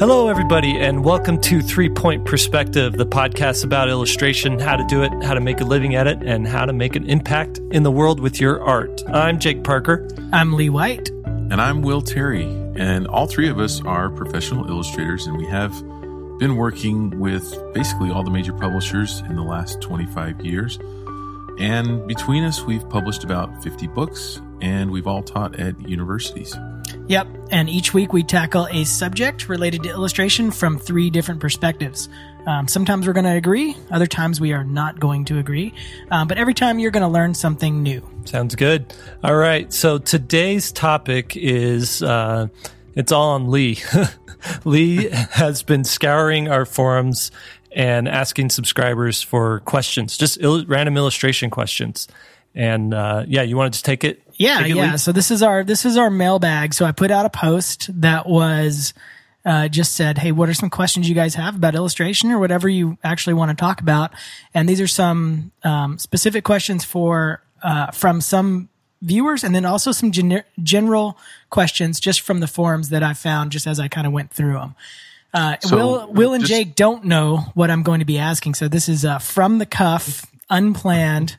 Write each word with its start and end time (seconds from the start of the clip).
Hello, 0.00 0.28
everybody, 0.28 0.78
and 0.78 1.04
welcome 1.04 1.40
to 1.40 1.60
Three 1.60 1.88
Point 1.88 2.24
Perspective, 2.24 2.92
the 2.92 3.04
podcast 3.04 3.64
about 3.64 3.88
illustration, 3.88 4.60
how 4.60 4.76
to 4.76 4.86
do 4.86 5.02
it, 5.02 5.10
how 5.24 5.34
to 5.34 5.40
make 5.40 5.60
a 5.60 5.64
living 5.64 5.96
at 5.96 6.06
it, 6.06 6.22
and 6.22 6.46
how 6.46 6.64
to 6.64 6.72
make 6.72 6.94
an 6.94 7.04
impact 7.10 7.58
in 7.72 7.82
the 7.82 7.90
world 7.90 8.20
with 8.20 8.40
your 8.40 8.62
art. 8.62 9.02
I'm 9.08 9.40
Jake 9.40 9.64
Parker. 9.64 10.06
I'm 10.32 10.52
Lee 10.52 10.70
White. 10.70 11.08
And 11.24 11.60
I'm 11.60 11.82
Will 11.82 12.00
Terry. 12.00 12.44
And 12.76 13.08
all 13.08 13.26
three 13.26 13.48
of 13.48 13.58
us 13.58 13.84
are 13.84 14.08
professional 14.08 14.70
illustrators, 14.70 15.26
and 15.26 15.36
we 15.36 15.46
have 15.46 15.72
been 16.38 16.54
working 16.54 17.18
with 17.18 17.52
basically 17.74 18.12
all 18.12 18.22
the 18.22 18.30
major 18.30 18.52
publishers 18.52 19.24
in 19.28 19.34
the 19.34 19.42
last 19.42 19.80
25 19.80 20.42
years. 20.42 20.78
And 21.58 22.06
between 22.06 22.44
us, 22.44 22.62
we've 22.62 22.88
published 22.88 23.24
about 23.24 23.64
50 23.64 23.88
books, 23.88 24.40
and 24.60 24.90
we've 24.90 25.06
all 25.06 25.22
taught 25.22 25.58
at 25.58 25.80
universities. 25.88 26.56
Yep. 27.08 27.28
And 27.50 27.68
each 27.68 27.94
week 27.94 28.12
we 28.12 28.22
tackle 28.22 28.66
a 28.70 28.84
subject 28.84 29.48
related 29.48 29.82
to 29.84 29.90
illustration 29.90 30.50
from 30.50 30.78
three 30.78 31.10
different 31.10 31.40
perspectives. 31.40 32.08
Um, 32.46 32.66
sometimes 32.66 33.06
we're 33.06 33.12
going 33.12 33.24
to 33.24 33.36
agree, 33.36 33.76
other 33.90 34.06
times 34.06 34.40
we 34.40 34.52
are 34.52 34.64
not 34.64 34.98
going 34.98 35.24
to 35.26 35.38
agree. 35.38 35.74
Um, 36.10 36.28
but 36.28 36.38
every 36.38 36.54
time 36.54 36.78
you're 36.78 36.90
going 36.90 37.02
to 37.02 37.08
learn 37.08 37.34
something 37.34 37.82
new. 37.82 38.06
Sounds 38.24 38.54
good. 38.54 38.94
All 39.22 39.36
right. 39.36 39.72
So 39.72 39.98
today's 39.98 40.72
topic 40.72 41.36
is 41.36 42.02
uh, 42.02 42.48
it's 42.94 43.12
all 43.12 43.30
on 43.30 43.50
Lee. 43.50 43.78
Lee 44.64 45.08
has 45.10 45.62
been 45.62 45.84
scouring 45.84 46.48
our 46.48 46.64
forums 46.64 47.30
and 47.72 48.08
asking 48.08 48.50
subscribers 48.50 49.22
for 49.22 49.60
questions, 49.60 50.16
just 50.16 50.40
il- 50.40 50.64
random 50.66 50.96
illustration 50.96 51.50
questions. 51.50 52.08
And 52.54 52.94
uh, 52.94 53.24
yeah, 53.28 53.42
you 53.42 53.56
want 53.56 53.72
to 53.72 53.76
just 53.76 53.84
take 53.84 54.04
it? 54.04 54.22
Yeah, 54.38 54.60
yeah. 54.76 54.96
So 54.96 55.12
this 55.12 55.30
is 55.30 55.42
our 55.42 55.64
this 55.64 55.84
is 55.84 55.96
our 55.96 56.10
mailbag. 56.10 56.72
So 56.74 56.84
I 56.86 56.92
put 56.92 57.10
out 57.10 57.26
a 57.26 57.30
post 57.30 57.90
that 58.00 58.26
was 58.26 58.94
uh, 59.44 59.68
just 59.68 59.94
said, 59.94 60.18
"Hey, 60.18 60.32
what 60.32 60.48
are 60.48 60.54
some 60.54 60.70
questions 60.70 61.08
you 61.08 61.14
guys 61.14 61.34
have 61.34 61.56
about 61.56 61.74
illustration 61.74 62.30
or 62.30 62.38
whatever 62.38 62.68
you 62.68 62.96
actually 63.04 63.34
want 63.34 63.50
to 63.50 63.56
talk 63.56 63.80
about?" 63.80 64.12
And 64.54 64.68
these 64.68 64.80
are 64.80 64.86
some 64.86 65.52
um, 65.64 65.98
specific 65.98 66.44
questions 66.44 66.84
for 66.84 67.42
uh, 67.62 67.90
from 67.90 68.20
some 68.20 68.68
viewers, 69.02 69.44
and 69.44 69.54
then 69.54 69.64
also 69.64 69.92
some 69.92 70.10
gener- 70.12 70.44
general 70.62 71.16
questions 71.50 72.00
just 72.00 72.20
from 72.20 72.40
the 72.40 72.46
forums 72.48 72.88
that 72.90 73.02
I 73.02 73.14
found 73.14 73.52
just 73.52 73.66
as 73.66 73.78
I 73.80 73.88
kind 73.88 74.06
of 74.06 74.12
went 74.12 74.32
through 74.32 74.54
them. 74.54 74.74
Uh, 75.34 75.56
So, 75.60 75.76
Will, 75.76 76.12
Will, 76.12 76.32
and 76.34 76.44
just- 76.44 76.52
Jake 76.52 76.74
don't 76.74 77.04
know 77.04 77.38
what 77.54 77.70
I'm 77.70 77.82
going 77.82 78.00
to 78.00 78.06
be 78.06 78.18
asking, 78.18 78.54
so 78.54 78.66
this 78.68 78.88
is 78.88 79.04
uh, 79.04 79.18
from 79.18 79.58
the 79.58 79.66
cuff, 79.66 80.26
unplanned 80.50 81.38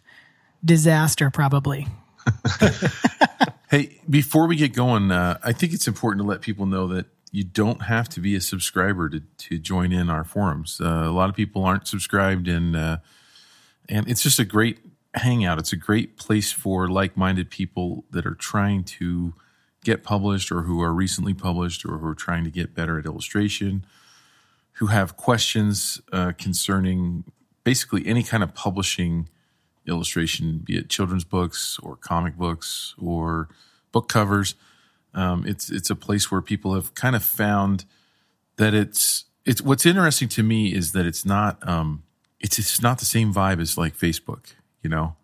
disaster, 0.63 1.29
probably. 1.29 1.87
Hey, 3.69 3.99
before 4.09 4.47
we 4.47 4.55
get 4.55 4.73
going, 4.73 5.11
uh, 5.11 5.37
I 5.43 5.53
think 5.53 5.73
it's 5.73 5.87
important 5.87 6.23
to 6.23 6.27
let 6.27 6.41
people 6.41 6.65
know 6.65 6.87
that 6.87 7.05
you 7.31 7.43
don't 7.43 7.83
have 7.83 8.09
to 8.09 8.19
be 8.19 8.35
a 8.35 8.41
subscriber 8.41 9.09
to, 9.09 9.19
to 9.19 9.59
join 9.59 9.91
in 9.91 10.09
our 10.09 10.23
forums. 10.23 10.81
Uh, 10.83 11.03
a 11.05 11.11
lot 11.11 11.29
of 11.29 11.35
people 11.35 11.63
aren't 11.63 11.87
subscribed, 11.87 12.47
and 12.47 12.75
uh, 12.75 12.97
and 13.87 14.09
it's 14.09 14.23
just 14.23 14.39
a 14.39 14.43
great 14.43 14.79
hangout. 15.13 15.59
It's 15.59 15.71
a 15.71 15.75
great 15.75 16.17
place 16.17 16.51
for 16.51 16.87
like 16.87 17.15
minded 17.15 17.51
people 17.51 18.05
that 18.09 18.25
are 18.25 18.33
trying 18.33 18.85
to 18.85 19.35
get 19.83 20.03
published, 20.03 20.51
or 20.51 20.63
who 20.63 20.81
are 20.81 20.91
recently 20.91 21.35
published, 21.35 21.85
or 21.85 21.99
who 21.99 22.07
are 22.07 22.15
trying 22.15 22.45
to 22.45 22.49
get 22.49 22.73
better 22.73 22.97
at 22.97 23.05
illustration, 23.05 23.85
who 24.73 24.87
have 24.87 25.15
questions 25.15 26.01
uh, 26.11 26.31
concerning 26.39 27.23
basically 27.63 28.07
any 28.07 28.23
kind 28.23 28.41
of 28.41 28.55
publishing 28.55 29.29
illustration, 29.89 30.59
be 30.59 30.77
it 30.77 30.89
children's 30.89 31.23
books 31.25 31.79
or 31.83 31.95
comic 31.95 32.37
books 32.37 32.95
or 32.97 33.49
book 33.91 34.07
covers. 34.07 34.55
Um, 35.13 35.45
it's 35.45 35.69
it's 35.69 35.89
a 35.89 35.95
place 35.95 36.31
where 36.31 36.41
people 36.41 36.75
have 36.75 36.93
kind 36.93 37.15
of 37.15 37.23
found 37.23 37.85
that 38.57 38.73
it's 38.73 39.25
it's 39.45 39.61
what's 39.61 39.85
interesting 39.85 40.29
to 40.29 40.43
me 40.43 40.73
is 40.73 40.91
that 40.91 41.05
it's 41.05 41.25
not 41.25 41.67
um, 41.67 42.03
it's 42.39 42.59
it's 42.59 42.81
not 42.81 42.99
the 42.99 43.05
same 43.05 43.33
vibe 43.33 43.59
as 43.59 43.77
like 43.77 43.97
Facebook. 43.97 44.53
You 44.83 44.89
know, 44.89 45.15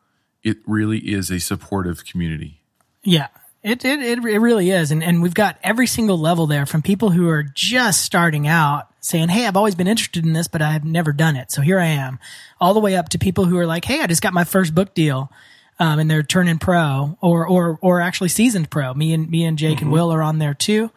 it 0.43 0.57
really 0.65 0.99
is 0.99 1.29
a 1.29 1.39
supportive 1.39 2.05
community. 2.05 2.61
Yeah, 3.03 3.27
it, 3.65 3.83
it, 3.83 4.23
it, 4.23 4.39
really 4.39 4.69
is. 4.69 4.91
And, 4.91 5.03
and 5.03 5.23
we've 5.23 5.33
got 5.33 5.57
every 5.63 5.87
single 5.87 6.19
level 6.19 6.45
there 6.45 6.67
from 6.67 6.83
people 6.83 7.09
who 7.09 7.27
are 7.29 7.41
just 7.41 8.03
starting 8.03 8.47
out 8.47 8.87
saying, 9.01 9.29
Hey, 9.29 9.47
I've 9.47 9.57
always 9.57 9.73
been 9.73 9.87
interested 9.87 10.23
in 10.23 10.33
this, 10.33 10.47
but 10.47 10.61
I 10.61 10.71
have 10.71 10.85
never 10.85 11.11
done 11.11 11.35
it. 11.35 11.49
So 11.49 11.63
here 11.63 11.79
I 11.79 11.87
am 11.87 12.19
all 12.61 12.75
the 12.75 12.79
way 12.79 12.95
up 12.95 13.09
to 13.09 13.17
people 13.17 13.45
who 13.45 13.57
are 13.57 13.65
like, 13.65 13.83
Hey, 13.83 14.01
I 14.01 14.07
just 14.07 14.21
got 14.21 14.35
my 14.35 14.43
first 14.43 14.75
book 14.75 14.93
deal. 14.93 15.31
Um, 15.79 15.97
and 15.97 16.09
they're 16.09 16.23
turning 16.23 16.59
pro 16.59 17.17
or, 17.21 17.45
or, 17.45 17.79
or 17.81 18.01
actually 18.01 18.29
seasoned 18.29 18.69
pro. 18.69 18.93
Me 18.93 19.13
and, 19.13 19.29
me 19.29 19.43
and 19.43 19.57
Jake 19.57 19.81
and 19.81 19.91
Will 19.91 20.11
are 20.13 20.21
on 20.21 20.37
there 20.37 20.53
too. 20.53 20.91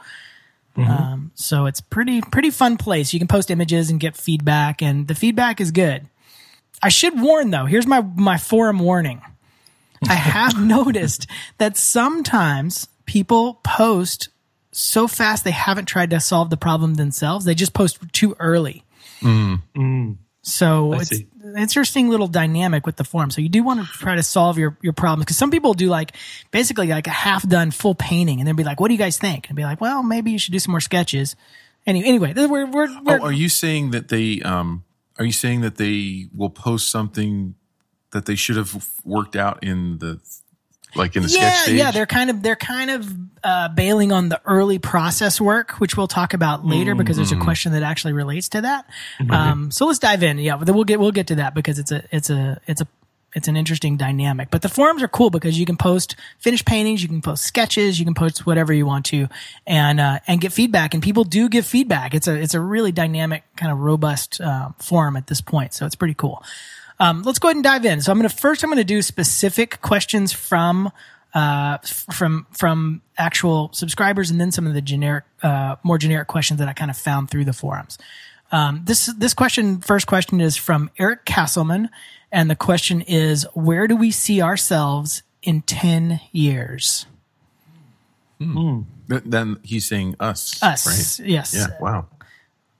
Um, 0.76 1.32
so 1.34 1.66
it's 1.66 1.80
pretty, 1.80 2.20
pretty 2.20 2.50
fun 2.50 2.76
place. 2.76 3.12
You 3.12 3.18
can 3.18 3.26
post 3.26 3.50
images 3.50 3.90
and 3.90 3.98
get 3.98 4.16
feedback 4.16 4.80
and 4.80 5.08
the 5.08 5.16
feedback 5.16 5.60
is 5.60 5.72
good. 5.72 6.06
I 6.80 6.90
should 6.90 7.20
warn 7.20 7.50
though, 7.50 7.64
here's 7.64 7.86
my, 7.86 8.02
my 8.02 8.36
forum 8.36 8.78
warning. 8.78 9.20
I 10.08 10.14
have 10.14 10.60
noticed 10.62 11.26
that 11.58 11.76
sometimes 11.76 12.88
people 13.06 13.54
post 13.64 14.28
so 14.72 15.08
fast 15.08 15.44
they 15.44 15.50
haven't 15.50 15.86
tried 15.86 16.10
to 16.10 16.20
solve 16.20 16.50
the 16.50 16.56
problem 16.56 16.94
themselves. 16.94 17.44
They 17.44 17.54
just 17.54 17.72
post 17.72 17.98
too 18.12 18.36
early. 18.38 18.84
So 20.42 20.92
I 20.92 20.98
it's 20.98 21.10
see. 21.10 21.26
an 21.42 21.58
interesting 21.58 22.08
little 22.08 22.28
dynamic 22.28 22.86
with 22.86 22.96
the 22.96 23.04
form. 23.04 23.30
So 23.30 23.40
you 23.40 23.48
do 23.48 23.62
want 23.62 23.80
to 23.80 23.86
try 23.86 24.14
to 24.14 24.22
solve 24.22 24.56
your, 24.56 24.78
your 24.80 24.92
problems 24.92 25.24
because 25.24 25.36
some 25.36 25.50
people 25.50 25.74
do 25.74 25.88
like 25.88 26.12
basically 26.50 26.86
like 26.88 27.06
a 27.06 27.10
half 27.10 27.46
done 27.46 27.70
full 27.70 27.94
painting 27.94 28.40
and 28.40 28.46
then 28.46 28.56
be 28.56 28.64
like, 28.64 28.80
what 28.80 28.88
do 28.88 28.94
you 28.94 28.98
guys 28.98 29.18
think? 29.18 29.48
And 29.48 29.56
be 29.56 29.64
like, 29.64 29.80
well, 29.80 30.02
maybe 30.02 30.30
you 30.30 30.38
should 30.38 30.52
do 30.52 30.58
some 30.58 30.72
more 30.72 30.80
sketches. 30.80 31.36
Any, 31.86 32.04
anyway, 32.04 32.32
we're, 32.34 32.48
we're, 32.48 33.02
we're 33.02 33.20
Oh, 33.20 33.24
are 33.24 33.32
you 33.32 33.48
saying 33.48 33.90
that 33.90 34.08
they 34.08 34.40
um, 34.42 34.84
are 35.18 35.24
you 35.24 35.32
saying 35.32 35.62
that 35.62 35.76
they 35.76 36.28
will 36.34 36.50
post 36.50 36.90
something 36.90 37.54
that 38.12 38.26
they 38.26 38.34
should 38.34 38.56
have 38.56 38.86
worked 39.04 39.36
out 39.36 39.62
in 39.62 39.98
the 39.98 40.20
like 40.94 41.16
in 41.16 41.22
the 41.22 41.28
yeah, 41.28 41.50
sketch 41.50 41.62
stage? 41.64 41.78
yeah, 41.78 41.90
they're 41.90 42.06
kind 42.06 42.30
of 42.30 42.42
they're 42.42 42.56
kind 42.56 42.90
of 42.90 43.12
uh, 43.44 43.68
bailing 43.68 44.12
on 44.12 44.28
the 44.28 44.40
early 44.44 44.78
process 44.78 45.40
work, 45.40 45.72
which 45.72 45.96
we'll 45.96 46.08
talk 46.08 46.34
about 46.34 46.64
later 46.64 46.94
because 46.94 47.16
there's 47.16 47.32
a 47.32 47.36
question 47.36 47.72
that 47.72 47.82
actually 47.82 48.12
relates 48.12 48.48
to 48.50 48.62
that. 48.62 48.86
Um, 49.30 49.70
so 49.70 49.86
let's 49.86 49.98
dive 49.98 50.22
in. 50.22 50.38
Yeah, 50.38 50.56
we'll 50.56 50.84
get 50.84 50.98
we'll 51.00 51.12
get 51.12 51.28
to 51.28 51.36
that 51.36 51.54
because 51.54 51.78
it's 51.78 51.92
a 51.92 52.04
it's 52.10 52.30
a 52.30 52.60
it's 52.66 52.80
a 52.80 52.88
it's 53.34 53.48
an 53.48 53.56
interesting 53.56 53.96
dynamic. 53.96 54.50
But 54.50 54.62
the 54.62 54.68
forums 54.68 55.02
are 55.02 55.08
cool 55.08 55.30
because 55.30 55.58
you 55.58 55.66
can 55.66 55.76
post 55.76 56.16
finished 56.38 56.66
paintings, 56.66 57.02
you 57.02 57.08
can 57.08 57.20
post 57.20 57.44
sketches, 57.44 57.98
you 57.98 58.04
can 58.04 58.14
post 58.14 58.46
whatever 58.46 58.72
you 58.72 58.86
want 58.86 59.06
to, 59.06 59.28
and 59.66 60.00
uh, 60.00 60.20
and 60.26 60.40
get 60.40 60.52
feedback. 60.52 60.94
And 60.94 61.02
people 61.02 61.24
do 61.24 61.48
give 61.48 61.66
feedback. 61.66 62.14
It's 62.14 62.26
a 62.26 62.34
it's 62.34 62.54
a 62.54 62.60
really 62.60 62.92
dynamic 62.92 63.44
kind 63.56 63.70
of 63.70 63.80
robust 63.80 64.40
uh, 64.40 64.70
forum 64.78 65.16
at 65.16 65.26
this 65.26 65.40
point. 65.40 65.74
So 65.74 65.86
it's 65.86 65.94
pretty 65.94 66.14
cool. 66.14 66.42
Um, 67.00 67.22
let's 67.22 67.38
go 67.38 67.48
ahead 67.48 67.56
and 67.56 67.64
dive 67.64 67.84
in. 67.84 68.00
So 68.00 68.10
I'm 68.12 68.18
going 68.18 68.28
to 68.28 68.34
first 68.36 68.62
I'm 68.62 68.70
going 68.70 68.78
to 68.78 68.84
do 68.84 69.02
specific 69.02 69.80
questions 69.80 70.32
from 70.32 70.90
uh, 71.34 71.78
f- 71.82 72.06
from 72.12 72.46
from 72.52 73.02
actual 73.16 73.70
subscribers, 73.72 74.30
and 74.30 74.40
then 74.40 74.50
some 74.50 74.66
of 74.66 74.74
the 74.74 74.80
generic, 74.82 75.24
uh, 75.42 75.76
more 75.82 75.98
generic 75.98 76.26
questions 76.28 76.58
that 76.58 76.68
I 76.68 76.72
kind 76.72 76.90
of 76.90 76.96
found 76.96 77.30
through 77.30 77.44
the 77.44 77.52
forums. 77.52 77.98
Um, 78.50 78.82
this 78.84 79.06
this 79.18 79.34
question, 79.34 79.80
first 79.80 80.06
question, 80.06 80.40
is 80.40 80.56
from 80.56 80.90
Eric 80.98 81.24
Castleman, 81.24 81.90
and 82.32 82.50
the 82.50 82.56
question 82.56 83.02
is: 83.02 83.46
Where 83.54 83.86
do 83.86 83.94
we 83.94 84.10
see 84.10 84.40
ourselves 84.42 85.22
in 85.42 85.62
ten 85.62 86.20
years? 86.32 87.06
Th- 89.08 89.22
Then 89.24 89.58
he's 89.62 89.86
saying 89.86 90.16
us. 90.18 90.62
Us, 90.62 90.86
right? 91.20 91.28
yes. 91.28 91.54
Yeah. 91.54 91.66
Wow. 91.80 92.06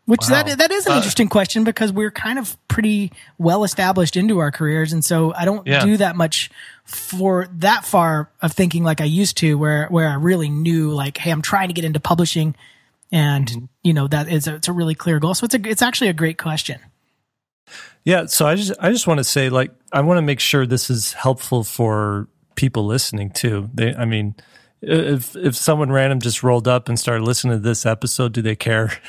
Which 0.09 0.23
Wow. 0.23 0.43
that 0.43 0.57
that 0.57 0.71
is 0.71 0.87
an 0.87 0.93
uh, 0.93 0.97
interesting 0.97 1.29
question 1.29 1.65
because 1.65 1.93
we're 1.93 2.11
kind 2.11 2.39
of 2.39 2.57
pretty 2.67 3.13
well 3.37 3.63
established 3.63 4.17
into 4.17 4.39
our 4.39 4.51
careers, 4.51 4.95
and 4.95 5.05
so 5.05 5.35
I 5.35 5.45
don't 5.45 5.67
Yeah. 5.67 5.85
do 5.85 5.99
that 5.99 6.17
much 6.17 6.51
for 6.87 7.47
that 7.59 7.85
far 7.85 8.31
of 8.41 8.53
thinking 8.53 8.85
like 8.85 9.03
I 9.03 9.05
used 9.05 9.37
to, 9.39 9.59
where 9.59 9.87
where 9.89 10.09
I 10.09 10.15
really 10.15 10.49
knew 10.49 10.93
like, 10.93 11.19
hey, 11.19 11.31
I'm 11.31 11.43
trying 11.43 11.69
to 11.69 11.75
get 11.75 11.85
into 11.85 12.01
publishing, 12.01 12.57
and 13.13 13.49
mm-hmm. 13.49 13.65
you 13.83 13.93
know 13.93 14.09
that 14.09 14.31
is 14.31 14.49
a, 14.49 14.55
it's 14.55 14.69
a 14.69 14.73
really 14.73 14.95
clear 14.95 15.19
goal. 15.21 15.35
So 15.35 15.45
it's 15.45 15.55
a 15.55 15.61
it's 15.69 15.83
actually 15.83 16.09
a 16.09 16.15
great 16.15 16.39
question. 16.39 16.81
Yeah, 18.03 18.25
so 18.25 18.47
I 18.47 18.55
just 18.55 18.73
I 18.81 18.91
just 18.91 19.07
want 19.07 19.19
to 19.19 19.25
say 19.25 19.51
like 19.51 19.73
I 19.93 20.01
want 20.01 20.17
to 20.17 20.23
make 20.23 20.41
sure 20.41 20.65
this 20.65 20.89
is 20.89 21.13
helpful 21.13 21.65
for 21.65 22.29
people 22.55 22.87
listening 22.87 23.29
too. 23.29 23.69
They 23.75 23.95
I 23.95 24.07
mean 24.07 24.37
if 24.81 25.37
if 25.37 25.55
someone 25.55 25.93
random 25.93 26.19
just 26.19 26.43
rolled 26.43 26.67
up 26.67 26.89
and 26.89 26.99
started 26.99 27.25
listening 27.25 27.59
to 27.59 27.63
this 27.63 27.85
episode, 27.85 28.33
do 28.33 28.41
they 28.41 28.57
care? 28.57 28.91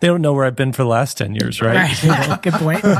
they 0.00 0.06
don't 0.06 0.22
know 0.22 0.32
where 0.32 0.44
I've 0.44 0.56
been 0.56 0.72
for 0.72 0.82
the 0.82 0.88
last 0.88 1.18
10 1.18 1.34
years, 1.34 1.60
right? 1.60 2.04
Right. 2.04 2.38
Good 2.42 2.54
point. 2.54 2.84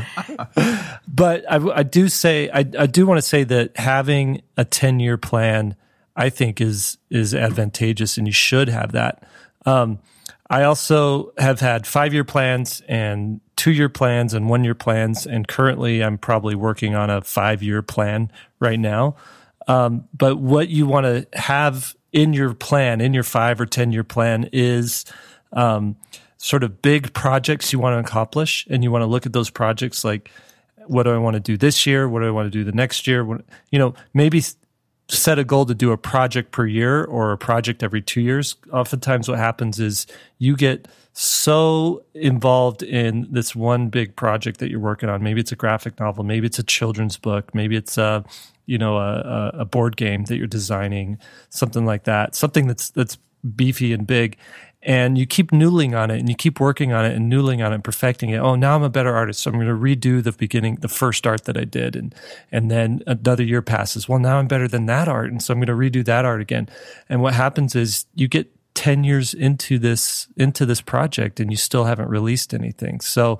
But 1.07 1.45
I, 1.49 1.57
I 1.69 1.83
do 1.85 2.09
say 2.09 2.51
I, 2.51 2.59
I 2.77 2.87
do 2.87 3.07
want 3.07 3.19
to 3.19 3.23
say 3.23 3.45
that 3.45 3.77
having 3.77 4.43
a 4.57 4.65
10 4.65 4.99
year 4.99 5.17
plan 5.17 5.77
I 6.17 6.29
think 6.29 6.61
is 6.61 6.99
is 7.09 7.35
advantageous 7.35 8.19
and 8.19 8.27
you 8.27 8.33
should 8.33 8.69
have 8.69 8.93
that. 8.93 9.23
Um, 9.65 10.01
I 10.51 10.65
also 10.65 11.33
have 11.39 11.61
had 11.61 11.87
five 11.87 12.13
year 12.13 12.25
plans 12.25 12.83
and 12.89 13.41
two 13.57 13.73
year 13.73 13.89
plans 13.89 14.35
and 14.35 14.49
one 14.49 14.65
year 14.65 14.75
plans. 14.75 15.27
And 15.27 15.49
currently 15.49 16.03
I'm 16.03 16.19
probably 16.19 16.55
working 16.55 16.95
on 16.95 17.11
a 17.11 17.23
five 17.23 17.63
year 17.63 17.83
plan 17.83 18.31
right 18.61 18.79
now. 18.79 19.17
Um, 19.67 20.09
but 20.13 20.39
what 20.39 20.69
you 20.69 20.87
want 20.87 21.07
to 21.07 21.27
have 21.39 21.97
in 22.13 22.33
your 22.33 22.55
plan, 22.55 23.01
in 23.01 23.15
your 23.15 23.23
five 23.23 23.61
or 23.61 23.67
10 23.67 23.93
year 23.93 24.05
plan 24.05 24.49
is, 24.53 25.05
um, 25.53 25.97
sort 26.45 26.63
of 26.63 26.83
big 26.83 27.15
projects 27.15 27.73
you 27.73 27.79
want 27.79 27.95
to 27.95 27.99
accomplish 27.99 28.67
and 28.69 28.85
you 28.85 28.91
want 28.91 29.01
to 29.01 29.07
look 29.07 29.25
at 29.25 29.33
those 29.33 29.49
projects 29.49 30.05
like 30.05 30.31
what 30.87 31.05
do 31.05 31.11
I 31.11 31.17
want 31.17 31.33
to 31.33 31.41
do 31.41 31.57
this 31.57 31.87
year? 31.87 32.07
What 32.07 32.21
do 32.21 32.27
I 32.27 32.31
want 32.31 32.45
to 32.45 32.51
do 32.51 32.65
the 32.65 32.77
next 32.77 33.07
year? 33.07 33.25
You 33.71 33.79
know, 33.79 33.95
maybe 34.13 34.43
set 35.09 35.39
a 35.39 35.45
goal 35.45 35.65
to 35.65 35.75
do 35.75 35.91
a 35.91 35.97
project 35.97 36.53
per 36.53 36.67
year 36.67 37.03
or 37.03 37.33
a 37.33 37.39
project 37.39 37.83
every 37.83 38.03
two 38.03 38.21
years. 38.21 38.57
Oftentimes, 38.71 39.27
what 39.27 39.39
happens 39.39 39.81
is 39.81 40.07
you 40.37 40.55
get 40.55 40.87
so 41.15 42.05
involved 42.13 42.83
in 42.83 43.27
this 43.31 43.57
one 43.57 43.89
big 43.89 44.15
project 44.15 44.61
that 44.61 44.69
you're 44.69 44.81
working 44.81 45.09
on. 45.09 45.23
Maybe 45.23 45.41
it's 45.41 45.53
a 45.53 45.57
graphic 45.57 45.99
novel, 45.99 46.25
maybe 46.25 46.47
it's 46.47 46.59
a 46.59 46.63
children's 46.63 47.17
book, 47.17 47.55
maybe 47.55 47.75
it's 47.75 47.97
a 47.97 48.23
you 48.67 48.77
know 48.77 48.99
a, 48.99 49.51
a 49.61 49.65
board 49.65 49.97
game 49.97 50.25
that 50.25 50.37
you're 50.37 50.47
designing, 50.47 51.17
something 51.49 51.87
like 51.87 52.05
that, 52.05 52.35
something 52.35 52.67
that's 52.67 52.91
that's 52.91 53.17
beefy 53.57 53.95
and 53.95 54.07
big, 54.07 54.37
and 54.85 55.17
you 55.17 55.25
keep 55.25 55.51
noodling 55.51 55.99
on 55.99 56.11
it 56.11 56.19
and 56.19 56.29
you 56.29 56.35
keep 56.35 56.61
working 56.61 56.93
on 56.93 57.07
it 57.07 57.17
and 57.17 57.33
noodling 57.33 57.65
on 57.65 57.73
it 57.73 57.77
and 57.77 57.85
perfecting 57.85 58.31
it. 58.31 58.37
Oh, 58.37 58.55
now 58.55 58.77
I'm 58.77 58.83
a 58.83 58.91
better 58.91 59.15
artist. 59.15 59.43
So 59.43 59.51
I'm 59.51 59.57
going 59.57 59.67
to 59.67 59.73
redo 59.73 60.23
the 60.23 60.33
beginning, 60.33 60.77
the 60.77 60.89
first 60.89 61.27
art 61.27 61.45
that 61.45 61.57
I 61.57 61.65
did. 61.65 61.97
And, 61.97 62.15
and 62.53 62.71
then 62.71 63.03
another 63.07 63.43
year 63.43 63.63
passes. 63.63 64.09
Well, 64.09 64.19
now 64.19 64.39
I'm 64.39 64.47
better 64.47 64.69
than 64.69 64.85
that 64.87 65.09
art. 65.09 65.31
And 65.31 65.43
so 65.43 65.55
I'm 65.55 65.61
going 65.61 65.67
to 65.67 66.01
redo 66.01 66.05
that 66.05 66.27
art 66.27 66.43
again. 66.43 66.69
And 67.09 67.23
what 67.23 67.33
happens 67.33 67.75
is 67.75 68.05
you 68.15 68.29
get 68.29 68.51
10 68.75 69.05
years 69.05 69.33
into 69.33 69.79
this, 69.79 70.29
into 70.37 70.67
this 70.67 70.83
project 70.83 71.41
and 71.41 71.51
you 71.51 71.57
still 71.57 71.85
haven't 71.85 72.09
released 72.09 72.53
anything. 72.53 73.01
So, 73.01 73.39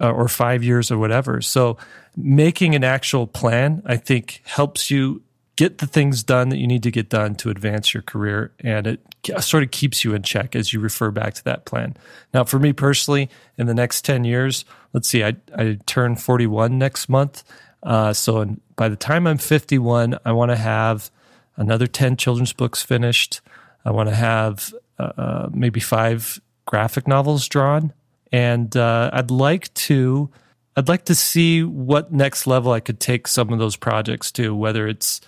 uh, 0.00 0.10
or 0.10 0.26
five 0.26 0.64
years 0.64 0.90
or 0.90 0.98
whatever. 0.98 1.40
So 1.40 1.76
making 2.16 2.74
an 2.74 2.82
actual 2.82 3.28
plan, 3.28 3.82
I 3.86 3.96
think 3.96 4.42
helps 4.44 4.90
you 4.90 5.22
get 5.56 5.78
the 5.78 5.86
things 5.86 6.22
done 6.22 6.48
that 6.48 6.58
you 6.58 6.66
need 6.66 6.82
to 6.82 6.90
get 6.90 7.08
done 7.08 7.34
to 7.36 7.50
advance 7.50 7.94
your 7.94 8.02
career 8.02 8.52
and 8.60 8.86
it 8.86 9.00
sort 9.40 9.62
of 9.62 9.70
keeps 9.70 10.04
you 10.04 10.14
in 10.14 10.22
check 10.22 10.56
as 10.56 10.72
you 10.72 10.80
refer 10.80 11.10
back 11.10 11.34
to 11.34 11.44
that 11.44 11.64
plan. 11.64 11.96
Now 12.32 12.44
for 12.44 12.58
me 12.58 12.72
personally 12.72 13.30
in 13.56 13.66
the 13.66 13.74
next 13.74 14.04
10 14.04 14.24
years 14.24 14.64
let's 14.92 15.08
see 15.08 15.22
i, 15.22 15.36
I 15.56 15.78
turn 15.86 16.16
41 16.16 16.78
next 16.78 17.08
month. 17.08 17.44
Uh, 17.82 18.12
so 18.12 18.40
in, 18.40 18.60
by 18.76 18.88
the 18.88 18.96
time 18.96 19.26
i'm 19.26 19.38
51 19.38 20.18
i 20.24 20.32
want 20.32 20.50
to 20.50 20.56
have 20.56 21.10
another 21.56 21.86
10 21.86 22.16
children's 22.16 22.52
books 22.52 22.82
finished. 22.82 23.40
I 23.84 23.92
want 23.92 24.08
to 24.08 24.14
have 24.14 24.74
uh, 24.98 25.12
uh, 25.16 25.48
maybe 25.52 25.78
five 25.78 26.40
graphic 26.66 27.06
novels 27.06 27.48
drawn. 27.48 27.92
And 28.32 28.76
uh, 28.76 29.10
i'd 29.12 29.30
like 29.30 29.72
to 29.74 30.30
I'd 30.76 30.88
like 30.88 31.04
to 31.04 31.14
see 31.14 31.62
what 31.62 32.12
next 32.12 32.46
level 32.48 32.72
I 32.72 32.80
could 32.80 32.98
take 32.98 33.28
some 33.28 33.52
of 33.52 33.60
those 33.60 33.76
projects 33.76 34.32
to, 34.32 34.54
whether 34.56 34.88
it's 34.88 35.20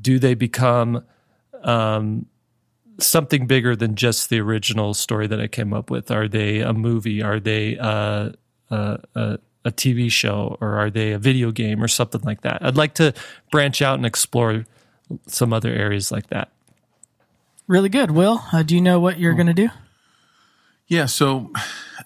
do 0.00 0.18
they 0.18 0.34
become 0.34 1.04
um, 1.62 2.26
something 2.98 3.46
bigger 3.46 3.76
than 3.76 3.94
just 3.94 4.30
the 4.30 4.40
original 4.40 4.94
story 4.94 5.26
that 5.26 5.40
I 5.40 5.46
came 5.46 5.72
up 5.72 5.90
with? 5.90 6.10
Are 6.10 6.28
they 6.28 6.60
a 6.60 6.72
movie? 6.72 7.22
Are 7.22 7.40
they 7.40 7.78
uh, 7.78 8.30
uh, 8.70 8.96
a, 9.14 9.38
a 9.64 9.70
TV 9.72 10.10
show? 10.10 10.56
Or 10.60 10.78
are 10.78 10.90
they 10.90 11.12
a 11.12 11.18
video 11.18 11.50
game 11.50 11.82
or 11.82 11.88
something 11.88 12.22
like 12.22 12.42
that? 12.42 12.58
I'd 12.64 12.76
like 12.76 12.94
to 12.94 13.14
branch 13.50 13.82
out 13.82 13.96
and 13.96 14.06
explore 14.06 14.64
some 15.26 15.52
other 15.52 15.70
areas 15.70 16.10
like 16.10 16.28
that. 16.28 16.50
Really 17.66 17.88
good. 17.88 18.10
Will, 18.10 18.42
uh, 18.52 18.62
do 18.62 18.74
you 18.74 18.80
know 18.80 19.00
what 19.00 19.18
you're 19.18 19.34
going 19.34 19.46
to 19.46 19.54
do? 19.54 19.68
Yeah. 20.86 21.06
So, 21.06 21.50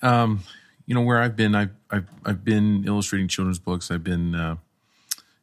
um, 0.02 0.44
you 0.86 0.94
know, 0.94 1.00
where 1.00 1.20
I've 1.20 1.36
been, 1.36 1.54
I've, 1.54 1.72
I've, 1.90 2.06
I've 2.24 2.44
been 2.44 2.84
illustrating 2.86 3.28
children's 3.28 3.58
books. 3.58 3.90
I've 3.90 4.04
been, 4.04 4.34
uh, 4.34 4.56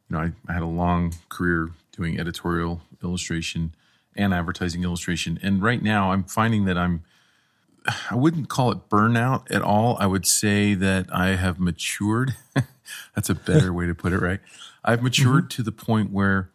you 0.08 0.16
know, 0.16 0.18
I, 0.18 0.32
I, 0.48 0.52
had 0.52 0.62
a 0.62 0.66
long 0.66 1.12
career 1.28 1.70
doing 1.96 2.20
editorial 2.20 2.82
illustration 3.02 3.74
and 4.14 4.32
advertising 4.34 4.82
illustration. 4.82 5.38
And 5.42 5.62
right 5.62 5.82
now, 5.82 6.12
I'm 6.12 6.24
finding 6.24 6.64
that 6.66 6.76
I'm, 6.76 7.02
I 8.10 8.14
wouldn't 8.14 8.48
call 8.48 8.72
it 8.72 8.88
burnout 8.88 9.50
at 9.50 9.62
all. 9.62 9.96
I 9.98 10.06
would 10.06 10.26
say 10.26 10.74
that 10.74 11.06
I 11.12 11.28
have 11.36 11.58
matured. 11.58 12.34
That's 13.14 13.30
a 13.30 13.34
better 13.34 13.72
way 13.72 13.86
to 13.86 13.94
put 13.94 14.12
it, 14.12 14.20
right? 14.20 14.40
I've 14.84 15.02
matured 15.02 15.44
mm-hmm. 15.44 15.56
to 15.56 15.62
the 15.62 15.72
point 15.72 16.12
where 16.12 16.50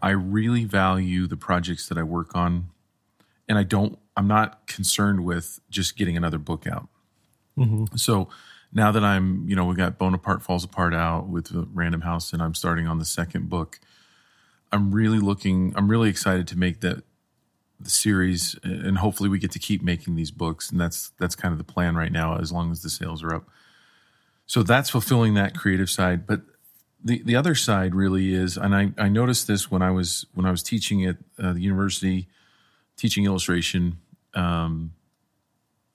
I 0.00 0.10
really 0.10 0.64
value 0.64 1.26
the 1.26 1.36
projects 1.36 1.88
that 1.88 1.98
I 1.98 2.02
work 2.02 2.34
on. 2.34 2.70
And 3.48 3.58
I 3.58 3.62
don't, 3.62 3.98
I'm 4.16 4.28
not 4.28 4.66
concerned 4.66 5.24
with 5.24 5.60
just 5.70 5.96
getting 5.96 6.16
another 6.16 6.38
book 6.38 6.66
out. 6.66 6.88
Mm-hmm. 7.58 7.96
So 7.96 8.28
now 8.72 8.92
that 8.92 9.04
I'm, 9.04 9.48
you 9.48 9.56
know, 9.56 9.64
we 9.64 9.74
got 9.74 9.98
Bonaparte 9.98 10.42
Falls 10.42 10.64
Apart 10.64 10.94
out 10.94 11.28
with 11.28 11.50
Random 11.72 12.02
House 12.02 12.32
and 12.32 12.42
I'm 12.42 12.54
starting 12.54 12.86
on 12.86 12.98
the 12.98 13.04
second 13.04 13.48
book 13.48 13.80
I'm 14.72 14.92
really 14.92 15.18
looking. 15.18 15.72
I'm 15.76 15.88
really 15.88 16.08
excited 16.08 16.46
to 16.48 16.58
make 16.58 16.80
that 16.80 17.02
the 17.80 17.90
series, 17.90 18.58
and 18.62 18.98
hopefully 18.98 19.28
we 19.28 19.38
get 19.38 19.52
to 19.52 19.58
keep 19.58 19.82
making 19.82 20.16
these 20.16 20.30
books. 20.30 20.70
And 20.70 20.80
that's 20.80 21.10
that's 21.18 21.34
kind 21.34 21.52
of 21.52 21.58
the 21.58 21.72
plan 21.72 21.96
right 21.96 22.12
now, 22.12 22.38
as 22.38 22.52
long 22.52 22.70
as 22.70 22.82
the 22.82 22.90
sales 22.90 23.22
are 23.22 23.34
up. 23.34 23.48
So 24.46 24.62
that's 24.62 24.90
fulfilling 24.90 25.34
that 25.34 25.56
creative 25.56 25.90
side. 25.90 26.26
But 26.26 26.42
the 27.02 27.22
the 27.22 27.36
other 27.36 27.54
side 27.54 27.94
really 27.94 28.34
is, 28.34 28.56
and 28.56 28.74
I 28.74 28.92
I 28.98 29.08
noticed 29.08 29.46
this 29.46 29.70
when 29.70 29.82
I 29.82 29.90
was 29.90 30.26
when 30.34 30.46
I 30.46 30.50
was 30.50 30.62
teaching 30.62 31.04
at 31.04 31.16
uh, 31.38 31.52
the 31.52 31.60
university, 31.60 32.28
teaching 32.96 33.24
illustration. 33.24 33.98
Um, 34.34 34.92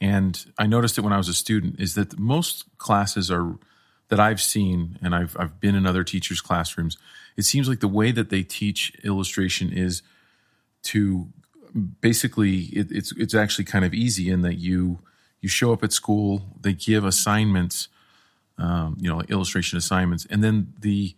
and 0.02 0.46
I 0.58 0.68
noticed 0.68 0.98
it 0.98 1.02
when 1.02 1.14
I 1.14 1.18
was 1.18 1.30
a 1.30 1.34
student 1.34 1.80
is 1.80 1.96
that 1.96 2.20
most 2.20 2.66
classes 2.78 3.32
are 3.32 3.56
that 4.14 4.20
I've 4.20 4.42
seen, 4.42 5.00
and 5.02 5.16
I've 5.16 5.36
I've 5.40 5.60
been 5.60 5.76
in 5.76 5.86
other 5.86 6.04
teachers' 6.04 6.42
classrooms 6.42 6.98
it 7.36 7.44
seems 7.44 7.68
like 7.68 7.80
the 7.80 7.88
way 7.88 8.12
that 8.12 8.30
they 8.30 8.44
teach 8.44 8.94
illustration 9.04 9.72
is 9.72 10.02
to 10.84 11.28
basically 12.02 12.64
it, 12.66 12.92
it's 12.92 13.12
it's 13.14 13.34
actually 13.34 13.66
kind 13.66 13.84
of 13.84 13.94
easy 13.94 14.30
in 14.30 14.42
that 14.42 14.56
you 14.56 15.00
you 15.42 15.50
show 15.50 15.74
up 15.74 15.84
at 15.84 15.92
school 15.92 16.44
they 16.62 16.74
give 16.74 17.04
assignments 17.04 17.88
um, 18.58 18.98
you 19.00 19.10
know 19.10 19.22
illustration 19.30 19.78
assignments 19.78 20.28
and 20.30 20.44
then 20.44 20.74
the 20.80 21.16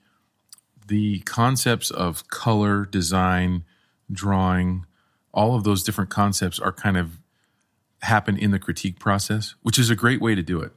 the 0.87 1.19
concepts 1.21 1.91
of 1.91 2.27
color 2.29 2.85
design 2.85 3.65
drawing 4.11 4.85
all 5.33 5.55
of 5.55 5.63
those 5.63 5.83
different 5.83 6.09
concepts 6.09 6.59
are 6.59 6.71
kind 6.71 6.95
of 6.95 7.19
happen 8.01 8.37
in 8.37 8.51
the 8.51 8.59
critique 8.59 8.99
process 8.99 9.55
which 9.61 9.77
is 9.77 9.89
a 9.89 9.95
great 9.95 10.21
way 10.21 10.35
to 10.35 10.43
do 10.43 10.61
it 10.61 10.71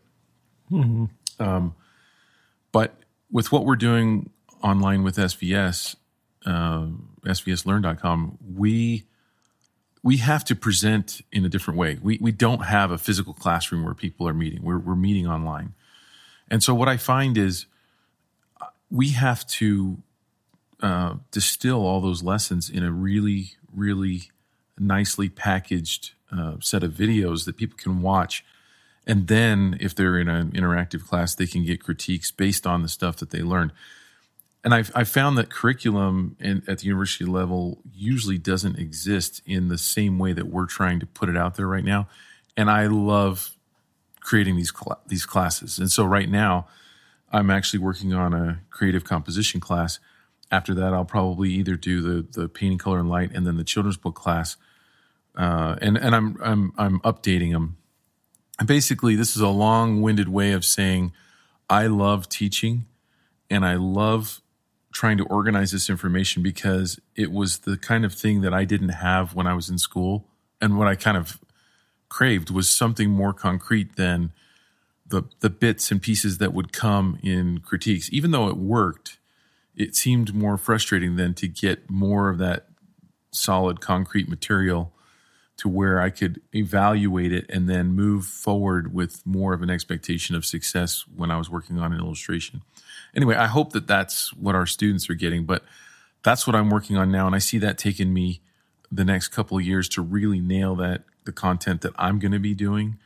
mm-hmm. 0.73 1.05
um, 1.38 1.75
but 2.78 2.94
with 3.28 3.50
what 3.50 3.64
we're 3.64 3.75
doing 3.75 4.30
online 4.62 5.02
with 5.02 5.16
SVS, 5.16 5.96
uh, 6.46 6.86
svslearn.com, 7.26 8.38
we 8.54 9.04
we 10.04 10.19
have 10.19 10.44
to 10.44 10.54
present 10.54 11.20
in 11.32 11.44
a 11.44 11.48
different 11.48 11.76
way. 11.76 11.99
We 12.00 12.18
we 12.20 12.30
don't 12.30 12.66
have 12.66 12.92
a 12.92 12.99
physical 12.99 13.35
classroom 13.35 13.85
where 13.85 13.94
people 13.94 14.28
are 14.28 14.32
meeting. 14.32 14.62
We're 14.62 14.78
we're 14.78 14.94
meeting 14.94 15.26
online, 15.26 15.75
and 16.49 16.62
so 16.62 16.73
what 16.73 16.88
I 16.88 16.99
find 16.99 17.37
is 17.37 17.66
uh, 18.61 18.66
we 18.92 19.08
have 19.08 19.44
to 19.58 19.99
uh, 20.80 21.14
distill 21.32 21.85
all 21.85 22.00
those 22.00 22.23
lessons 22.23 22.70
in 22.70 22.85
a 22.85 22.92
really 22.92 23.56
really 23.75 24.30
nicely 24.78 25.28
packaged 25.28 26.12
uh, 26.30 26.54
set 26.61 26.85
of 26.85 26.92
videos 26.92 27.44
that 27.44 27.56
people 27.56 27.76
can 27.76 28.02
watch. 28.02 28.44
And 29.09 29.27
then, 29.27 29.77
if 29.81 29.95
they're 29.95 30.19
in 30.19 30.29
an 30.29 30.53
interactive 30.53 31.05
class, 31.07 31.35
they 31.35 31.47
can 31.47 31.65
get 31.65 31.83
critiques 31.83 32.31
based 32.31 32.67
on 32.67 32.83
the 32.83 32.88
stuff 32.88 33.17
that 33.17 33.31
they 33.31 33.41
learned 33.41 33.73
and 34.65 34.75
I've, 34.75 34.91
I've 34.95 35.09
found 35.09 35.38
that 35.38 35.50
curriculum 35.50 36.37
in, 36.41 36.62
at 36.67 36.81
the 36.81 36.87
university 36.87 37.25
level 37.25 37.79
usually 37.95 38.38
doesn't 38.38 38.79
exist 38.79 39.41
in 39.47 39.69
the 39.69 39.79
same 39.79 40.19
way 40.19 40.33
that 40.33 40.49
we're 40.49 40.67
trying 40.67 41.00
to 41.00 41.07
put 41.07 41.29
it 41.29 41.37
out 41.37 41.55
there 41.55 41.67
right 41.67 41.85
now. 41.85 42.09
And 42.57 42.71
I 42.71 42.87
love 42.87 43.57
creating 44.21 44.57
these 44.57 44.71
cl- 44.71 45.00
these 45.07 45.25
classes. 45.25 45.79
And 45.79 45.91
so 45.91 46.05
right 46.05 46.29
now, 46.29 46.67
I'm 47.31 47.50
actually 47.50 47.79
working 47.79 48.12
on 48.12 48.35
a 48.35 48.61
creative 48.71 49.05
composition 49.05 49.61
class. 49.61 50.00
After 50.50 50.75
that, 50.75 50.93
I'll 50.93 51.05
probably 51.05 51.50
either 51.50 51.77
do 51.77 52.03
the 52.03 52.41
the 52.43 52.49
painting, 52.49 52.79
color, 52.79 52.99
and 52.99 53.09
light, 53.09 53.31
and 53.33 53.47
then 53.47 53.57
the 53.57 53.65
children's 53.65 53.97
book 53.97 54.17
class. 54.17 54.57
Uh, 55.37 55.77
and 55.81 55.97
and 55.97 56.17
I'm 56.17 56.37
I'm 56.43 56.73
I'm 56.77 57.00
updating 57.00 57.53
them. 57.53 57.77
Basically, 58.65 59.15
this 59.15 59.37
is 59.37 59.43
a 59.43 59.49
long 59.49 60.03
winded 60.03 60.29
way 60.29 60.53
of 60.53 60.65
saying 60.65 61.12
I 61.71 61.87
love 61.87 62.29
teaching, 62.29 62.87
and 63.49 63.65
I 63.65 63.75
love 63.75 64.41
trying 64.93 65.19
to 65.19 65.25
organize 65.25 65.71
this 65.71 65.88
information 65.88 66.43
because 66.43 66.99
it 67.15 67.31
was 67.31 67.59
the 67.59 67.77
kind 67.77 68.05
of 68.05 68.15
thing 68.15 68.41
that 68.41 68.53
I 68.53 68.65
didn't 68.65 68.88
have 68.88 69.35
when 69.35 69.47
I 69.47 69.55
was 69.55 69.69
in 69.69 69.79
school. 69.79 70.27
And 70.61 70.77
what 70.77 70.88
I 70.88 70.97
kind 70.97 71.17
of 71.17 71.38
craved 72.09 72.50
was 72.50 72.69
something 72.69 73.11
more 73.11 73.33
concrete 73.33 73.97
than 73.97 74.33
the 75.07 75.23
the 75.41 75.50
bits 75.50 75.91
and 75.91 76.03
pieces 76.03 76.38
that 76.38 76.53
would 76.53 76.73
come 76.73 77.19
in 77.23 77.59
critiques. 77.61 78.11
Even 78.12 78.31
though 78.31 78.49
it 78.49 78.57
worked, 78.57 79.19
it 79.77 79.95
seemed 79.95 80.35
more 80.35 80.57
frustrating 80.57 81.17
than 81.17 81.35
to 81.35 81.47
get 81.49 81.88
more 81.88 82.29
of 82.29 82.38
that 82.38 82.67
solid 83.31 83.81
concrete 83.81 84.29
material 84.29 84.93
to 85.59 85.69
where 85.69 86.00
I 86.00 86.11
could 86.11 86.41
evaluate 86.55 87.33
it 87.33 87.47
and 87.50 87.69
then 87.69 87.88
move 87.88 88.25
forward 88.25 88.95
with 88.95 89.27
more 89.27 89.53
of 89.53 89.62
an 89.62 89.71
expectation 89.71 90.35
of 90.35 90.45
success 90.45 91.05
when 91.15 91.31
I 91.31 91.37
was 91.37 91.50
working 91.50 91.79
on 91.79 91.93
an 91.93 92.00
illustration 92.00 92.62
anyway, 93.15 93.37
I 93.37 93.47
hope 93.47 93.73
that 93.73 93.87
that's 93.87 94.33
what 94.35 94.55
our 94.55 94.67
students 94.67 95.09
are 95.11 95.15
getting, 95.15 95.45
but 95.45 95.65
that's 96.23 96.47
what 96.47 96.57
I'm 96.57 96.71
working 96.71 96.97
on 96.97 97.11
now. 97.11 97.27
And 97.27 97.35
I 97.35 97.38
see 97.38 97.59
that 97.59 97.79
taking 97.79 98.12
me 98.12 98.41
the 98.91 99.05
next 99.05 99.29
couple 99.29 99.59
of 99.59 99.65
years 99.65 99.88
to 99.91 100.03
really 100.03 100.41
nail 100.41 100.75
that, 100.77 101.05
the 101.25 101.33
content 101.33 101.83
that 101.83 101.93
I'm 101.99 102.19
going 102.19 102.33
to 102.33 102.38
be 102.38 102.55
doing. 102.55 102.99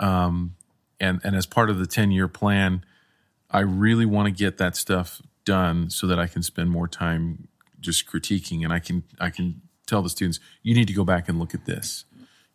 Um, 0.00 0.56
and 0.98 1.20
and 1.24 1.36
as 1.36 1.46
part 1.46 1.70
of 1.70 1.78
the 1.78 1.86
ten 1.86 2.10
year 2.10 2.28
plan, 2.28 2.84
I 3.50 3.60
really 3.60 4.06
want 4.06 4.26
to 4.26 4.32
get 4.32 4.58
that 4.58 4.76
stuff 4.76 5.20
done 5.44 5.90
so 5.90 6.06
that 6.06 6.18
I 6.18 6.26
can 6.26 6.42
spend 6.42 6.70
more 6.70 6.88
time 6.88 7.48
just 7.80 8.06
critiquing, 8.06 8.64
and 8.64 8.72
I 8.72 8.78
can 8.78 9.04
I 9.20 9.30
can 9.30 9.62
tell 9.92 10.02
the 10.02 10.08
students 10.10 10.40
you 10.62 10.74
need 10.74 10.88
to 10.88 10.94
go 10.94 11.04
back 11.04 11.28
and 11.28 11.38
look 11.38 11.54
at 11.54 11.64
this, 11.66 12.04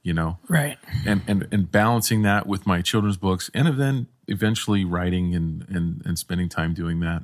you 0.03 0.13
know, 0.13 0.37
Right. 0.47 0.77
and 1.05 1.21
and 1.27 1.47
and 1.51 1.71
balancing 1.71 2.23
that 2.23 2.47
with 2.47 2.65
my 2.65 2.81
children's 2.81 3.17
books, 3.17 3.49
and 3.53 3.79
then 3.79 4.07
eventually 4.27 4.83
writing 4.85 5.35
and 5.35 5.65
and 5.69 6.01
and 6.05 6.17
spending 6.19 6.49
time 6.49 6.73
doing 6.73 6.99
that 7.01 7.23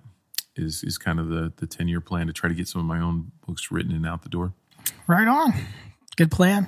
is 0.56 0.84
is 0.84 0.98
kind 0.98 1.20
of 1.20 1.30
the 1.30 1.52
the 1.58 1.66
ten 1.68 1.88
year 1.88 2.00
plan 2.02 2.28
to 2.28 2.34
try 2.34 2.48
to 2.48 2.56
get 2.56 2.68
some 2.68 2.80
of 2.82 2.86
my 2.88 3.00
own 3.00 3.32
books 3.48 3.72
written 3.72 3.92
and 3.92 4.06
out 4.06 4.22
the 4.22 4.30
door. 4.30 4.54
Right 5.08 5.28
on. 5.28 5.54
Good 6.16 6.30
plan. 6.30 6.68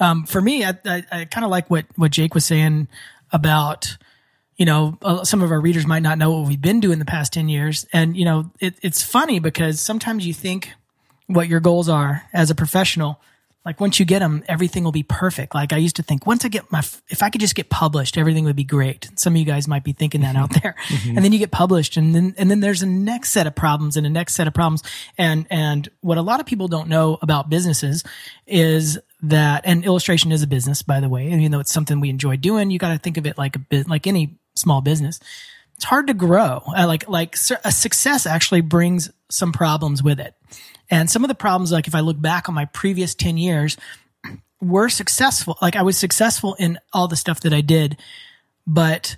Um, 0.00 0.24
for 0.26 0.40
me, 0.40 0.64
I, 0.64 0.74
I, 0.84 1.04
I 1.12 1.24
kind 1.26 1.44
of 1.44 1.50
like 1.50 1.70
what, 1.70 1.86
what 1.94 2.10
Jake 2.10 2.34
was 2.34 2.44
saying 2.44 2.88
about, 3.30 3.96
you 4.56 4.66
know, 4.66 4.98
uh, 5.02 5.22
some 5.22 5.42
of 5.42 5.52
our 5.52 5.60
readers 5.60 5.86
might 5.86 6.02
not 6.02 6.18
know 6.18 6.32
what 6.32 6.48
we've 6.48 6.60
been 6.60 6.80
doing 6.80 6.98
the 6.98 7.04
past 7.04 7.32
10 7.34 7.48
years. 7.48 7.86
And, 7.92 8.16
you 8.16 8.24
know, 8.24 8.50
it, 8.58 8.74
it's 8.82 9.00
funny 9.00 9.38
because 9.38 9.78
sometimes 9.80 10.26
you 10.26 10.34
think 10.34 10.72
what 11.30 11.48
your 11.48 11.60
goals 11.60 11.88
are 11.88 12.22
as 12.32 12.50
a 12.50 12.54
professional. 12.54 13.20
Like 13.62 13.78
once 13.78 14.00
you 14.00 14.06
get 14.06 14.20
them, 14.20 14.42
everything 14.48 14.84
will 14.84 14.92
be 14.92 15.02
perfect. 15.02 15.54
Like 15.54 15.74
I 15.74 15.76
used 15.76 15.96
to 15.96 16.02
think 16.02 16.26
once 16.26 16.46
I 16.46 16.48
get 16.48 16.72
my, 16.72 16.78
if 17.08 17.22
I 17.22 17.28
could 17.28 17.42
just 17.42 17.54
get 17.54 17.68
published, 17.68 18.16
everything 18.16 18.44
would 18.44 18.56
be 18.56 18.64
great. 18.64 19.10
Some 19.16 19.34
of 19.34 19.36
you 19.36 19.44
guys 19.44 19.68
might 19.68 19.84
be 19.84 19.92
thinking 19.92 20.22
that 20.22 20.34
out 20.34 20.48
mm-hmm. 20.50 20.60
there. 20.62 20.74
Mm-hmm. 20.88 21.16
And 21.16 21.24
then 21.24 21.32
you 21.32 21.38
get 21.38 21.50
published 21.50 21.98
and 21.98 22.14
then, 22.14 22.34
and 22.38 22.50
then 22.50 22.60
there's 22.60 22.82
a 22.82 22.86
next 22.86 23.30
set 23.30 23.46
of 23.46 23.54
problems 23.54 23.98
and 23.98 24.06
a 24.06 24.10
next 24.10 24.34
set 24.34 24.46
of 24.46 24.54
problems. 24.54 24.82
And, 25.18 25.46
and 25.50 25.88
what 26.00 26.16
a 26.16 26.22
lot 26.22 26.40
of 26.40 26.46
people 26.46 26.68
don't 26.68 26.88
know 26.88 27.18
about 27.20 27.50
businesses 27.50 28.02
is 28.46 28.98
that, 29.22 29.62
and 29.66 29.84
illustration 29.84 30.32
is 30.32 30.42
a 30.42 30.46
business, 30.46 30.80
by 30.80 31.00
the 31.00 31.10
way. 31.10 31.30
And 31.30 31.42
you 31.42 31.50
know, 31.50 31.60
it's 31.60 31.72
something 31.72 32.00
we 32.00 32.08
enjoy 32.08 32.38
doing. 32.38 32.70
You 32.70 32.78
got 32.78 32.92
to 32.92 32.98
think 32.98 33.18
of 33.18 33.26
it 33.26 33.36
like 33.36 33.56
a 33.56 33.60
bit, 33.60 33.88
like 33.88 34.06
any 34.06 34.38
small 34.54 34.80
business 34.80 35.20
it's 35.80 35.86
hard 35.86 36.08
to 36.08 36.14
grow. 36.14 36.62
Uh, 36.76 36.86
like 36.86 37.08
like 37.08 37.36
a 37.64 37.72
success 37.72 38.26
actually 38.26 38.60
brings 38.60 39.10
some 39.30 39.50
problems 39.50 40.02
with 40.02 40.20
it. 40.20 40.34
And 40.90 41.08
some 41.08 41.24
of 41.24 41.28
the 41.28 41.34
problems, 41.34 41.72
like 41.72 41.88
if 41.88 41.94
I 41.94 42.00
look 42.00 42.20
back 42.20 42.50
on 42.50 42.54
my 42.54 42.66
previous 42.66 43.14
10 43.14 43.38
years, 43.38 43.78
were 44.60 44.90
successful. 44.90 45.56
Like 45.62 45.76
I 45.76 45.82
was 45.82 45.96
successful 45.96 46.54
in 46.58 46.78
all 46.92 47.08
the 47.08 47.16
stuff 47.16 47.40
that 47.40 47.54
I 47.54 47.62
did, 47.62 47.96
but 48.66 49.16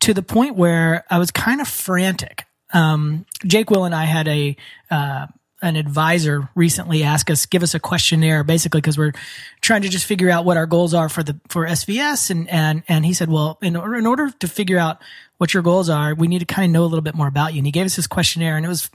to 0.00 0.14
the 0.14 0.22
point 0.22 0.54
where 0.54 1.04
I 1.10 1.18
was 1.18 1.32
kind 1.32 1.60
of 1.60 1.66
frantic. 1.66 2.44
Um, 2.72 3.26
Jake 3.44 3.68
Will 3.70 3.84
and 3.84 3.94
I 3.94 4.04
had 4.04 4.28
a, 4.28 4.56
uh, 4.92 5.26
an 5.64 5.76
advisor 5.76 6.48
recently 6.54 7.02
ask 7.02 7.30
us, 7.30 7.46
give 7.46 7.62
us 7.62 7.74
a 7.74 7.80
questionnaire, 7.80 8.44
basically, 8.44 8.80
because 8.80 8.98
we're 8.98 9.14
trying 9.62 9.82
to 9.82 9.88
just 9.88 10.04
figure 10.04 10.30
out 10.30 10.44
what 10.44 10.58
our 10.58 10.66
goals 10.66 10.92
are 10.92 11.08
for 11.08 11.22
the 11.22 11.40
for 11.48 11.66
SVS, 11.66 12.30
and 12.30 12.48
and 12.50 12.82
and 12.86 13.06
he 13.06 13.14
said, 13.14 13.30
well, 13.30 13.58
in 13.62 13.74
in 13.74 14.06
order 14.06 14.30
to 14.30 14.46
figure 14.46 14.76
out 14.76 14.98
what 15.38 15.54
your 15.54 15.62
goals 15.62 15.88
are, 15.88 16.14
we 16.14 16.28
need 16.28 16.40
to 16.40 16.44
kind 16.44 16.66
of 16.66 16.72
know 16.72 16.82
a 16.82 16.86
little 16.86 17.02
bit 17.02 17.14
more 17.14 17.28
about 17.28 17.52
you. 17.54 17.58
And 17.58 17.66
he 17.66 17.72
gave 17.72 17.86
us 17.86 17.96
this 17.96 18.06
questionnaire, 18.06 18.56
and 18.56 18.64
it 18.64 18.68
was 18.68 18.90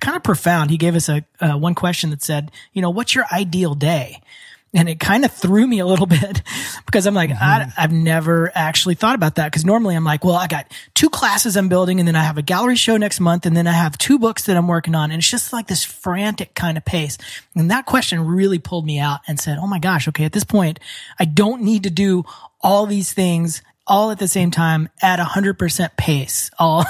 kind 0.00 0.16
of 0.16 0.22
profound. 0.22 0.70
He 0.70 0.76
gave 0.76 0.94
us 0.94 1.08
a 1.08 1.24
uh, 1.40 1.56
one 1.56 1.74
question 1.74 2.10
that 2.10 2.22
said, 2.22 2.50
you 2.72 2.82
know, 2.82 2.90
what's 2.90 3.14
your 3.14 3.24
ideal 3.32 3.74
day? 3.74 4.20
And 4.76 4.88
it 4.88 4.98
kind 4.98 5.24
of 5.24 5.30
threw 5.30 5.66
me 5.66 5.78
a 5.78 5.86
little 5.86 6.06
bit 6.20 6.42
because 6.84 7.06
I'm 7.06 7.14
like, 7.14 7.30
I, 7.30 7.72
I've 7.76 7.92
never 7.92 8.50
actually 8.54 8.96
thought 8.96 9.14
about 9.14 9.36
that. 9.36 9.52
Cause 9.52 9.64
normally 9.64 9.94
I'm 9.94 10.04
like, 10.04 10.24
well, 10.24 10.34
I 10.34 10.48
got 10.48 10.70
two 10.94 11.08
classes 11.08 11.56
I'm 11.56 11.68
building 11.68 12.00
and 12.00 12.08
then 12.08 12.16
I 12.16 12.24
have 12.24 12.38
a 12.38 12.42
gallery 12.42 12.74
show 12.74 12.96
next 12.96 13.20
month 13.20 13.46
and 13.46 13.56
then 13.56 13.68
I 13.68 13.72
have 13.72 13.96
two 13.96 14.18
books 14.18 14.44
that 14.46 14.56
I'm 14.56 14.66
working 14.66 14.96
on. 14.96 15.12
And 15.12 15.20
it's 15.20 15.30
just 15.30 15.52
like 15.52 15.68
this 15.68 15.84
frantic 15.84 16.54
kind 16.54 16.76
of 16.76 16.84
pace. 16.84 17.16
And 17.54 17.70
that 17.70 17.86
question 17.86 18.26
really 18.26 18.58
pulled 18.58 18.84
me 18.84 18.98
out 18.98 19.20
and 19.28 19.38
said, 19.38 19.58
Oh 19.58 19.68
my 19.68 19.78
gosh. 19.78 20.08
Okay. 20.08 20.24
At 20.24 20.32
this 20.32 20.44
point, 20.44 20.80
I 21.20 21.24
don't 21.24 21.62
need 21.62 21.84
to 21.84 21.90
do 21.90 22.24
all 22.60 22.86
these 22.86 23.12
things 23.12 23.62
all 23.86 24.10
at 24.10 24.18
the 24.18 24.28
same 24.28 24.50
time 24.50 24.88
at 25.02 25.20
a 25.20 25.24
hundred 25.24 25.58
percent 25.58 25.96
pace. 25.96 26.50
All, 26.58 26.84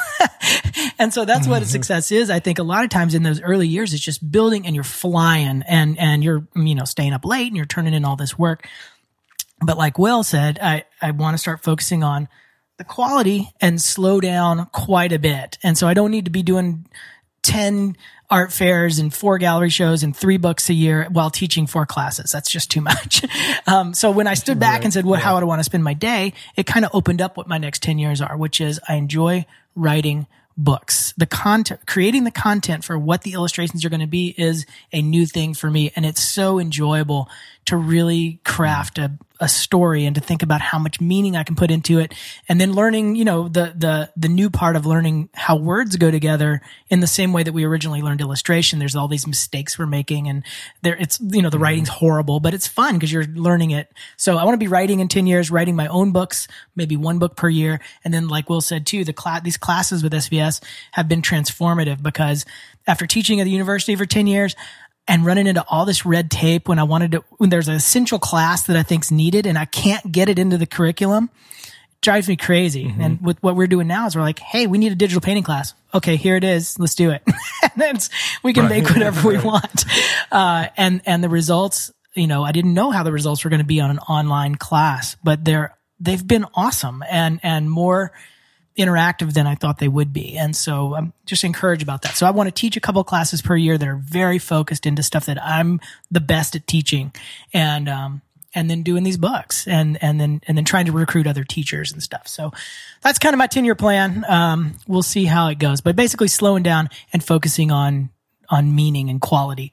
and 0.98 1.12
so 1.12 1.24
that's 1.24 1.46
what 1.46 1.62
a 1.62 1.64
mm-hmm. 1.64 1.70
success 1.70 2.12
is. 2.12 2.30
I 2.30 2.38
think 2.38 2.58
a 2.58 2.62
lot 2.62 2.84
of 2.84 2.90
times 2.90 3.14
in 3.14 3.22
those 3.22 3.40
early 3.40 3.68
years, 3.68 3.92
it's 3.92 4.02
just 4.02 4.30
building 4.30 4.66
and 4.66 4.74
you're 4.74 4.84
flying 4.84 5.62
and, 5.66 5.98
and 5.98 6.22
you're, 6.22 6.46
you 6.54 6.74
know, 6.74 6.84
staying 6.84 7.12
up 7.12 7.24
late 7.24 7.48
and 7.48 7.56
you're 7.56 7.66
turning 7.66 7.94
in 7.94 8.04
all 8.04 8.16
this 8.16 8.38
work. 8.38 8.68
But 9.60 9.78
like 9.78 9.98
Will 9.98 10.22
said, 10.22 10.58
I, 10.60 10.84
I 11.00 11.10
want 11.12 11.34
to 11.34 11.38
start 11.38 11.62
focusing 11.62 12.02
on 12.02 12.28
the 12.76 12.84
quality 12.84 13.50
and 13.60 13.80
slow 13.80 14.20
down 14.20 14.66
quite 14.66 15.12
a 15.12 15.18
bit. 15.18 15.58
And 15.62 15.78
so 15.78 15.86
I 15.86 15.94
don't 15.94 16.10
need 16.10 16.24
to 16.24 16.30
be 16.30 16.42
doing 16.42 16.86
10 17.42 17.96
art 18.34 18.52
fairs 18.52 18.98
and 18.98 19.14
four 19.14 19.38
gallery 19.38 19.70
shows 19.70 20.02
and 20.02 20.14
three 20.16 20.38
books 20.38 20.68
a 20.68 20.74
year 20.74 21.06
while 21.10 21.30
teaching 21.30 21.68
four 21.68 21.86
classes. 21.86 22.32
That's 22.32 22.50
just 22.50 22.70
too 22.70 22.80
much. 22.80 23.24
Um, 23.66 23.94
so 23.94 24.10
when 24.10 24.26
I 24.26 24.34
stood 24.34 24.60
back 24.60 24.84
and 24.84 24.92
said, 24.92 25.06
well, 25.06 25.18
how 25.18 25.34
would 25.34 25.42
I 25.42 25.46
want 25.46 25.60
to 25.60 25.64
spend 25.64 25.82
my 25.82 25.94
day? 25.94 26.34
It 26.54 26.66
kind 26.66 26.84
of 26.84 26.90
opened 26.92 27.22
up 27.22 27.36
what 27.36 27.48
my 27.48 27.56
next 27.56 27.82
10 27.82 27.98
years 27.98 28.20
are, 28.20 28.36
which 28.36 28.60
is 28.60 28.78
I 28.86 28.96
enjoy 28.96 29.46
writing 29.74 30.26
books. 30.56 31.14
The 31.16 31.26
content, 31.26 31.80
creating 31.86 32.24
the 32.24 32.30
content 32.30 32.84
for 32.84 32.98
what 32.98 33.22
the 33.22 33.32
illustrations 33.32 33.84
are 33.84 33.88
going 33.88 34.00
to 34.00 34.06
be 34.06 34.34
is 34.36 34.66
a 34.92 35.00
new 35.00 35.24
thing 35.24 35.54
for 35.54 35.70
me. 35.70 35.92
And 35.96 36.04
it's 36.04 36.22
so 36.22 36.58
enjoyable 36.58 37.28
to 37.66 37.76
really 37.76 38.40
craft 38.44 38.98
a, 38.98 39.12
a 39.40 39.48
story 39.48 40.04
and 40.04 40.14
to 40.14 40.20
think 40.20 40.42
about 40.42 40.60
how 40.60 40.78
much 40.78 41.00
meaning 41.00 41.34
I 41.34 41.42
can 41.42 41.56
put 41.56 41.70
into 41.70 41.98
it. 41.98 42.14
And 42.48 42.60
then 42.60 42.72
learning, 42.72 43.16
you 43.16 43.24
know, 43.24 43.48
the, 43.48 43.74
the, 43.76 44.12
the 44.16 44.28
new 44.28 44.50
part 44.50 44.76
of 44.76 44.86
learning 44.86 45.30
how 45.34 45.56
words 45.56 45.96
go 45.96 46.10
together 46.10 46.60
in 46.88 47.00
the 47.00 47.06
same 47.06 47.32
way 47.32 47.42
that 47.42 47.52
we 47.52 47.64
originally 47.64 48.02
learned 48.02 48.20
illustration. 48.20 48.78
There's 48.78 48.94
all 48.94 49.08
these 49.08 49.26
mistakes 49.26 49.78
we're 49.78 49.86
making 49.86 50.28
and 50.28 50.44
there, 50.82 50.96
it's, 50.96 51.18
you 51.20 51.42
know, 51.42 51.50
the 51.50 51.56
mm-hmm. 51.56 51.64
writing's 51.64 51.88
horrible, 51.88 52.38
but 52.38 52.54
it's 52.54 52.66
fun 52.66 52.94
because 52.94 53.12
you're 53.12 53.24
learning 53.24 53.70
it. 53.70 53.90
So 54.16 54.36
I 54.36 54.44
want 54.44 54.54
to 54.54 54.64
be 54.64 54.68
writing 54.68 55.00
in 55.00 55.08
10 55.08 55.26
years, 55.26 55.50
writing 55.50 55.74
my 55.74 55.88
own 55.88 56.12
books, 56.12 56.46
maybe 56.76 56.96
one 56.96 57.18
book 57.18 57.34
per 57.34 57.48
year. 57.48 57.80
And 58.04 58.12
then 58.12 58.28
like 58.28 58.48
Will 58.48 58.60
said 58.60 58.86
too, 58.86 59.04
the 59.04 59.12
class, 59.12 59.42
these 59.42 59.56
classes 59.56 60.02
with 60.02 60.12
SVS 60.12 60.62
have 60.92 61.08
been 61.08 61.22
transformative 61.22 62.02
because 62.02 62.44
after 62.86 63.06
teaching 63.06 63.40
at 63.40 63.44
the 63.44 63.50
university 63.50 63.96
for 63.96 64.06
10 64.06 64.26
years, 64.26 64.54
and 65.06 65.24
running 65.24 65.46
into 65.46 65.64
all 65.68 65.84
this 65.84 66.06
red 66.06 66.30
tape 66.30 66.68
when 66.68 66.78
I 66.78 66.84
wanted 66.84 67.12
to, 67.12 67.24
when 67.36 67.50
there's 67.50 67.68
an 67.68 67.74
essential 67.74 68.18
class 68.18 68.62
that 68.64 68.76
I 68.76 68.82
think's 68.82 69.10
needed 69.10 69.46
and 69.46 69.58
I 69.58 69.66
can't 69.66 70.10
get 70.10 70.28
it 70.28 70.38
into 70.38 70.56
the 70.56 70.66
curriculum, 70.66 71.30
drives 72.00 72.28
me 72.28 72.36
crazy. 72.36 72.94
And 72.98 73.20
with 73.20 73.42
what 73.42 73.56
we're 73.56 73.66
doing 73.66 73.86
now 73.86 74.06
is 74.06 74.16
we're 74.16 74.22
like, 74.22 74.38
Hey, 74.38 74.66
we 74.66 74.78
need 74.78 74.92
a 74.92 74.96
digital 74.96 75.20
painting 75.20 75.42
class. 75.42 75.74
Okay, 75.92 76.16
here 76.16 76.36
it 76.36 76.44
is. 76.44 76.78
Let's 76.78 76.94
do 76.94 77.10
it. 77.10 77.22
and 77.82 78.08
we 78.42 78.52
can 78.52 78.68
make 78.68 78.88
whatever 78.88 79.28
we 79.28 79.38
want. 79.38 79.84
Uh, 80.30 80.66
and, 80.76 81.02
and 81.06 81.22
the 81.22 81.28
results, 81.28 81.92
you 82.14 82.26
know, 82.26 82.44
I 82.44 82.52
didn't 82.52 82.74
know 82.74 82.90
how 82.90 83.02
the 83.02 83.12
results 83.12 83.44
were 83.44 83.50
going 83.50 83.60
to 83.60 83.66
be 83.66 83.80
on 83.80 83.90
an 83.90 83.98
online 83.98 84.54
class, 84.54 85.16
but 85.22 85.44
they're, 85.44 85.76
they've 86.00 86.26
been 86.26 86.46
awesome 86.54 87.02
and, 87.08 87.40
and 87.42 87.70
more, 87.70 88.12
interactive 88.76 89.34
than 89.34 89.46
I 89.46 89.54
thought 89.54 89.78
they 89.78 89.88
would 89.88 90.12
be. 90.12 90.36
And 90.36 90.54
so 90.56 90.94
I'm 90.94 91.12
just 91.26 91.44
encouraged 91.44 91.82
about 91.82 92.02
that. 92.02 92.16
So 92.16 92.26
I 92.26 92.30
want 92.30 92.48
to 92.48 92.52
teach 92.52 92.76
a 92.76 92.80
couple 92.80 93.00
of 93.00 93.06
classes 93.06 93.40
per 93.40 93.56
year 93.56 93.78
that 93.78 93.88
are 93.88 93.96
very 93.96 94.38
focused 94.38 94.84
into 94.84 95.02
stuff 95.02 95.26
that 95.26 95.40
I'm 95.42 95.80
the 96.10 96.20
best 96.20 96.56
at 96.56 96.66
teaching 96.66 97.12
and, 97.52 97.88
um, 97.88 98.22
and 98.52 98.68
then 98.68 98.82
doing 98.82 99.04
these 99.04 99.16
books 99.16 99.66
and, 99.68 99.98
and 100.02 100.20
then, 100.20 100.40
and 100.46 100.56
then 100.56 100.64
trying 100.64 100.86
to 100.86 100.92
recruit 100.92 101.26
other 101.26 101.44
teachers 101.44 101.92
and 101.92 102.02
stuff. 102.02 102.26
So 102.26 102.52
that's 103.02 103.18
kind 103.18 103.32
of 103.32 103.38
my 103.38 103.46
10 103.46 103.64
year 103.64 103.74
plan. 103.76 104.24
Um, 104.28 104.74
we'll 104.88 105.02
see 105.02 105.24
how 105.24 105.48
it 105.48 105.58
goes, 105.58 105.80
but 105.80 105.94
basically 105.94 106.28
slowing 106.28 106.62
down 106.62 106.88
and 107.12 107.22
focusing 107.22 107.70
on, 107.70 108.10
on 108.50 108.74
meaning 108.74 109.08
and 109.08 109.20
quality. 109.20 109.72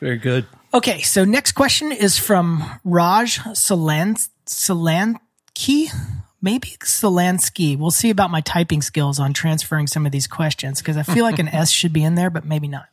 Very 0.00 0.18
good. 0.18 0.46
Okay, 0.72 1.00
so 1.00 1.24
next 1.24 1.52
question 1.52 1.92
is 1.92 2.18
from 2.18 2.64
Raj 2.84 3.40
Solan 3.54 4.16
Solanki. 4.46 5.90
Maybe 6.40 6.68
Solansky. 6.82 7.76
We'll 7.76 7.90
see 7.90 8.10
about 8.10 8.30
my 8.30 8.40
typing 8.40 8.82
skills 8.82 9.18
on 9.18 9.32
transferring 9.32 9.86
some 9.86 10.06
of 10.06 10.12
these 10.12 10.26
questions 10.26 10.80
because 10.80 10.96
I 10.96 11.02
feel 11.02 11.24
like 11.24 11.38
an 11.38 11.48
S 11.52 11.70
should 11.70 11.92
be 11.92 12.04
in 12.04 12.14
there, 12.14 12.30
but 12.30 12.44
maybe 12.44 12.68
not. 12.68 12.86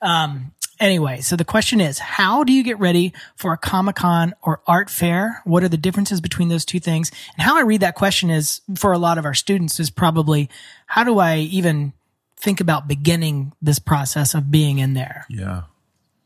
Um, 0.00 0.52
anyway, 0.80 1.20
so 1.20 1.36
the 1.36 1.44
question 1.44 1.80
is, 1.80 1.98
how 1.98 2.44
do 2.44 2.52
you 2.52 2.62
get 2.62 2.78
ready 2.78 3.12
for 3.36 3.52
a 3.52 3.58
Comic 3.58 3.96
Con 3.96 4.34
or 4.42 4.62
art 4.66 4.90
fair? 4.90 5.42
What 5.44 5.62
are 5.62 5.68
the 5.68 5.76
differences 5.76 6.20
between 6.20 6.48
those 6.48 6.64
two 6.64 6.80
things? 6.80 7.10
And 7.36 7.42
how 7.42 7.56
I 7.58 7.62
read 7.62 7.80
that 7.80 7.94
question 7.94 8.30
is 8.30 8.60
for 8.76 8.92
a 8.92 8.98
lot 8.98 9.18
of 9.18 9.24
our 9.24 9.34
students 9.34 9.80
is 9.80 9.90
probably, 9.90 10.48
how 10.86 11.04
do 11.04 11.18
I 11.18 11.38
even 11.38 11.92
think 12.36 12.60
about 12.60 12.88
beginning 12.88 13.52
this 13.60 13.78
process 13.78 14.34
of 14.34 14.50
being 14.50 14.78
in 14.78 14.94
there? 14.94 15.26
Yeah, 15.28 15.62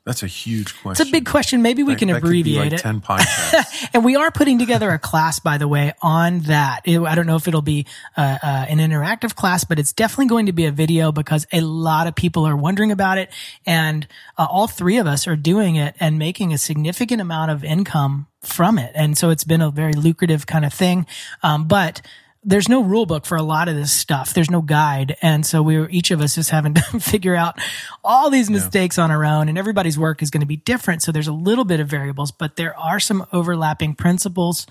that's 0.04 0.23
a 0.23 0.26
huge 0.26 0.75
question. 0.82 1.00
It's 1.02 1.09
a 1.09 1.12
big 1.12 1.26
question. 1.26 1.62
Maybe 1.62 1.82
we 1.82 1.92
That- 1.92 1.99
can 2.00 2.09
that 2.09 2.16
abbreviate 2.18 2.59
like 2.59 2.73
it. 2.73 2.78
Ten 2.80 3.00
podcasts. 3.09 3.88
And 3.94 4.04
we 4.04 4.16
are 4.16 4.30
putting 4.30 4.59
together 4.59 4.90
a 4.90 4.99
class, 4.99 5.38
by 5.38 5.59
the 5.59 5.68
way, 5.68 5.92
on 6.02 6.40
that. 6.40 6.80
It- 6.85 7.00
I 7.00 7.14
don't 7.14 7.26
know 7.26 7.37
if 7.37 7.47
it'll 7.47 7.62
be 7.62 7.87
uh, 8.16 8.38
uh, 8.42 8.47
an 8.68 8.78
interactive 8.78 9.35
class, 9.37 9.64
but 9.64 9.78
it's 9.78 9.92
definitely 9.92 10.26
going 10.26 10.47
to 10.47 10.52
be 10.52 10.66
a 10.66 10.73
video 10.73 11.12
because 11.12 11.47
a 11.52 11.61
lot 11.61 12.06
of 12.09 12.14
people 12.16 12.47
are 12.47 12.56
wondering 12.56 12.90
about 12.90 13.18
it, 13.18 13.30
and 13.64 14.06
uh, 14.37 14.47
all 14.50 14.66
three 14.66 14.99
of 14.99 15.06
us 15.06 15.28
are 15.28 15.37
doing 15.37 15.76
it 15.76 15.94
and 16.00 16.18
making 16.18 16.52
a 16.52 16.59
significant 16.59 17.21
amount 17.21 17.50
of 17.52 17.62
income 17.62 18.26
from 18.40 18.78
it. 18.78 18.90
And 18.97 19.16
so 19.16 19.30
it's 19.30 19.44
been 19.44 19.61
a 19.62 19.71
very 19.71 19.92
lucrative 19.92 20.47
kind 20.49 20.64
of 20.64 20.73
thing. 20.75 21.06
Um, 21.44 21.68
but 21.68 22.02
there's 22.44 22.68
no 22.68 22.82
rule 22.82 23.06
book 23.06 23.25
for 23.25 23.37
a 23.37 23.42
lot 23.42 23.68
of 23.68 23.76
this 23.76 23.92
stuff. 23.92 24.34
There's 24.34 24.50
no 24.50 24.62
guide. 24.62 25.16
And 25.22 25.46
so 25.46 25.62
we're, 25.62 25.88
each 25.90 26.11
of 26.11 26.20
us 26.20 26.37
is 26.38 26.49
having 26.49 26.75
to 26.75 26.82
figure 27.00 27.37
out 27.37 27.58
all 28.02 28.30
these 28.30 28.50
mistakes 28.50 28.99
on 28.99 29.11
our 29.11 29.25
own 29.25 29.49
and 29.49 29.56
everybody's 29.56 29.99
work 29.99 30.22
is 30.22 30.30
going 30.30 30.40
to 30.40 30.46
be 30.46 30.56
different. 30.56 31.02
So 31.02 31.12
there's 31.12 31.28
a 31.28 31.32
little 31.32 31.64
bit 31.64 31.80
of 31.80 31.88
variables, 31.88 32.32
but 32.32 32.56
there 32.56 32.76
are 32.76 32.99
some 33.00 33.26
overlapping 33.32 33.94
principles. 33.94 34.66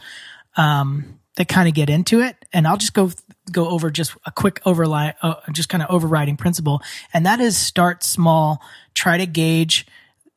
um, 0.58 1.18
that 1.36 1.48
kind 1.48 1.68
of 1.68 1.74
get 1.74 1.90
into 1.90 2.22
it. 2.22 2.36
And 2.52 2.68
I'll 2.68 2.78
just 2.78 2.94
go 2.94 3.12
go 3.52 3.70
over 3.70 3.90
just 3.90 4.16
a 4.26 4.32
quick 4.32 4.62
overlay, 4.66 5.14
uh, 5.22 5.36
just 5.52 5.70
kind 5.70 5.84
of 5.84 5.90
overriding 5.90 6.38
principle, 6.38 6.82
and 7.14 7.26
that 7.26 7.40
is 7.40 7.58
start 7.58 8.04
small. 8.04 8.62
Try 8.94 9.18
to 9.18 9.26
gauge 9.26 9.88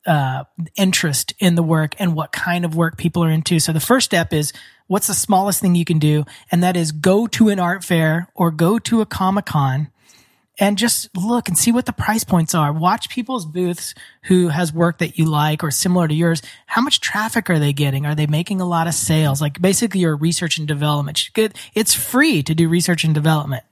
uh, 0.05 0.45
interest 0.75 1.33
in 1.39 1.55
the 1.55 1.63
work 1.63 1.95
and 1.99 2.15
what 2.15 2.31
kind 2.31 2.63
of 2.63 2.75
work 2.75 2.97
people 2.97 3.23
are 3.23 3.29
into. 3.29 3.59
So 3.59 3.73
the 3.73 3.79
first 3.79 4.05
step 4.05 4.33
is 4.33 4.53
what's 4.87 5.07
the 5.07 5.13
smallest 5.13 5.61
thing 5.61 5.75
you 5.75 5.85
can 5.85 5.99
do, 5.99 6.25
and 6.51 6.63
that 6.63 6.77
is 6.77 6.91
go 6.91 7.27
to 7.27 7.49
an 7.49 7.59
art 7.59 7.83
fair 7.83 8.29
or 8.35 8.51
go 8.51 8.79
to 8.79 9.01
a 9.01 9.05
comic 9.05 9.45
con 9.45 9.89
and 10.59 10.77
just 10.77 11.15
look 11.15 11.47
and 11.47 11.57
see 11.57 11.71
what 11.71 11.85
the 11.85 11.93
price 11.93 12.23
points 12.23 12.55
are. 12.55 12.71
Watch 12.71 13.09
people's 13.09 13.45
booths 13.45 13.93
who 14.23 14.47
has 14.49 14.71
work 14.71 14.99
that 14.99 15.17
you 15.17 15.25
like 15.25 15.63
or 15.63 15.71
similar 15.71 16.07
to 16.07 16.13
yours. 16.13 16.41
How 16.65 16.81
much 16.81 17.01
traffic 17.01 17.49
are 17.49 17.59
they 17.59 17.73
getting? 17.73 18.05
Are 18.05 18.15
they 18.15 18.27
making 18.27 18.61
a 18.61 18.65
lot 18.65 18.87
of 18.87 18.93
sales? 18.93 19.41
Like 19.41 19.61
basically 19.61 20.01
your 20.01 20.15
research 20.15 20.57
and 20.57 20.67
development. 20.67 21.29
It's 21.73 21.93
free 21.93 22.41
to 22.43 22.55
do 22.55 22.69
research 22.69 23.03
and 23.03 23.13
development. 23.13 23.63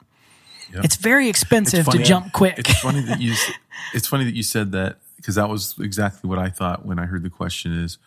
Yep. 0.74 0.86
It's 0.86 0.96
very 0.96 1.30
expensive 1.30 1.88
it's 1.88 1.96
to 1.96 2.04
jump 2.04 2.34
quick. 2.34 2.60
It's 2.60 2.80
funny 2.80 3.02
that 3.02 3.22
you, 3.22 3.34
it's 3.94 4.08
funny 4.08 4.26
that 4.26 4.36
you 4.36 4.44
said 4.44 4.72
that 4.74 4.98
because 5.18 5.36
that 5.36 5.48
was 5.48 5.76
exactly 5.80 6.30
what 6.30 6.40
I 6.40 6.50
thought 6.50 6.86
when 6.86 7.00
I 7.00 7.06
heard 7.06 7.24
the 7.24 7.30
question 7.30 7.72
is 7.72 7.98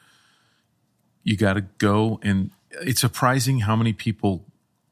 you 1.22 1.36
got 1.36 1.54
to 1.54 1.62
go 1.62 2.20
and 2.22 2.50
it's 2.82 3.00
surprising 3.00 3.60
how 3.60 3.76
many 3.76 3.92
people 3.92 4.44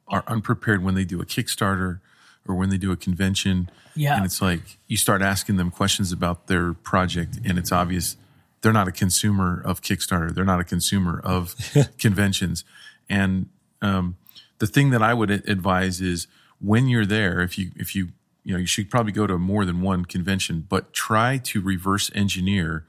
are 0.08 0.24
unprepared 0.26 0.82
when 0.82 0.94
they 0.94 1.04
do 1.04 1.20
a 1.20 1.24
Kickstarter 1.24 2.00
or 2.46 2.54
when 2.54 2.68
they 2.68 2.76
do 2.76 2.92
a 2.92 2.96
convention. 2.96 3.70
Yeah. 3.96 4.16
And 4.16 4.24
it's 4.24 4.42
like 4.42 4.78
you 4.86 4.96
start 4.96 5.22
asking 5.22 5.56
them 5.56 5.70
questions 5.70 6.12
about 6.12 6.46
their 6.46 6.74
project, 6.74 7.38
and 7.44 7.58
it's 7.58 7.72
obvious 7.72 8.16
they're 8.60 8.72
not 8.72 8.88
a 8.88 8.92
consumer 8.92 9.62
of 9.64 9.82
Kickstarter. 9.82 10.34
They're 10.34 10.44
not 10.44 10.58
a 10.58 10.64
consumer 10.64 11.20
of 11.22 11.54
conventions. 11.98 12.64
And 13.10 13.50
um, 13.82 14.16
the 14.58 14.66
thing 14.66 14.90
that 14.90 15.02
I 15.02 15.12
would 15.12 15.30
advise 15.30 16.00
is 16.00 16.26
when 16.60 16.88
you're 16.88 17.04
there, 17.04 17.40
if 17.40 17.58
you 17.58 17.72
if 17.76 17.94
you 17.94 18.08
you 18.42 18.54
know 18.54 18.58
you 18.58 18.66
should 18.66 18.90
probably 18.90 19.12
go 19.12 19.26
to 19.26 19.38
more 19.38 19.64
than 19.64 19.82
one 19.82 20.04
convention, 20.04 20.64
but 20.68 20.92
try 20.92 21.38
to 21.38 21.60
reverse 21.60 22.10
engineer 22.14 22.86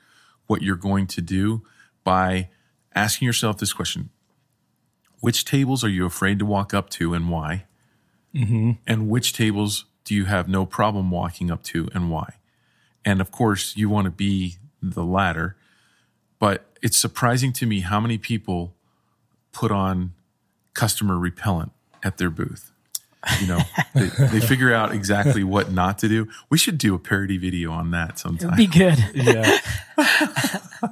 what 0.48 0.62
you're 0.62 0.76
going 0.76 1.08
to 1.08 1.22
do 1.22 1.64
by 2.04 2.50
asking 2.96 3.26
yourself 3.26 3.58
this 3.58 3.74
question: 3.74 4.10
Which 5.26 5.44
tables 5.44 5.84
are 5.84 5.90
you 5.90 6.06
afraid 6.06 6.38
to 6.38 6.46
walk 6.46 6.72
up 6.72 6.88
to, 6.92 7.16
and 7.16 7.32
why? 7.32 7.66
Mm-hmm. 8.36 8.74
And 8.86 9.10
which 9.10 9.34
tables 9.34 9.86
do 10.04 10.14
you 10.14 10.26
have 10.26 10.48
no 10.48 10.68
problem 10.68 11.10
walking 11.10 11.50
up 11.50 11.64
to 11.64 11.90
and 11.96 12.12
why? 12.12 12.36
And 13.04 13.20
of 13.20 13.32
course, 13.32 13.76
you 13.76 13.90
want 13.90 14.06
to 14.06 14.12
be 14.12 14.58
the 14.84 15.04
latter. 15.04 15.56
But 16.38 16.66
it's 16.84 16.96
surprising 16.96 17.54
to 17.54 17.66
me 17.66 17.80
how 17.80 18.00
many 18.00 18.20
people 18.20 18.76
put 19.52 19.72
on 19.72 20.14
customer 20.76 21.18
repellent 21.18 21.72
at 22.04 22.20
their 22.20 22.30
booth. 22.30 22.72
You 23.42 23.48
know, 23.48 23.60
they, 23.94 24.08
they, 24.08 24.40
figure 24.40 24.74
out 24.74 24.94
exactly 24.94 25.44
what 25.44 25.72
not 25.72 26.00
to 26.00 26.08
do. 26.08 26.28
We 26.50 26.58
should 26.58 26.78
do 26.78 26.94
a 26.94 27.00
parody 27.00 27.38
video 27.38 27.72
on 27.72 27.92
that 27.92 28.20
sometime. 28.20 28.54
It'd 28.54 28.58
be 28.58 28.68
good. 28.68 29.04
yeah. 29.14 29.58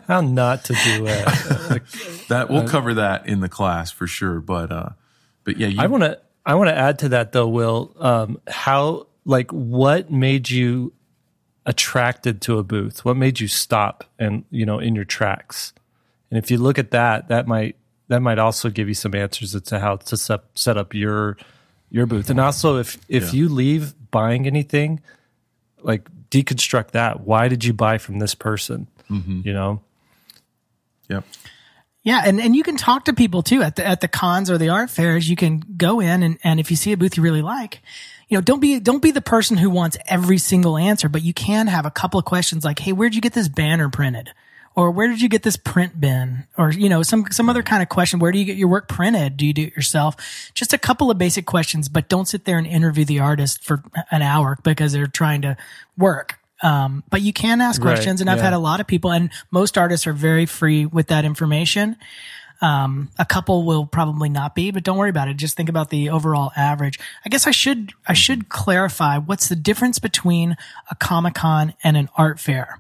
how 0.08 0.22
not 0.22 0.66
to 0.66 0.74
do 0.74 1.06
it. 1.08 2.28
that 2.30 2.48
we'll 2.50 2.68
cover 2.68 2.96
that 2.96 3.28
in 3.28 3.40
the 3.40 3.50
class 3.50 3.92
for 3.92 4.08
sure. 4.08 4.40
But 4.40 4.72
uh, 4.72 4.90
but 5.44 5.58
yeah, 5.58 5.68
you, 5.68 5.82
I 5.82 5.88
want 5.88 6.04
to 6.04 6.20
I 6.46 6.56
want 6.56 6.70
to 6.70 6.76
add 6.76 7.00
to 7.00 7.10
that 7.10 7.32
though, 7.32 7.48
Will. 7.48 7.96
Um, 8.00 8.42
how 8.48 9.08
like 9.26 9.52
what 9.52 10.12
made 10.12 10.50
you 10.50 10.94
attracted 11.66 12.42
to 12.42 12.58
a 12.58 12.64
booth? 12.64 13.06
What 13.06 13.16
made 13.16 13.40
you 13.40 13.48
stop 13.48 14.04
and 14.20 14.44
you 14.50 14.66
know 14.66 14.80
in 14.80 14.96
your 14.96 15.06
tracks? 15.06 15.74
And 16.30 16.38
if 16.38 16.50
you 16.50 16.58
look 16.58 16.80
at 16.80 16.92
that, 16.92 17.28
that 17.28 17.48
might 17.48 17.76
that 18.08 18.22
might 18.22 18.40
also 18.40 18.70
give 18.70 18.88
you 18.88 18.94
some 18.94 19.16
answers 19.16 19.56
as 19.56 19.62
to 19.64 19.80
how 19.80 19.98
to 19.98 20.18
set, 20.18 20.42
set 20.56 20.78
up 20.78 20.94
your 20.94 21.38
your 21.94 22.08
booth. 22.08 22.30
And 22.30 22.40
also, 22.42 22.78
if 22.80 22.98
if 23.08 23.34
yeah. 23.34 23.40
you 23.40 23.50
leave 23.50 23.94
buying 24.12 24.46
anything, 24.46 25.00
like 25.82 26.10
deconstruct 26.30 26.92
that. 26.92 27.22
Why 27.22 27.48
did 27.48 27.64
you 27.64 27.72
buy 27.72 28.00
from 28.00 28.20
this 28.20 28.36
person? 28.36 28.88
Mm-hmm. 29.10 29.42
You 29.46 29.54
know. 29.54 29.82
Yep. 31.08 31.24
Yeah, 32.02 32.22
and, 32.26 32.42
and 32.42 32.54
you 32.54 32.64
can 32.64 32.76
talk 32.76 33.06
to 33.06 33.14
people 33.14 33.44
too 33.44 33.62
at 33.62 33.78
the 33.78 33.86
at 33.86 34.02
the 34.02 34.10
cons 34.10 34.52
or 34.52 34.58
the 34.58 34.70
art 34.70 34.90
fairs. 34.90 35.30
You 35.30 35.38
can 35.38 35.64
go 35.78 36.02
in 36.02 36.22
and, 36.24 36.38
and 36.44 36.60
if 36.60 36.70
you 36.70 36.76
see 36.76 36.92
a 36.92 36.98
booth 36.98 37.16
you 37.16 37.24
really 37.24 37.42
like, 37.42 37.82
you 38.28 38.38
know, 38.38 38.42
don't 38.42 38.60
be 38.60 38.80
don't 38.80 39.02
be 39.02 39.12
the 39.12 39.22
person 39.22 39.56
who 39.56 39.70
wants 39.70 39.98
every 40.08 40.40
single 40.40 40.78
answer, 40.78 41.08
but 41.08 41.22
you 41.22 41.34
can 41.34 41.68
have 41.68 41.86
a 41.86 41.92
couple 41.92 42.20
of 42.20 42.26
questions 42.26 42.66
like, 42.66 42.80
"Hey, 42.80 42.92
where'd 42.92 43.16
you 43.16 43.22
get 43.22 43.34
this 43.34 43.48
banner 43.48 43.88
printed?" 43.88 44.32
Or 44.76 44.90
where 44.92 45.08
did 45.08 45.22
you 45.22 45.30
get 45.30 45.44
this 45.44 45.56
print 45.56 46.00
bin? 46.00 46.46
Or, 46.58 46.72
you 46.72 46.90
know, 46.90 47.04
some, 47.04 47.26
some 47.32 47.50
other 47.50 47.64
kind 47.64 47.84
of 47.84 47.90
question. 47.90 48.20
Where 48.20 48.32
do 48.32 48.40
you 48.40 48.46
get 48.46 48.58
your 48.58 48.70
work 48.70 48.88
printed? 48.88 49.38
Do 49.38 49.46
you 49.46 49.54
do 49.54 49.64
it 49.64 49.76
yourself? 49.76 50.52
Just 50.54 50.74
a 50.74 50.78
couple 50.78 51.12
of 51.12 51.18
basic 51.18 51.46
questions, 51.46 51.90
but 51.90 52.10
don't 52.10 52.28
sit 52.28 52.46
there 52.46 52.58
and 52.58 52.66
interview 52.66 53.06
the 53.06 53.20
artist 53.20 53.64
for 53.64 53.84
an 54.10 54.22
hour 54.22 54.58
because 54.64 54.92
they're 54.94 55.08
trying 55.08 55.44
to 55.44 55.58
work. 55.98 56.40
Um, 56.64 57.04
but 57.10 57.22
you 57.22 57.34
can 57.34 57.60
ask 57.62 57.82
questions, 57.82 58.20
right, 58.20 58.22
and 58.22 58.30
I've 58.30 58.38
yeah. 58.38 58.46
had 58.46 58.54
a 58.54 58.60
lot 58.60 58.80
of 58.80 58.88
people, 58.88 59.12
and 59.12 59.30
most 59.52 59.78
artists 59.78 60.08
are 60.08 60.14
very 60.14 60.46
free 60.46 60.86
with 60.86 61.08
that 61.08 61.26
information. 61.26 61.98
Um, 62.62 63.10
a 63.20 63.26
couple 63.26 63.64
will 63.64 63.86
probably 63.86 64.30
not 64.30 64.56
be, 64.56 64.72
but 64.72 64.84
don't 64.84 64.98
worry 64.98 65.10
about 65.10 65.28
it. 65.28 65.36
Just 65.36 65.58
think 65.58 65.68
about 65.68 65.90
the 65.90 66.10
overall 66.10 66.54
average. 66.56 66.98
I 67.26 67.30
guess 67.30 67.46
I 67.46 67.52
should 67.52 67.92
I 68.08 68.14
should 68.14 68.48
clarify 68.48 69.18
what's 69.18 69.50
the 69.50 69.58
difference 69.58 70.00
between 70.00 70.56
a 70.90 70.96
comic 70.96 71.34
con 71.34 71.74
and 71.84 71.98
an 71.98 72.10
art 72.16 72.40
fair. 72.40 72.80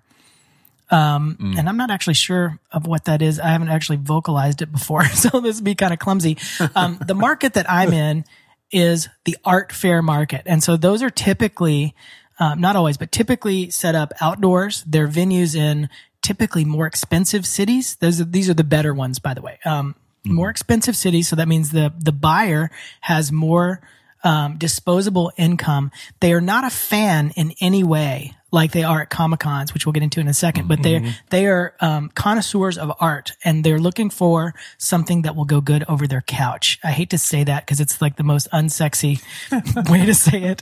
Um, 0.89 1.38
mm. 1.39 1.58
and 1.58 1.67
I'm 1.67 1.78
not 1.78 1.91
actually 1.91 2.13
sure 2.15 2.60
of 2.72 2.86
what 2.86 3.06
that 3.06 3.22
is. 3.22 3.39
I 3.39 3.48
haven't 3.48 3.69
actually 3.69 3.98
vocalized 3.98 4.62
it 4.62 4.72
before, 4.72 5.06
so 5.10 5.39
this 5.39 5.58
would 5.58 5.63
be 5.63 5.76
kind 5.76 5.93
of 5.93 6.00
clumsy. 6.00 6.38
Um, 6.76 7.00
the 7.06 7.15
market 7.15 7.54
that 7.54 7.69
I'm 7.69 7.93
in 7.93 8.26
is 8.72 9.10
the 9.26 9.38
art 9.46 9.72
fair 9.72 10.02
market, 10.02 10.43
and 10.46 10.63
so 10.63 10.78
those 10.78 11.02
are 11.02 11.10
typically 11.10 11.96
um, 12.39 12.60
not 12.60 12.76
always, 12.76 12.98
but 12.98 13.12
typically 13.12 13.69
set 13.69 13.96
up 13.96 14.12
outdoors. 14.19 14.84
They're 14.88 15.08
venues 15.08 15.56
in 15.56 15.89
typically 16.22 16.65
more 16.65 16.88
expensive 16.88 17.46
cities. 17.46 17.96
Those 17.96 18.22
are, 18.22 18.26
these 18.26 18.50
are 18.50 18.54
the 18.54 18.63
better 18.63 18.93
ones, 18.93 19.19
by 19.19 19.34
the 19.34 19.41
way. 19.41 19.60
Um, 19.65 19.96
mm-hmm. 20.26 20.34
More 20.34 20.50
expensive 20.50 20.96
cities, 20.96 21.28
so 21.28 21.36
that 21.36 21.48
means 21.48 21.72
the 21.72 21.93
the 21.98 22.12
buyer 22.12 22.72
has 23.02 23.32
more 23.32 23.82
um, 24.23 24.57
disposable 24.57 25.31
income. 25.38 25.91
They 26.19 26.33
are 26.33 26.41
not 26.41 26.63
a 26.63 26.69
fan 26.69 27.31
in 27.36 27.53
any 27.59 27.83
way 27.83 28.33
like 28.53 28.71
they 28.71 28.83
are 28.83 29.01
at 29.01 29.09
Comic 29.09 29.39
Cons, 29.39 29.73
which 29.73 29.86
we'll 29.86 29.93
get 29.93 30.03
into 30.03 30.19
in 30.19 30.27
a 30.27 30.31
2nd 30.31 30.67
But 30.67 30.83
they're, 30.83 30.99
mm-hmm. 30.99 31.12
they 31.31 31.47
are, 31.47 31.73
um, 31.79 32.09
connoisseurs 32.13 32.77
of 32.77 32.93
art 32.99 33.31
and 33.43 33.63
they're 33.63 33.79
looking 33.79 34.12
for 34.12 34.53
something 34.77 35.23
that 35.23 35.36
will 35.36 35.45
go 35.45 35.59
good 35.59 35.83
over 35.89 36.05
their 36.05 36.21
couch. 36.21 36.79
I 36.83 36.91
hate 36.91 37.09
to 37.09 37.17
say 37.17 37.43
that 37.43 37.65
because 37.65 37.81
it's 37.81 37.99
like 37.99 38.15
the 38.15 38.23
most 38.23 38.47
unsexy 38.51 39.21
way 39.89 40.05
to 40.05 40.13
say 40.13 40.43
it. 40.43 40.62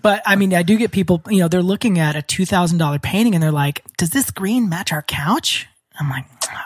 but 0.00 0.22
I 0.24 0.36
mean, 0.36 0.54
I 0.54 0.62
do 0.62 0.78
get 0.78 0.90
people, 0.90 1.20
you 1.28 1.40
know, 1.40 1.48
they're 1.48 1.62
looking 1.62 1.98
at 1.98 2.16
a 2.16 2.20
$2,000 2.20 3.02
painting 3.02 3.34
and 3.34 3.42
they're 3.42 3.52
like, 3.52 3.84
does 3.98 4.10
this 4.10 4.30
green 4.30 4.70
match 4.70 4.90
our 4.90 5.02
couch? 5.02 5.68
I'm 5.98 6.08
like, 6.08 6.24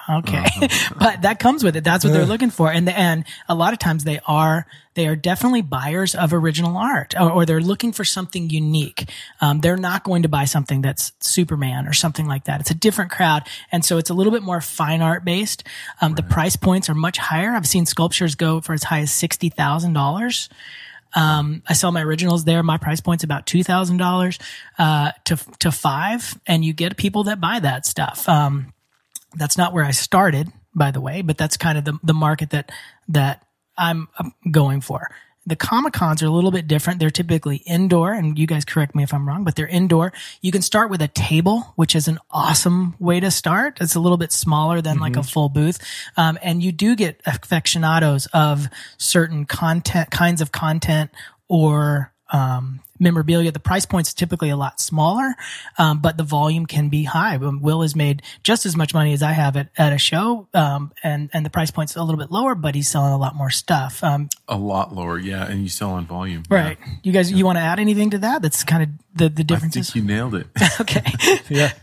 okay, 0.08 0.38
uh-huh. 0.38 0.94
but 0.98 1.22
that 1.22 1.38
comes 1.38 1.64
with 1.64 1.76
it. 1.76 1.84
That's 1.84 2.04
what 2.04 2.12
they're 2.12 2.26
looking 2.26 2.50
for. 2.50 2.70
And 2.70 2.86
the, 2.86 2.96
and 2.96 3.24
a 3.48 3.54
lot 3.54 3.72
of 3.72 3.78
times 3.78 4.04
they 4.04 4.20
are, 4.26 4.66
they 4.94 5.06
are 5.06 5.16
definitely 5.16 5.62
buyers 5.62 6.14
of 6.14 6.32
original 6.32 6.76
art 6.76 7.14
or, 7.18 7.30
or 7.30 7.46
they're 7.46 7.60
looking 7.60 7.92
for 7.92 8.04
something 8.04 8.48
unique. 8.50 9.10
Um, 9.40 9.60
they're 9.60 9.76
not 9.76 10.04
going 10.04 10.22
to 10.22 10.28
buy 10.28 10.44
something 10.44 10.80
that's 10.80 11.12
Superman 11.20 11.86
or 11.86 11.92
something 11.92 12.26
like 12.26 12.44
that. 12.44 12.60
It's 12.60 12.70
a 12.70 12.74
different 12.74 13.10
crowd. 13.10 13.42
And 13.72 13.84
so 13.84 13.98
it's 13.98 14.10
a 14.10 14.14
little 14.14 14.32
bit 14.32 14.42
more 14.42 14.60
fine 14.60 15.02
art 15.02 15.24
based. 15.24 15.64
Um, 16.00 16.12
right. 16.12 16.16
the 16.16 16.22
price 16.22 16.56
points 16.56 16.88
are 16.88 16.94
much 16.94 17.18
higher. 17.18 17.50
I've 17.50 17.66
seen 17.66 17.86
sculptures 17.86 18.34
go 18.34 18.60
for 18.60 18.72
as 18.72 18.84
high 18.84 19.00
as 19.00 19.10
$60,000. 19.10 20.48
Um, 21.14 21.62
I 21.66 21.72
sell 21.72 21.92
my 21.92 22.02
originals 22.02 22.44
there. 22.44 22.62
My 22.62 22.76
price 22.76 23.00
point's 23.00 23.24
about 23.24 23.46
two 23.46 23.64
thousand 23.64 24.00
uh, 24.00 24.04
dollars 24.04 24.38
to 25.24 25.36
to 25.60 25.72
five, 25.72 26.38
and 26.46 26.62
you 26.62 26.74
get 26.74 26.96
people 26.98 27.24
that 27.24 27.40
buy 27.40 27.58
that 27.58 27.86
stuff. 27.86 28.28
Um, 28.28 28.74
that's 29.36 29.58
not 29.58 29.72
where 29.72 29.84
I 29.84 29.92
started, 29.92 30.50
by 30.74 30.90
the 30.90 31.00
way, 31.00 31.22
but 31.22 31.38
that's 31.38 31.56
kind 31.56 31.78
of 31.78 31.84
the, 31.84 31.98
the 32.02 32.14
market 32.14 32.50
that, 32.50 32.70
that 33.08 33.46
I'm 33.76 34.08
going 34.50 34.80
for. 34.80 35.10
The 35.48 35.54
Comic 35.54 35.92
Cons 35.92 36.24
are 36.24 36.26
a 36.26 36.30
little 36.30 36.50
bit 36.50 36.66
different. 36.66 36.98
They're 36.98 37.08
typically 37.08 37.58
indoor, 37.58 38.12
and 38.12 38.36
you 38.36 38.48
guys 38.48 38.64
correct 38.64 38.96
me 38.96 39.04
if 39.04 39.14
I'm 39.14 39.28
wrong, 39.28 39.44
but 39.44 39.54
they're 39.54 39.68
indoor. 39.68 40.12
You 40.40 40.50
can 40.50 40.60
start 40.60 40.90
with 40.90 41.00
a 41.00 41.08
table, 41.08 41.72
which 41.76 41.94
is 41.94 42.08
an 42.08 42.18
awesome 42.32 42.96
way 42.98 43.20
to 43.20 43.30
start. 43.30 43.78
It's 43.80 43.94
a 43.94 44.00
little 44.00 44.18
bit 44.18 44.32
smaller 44.32 44.80
than 44.80 44.94
mm-hmm. 44.94 45.02
like 45.02 45.16
a 45.16 45.20
mm-hmm. 45.20 45.28
full 45.28 45.48
booth. 45.48 45.78
Um, 46.16 46.36
and 46.42 46.64
you 46.64 46.72
do 46.72 46.96
get 46.96 47.20
aficionados 47.26 48.26
of 48.32 48.68
certain 48.98 49.44
content, 49.44 50.10
kinds 50.10 50.40
of 50.40 50.50
content 50.50 51.12
or 51.48 52.12
um, 52.32 52.80
memorabilia. 52.98 53.52
The 53.52 53.60
price 53.60 53.86
point's 53.86 54.12
typically 54.14 54.50
a 54.50 54.56
lot 54.56 54.80
smaller, 54.80 55.34
um, 55.78 56.00
but 56.00 56.16
the 56.16 56.22
volume 56.22 56.66
can 56.66 56.88
be 56.88 57.04
high. 57.04 57.36
Will 57.36 57.82
has 57.82 57.94
made 57.94 58.22
just 58.42 58.66
as 58.66 58.76
much 58.76 58.94
money 58.94 59.12
as 59.12 59.22
I 59.22 59.32
have 59.32 59.56
at, 59.56 59.68
at 59.76 59.92
a 59.92 59.98
show, 59.98 60.48
um, 60.54 60.92
and 61.02 61.30
and 61.32 61.44
the 61.44 61.50
price 61.50 61.70
point's 61.70 61.96
a 61.96 62.02
little 62.02 62.18
bit 62.18 62.30
lower, 62.30 62.54
but 62.54 62.74
he's 62.74 62.88
selling 62.88 63.12
a 63.12 63.18
lot 63.18 63.34
more 63.34 63.50
stuff. 63.50 64.02
Um, 64.02 64.28
a 64.48 64.56
lot 64.56 64.94
lower, 64.94 65.18
yeah, 65.18 65.46
and 65.46 65.62
you 65.62 65.68
sell 65.68 65.90
on 65.90 66.06
volume, 66.06 66.44
right? 66.48 66.78
Yeah. 66.80 66.92
You 67.02 67.12
guys, 67.12 67.30
yeah. 67.30 67.38
you 67.38 67.44
want 67.44 67.56
to 67.56 67.62
add 67.62 67.78
anything 67.78 68.10
to 68.10 68.18
that? 68.18 68.42
That's 68.42 68.64
kind 68.64 68.82
of 68.82 68.88
the 69.14 69.28
the 69.28 69.44
differences. 69.44 69.90
I 69.90 69.92
think 69.92 70.04
you 70.04 70.14
nailed 70.14 70.34
it. 70.34 70.46
okay, 70.80 71.04
yeah. 71.48 71.72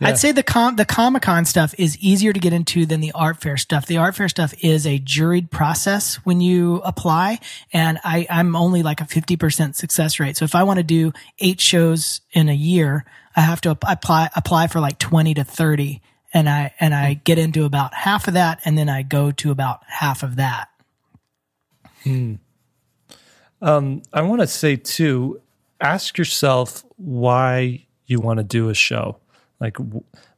I'd 0.00 0.18
say 0.18 0.32
the 0.32 0.42
com 0.44 0.76
the 0.76 0.84
Comic 0.84 1.22
Con 1.22 1.44
stuff 1.44 1.74
is 1.76 1.98
easier 1.98 2.32
to 2.32 2.38
get 2.38 2.52
into 2.52 2.86
than 2.86 3.00
the 3.00 3.12
art 3.12 3.40
fair 3.40 3.56
stuff. 3.56 3.86
The 3.86 3.96
art 3.96 4.14
fair 4.14 4.28
stuff 4.28 4.54
is 4.62 4.86
a 4.86 4.98
juried 5.00 5.50
process 5.50 6.16
when 6.16 6.40
you 6.40 6.76
apply, 6.84 7.40
and 7.72 7.98
I 8.04 8.26
I'm 8.30 8.54
only 8.54 8.82
like 8.82 9.00
a 9.00 9.06
fifty 9.06 9.36
percent 9.36 9.74
success 9.74 10.20
rate. 10.20 10.36
So 10.36 10.44
if 10.44 10.54
I 10.54 10.62
want 10.62 10.78
to 10.78 10.84
do 10.84 11.12
eight 11.40 11.60
shows 11.60 12.20
in 12.32 12.48
a 12.48 12.54
year, 12.54 13.04
I 13.34 13.40
have 13.40 13.60
to 13.62 13.70
apply 13.70 14.30
apply 14.36 14.68
for 14.68 14.78
like 14.78 14.98
twenty 14.98 15.34
to 15.34 15.42
thirty, 15.42 16.00
and 16.32 16.48
I 16.48 16.72
and 16.78 16.94
I 16.94 17.14
get 17.14 17.38
into 17.38 17.64
about 17.64 17.92
half 17.92 18.28
of 18.28 18.34
that, 18.34 18.60
and 18.64 18.78
then 18.78 18.88
I 18.88 19.02
go 19.02 19.32
to 19.32 19.50
about 19.50 19.80
half 19.88 20.22
of 20.22 20.36
that. 20.36 20.68
Hmm. 22.04 22.34
Um, 23.60 24.02
I 24.12 24.22
want 24.22 24.42
to 24.42 24.46
say 24.46 24.76
too, 24.76 25.40
ask 25.80 26.16
yourself 26.16 26.84
why 26.96 27.86
you 28.06 28.20
want 28.20 28.38
to 28.38 28.44
do 28.44 28.68
a 28.68 28.74
show. 28.74 29.18
Like, 29.60 29.76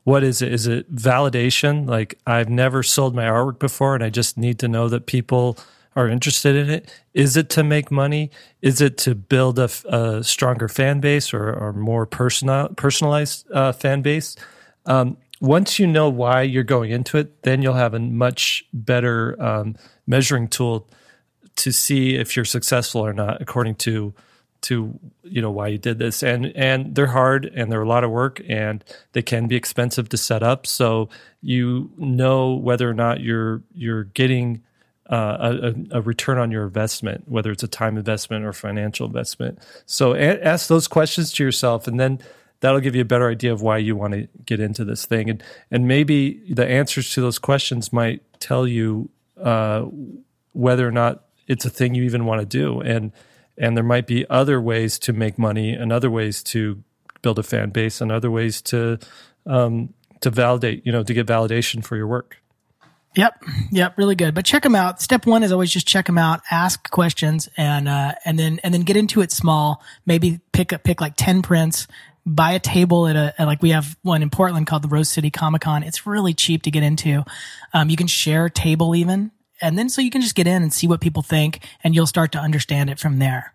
what 0.04 0.22
is 0.22 0.42
it? 0.42 0.52
Is 0.52 0.66
it 0.66 0.94
validation? 0.94 1.88
Like, 1.88 2.18
I've 2.26 2.48
never 2.48 2.82
sold 2.82 3.14
my 3.14 3.24
artwork 3.24 3.58
before 3.58 3.94
and 3.94 4.02
I 4.02 4.10
just 4.10 4.38
need 4.38 4.58
to 4.60 4.68
know 4.68 4.88
that 4.88 5.06
people 5.06 5.58
are 5.96 6.08
interested 6.08 6.56
in 6.56 6.70
it. 6.70 6.90
Is 7.14 7.36
it 7.36 7.50
to 7.50 7.64
make 7.64 7.90
money? 7.90 8.30
Is 8.62 8.80
it 8.80 8.96
to 8.98 9.14
build 9.14 9.58
a, 9.58 9.68
a 9.88 10.24
stronger 10.24 10.68
fan 10.68 11.00
base 11.00 11.34
or, 11.34 11.52
or 11.52 11.72
more 11.72 12.06
personal, 12.06 12.68
personalized 12.76 13.50
uh, 13.52 13.72
fan 13.72 14.00
base? 14.00 14.36
Um, 14.86 15.16
once 15.40 15.78
you 15.78 15.86
know 15.86 16.08
why 16.08 16.42
you're 16.42 16.62
going 16.62 16.90
into 16.90 17.18
it, 17.18 17.42
then 17.42 17.62
you'll 17.62 17.74
have 17.74 17.94
a 17.94 17.98
much 17.98 18.64
better 18.72 19.40
um, 19.42 19.74
measuring 20.06 20.48
tool 20.48 20.88
to 21.56 21.72
see 21.72 22.14
if 22.16 22.36
you're 22.36 22.44
successful 22.44 23.00
or 23.00 23.12
not, 23.12 23.40
according 23.40 23.74
to 23.74 24.14
to 24.62 24.98
you 25.22 25.40
know 25.42 25.50
why 25.50 25.68
you 25.68 25.78
did 25.78 25.98
this. 25.98 26.22
And 26.22 26.52
and 26.56 26.94
they're 26.94 27.06
hard 27.06 27.44
and 27.46 27.70
they're 27.70 27.82
a 27.82 27.88
lot 27.88 28.04
of 28.04 28.10
work 28.10 28.40
and 28.48 28.84
they 29.12 29.22
can 29.22 29.48
be 29.48 29.56
expensive 29.56 30.08
to 30.10 30.16
set 30.16 30.42
up. 30.42 30.66
So 30.66 31.08
you 31.40 31.90
know 31.96 32.54
whether 32.54 32.88
or 32.88 32.94
not 32.94 33.20
you're 33.20 33.62
you're 33.74 34.04
getting 34.04 34.62
uh, 35.08 35.72
a, 35.92 35.98
a, 35.98 36.00
return 36.02 36.38
on 36.38 36.52
your 36.52 36.62
investment 36.62 37.24
whether 37.26 37.50
it's 37.50 37.64
a 37.64 37.68
time 37.68 37.96
investment 37.96 38.44
or 38.44 38.52
financial 38.52 39.06
investment. 39.06 39.58
So 39.84 40.14
a- 40.14 40.40
ask 40.40 40.68
those 40.68 40.86
questions 40.86 41.32
to 41.32 41.42
yourself 41.42 41.88
and 41.88 41.98
then 41.98 42.20
that'll 42.60 42.80
give 42.80 42.94
you 42.94 43.02
a 43.02 43.06
better 43.06 43.28
idea 43.28 43.52
of 43.52 43.60
why 43.60 43.78
you 43.78 43.96
want 43.96 44.12
to 44.14 44.28
get 44.46 44.60
into 44.60 44.84
this 44.84 45.06
thing. 45.06 45.30
And 45.30 45.42
and 45.70 45.88
maybe 45.88 46.42
the 46.52 46.66
answers 46.66 47.12
to 47.14 47.20
those 47.20 47.38
questions 47.38 47.92
might 47.92 48.22
tell 48.40 48.66
you 48.66 49.08
uh, 49.42 49.86
whether 50.52 50.86
or 50.86 50.92
not 50.92 51.24
it's 51.46 51.64
a 51.64 51.70
thing 51.70 51.94
you 51.94 52.04
even 52.04 52.26
want 52.26 52.40
to 52.40 52.46
do. 52.46 52.80
And 52.80 53.12
and 53.60 53.76
there 53.76 53.84
might 53.84 54.06
be 54.06 54.28
other 54.28 54.60
ways 54.60 54.98
to 54.98 55.12
make 55.12 55.38
money 55.38 55.72
and 55.72 55.92
other 55.92 56.10
ways 56.10 56.42
to 56.42 56.82
build 57.22 57.38
a 57.38 57.42
fan 57.42 57.70
base 57.70 58.00
and 58.00 58.10
other 58.10 58.30
ways 58.30 58.60
to 58.62 58.98
um, 59.46 59.94
to 60.20 60.30
validate 60.30 60.84
you 60.84 60.90
know 60.90 61.04
to 61.04 61.14
get 61.14 61.26
validation 61.26 61.84
for 61.84 61.96
your 61.96 62.06
work 62.06 62.38
Yep, 63.16 63.42
yep, 63.72 63.98
really 63.98 64.14
good. 64.14 64.34
But 64.34 64.44
check 64.44 64.62
them 64.62 64.76
out. 64.76 65.02
Step 65.02 65.26
one 65.26 65.42
is 65.42 65.50
always 65.50 65.70
just 65.70 65.86
check 65.86 66.06
them 66.06 66.16
out, 66.16 66.42
ask 66.48 66.88
questions, 66.90 67.48
and 67.56 67.88
uh, 67.88 68.14
and 68.24 68.38
then 68.38 68.60
and 68.62 68.72
then 68.72 68.82
get 68.82 68.96
into 68.96 69.20
it 69.20 69.32
small. 69.32 69.82
Maybe 70.06 70.38
pick 70.52 70.72
up 70.72 70.84
pick 70.84 71.00
like 71.00 71.14
ten 71.16 71.42
prints, 71.42 71.88
buy 72.24 72.52
a 72.52 72.60
table 72.60 73.08
at 73.08 73.16
a 73.16 73.34
at 73.36 73.46
like 73.46 73.62
we 73.62 73.70
have 73.70 73.96
one 74.02 74.22
in 74.22 74.30
Portland 74.30 74.68
called 74.68 74.82
the 74.82 74.88
Rose 74.88 75.08
City 75.08 75.28
Comic 75.30 75.62
Con. 75.62 75.82
It's 75.82 76.06
really 76.06 76.34
cheap 76.34 76.62
to 76.62 76.70
get 76.70 76.84
into. 76.84 77.24
Um, 77.74 77.90
you 77.90 77.96
can 77.96 78.06
share 78.06 78.44
a 78.44 78.50
table 78.50 78.94
even 78.94 79.32
and 79.60 79.78
then 79.78 79.88
so 79.88 80.00
you 80.00 80.10
can 80.10 80.20
just 80.20 80.34
get 80.34 80.46
in 80.46 80.62
and 80.62 80.72
see 80.72 80.86
what 80.86 81.00
people 81.00 81.22
think 81.22 81.60
and 81.82 81.94
you'll 81.94 82.06
start 82.06 82.32
to 82.32 82.38
understand 82.38 82.90
it 82.90 82.98
from 82.98 83.18
there. 83.18 83.52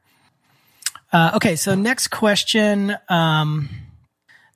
Uh, 1.12 1.32
okay, 1.36 1.56
so 1.56 1.76
next 1.76 2.10
question. 2.10 2.96
Um, 3.10 3.70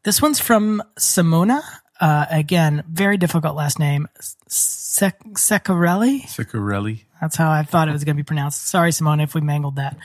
this 0.03 0.21
one's 0.21 0.39
from 0.39 0.83
Simona. 0.97 1.61
Uh, 1.99 2.25
again, 2.29 2.83
very 2.89 3.17
difficult 3.17 3.55
last 3.55 3.79
name. 3.79 4.07
Sec- 4.47 5.23
Secarelli? 5.33 6.23
Secarelli. 6.23 7.03
That's 7.21 7.35
how 7.35 7.51
I 7.51 7.63
thought 7.63 7.89
it 7.89 7.91
was 7.91 8.03
going 8.03 8.15
to 8.15 8.23
be 8.23 8.25
pronounced. 8.25 8.67
Sorry, 8.67 8.91
Simona, 8.91 9.23
if 9.23 9.35
we 9.35 9.41
mangled 9.41 9.75
that. 9.75 9.97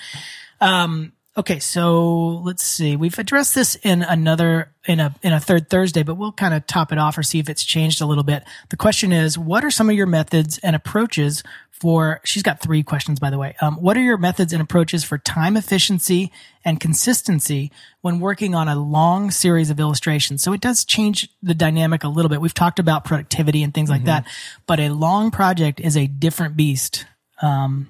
Um, 0.61 1.13
Okay, 1.37 1.59
so 1.59 2.37
let's 2.45 2.63
see. 2.63 2.95
We've 2.95 3.19
addressed 3.19 3.57
this 3.57 3.75
in 3.83 4.03
another 4.03 4.71
in 4.87 5.01
a 5.01 5.13
in 5.21 5.33
a 5.33 5.41
third 5.41 5.69
Thursday, 5.69 6.05
but 6.05 6.15
we'll 6.15 6.31
kind 6.31 6.55
of 6.55 6.65
top 6.65 6.93
it 6.93 6.99
off 6.99 7.19
or 7.19 7.25
see 7.25 7.41
if 7.41 7.49
it's 7.49 7.65
changed 7.65 8.01
a 8.01 8.07
little 8.07 8.23
bit. 8.23 8.45
The 8.69 8.77
question 8.77 9.13
is, 9.13 9.37
what 9.37 9.65
are 9.65 9.71
some 9.71 9.91
of 9.91 9.97
your 9.97 10.07
methods 10.07 10.59
and 10.59 10.77
approaches 10.77 11.43
for? 11.73 12.21
She's 12.23 12.45
got 12.45 12.61
three 12.61 12.85
questions, 12.85 13.19
by 13.19 13.31
the 13.31 13.39
way. 13.39 13.57
Um, 13.61 13.75
what 13.77 13.97
are 13.97 14.03
your 14.03 14.17
methods 14.17 14.53
and 14.53 14.63
approaches 14.63 15.03
for 15.03 15.19
time 15.19 15.57
efficiency 15.57 16.31
and 16.65 16.79
consistency 16.79 17.73
when 18.01 18.21
working 18.21 18.55
on 18.55 18.69
a 18.69 18.77
long 18.77 19.33
series 19.33 19.71
of 19.71 19.81
illustrations? 19.81 20.41
So 20.41 20.53
it 20.53 20.61
does 20.61 20.85
change 20.85 21.29
the 21.43 21.55
dynamic 21.55 22.05
a 22.05 22.09
little 22.09 22.29
bit. 22.29 22.41
We've 22.41 22.55
talked 22.55 22.79
about 22.79 23.05
productivity 23.05 23.65
and 23.65 23.75
things 23.75 23.91
like 23.91 24.03
mm-hmm. 24.03 24.07
that, 24.07 24.27
but 24.69 24.79
a 24.79 24.91
long 24.91 25.33
project 25.33 25.81
is 25.81 25.97
a 25.97 26.07
different 26.07 26.57
beast. 26.57 27.07
Um, 27.43 27.89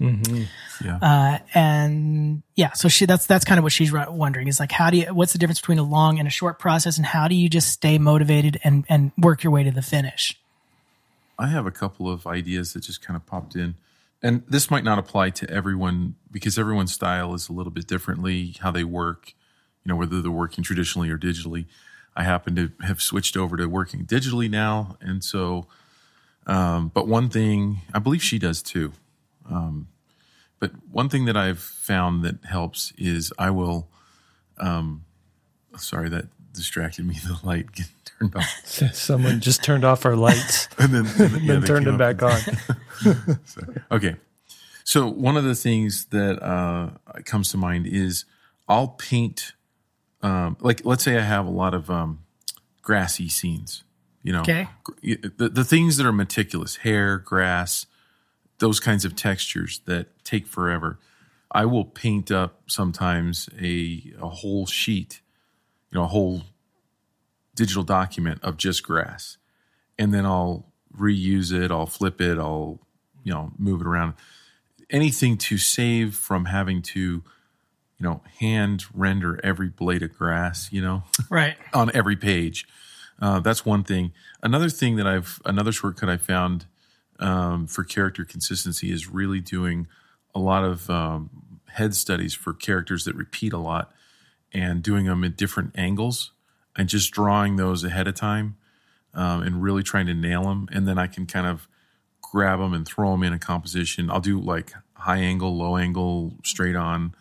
Mm-hmm. 0.00 0.44
Yeah. 0.84 0.98
Uh, 1.02 1.38
and 1.54 2.42
yeah, 2.54 2.72
so 2.72 2.88
she, 2.88 3.04
that's, 3.06 3.26
that's 3.26 3.44
kind 3.44 3.58
of 3.58 3.64
what 3.64 3.72
she's 3.72 3.92
wondering 3.92 4.46
is 4.46 4.60
like, 4.60 4.70
how 4.70 4.90
do 4.90 4.98
you, 4.98 5.06
what's 5.12 5.32
the 5.32 5.38
difference 5.38 5.60
between 5.60 5.78
a 5.78 5.82
long 5.82 6.18
and 6.18 6.28
a 6.28 6.30
short 6.30 6.58
process 6.58 6.96
and 6.96 7.06
how 7.06 7.26
do 7.26 7.34
you 7.34 7.48
just 7.48 7.68
stay 7.68 7.98
motivated 7.98 8.60
and, 8.62 8.84
and 8.88 9.10
work 9.18 9.42
your 9.42 9.52
way 9.52 9.64
to 9.64 9.70
the 9.70 9.82
finish? 9.82 10.38
I 11.38 11.48
have 11.48 11.66
a 11.66 11.70
couple 11.70 12.08
of 12.10 12.26
ideas 12.26 12.72
that 12.72 12.80
just 12.80 13.00
kind 13.00 13.16
of 13.16 13.26
popped 13.26 13.56
in. 13.56 13.74
And 14.22 14.42
this 14.48 14.70
might 14.70 14.82
not 14.82 14.98
apply 14.98 15.30
to 15.30 15.50
everyone 15.50 16.16
because 16.30 16.58
everyone's 16.58 16.92
style 16.92 17.34
is 17.34 17.48
a 17.48 17.52
little 17.52 17.70
bit 17.70 17.86
differently, 17.86 18.56
how 18.60 18.72
they 18.72 18.82
work, 18.82 19.34
you 19.84 19.90
know, 19.90 19.96
whether 19.96 20.20
they're 20.20 20.30
working 20.30 20.64
traditionally 20.64 21.08
or 21.10 21.18
digitally. 21.18 21.66
I 22.16 22.24
happen 22.24 22.56
to 22.56 22.72
have 22.84 23.00
switched 23.00 23.36
over 23.36 23.56
to 23.56 23.68
working 23.68 24.04
digitally 24.04 24.50
now. 24.50 24.96
And 25.00 25.22
so, 25.22 25.68
um, 26.48 26.90
but 26.92 27.06
one 27.06 27.28
thing 27.28 27.82
I 27.94 28.00
believe 28.00 28.22
she 28.22 28.40
does 28.40 28.60
too. 28.60 28.92
Um, 29.48 29.88
but 30.60 30.72
one 30.90 31.08
thing 31.08 31.24
that 31.26 31.36
I've 31.36 31.60
found 31.60 32.24
that 32.24 32.44
helps 32.44 32.92
is 32.98 33.32
I 33.38 33.50
will. 33.50 33.88
Um, 34.58 35.04
sorry, 35.76 36.08
that 36.08 36.26
distracted 36.52 37.06
me. 37.06 37.16
The 37.26 37.38
light 37.44 37.72
getting 37.72 37.92
turned 38.04 38.36
off. 38.36 38.64
Someone 38.94 39.40
just 39.40 39.62
turned 39.62 39.84
off 39.84 40.04
our 40.04 40.16
lights 40.16 40.68
and 40.78 40.92
then, 40.92 41.06
and 41.06 41.34
then, 41.34 41.44
yeah, 41.44 41.52
then 41.54 41.62
turned 41.62 41.86
them 41.86 41.96
back 41.98 42.22
on. 42.22 42.40
so, 43.44 43.60
okay. 43.92 44.16
So 44.84 45.06
one 45.06 45.36
of 45.36 45.44
the 45.44 45.54
things 45.54 46.06
that 46.06 46.42
uh, 46.42 46.90
comes 47.24 47.50
to 47.50 47.58
mind 47.58 47.86
is 47.86 48.24
I'll 48.68 48.88
paint, 48.88 49.52
um, 50.22 50.56
like 50.60 50.84
let's 50.84 51.04
say 51.04 51.16
I 51.16 51.22
have 51.22 51.46
a 51.46 51.50
lot 51.50 51.74
of 51.74 51.90
um, 51.90 52.24
grassy 52.82 53.28
scenes. 53.28 53.84
You 54.22 54.32
know, 54.32 54.40
okay. 54.40 54.68
the 55.02 55.48
the 55.48 55.64
things 55.64 55.96
that 55.96 56.06
are 56.06 56.12
meticulous, 56.12 56.76
hair, 56.76 57.18
grass, 57.18 57.86
those 58.58 58.80
kinds 58.80 59.04
of 59.04 59.14
textures 59.16 59.80
that 59.86 60.24
take 60.24 60.46
forever. 60.46 60.98
I 61.50 61.64
will 61.64 61.84
paint 61.84 62.30
up 62.30 62.62
sometimes 62.66 63.48
a 63.60 64.12
a 64.20 64.28
whole 64.28 64.66
sheet, 64.66 65.20
you 65.90 65.98
know, 65.98 66.04
a 66.04 66.08
whole 66.08 66.42
digital 67.54 67.82
document 67.82 68.40
of 68.44 68.56
just 68.56 68.82
grass. 68.82 69.36
And 69.98 70.14
then 70.14 70.24
I'll 70.24 70.66
reuse 70.96 71.52
it, 71.52 71.70
I'll 71.70 71.86
flip 71.86 72.20
it, 72.20 72.38
I'll, 72.38 72.80
you 73.24 73.32
know, 73.32 73.52
move 73.58 73.80
it 73.80 73.86
around. 73.86 74.14
Anything 74.90 75.36
to 75.38 75.58
save 75.58 76.14
from 76.14 76.46
having 76.46 76.82
to, 76.82 77.00
you 77.00 77.22
know, 78.00 78.22
hand 78.38 78.84
render 78.94 79.40
every 79.42 79.68
blade 79.68 80.02
of 80.02 80.16
grass, 80.16 80.68
you 80.70 80.80
know, 80.80 81.02
right 81.30 81.56
on 81.74 81.90
every 81.94 82.16
page. 82.16 82.66
Uh, 83.20 83.40
that's 83.40 83.66
one 83.66 83.82
thing. 83.82 84.12
Another 84.42 84.68
thing 84.68 84.94
that 84.96 85.06
I've, 85.06 85.42
another 85.44 85.72
shortcut 85.72 86.08
I 86.08 86.16
found 86.16 86.66
um, 87.18 87.66
for 87.66 87.84
character 87.84 88.24
consistency 88.24 88.92
is 88.92 89.08
really 89.08 89.40
doing 89.40 89.86
a 90.34 90.38
lot 90.38 90.64
of 90.64 90.88
um, 90.90 91.30
head 91.68 91.94
studies 91.94 92.34
for 92.34 92.52
characters 92.52 93.04
that 93.04 93.14
repeat 93.14 93.52
a 93.52 93.58
lot 93.58 93.92
and 94.52 94.82
doing 94.82 95.06
them 95.06 95.24
at 95.24 95.36
different 95.36 95.72
angles 95.74 96.32
and 96.76 96.88
just 96.88 97.10
drawing 97.12 97.56
those 97.56 97.84
ahead 97.84 98.06
of 98.06 98.14
time 98.14 98.56
um, 99.14 99.42
and 99.42 99.62
really 99.62 99.82
trying 99.82 100.06
to 100.06 100.14
nail 100.14 100.44
them. 100.44 100.68
And 100.72 100.86
then 100.86 100.98
I 100.98 101.06
can 101.06 101.26
kind 101.26 101.46
of 101.46 101.68
grab 102.22 102.60
them 102.60 102.72
and 102.72 102.86
throw 102.86 103.12
them 103.12 103.22
in 103.22 103.32
a 103.32 103.38
composition. 103.38 104.10
I'll 104.10 104.20
do 104.20 104.38
like 104.40 104.72
high 104.94 105.18
angle, 105.18 105.56
low 105.56 105.76
angle, 105.76 106.34
straight 106.44 106.76
on. 106.76 107.14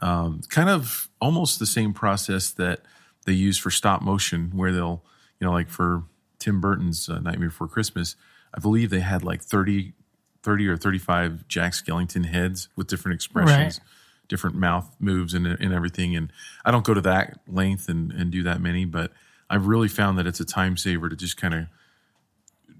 Um, 0.00 0.40
kind 0.48 0.68
of 0.68 1.08
almost 1.20 1.58
the 1.58 1.66
same 1.66 1.92
process 1.92 2.50
that 2.52 2.80
they 3.24 3.32
use 3.32 3.56
for 3.56 3.70
stop 3.70 4.02
motion, 4.02 4.50
where 4.54 4.72
they'll, 4.72 5.04
you 5.38 5.46
know, 5.46 5.52
like 5.52 5.68
for 5.68 6.04
Tim 6.38 6.60
Burton's 6.60 7.08
uh, 7.08 7.20
Nightmare 7.20 7.50
Before 7.50 7.68
Christmas, 7.68 8.16
I 8.54 8.60
believe 8.60 8.90
they 8.90 9.00
had 9.00 9.24
like 9.24 9.42
30, 9.42 9.92
30 10.42 10.68
or 10.68 10.76
35 10.76 11.48
Jack 11.48 11.72
Skellington 11.72 12.26
heads 12.26 12.68
with 12.76 12.86
different 12.86 13.14
expressions, 13.14 13.78
right. 13.78 14.28
different 14.28 14.56
mouth 14.56 14.94
moves 14.98 15.34
and, 15.34 15.46
and 15.46 15.72
everything. 15.72 16.16
And 16.16 16.32
I 16.64 16.70
don't 16.70 16.84
go 16.84 16.94
to 16.94 17.00
that 17.02 17.38
length 17.48 17.88
and, 17.88 18.12
and 18.12 18.30
do 18.30 18.42
that 18.42 18.60
many, 18.60 18.84
but 18.84 19.12
I've 19.48 19.66
really 19.66 19.88
found 19.88 20.18
that 20.18 20.26
it's 20.26 20.40
a 20.40 20.44
time 20.44 20.76
saver 20.76 21.08
to 21.08 21.16
just 21.16 21.36
kind 21.36 21.54
of 21.54 21.66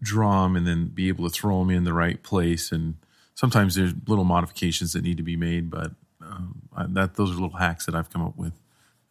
draw 0.01 0.43
them 0.43 0.57
and 0.57 0.67
then 0.67 0.87
be 0.87 1.09
able 1.09 1.29
to 1.29 1.31
throw 1.31 1.59
them 1.61 1.71
in 1.71 1.85
the 1.85 1.93
right 1.93 2.23
place. 2.23 2.73
And 2.73 2.97
sometimes 3.35 3.75
there's 3.75 3.93
little 4.07 4.25
modifications 4.25 4.93
that 4.93 5.03
need 5.03 5.17
to 5.17 5.23
be 5.23 5.37
made, 5.37 5.71
but 5.71 5.93
um, 6.21 6.63
that 6.89 7.15
those 7.15 7.31
are 7.31 7.35
little 7.35 7.57
hacks 7.57 7.87
that 7.87 7.95
I've 7.95 8.11
come 8.11 8.23
up 8.23 8.37
with. 8.37 8.53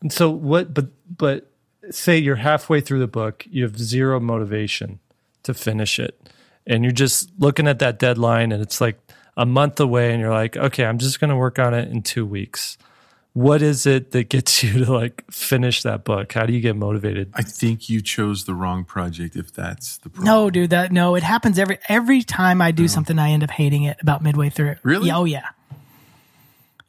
And 0.01 0.11
so 0.11 0.29
what, 0.29 0.73
but, 0.73 0.87
but 1.15 1.51
say 1.91 2.17
you're 2.17 2.35
halfway 2.35 2.81
through 2.81 2.99
the 2.99 3.07
book, 3.07 3.45
you 3.49 3.63
have 3.63 3.77
zero 3.77 4.19
motivation 4.19 4.99
to 5.43 5.53
finish 5.53 5.99
it, 5.99 6.29
and 6.67 6.83
you're 6.83 6.93
just 6.93 7.31
looking 7.39 7.67
at 7.67 7.79
that 7.79 7.99
deadline, 7.99 8.51
and 8.51 8.61
it's 8.61 8.81
like 8.81 8.99
a 9.37 9.45
month 9.45 9.79
away, 9.79 10.11
and 10.11 10.21
you're 10.21 10.33
like, 10.33 10.57
okay, 10.57 10.85
I'm 10.85 10.97
just 10.97 11.19
going 11.19 11.29
to 11.29 11.35
work 11.35 11.59
on 11.59 11.73
it 11.73 11.89
in 11.89 12.01
two 12.01 12.25
weeks. 12.25 12.77
What 13.33 13.61
is 13.61 13.85
it 13.85 14.11
that 14.11 14.27
gets 14.29 14.61
you 14.63 14.85
to 14.85 14.91
like 14.91 15.23
finish 15.31 15.83
that 15.83 16.03
book? 16.03 16.33
How 16.33 16.45
do 16.45 16.53
you 16.53 16.59
get 16.59 16.75
motivated? 16.75 17.31
I 17.33 17.43
think 17.43 17.89
you 17.89 18.01
chose 18.01 18.45
the 18.45 18.53
wrong 18.53 18.83
project 18.83 19.35
if 19.35 19.53
that's 19.53 19.97
the 19.97 20.09
problem. 20.09 20.25
No, 20.25 20.49
dude, 20.49 20.71
that 20.71 20.91
no, 20.91 21.15
it 21.15 21.23
happens 21.23 21.57
every 21.57 21.79
every 21.87 22.23
time 22.23 22.61
I 22.61 22.71
do 22.71 22.85
oh. 22.85 22.87
something. 22.87 23.17
I 23.17 23.31
end 23.31 23.43
up 23.43 23.51
hating 23.51 23.83
it 23.83 23.97
about 24.01 24.21
midway 24.21 24.49
through. 24.49 24.75
Really? 24.83 25.07
Yeah, 25.07 25.17
oh 25.17 25.25
yeah. 25.25 25.47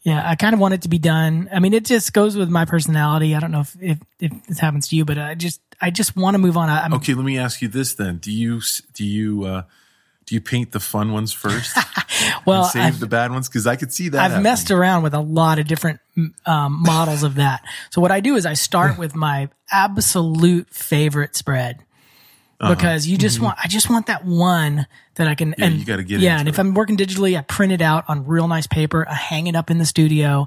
Yeah, 0.03 0.29
I 0.29 0.35
kind 0.35 0.53
of 0.53 0.59
want 0.59 0.75
it 0.75 0.83
to 0.83 0.89
be 0.89 0.99
done. 0.99 1.49
I 1.53 1.61
mean, 1.61 1.73
it 1.73 1.85
just 1.85 2.13
goes 2.13 2.37
with 2.37 2.49
my 2.49 2.65
personality. 2.65 3.37
I 3.37 3.41
don't 3.41 3.53
know 3.53 3.61
if 3.61 3.77
if, 3.81 3.99
if 4.19 4.47
this 4.47 4.59
happens 4.59 4.89
to 4.89 4.97
you, 4.97 5.05
but 5.05 5.17
I 5.17 5.37
just 5.37 5.61
I 5.83 5.91
just 5.91 6.17
want 6.17 6.35
to 6.35 6.39
move 6.39 6.57
on. 6.57 6.71
I, 6.71 6.85
I'm, 6.85 6.95
Okay, 6.95 7.13
let 7.13 7.25
me 7.25 7.39
ask 7.39 7.61
you 7.61 7.69
this 7.69 7.95
then. 7.95 8.19
Do 8.19 8.31
you 8.31 8.63
do 8.95 9.05
you 9.05 9.45
uh 9.45 9.63
do 10.25 10.37
you 10.37 10.41
paint 10.41 10.71
the 10.71 10.81
fun 10.81 11.13
ones 11.13 11.33
first 11.33 11.77
well, 12.47 12.63
and 12.63 12.71
save 12.71 12.83
I've, 12.85 13.01
the 13.01 13.09
bad 13.09 13.33
ones? 13.33 13.49
Because 13.49 13.67
I 13.67 13.77
could 13.77 13.93
see 13.93 14.09
that. 14.11 14.19
I've 14.19 14.31
happening. 14.31 14.45
messed 14.45 14.71
around 14.71 15.03
with 15.03 15.15
a 15.15 15.21
lot 15.21 15.59
of 15.59 15.67
different 15.67 15.99
um, 16.47 16.81
models 16.83 17.25
of 17.25 17.35
that. 17.35 17.63
So 17.91 18.01
what 18.01 18.13
I 18.13 18.21
do 18.21 18.37
is 18.37 18.47
I 18.47 18.55
start 18.55 18.97
with 18.99 19.17
my 19.17 19.49
absolute 19.71 20.71
favorite 20.71 21.35
spread 21.37 21.85
Uh-huh. 22.63 22.75
because 22.75 23.07
you 23.09 23.19
just 23.19 23.41
want 23.41 23.59
I 23.63 23.67
just 23.67 23.91
want 23.91 24.07
that 24.07 24.25
one 24.25 24.87
that 25.17 25.27
I 25.27 25.35
can 25.35 25.51
Mm-hmm. 25.51 25.61
Yeah, 25.61 25.67
and 25.67 25.79
you 25.81 25.85
gotta 25.85 26.03
get 26.05 26.21
it. 26.21 26.23
yeah 26.23 26.39
and 26.39 26.49
if. 26.49 26.59
I'm 26.61 26.75
working 26.75 26.97
digitally 26.97 27.37
I 27.37 27.43
print 27.43 27.73
it 27.73 27.83
out 27.83 28.05
on 28.09 28.25
real 28.27 28.47
nice 28.47 28.67
paper 28.69 29.05
I 29.09 29.15
hang 29.15 29.49
it 29.49 29.57
up 29.57 29.69
in 29.71 29.79
the 29.79 29.85
studio 29.85 30.47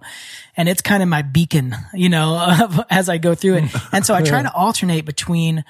and 0.56 0.70
it's 0.70 0.82
kind 0.82 1.04
of 1.04 1.10
my 1.10 1.22
beacon 1.24 1.76
you 1.94 2.08
know 2.10 2.38
of, 2.64 2.80
as 2.90 3.10
I 3.10 3.18
go 3.18 3.36
through 3.36 3.56
it 3.58 3.76
and 3.92 4.06
so 4.06 4.14
I 4.16 4.22
try 4.22 4.42
to 4.42 4.54
alternate 4.56 5.04
between 5.06 5.64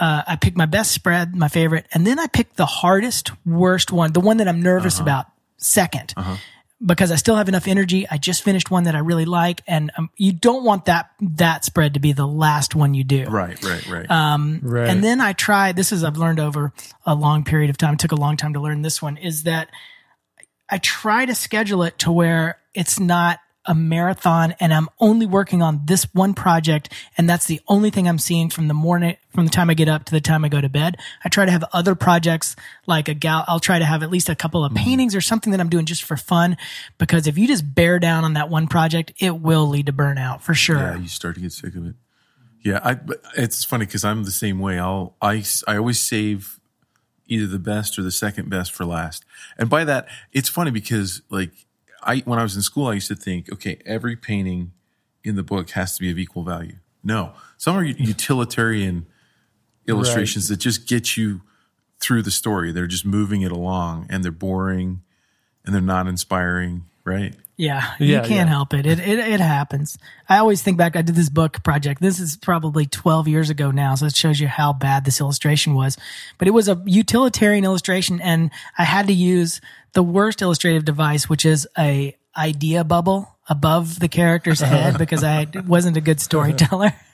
uh, 0.00 0.22
I 0.26 0.34
pick 0.36 0.56
my 0.56 0.66
best 0.66 0.90
spread 0.92 1.36
my 1.36 1.48
favorite 1.48 1.86
and 1.94 2.04
then 2.06 2.18
I 2.18 2.26
pick 2.26 2.54
the 2.56 2.66
hardest 2.66 3.30
worst 3.46 3.92
one 3.92 4.12
the 4.12 4.20
one 4.20 4.38
that 4.38 4.48
I'm 4.48 4.60
nervous 4.60 4.96
Uh-huh. 4.98 5.04
about 5.04 5.26
2nd 5.60 6.36
because 6.84 7.12
I 7.12 7.16
still 7.16 7.36
have 7.36 7.48
enough 7.48 7.68
energy. 7.68 8.06
I 8.08 8.18
just 8.18 8.42
finished 8.42 8.70
one 8.70 8.84
that 8.84 8.94
I 8.94 8.98
really 8.98 9.24
like, 9.24 9.62
and 9.66 9.90
um, 9.96 10.10
you 10.16 10.32
don't 10.32 10.64
want 10.64 10.86
that 10.86 11.10
that 11.20 11.64
spread 11.64 11.94
to 11.94 12.00
be 12.00 12.12
the 12.12 12.26
last 12.26 12.74
one 12.74 12.94
you 12.94 13.04
do. 13.04 13.24
Right, 13.24 13.62
right, 13.62 13.88
right. 13.88 14.06
Right. 14.62 14.88
And 14.88 15.02
then 15.02 15.20
I 15.20 15.32
try. 15.32 15.72
This 15.72 15.92
is 15.92 16.04
I've 16.04 16.16
learned 16.16 16.40
over 16.40 16.72
a 17.06 17.14
long 17.14 17.44
period 17.44 17.70
of 17.70 17.78
time. 17.78 17.94
It 17.94 18.00
took 18.00 18.12
a 18.12 18.16
long 18.16 18.36
time 18.36 18.54
to 18.54 18.60
learn 18.60 18.82
this 18.82 19.00
one. 19.00 19.16
Is 19.16 19.44
that 19.44 19.68
I 20.68 20.78
try 20.78 21.26
to 21.26 21.34
schedule 21.34 21.82
it 21.82 21.98
to 22.00 22.12
where 22.12 22.58
it's 22.74 22.98
not 22.98 23.38
a 23.66 23.74
marathon 23.74 24.54
and 24.58 24.74
I'm 24.74 24.88
only 24.98 25.26
working 25.26 25.62
on 25.62 25.82
this 25.84 26.04
one 26.12 26.34
project 26.34 26.92
and 27.16 27.28
that's 27.28 27.46
the 27.46 27.60
only 27.68 27.90
thing 27.90 28.08
I'm 28.08 28.18
seeing 28.18 28.50
from 28.50 28.68
the 28.68 28.74
morning 28.74 29.16
from 29.30 29.44
the 29.44 29.50
time 29.50 29.70
I 29.70 29.74
get 29.74 29.88
up 29.88 30.04
to 30.06 30.12
the 30.12 30.20
time 30.20 30.44
I 30.44 30.48
go 30.48 30.60
to 30.60 30.68
bed. 30.68 30.96
I 31.24 31.28
try 31.28 31.44
to 31.44 31.50
have 31.52 31.64
other 31.72 31.94
projects 31.94 32.56
like 32.86 33.08
a 33.08 33.14
gal 33.14 33.44
I'll 33.46 33.60
try 33.60 33.78
to 33.78 33.84
have 33.84 34.02
at 34.02 34.10
least 34.10 34.28
a 34.28 34.34
couple 34.34 34.64
of 34.64 34.72
mm-hmm. 34.72 34.84
paintings 34.84 35.14
or 35.14 35.20
something 35.20 35.52
that 35.52 35.60
I'm 35.60 35.68
doing 35.68 35.86
just 35.86 36.02
for 36.02 36.16
fun 36.16 36.56
because 36.98 37.26
if 37.26 37.38
you 37.38 37.46
just 37.46 37.74
bear 37.74 37.98
down 37.98 38.24
on 38.24 38.34
that 38.34 38.48
one 38.48 38.66
project, 38.66 39.12
it 39.18 39.40
will 39.40 39.68
lead 39.68 39.86
to 39.86 39.92
burnout 39.92 40.40
for 40.40 40.54
sure. 40.54 40.78
yeah, 40.78 40.96
you 40.96 41.08
start 41.08 41.36
to 41.36 41.40
get 41.40 41.52
sick 41.52 41.74
of 41.76 41.86
it. 41.86 41.94
Yeah, 42.64 42.80
I. 42.82 42.94
But 42.94 43.22
it's 43.36 43.64
funny 43.64 43.86
because 43.86 44.04
I'm 44.04 44.24
the 44.24 44.30
same 44.30 44.60
way. 44.60 44.78
I'll 44.78 45.16
I 45.20 45.44
I 45.66 45.76
always 45.76 45.98
save 45.98 46.60
either 47.26 47.46
the 47.46 47.58
best 47.58 47.98
or 47.98 48.02
the 48.02 48.12
second 48.12 48.50
best 48.50 48.72
for 48.72 48.84
last. 48.84 49.24
And 49.58 49.68
by 49.68 49.84
that, 49.84 50.06
it's 50.32 50.48
funny 50.48 50.70
because 50.70 51.22
like 51.30 51.50
I 52.02 52.18
when 52.20 52.38
I 52.38 52.42
was 52.42 52.56
in 52.56 52.62
school, 52.62 52.88
I 52.88 52.94
used 52.94 53.08
to 53.08 53.16
think, 53.16 53.52
okay, 53.52 53.80
every 53.84 54.16
painting 54.16 54.72
in 55.24 55.36
the 55.36 55.42
book 55.42 55.70
has 55.70 55.96
to 55.96 56.00
be 56.00 56.10
of 56.10 56.18
equal 56.18 56.42
value. 56.42 56.76
No, 57.04 57.32
some 57.56 57.76
are 57.76 57.84
utilitarian 57.84 59.06
illustrations 59.86 60.48
that 60.48 60.56
just 60.58 60.86
get 60.86 61.16
you 61.16 61.42
through 62.00 62.22
the 62.22 62.30
story. 62.30 62.72
They're 62.72 62.86
just 62.86 63.06
moving 63.06 63.42
it 63.42 63.52
along, 63.52 64.06
and 64.10 64.24
they're 64.24 64.32
boring, 64.32 65.02
and 65.64 65.74
they're 65.74 65.80
not 65.80 66.06
inspiring. 66.06 66.86
Right? 67.04 67.34
Yeah, 67.56 67.94
you 67.98 68.16
can't 68.16 68.30
yeah. 68.30 68.46
help 68.46 68.72
it. 68.72 68.86
it. 68.86 68.98
It 68.98 69.18
it 69.18 69.40
happens. 69.40 69.98
I 70.28 70.38
always 70.38 70.62
think 70.62 70.78
back. 70.78 70.96
I 70.96 71.02
did 71.02 71.14
this 71.14 71.28
book 71.28 71.62
project. 71.62 72.00
This 72.00 72.18
is 72.18 72.36
probably 72.36 72.86
twelve 72.86 73.28
years 73.28 73.50
ago 73.50 73.70
now, 73.70 73.94
so 73.94 74.06
it 74.06 74.16
shows 74.16 74.40
you 74.40 74.48
how 74.48 74.72
bad 74.72 75.04
this 75.04 75.20
illustration 75.20 75.74
was. 75.74 75.98
But 76.38 76.48
it 76.48 76.52
was 76.52 76.68
a 76.68 76.82
utilitarian 76.86 77.64
illustration, 77.64 78.20
and 78.20 78.50
I 78.78 78.84
had 78.84 79.06
to 79.08 79.12
use 79.12 79.60
the 79.92 80.02
worst 80.02 80.40
illustrative 80.40 80.84
device, 80.84 81.28
which 81.28 81.44
is 81.44 81.68
a 81.78 82.16
idea 82.36 82.84
bubble 82.84 83.36
above 83.48 84.00
the 84.00 84.08
character's 84.08 84.60
head 84.72 84.96
because 84.96 85.22
I 85.22 85.46
wasn't 85.66 85.96
a 85.96 86.00
good 86.00 86.20
storyteller. 86.20 86.94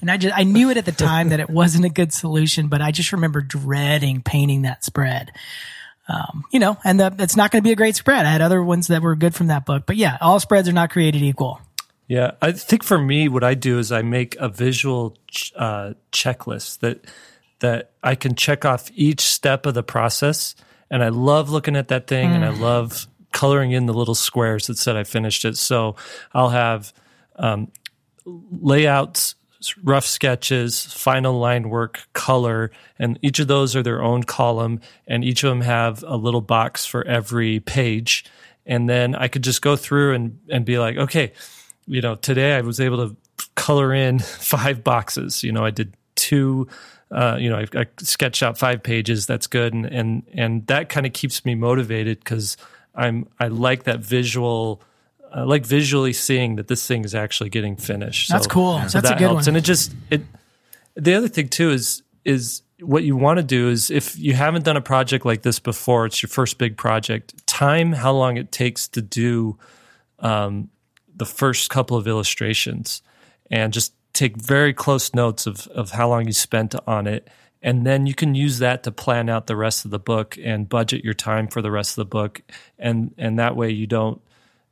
And 0.00 0.10
I 0.10 0.16
just 0.16 0.36
I 0.36 0.42
knew 0.42 0.70
it 0.70 0.76
at 0.76 0.84
the 0.84 0.92
time 0.92 1.28
that 1.28 1.38
it 1.38 1.48
wasn't 1.48 1.84
a 1.84 1.88
good 1.88 2.12
solution, 2.12 2.66
but 2.66 2.82
I 2.82 2.90
just 2.90 3.12
remember 3.12 3.40
dreading 3.40 4.20
painting 4.20 4.62
that 4.62 4.84
spread. 4.84 5.30
Um, 6.08 6.44
you 6.50 6.58
know, 6.58 6.76
and 6.84 7.00
the, 7.00 7.14
it's 7.18 7.36
not 7.36 7.50
going 7.50 7.62
to 7.62 7.66
be 7.66 7.72
a 7.72 7.76
great 7.76 7.96
spread. 7.96 8.26
I 8.26 8.30
had 8.30 8.42
other 8.42 8.62
ones 8.62 8.88
that 8.88 9.00
were 9.00 9.16
good 9.16 9.34
from 9.34 9.46
that 9.46 9.64
book, 9.64 9.84
but 9.86 9.96
yeah, 9.96 10.18
all 10.20 10.38
spreads 10.38 10.68
are 10.68 10.72
not 10.72 10.90
created 10.90 11.22
equal. 11.22 11.60
Yeah, 12.06 12.32
I 12.42 12.52
think 12.52 12.82
for 12.82 12.98
me, 12.98 13.28
what 13.28 13.42
I 13.42 13.54
do 13.54 13.78
is 13.78 13.90
I 13.90 14.02
make 14.02 14.36
a 14.36 14.48
visual 14.48 15.16
ch- 15.28 15.52
uh, 15.56 15.94
checklist 16.12 16.80
that 16.80 17.04
that 17.60 17.92
I 18.02 18.14
can 18.14 18.34
check 18.34 18.66
off 18.66 18.90
each 18.94 19.22
step 19.22 19.64
of 19.64 19.72
the 19.72 19.82
process, 19.82 20.54
and 20.90 21.02
I 21.02 21.08
love 21.08 21.48
looking 21.48 21.76
at 21.76 21.88
that 21.88 22.06
thing, 22.06 22.30
and 22.30 22.44
I 22.44 22.50
love 22.50 23.06
coloring 23.32 23.72
in 23.72 23.86
the 23.86 23.94
little 23.94 24.14
squares 24.14 24.66
that 24.66 24.76
said 24.76 24.96
I 24.96 25.04
finished 25.04 25.44
it. 25.44 25.56
So 25.56 25.96
I'll 26.32 26.50
have 26.50 26.92
um, 27.36 27.72
layouts, 28.24 29.34
rough 29.82 30.06
sketches, 30.06 30.84
final 30.84 31.38
line 31.38 31.68
work, 31.68 32.06
color, 32.12 32.70
and 32.98 33.18
each 33.22 33.38
of 33.38 33.48
those 33.48 33.74
are 33.74 33.82
their 33.82 34.02
own 34.02 34.22
column, 34.24 34.80
and 35.06 35.24
each 35.24 35.44
of 35.44 35.50
them 35.50 35.60
have 35.60 36.02
a 36.06 36.16
little 36.16 36.40
box 36.40 36.84
for 36.86 37.04
every 37.06 37.60
page. 37.60 38.24
And 38.66 38.88
then 38.88 39.14
I 39.14 39.28
could 39.28 39.44
just 39.44 39.62
go 39.62 39.76
through 39.76 40.14
and, 40.14 40.38
and 40.50 40.64
be 40.64 40.78
like, 40.78 40.96
okay, 40.96 41.32
you 41.86 42.00
know, 42.00 42.14
today 42.14 42.56
I 42.56 42.60
was 42.62 42.80
able 42.80 43.08
to 43.08 43.16
color 43.54 43.92
in 43.92 44.18
five 44.20 44.84
boxes. 44.84 45.42
You 45.42 45.52
know, 45.52 45.64
I 45.64 45.70
did 45.70 45.94
two. 46.14 46.68
Uh, 47.10 47.36
you 47.38 47.48
know, 47.48 47.58
I, 47.58 47.80
I 47.80 47.86
sketched 47.98 48.42
out 48.42 48.58
five 48.58 48.82
pages. 48.82 49.26
That's 49.26 49.46
good, 49.46 49.72
and 49.72 49.86
and 49.86 50.22
and 50.32 50.66
that 50.66 50.88
kind 50.88 51.06
of 51.06 51.12
keeps 51.12 51.44
me 51.44 51.54
motivated 51.54 52.18
because 52.18 52.56
I'm 52.94 53.28
I 53.38 53.48
like 53.48 53.84
that 53.84 54.00
visual. 54.00 54.82
I 55.34 55.42
like 55.42 55.66
visually 55.66 56.12
seeing 56.12 56.56
that 56.56 56.68
this 56.68 56.86
thing 56.86 57.04
is 57.04 57.14
actually 57.14 57.50
getting 57.50 57.74
finished. 57.76 58.28
That's 58.30 58.44
So- 58.44 58.50
cool. 58.50 58.78
So 58.88 59.00
That's 59.00 59.10
a 59.10 59.14
good 59.14 59.20
helps, 59.22 59.46
one. 59.46 59.48
and 59.48 59.56
it 59.56 59.64
just 59.64 59.92
it. 60.10 60.22
The 60.94 61.14
other 61.14 61.28
thing 61.28 61.48
too 61.48 61.70
is 61.70 62.02
is 62.24 62.62
what 62.80 63.02
you 63.04 63.16
want 63.16 63.38
to 63.38 63.42
do 63.42 63.68
is 63.68 63.90
if 63.90 64.16
you 64.18 64.34
haven't 64.34 64.64
done 64.64 64.76
a 64.76 64.80
project 64.80 65.24
like 65.26 65.42
this 65.42 65.58
before, 65.58 66.06
it's 66.06 66.22
your 66.22 66.28
first 66.30 66.56
big 66.58 66.76
project. 66.76 67.46
Time 67.46 67.92
how 67.92 68.12
long 68.12 68.36
it 68.36 68.52
takes 68.52 68.86
to 68.88 69.02
do 69.02 69.58
um, 70.20 70.70
the 71.16 71.26
first 71.26 71.68
couple 71.70 71.96
of 71.96 72.06
illustrations, 72.06 73.02
and 73.50 73.72
just 73.72 73.92
take 74.12 74.36
very 74.36 74.72
close 74.72 75.12
notes 75.14 75.46
of 75.46 75.66
of 75.68 75.90
how 75.92 76.08
long 76.08 76.26
you 76.26 76.32
spent 76.32 76.74
on 76.86 77.06
it. 77.08 77.28
And 77.62 77.86
then 77.86 78.06
you 78.06 78.14
can 78.14 78.34
use 78.34 78.58
that 78.58 78.82
to 78.82 78.92
plan 78.92 79.28
out 79.30 79.46
the 79.46 79.56
rest 79.56 79.84
of 79.86 79.90
the 79.90 79.98
book 79.98 80.36
and 80.44 80.68
budget 80.68 81.02
your 81.02 81.14
time 81.14 81.48
for 81.48 81.62
the 81.62 81.70
rest 81.70 81.92
of 81.92 81.96
the 81.96 82.10
book, 82.10 82.42
and 82.78 83.14
and 83.18 83.38
that 83.38 83.56
way 83.56 83.70
you 83.70 83.86
don't 83.86 84.20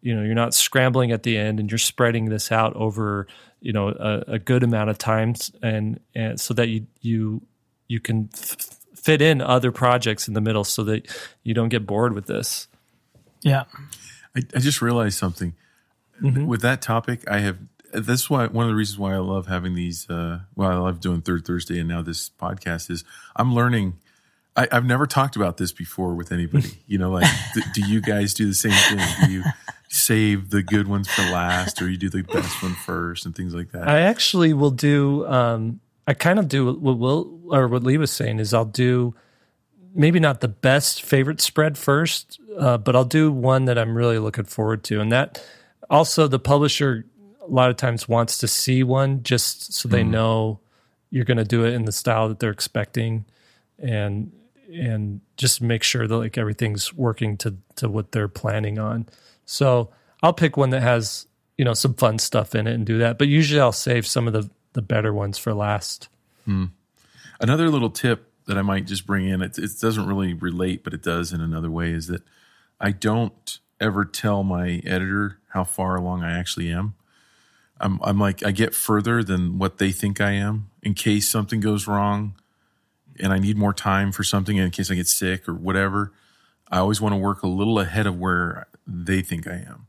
you 0.03 0.15
know 0.15 0.23
you're 0.23 0.35
not 0.35 0.53
scrambling 0.53 1.13
at 1.13 1.23
the 1.23 1.39
end 1.39 1.59
and 1.61 1.71
you're 1.71 1.79
spreading 1.79 2.27
this 2.27 2.53
out 2.53 2.75
over 2.77 3.27
you 3.61 3.73
know 3.73 3.89
a, 3.89 4.35
a 4.35 4.39
good 4.39 4.63
amount 4.63 4.91
of 4.91 4.99
times 4.99 5.51
and 5.63 6.01
and 6.15 6.41
so 6.41 6.53
that 6.55 6.69
you 6.69 6.87
you 7.01 7.41
you 7.89 8.01
can 8.01 8.29
f- 8.35 8.79
fit 8.95 9.23
in 9.23 9.41
other 9.41 9.73
projects 9.73 10.29
in 10.29 10.35
the 10.35 10.41
middle 10.41 10.65
so 10.65 10.83
that 10.85 11.07
you 11.43 11.55
don't 11.55 11.69
get 11.71 11.87
bored 11.87 12.13
with 12.13 12.27
this 12.27 12.69
Yeah. 13.43 13.65
I, 14.37 14.41
I 14.55 14.59
just 14.61 14.81
realized 14.83 15.19
something 15.19 15.55
with 16.47 16.61
that 16.63 16.81
topic. 16.81 17.25
I 17.29 17.39
have 17.41 17.59
that's 17.93 18.31
why 18.31 18.47
one 18.47 18.65
of 18.65 18.71
the 18.71 18.75
reasons 18.77 18.99
why 18.99 19.13
I 19.13 19.19
love 19.19 19.47
having 19.49 19.75
these. 19.75 20.09
Uh, 20.09 20.41
well, 20.57 20.71
I 20.71 20.77
love 20.77 21.01
doing 21.01 21.21
Third 21.21 21.45
Thursday 21.45 21.79
and 21.79 21.89
now 21.89 22.01
this 22.01 22.31
podcast 22.31 22.91
is 22.91 23.05
I'm 23.37 23.55
learning. 23.55 23.99
I, 24.57 24.69
I've 24.73 24.85
never 24.87 25.07
talked 25.07 25.37
about 25.37 25.57
this 25.59 25.73
before 25.73 26.15
with 26.15 26.33
anybody. 26.33 26.71
You 26.87 26.99
know, 26.99 27.11
like 27.11 27.27
do, 27.55 27.61
do 27.75 27.87
you 27.87 28.01
guys 28.01 28.35
do 28.35 28.47
the 28.47 28.55
same 28.55 28.73
thing? 28.73 29.01
Do 29.27 29.33
you 29.33 29.43
save 29.93 30.49
the 30.49 30.63
good 30.63 30.89
ones 30.89 31.07
for 31.07 31.23
last, 31.31 31.83
or 31.83 31.91
you 31.91 31.99
do 31.99 32.09
the 32.09 32.23
best 32.23 32.63
one 32.63 32.75
first, 32.75 33.27
and 33.27 33.37
things 33.37 33.55
like 33.55 33.73
that? 33.73 33.87
i 33.89 34.01
actually 34.01 34.55
will 34.55 34.71
do 34.71 35.27
um 35.27 35.81
i 36.07 36.15
kind 36.15 36.39
of 36.39 36.49
do 36.49 36.73
what 36.73 36.99
will 36.99 37.39
or 37.51 37.69
what 37.69 37.83
lee 37.83 37.99
was 37.99 38.11
saying 38.11 38.39
is 38.39 38.55
i'll 38.55 38.65
do 38.65 39.15
maybe 39.95 40.19
not 40.19 40.41
the 40.41 40.49
best 40.49 41.03
favorite 41.03 41.41
spread 41.43 41.77
first 41.77 42.41
uh, 42.59 42.79
but 42.79 42.97
i'll 42.97 43.05
do 43.05 43.31
one 43.31 43.67
that 43.67 43.79
i'm 43.79 43.95
really 43.95 44.19
looking 44.19 44.45
forward 44.45 44.83
to. 44.85 45.01
And 45.01 45.13
that 45.13 45.45
also 45.91 46.27
the 46.27 46.39
publisher 46.39 47.05
a 47.43 47.47
lot 47.47 47.71
of 47.71 47.77
times 47.77 48.09
wants 48.09 48.39
to 48.39 48.49
see 48.49 48.83
one 48.83 49.23
just 49.23 49.75
so 49.75 49.89
they 49.89 50.03
know 50.03 50.61
you're 51.11 51.25
going 51.25 51.37
to 51.37 51.45
do 51.45 51.65
it 51.65 51.75
in 51.75 51.85
the 51.85 51.93
style 51.93 52.29
that 52.29 52.39
they're 52.39 52.51
expecting 52.51 53.27
and 53.79 54.33
and 54.73 55.21
just 55.37 55.61
make 55.61 55.83
sure 55.83 56.07
that 56.07 56.17
like 56.17 56.39
everything's 56.39 56.95
working 56.95 57.37
to 57.37 57.57
to 57.77 57.89
what 57.89 58.13
they're 58.13 58.29
planning 58.29 58.79
on 58.79 59.07
so 59.45 59.91
i'll 60.23 60.33
pick 60.33 60.57
one 60.57 60.71
that 60.71 60.83
has 60.83 61.27
you 61.59 61.65
know 61.65 61.75
some 61.75 61.95
fun 61.95 62.19
stuff 62.19 62.55
in 62.55 62.67
it 62.67 62.75
and 62.75 62.87
do 62.87 62.99
that 62.99 63.19
but 63.19 63.29
usually 63.29 63.61
i'll 63.61 63.73
save 63.73 64.07
some 64.07 64.27
of 64.27 64.33
the 64.33 64.49
the 64.73 64.83
better 64.83 65.13
ones 65.13 65.39
for 65.39 65.55
last. 65.55 66.09
Hmm. 66.45 66.67
Another 67.41 67.69
little 67.69 67.91
tip 67.91 68.31
that 68.47 68.59
I 68.59 68.63
might 68.63 68.87
just 68.87 69.07
bring 69.07 69.27
in, 69.27 69.43
it, 69.43 69.59
it 69.59 69.71
doesn't 69.81 70.07
really 70.07 70.35
relate, 70.35 70.85
but 70.85 70.95
it 70.95 71.03
does 71.03 71.33
in 71.33 71.41
another 71.41 71.71
way, 71.71 71.93
is 71.93 72.07
that 72.09 72.23
I 72.81 72.93
don't 72.93 73.59
ever 73.81 74.05
tell 74.05 74.43
my 74.43 74.81
editor 74.85 75.39
how 75.49 75.65
far 75.65 75.97
along 75.97 76.23
I 76.23 76.39
actually 76.39 76.71
am. 76.71 76.95
I'm, 77.81 77.99
I'm 78.03 78.19
like, 78.19 78.45
I 78.45 78.53
get 78.53 78.75
further 78.75 79.25
than 79.25 79.59
what 79.59 79.79
they 79.79 79.91
think 79.91 80.21
I 80.21 80.33
am 80.33 80.71
in 80.83 80.95
case 80.95 81.29
something 81.29 81.61
goes 81.61 81.89
wrong 81.89 82.35
and 83.19 83.33
I 83.33 83.39
need 83.39 83.57
more 83.57 83.75
time 83.75 84.13
for 84.13 84.23
something 84.23 84.57
in 84.57 84.71
case 84.71 84.91
I 84.91 84.95
get 84.95 85.09
sick 85.09 85.49
or 85.49 85.55
whatever. 85.55 86.13
I 86.71 86.79
always 86.79 87.01
want 87.01 87.13
to 87.13 87.19
work 87.19 87.43
a 87.43 87.49
little 87.49 87.81
ahead 87.81 88.07
of 88.07 88.19
where 88.19 88.69
they 88.93 89.23
think 89.23 89.47
I 89.47 89.65
am. 89.67 89.87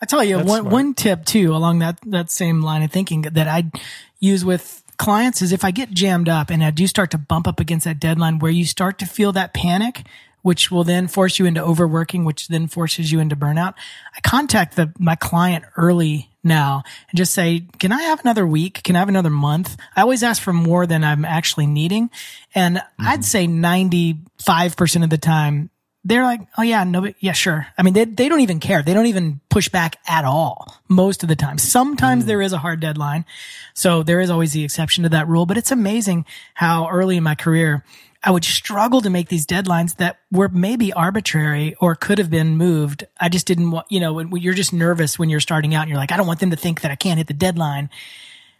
I 0.00 0.06
tell 0.06 0.24
you 0.24 0.38
That's 0.38 0.48
one 0.48 0.60
smart. 0.62 0.72
one 0.72 0.94
tip 0.94 1.24
too 1.24 1.54
along 1.54 1.78
that 1.80 1.98
that 2.06 2.30
same 2.30 2.62
line 2.62 2.82
of 2.82 2.90
thinking 2.90 3.22
that 3.22 3.48
I 3.48 3.70
use 4.18 4.44
with 4.44 4.82
clients 4.96 5.42
is 5.42 5.52
if 5.52 5.64
I 5.64 5.70
get 5.70 5.90
jammed 5.90 6.28
up 6.28 6.50
and 6.50 6.64
I 6.64 6.70
do 6.70 6.86
start 6.86 7.10
to 7.12 7.18
bump 7.18 7.46
up 7.46 7.60
against 7.60 7.84
that 7.84 8.00
deadline 8.00 8.38
where 8.38 8.50
you 8.50 8.64
start 8.64 8.98
to 8.98 9.06
feel 9.06 9.32
that 9.32 9.54
panic, 9.54 10.04
which 10.42 10.70
will 10.70 10.84
then 10.84 11.08
force 11.08 11.38
you 11.38 11.46
into 11.46 11.62
overworking, 11.62 12.24
which 12.24 12.48
then 12.48 12.68
forces 12.68 13.10
you 13.10 13.20
into 13.20 13.36
burnout. 13.36 13.74
I 14.14 14.20
contact 14.20 14.76
the 14.76 14.92
my 14.98 15.14
client 15.14 15.64
early 15.76 16.30
now 16.42 16.82
and 17.08 17.16
just 17.16 17.32
say, 17.32 17.66
"Can 17.78 17.92
I 17.92 18.02
have 18.02 18.20
another 18.20 18.46
week? 18.46 18.82
Can 18.82 18.96
I 18.96 18.98
have 18.98 19.08
another 19.08 19.30
month?" 19.30 19.76
I 19.96 20.02
always 20.02 20.22
ask 20.22 20.42
for 20.42 20.52
more 20.52 20.86
than 20.86 21.02
I'm 21.02 21.24
actually 21.24 21.66
needing, 21.66 22.10
and 22.54 22.78
I'd 22.98 23.20
mm-hmm. 23.20 23.22
say 23.22 23.46
95% 23.46 25.04
of 25.04 25.10
the 25.10 25.18
time 25.18 25.70
they're 26.04 26.22
like, 26.22 26.40
oh 26.58 26.62
yeah, 26.62 26.84
no, 26.84 27.12
yeah, 27.20 27.32
sure. 27.32 27.66
I 27.78 27.82
mean, 27.82 27.94
they, 27.94 28.04
they 28.04 28.28
don't 28.28 28.40
even 28.40 28.60
care. 28.60 28.82
They 28.82 28.92
don't 28.92 29.06
even 29.06 29.40
push 29.48 29.68
back 29.68 29.96
at 30.06 30.24
all 30.24 30.76
most 30.88 31.22
of 31.22 31.28
the 31.28 31.36
time. 31.36 31.56
Sometimes 31.56 32.24
mm. 32.24 32.26
there 32.26 32.42
is 32.42 32.52
a 32.52 32.58
hard 32.58 32.80
deadline. 32.80 33.24
So 33.72 34.02
there 34.02 34.20
is 34.20 34.28
always 34.28 34.52
the 34.52 34.64
exception 34.64 35.04
to 35.04 35.08
that 35.10 35.28
rule, 35.28 35.46
but 35.46 35.56
it's 35.56 35.70
amazing 35.70 36.26
how 36.52 36.88
early 36.88 37.16
in 37.16 37.22
my 37.22 37.34
career, 37.34 37.84
I 38.22 38.30
would 38.30 38.44
struggle 38.44 39.02
to 39.02 39.10
make 39.10 39.28
these 39.28 39.46
deadlines 39.46 39.96
that 39.96 40.18
were 40.32 40.48
maybe 40.48 40.92
arbitrary 40.92 41.74
or 41.74 41.94
could 41.94 42.18
have 42.18 42.30
been 42.30 42.56
moved. 42.56 43.04
I 43.20 43.28
just 43.28 43.46
didn't 43.46 43.70
want, 43.70 43.86
you 43.90 44.00
know, 44.00 44.14
when, 44.14 44.30
when 44.30 44.40
you're 44.40 44.54
just 44.54 44.72
nervous 44.72 45.18
when 45.18 45.28
you're 45.28 45.40
starting 45.40 45.74
out 45.74 45.82
and 45.82 45.90
you're 45.90 45.98
like, 45.98 46.12
I 46.12 46.16
don't 46.16 46.26
want 46.26 46.40
them 46.40 46.50
to 46.50 46.56
think 46.56 46.80
that 46.82 46.90
I 46.90 46.96
can't 46.96 47.18
hit 47.18 47.26
the 47.26 47.34
deadline. 47.34 47.90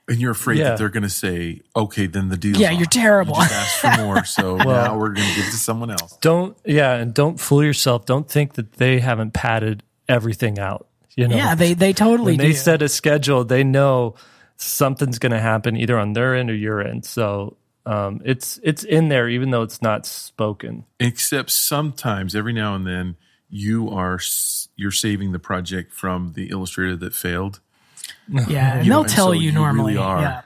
And 0.06 0.20
you're 0.20 0.32
afraid 0.32 0.58
Yeah. 0.58 0.70
that 0.70 0.78
they're 0.78 0.90
going 0.90 1.02
to 1.04 1.08
say, 1.08 1.62
okay, 1.74 2.06
then 2.06 2.28
the 2.28 2.36
deal." 2.36 2.56
Yeah, 2.56 2.72
off. 2.72 2.78
you're 2.78 2.86
terrible. 2.86 3.34
You 3.36 3.42
just 3.48 3.54
asked 3.84 3.96
for 3.98 4.02
more. 4.04 4.24
So 4.24 4.56
now 4.58 4.98
we're 4.98 5.14
going 5.14 5.26
to 5.28 5.34
give 5.34 5.46
it 5.46 5.50
to 5.52 5.56
someone 5.56 5.90
else. 5.90 6.16
Don't 6.20 6.56
yeah, 6.64 6.94
and 6.94 7.14
don't 7.14 7.40
fool 7.40 7.64
yourself. 7.64 8.04
Don't 8.04 8.28
think 8.28 8.54
that 8.54 8.72
they 8.74 9.00
haven't 9.00 9.32
padded 9.32 9.82
everything 10.08 10.58
out. 10.58 10.86
You 11.16 11.28
know, 11.28 11.36
Yeah, 11.36 11.54
they, 11.54 11.74
they 11.74 11.92
totally 11.92 12.32
when 12.32 12.38
they 12.38 12.52
set 12.54 12.82
a 12.82 12.88
schedule, 12.88 13.44
they 13.44 13.62
know 13.64 14.16
something's 14.56 15.18
going 15.18 15.32
to 15.32 15.40
happen 15.40 15.76
either 15.76 15.98
on 15.98 16.12
their 16.12 16.34
end 16.34 16.50
or 16.50 16.54
your 16.54 16.80
end. 16.80 17.04
So 17.04 17.56
um, 17.86 18.20
it's 18.24 18.58
it's 18.62 18.82
in 18.84 19.08
there, 19.08 19.28
even 19.28 19.50
though 19.50 19.62
it's 19.62 19.80
not 19.80 20.06
spoken. 20.06 20.84
Except 20.98 21.50
sometimes, 21.50 22.34
every 22.34 22.52
now 22.52 22.74
and 22.74 22.86
then, 22.86 23.16
you 23.48 23.90
are 23.90 24.18
you're 24.76 24.90
saving 24.90 25.32
the 25.32 25.38
project 25.38 25.92
from 25.92 26.32
the 26.34 26.48
illustrator 26.50 26.96
that 26.96 27.14
failed. 27.14 27.60
Yeah, 28.28 28.78
and 28.78 28.90
they'll 28.90 29.02
and 29.02 29.08
tell 29.08 29.26
so 29.28 29.32
you 29.32 29.42
you 29.42 29.52
normally. 29.52 29.94
really 29.94 30.04
are. 30.04 30.20
Yeah. 30.20 30.40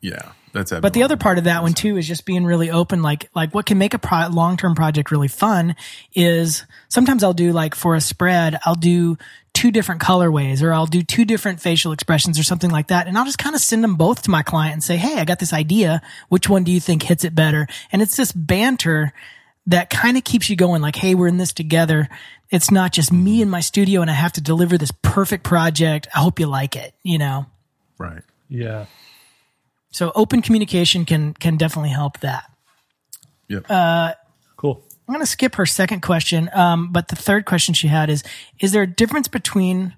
Yeah, 0.00 0.32
that's 0.52 0.70
it. 0.70 0.82
But 0.82 0.92
the 0.92 1.02
other 1.02 1.16
part 1.16 1.38
of 1.38 1.44
that 1.44 1.62
one 1.62 1.72
too 1.72 1.96
is 1.96 2.06
just 2.06 2.26
being 2.26 2.44
really 2.44 2.70
open. 2.70 3.00
Like, 3.00 3.30
like 3.34 3.54
what 3.54 3.64
can 3.64 3.78
make 3.78 3.94
a 3.94 3.98
pro- 3.98 4.28
long-term 4.28 4.74
project 4.74 5.10
really 5.10 5.28
fun 5.28 5.76
is 6.14 6.62
sometimes 6.88 7.24
I'll 7.24 7.32
do 7.32 7.52
like 7.52 7.74
for 7.74 7.94
a 7.94 8.02
spread, 8.02 8.58
I'll 8.66 8.74
do 8.74 9.16
two 9.54 9.70
different 9.70 10.02
colorways 10.02 10.62
or 10.62 10.74
I'll 10.74 10.84
do 10.84 11.02
two 11.02 11.24
different 11.24 11.58
facial 11.60 11.92
expressions 11.92 12.38
or 12.38 12.42
something 12.42 12.70
like 12.70 12.88
that. 12.88 13.06
And 13.06 13.16
I'll 13.16 13.24
just 13.24 13.38
kind 13.38 13.54
of 13.54 13.62
send 13.62 13.82
them 13.82 13.94
both 13.94 14.22
to 14.24 14.30
my 14.30 14.42
client 14.42 14.74
and 14.74 14.84
say, 14.84 14.98
Hey, 14.98 15.18
I 15.18 15.24
got 15.24 15.38
this 15.38 15.54
idea. 15.54 16.02
Which 16.28 16.50
one 16.50 16.64
do 16.64 16.72
you 16.72 16.80
think 16.80 17.02
hits 17.02 17.24
it 17.24 17.34
better? 17.34 17.66
And 17.90 18.02
it's 18.02 18.16
this 18.16 18.30
banter 18.32 19.14
that 19.66 19.90
kind 19.90 20.16
of 20.16 20.24
keeps 20.24 20.50
you 20.50 20.56
going 20.56 20.82
like, 20.82 20.96
Hey, 20.96 21.14
we're 21.14 21.28
in 21.28 21.38
this 21.38 21.52
together. 21.52 22.08
It's 22.50 22.70
not 22.70 22.92
just 22.92 23.12
me 23.12 23.42
in 23.42 23.48
my 23.48 23.60
studio 23.60 24.00
and 24.02 24.10
I 24.10 24.14
have 24.14 24.32
to 24.34 24.40
deliver 24.40 24.76
this 24.78 24.92
perfect 25.02 25.44
project. 25.44 26.06
I 26.14 26.20
hope 26.20 26.38
you 26.38 26.46
like 26.46 26.76
it, 26.76 26.94
you 27.02 27.18
know? 27.18 27.46
right. 27.98 28.22
Yeah. 28.48 28.86
So 29.90 30.12
open 30.14 30.42
communication 30.42 31.04
can, 31.04 31.34
can 31.34 31.56
definitely 31.56 31.90
help 31.90 32.20
that. 32.20 32.50
Yep. 33.48 33.70
Cool. 34.56 34.82
I'm 35.06 35.14
going 35.14 35.24
to 35.24 35.30
skip 35.30 35.56
her 35.56 35.66
second 35.66 36.00
question. 36.00 36.50
Um, 36.52 36.90
but 36.92 37.08
the 37.08 37.16
third 37.16 37.44
question 37.44 37.74
she 37.74 37.88
had 37.88 38.08
is, 38.08 38.24
is 38.58 38.72
there 38.72 38.82
a 38.82 38.86
difference 38.86 39.28
between, 39.28 39.94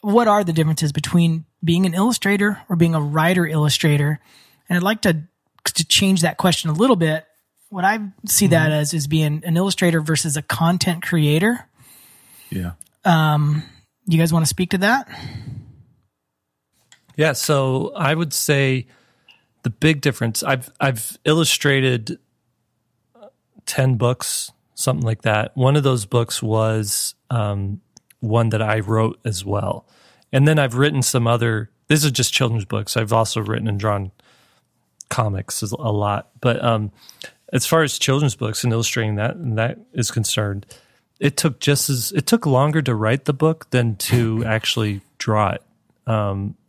what 0.00 0.28
are 0.28 0.44
the 0.44 0.52
differences 0.52 0.92
between 0.92 1.44
being 1.64 1.84
an 1.86 1.94
illustrator 1.94 2.62
or 2.68 2.76
being 2.76 2.94
a 2.94 3.00
writer 3.00 3.46
illustrator? 3.46 4.20
And 4.68 4.76
I'd 4.76 4.82
like 4.82 5.02
to, 5.02 5.22
to 5.64 5.84
change 5.86 6.22
that 6.22 6.36
question 6.36 6.70
a 6.70 6.74
little 6.74 6.96
bit. 6.96 7.26
What 7.70 7.84
I 7.84 7.98
see 8.26 8.46
that 8.48 8.72
as 8.72 8.94
is 8.94 9.06
being 9.06 9.42
an 9.44 9.56
illustrator 9.56 10.00
versus 10.00 10.36
a 10.36 10.42
content 10.42 11.02
creator. 11.02 11.68
yeah. 12.50 12.72
You 14.06 14.18
guys 14.18 14.32
want 14.32 14.44
to 14.44 14.48
speak 14.48 14.70
to 14.70 14.78
that? 14.78 15.06
Yeah, 17.16 17.32
so 17.32 17.92
I 17.94 18.14
would 18.14 18.32
say 18.32 18.86
the 19.64 19.70
big 19.70 20.00
difference. 20.00 20.42
I've 20.42 20.70
I've 20.80 21.18
illustrated 21.24 22.18
ten 23.66 23.96
books, 23.96 24.50
something 24.74 25.04
like 25.04 25.22
that. 25.22 25.54
One 25.56 25.76
of 25.76 25.82
those 25.82 26.06
books 26.06 26.42
was 26.42 27.14
um, 27.28 27.82
one 28.20 28.48
that 28.48 28.62
I 28.62 28.80
wrote 28.80 29.20
as 29.26 29.44
well, 29.44 29.86
and 30.32 30.48
then 30.48 30.58
I've 30.58 30.74
written 30.74 31.02
some 31.02 31.26
other. 31.26 31.70
These 31.88 32.06
are 32.06 32.10
just 32.10 32.32
children's 32.32 32.64
books. 32.64 32.96
I've 32.96 33.12
also 33.12 33.40
written 33.42 33.68
and 33.68 33.78
drawn 33.78 34.10
comics 35.10 35.60
a 35.60 35.92
lot, 35.92 36.30
but 36.40 36.64
um, 36.64 36.92
as 37.52 37.66
far 37.66 37.82
as 37.82 37.98
children's 37.98 38.36
books 38.36 38.64
and 38.64 38.72
illustrating 38.72 39.16
that 39.16 39.36
and 39.36 39.56
that 39.58 39.78
is 39.92 40.10
concerned, 40.10 40.66
it 41.20 41.36
took 41.36 41.60
just 41.60 41.90
as 41.90 42.12
it 42.12 42.26
took 42.26 42.46
longer 42.46 42.82
to 42.82 42.94
write 42.94 43.24
the 43.24 43.32
book 43.32 43.70
than 43.70 43.96
to 43.96 44.44
actually 44.46 45.00
draw 45.18 45.50
it 45.50 45.62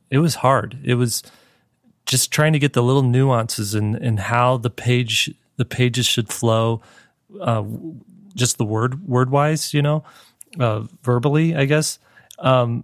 it 0.10 0.20
was 0.20 0.36
hard. 0.36 0.78
It 0.84 0.96
was 0.96 1.24
just 2.06 2.32
trying 2.32 2.54
to 2.54 2.60
get 2.60 2.74
the 2.74 2.84
little 2.84 3.04
nuances 3.04 3.76
and 3.76 3.96
and 3.96 4.20
how 4.20 4.58
the 4.58 4.70
page 4.70 5.34
the 5.58 5.66
pages 5.66 6.06
should 6.06 6.30
flow, 6.30 6.82
uh, 7.40 7.64
just 8.36 8.58
the 8.58 8.66
word 8.66 9.08
word 9.08 9.30
wise, 9.30 9.74
you 9.74 9.82
know, 9.82 10.04
uh, 10.60 10.84
verbally, 11.04 11.56
I 11.56 11.66
guess. 11.66 12.00
Um, 12.40 12.84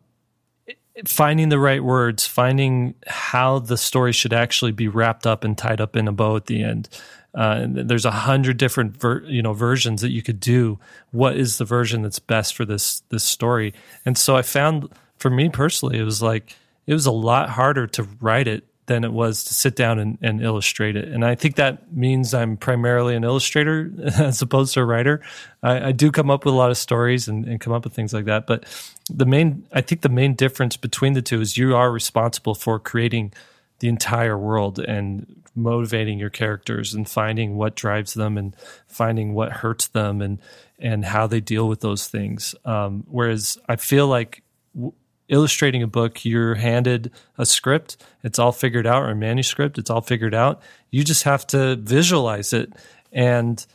finding 1.06 1.50
the 1.50 1.60
right 1.60 1.84
words, 1.84 2.26
finding 2.26 2.96
how 3.08 3.60
the 3.60 3.78
story 3.78 4.14
should 4.14 4.34
actually 4.34 4.72
be 4.72 4.88
wrapped 4.88 5.28
up 5.28 5.44
and 5.44 5.58
tied 5.58 5.82
up 5.82 5.96
in 5.96 6.08
a 6.08 6.12
bow 6.12 6.36
at 6.36 6.46
the 6.46 6.64
end. 6.64 6.88
Uh, 7.36 7.66
there's 7.68 8.06
a 8.06 8.12
hundred 8.12 8.58
different 8.58 8.96
ver- 8.96 9.24
you 9.26 9.42
know 9.42 9.54
versions 9.54 10.02
that 10.02 10.12
you 10.12 10.24
could 10.24 10.40
do. 10.40 10.80
What 11.12 11.36
is 11.36 11.58
the 11.58 11.66
version 11.66 12.02
that's 12.02 12.20
best 12.20 12.56
for 12.56 12.66
this 12.66 13.02
this 13.10 13.24
story? 13.24 13.74
And 14.06 14.18
so 14.18 14.38
I 14.38 14.42
found 14.42 14.90
for 15.18 15.30
me 15.30 15.50
personally, 15.50 16.00
it 16.00 16.04
was 16.04 16.22
like 16.22 16.56
it 16.88 16.94
was 16.94 17.06
a 17.06 17.12
lot 17.12 17.50
harder 17.50 17.88
to 17.88 18.08
write 18.22 18.48
it 18.48 18.64
than 18.88 19.04
it 19.04 19.12
was 19.12 19.44
to 19.46 19.54
sit 19.54 19.76
down 19.76 19.98
and, 19.98 20.18
and 20.22 20.42
illustrate 20.42 20.96
it. 20.96 21.08
And 21.08 21.26
I 21.26 21.36
think 21.36 21.56
that 21.56 21.92
means 21.92 22.34
I'm 22.34 22.56
primarily 22.56 23.16
an 23.16 23.24
illustrator 23.24 23.92
as 24.20 24.42
opposed 24.42 24.74
to 24.76 24.82
a 24.82 24.86
writer. 24.86 25.22
I, 25.64 25.88
I 25.88 25.92
do 25.92 26.12
come 26.12 26.30
up 26.30 26.46
with 26.46 26.54
a 26.54 26.58
lot 26.58 26.70
of 26.70 26.78
stories 26.78 27.28
and, 27.28 27.46
and 27.46 27.60
come 27.60 27.74
up 27.74 27.84
with 27.84 27.94
things 27.94 28.14
like 28.14 28.26
that. 28.26 28.46
But 28.46 28.66
the 29.10 29.26
main, 29.26 29.68
I 29.74 29.82
think 29.82 30.02
the 30.02 30.10
main 30.10 30.36
difference 30.36 30.78
between 30.78 31.14
the 31.14 31.22
two 31.22 31.42
is 31.42 31.58
you 31.58 31.76
are 31.76 31.92
responsible 31.92 32.54
for 32.54 32.80
creating 32.80 33.34
the 33.80 33.88
entire 33.88 34.38
world 34.38 34.80
and 34.80 35.44
motivating 35.56 36.20
your 36.20 36.30
characters 36.30 36.94
and 36.94 37.08
finding 37.10 37.56
what 37.56 37.76
drives 37.76 38.14
them 38.14 38.38
and 38.38 38.56
finding 38.88 39.34
what 39.34 39.52
hurts 39.52 39.88
them 39.88 40.22
and 40.22 40.40
and 40.78 41.06
how 41.06 41.26
they 41.26 41.40
deal 41.40 41.68
with 41.70 41.80
those 41.80 42.08
things. 42.08 42.54
Um, 42.66 43.06
whereas 43.08 43.58
I 43.70 43.78
feel 43.78 44.08
like 44.08 44.44
w- 44.76 44.92
illustrating 45.30 45.82
a 45.82 45.88
book, 45.88 46.26
you're 46.26 46.56
handed 46.56 47.12
a 47.38 47.46
script, 47.46 47.98
it's 48.24 48.38
all 48.40 48.52
figured 48.52 48.86
out, 48.86 49.04
or 49.04 49.12
a 49.12 49.16
manuscript, 49.16 49.78
it's 49.78 49.90
all 49.90 50.02
figured 50.02 50.34
out. 50.36 50.62
You 50.92 51.04
just 51.04 51.24
have 51.24 51.48
to 51.48 51.78
visualize 51.78 52.52
it, 52.52 52.74
and 53.14 53.66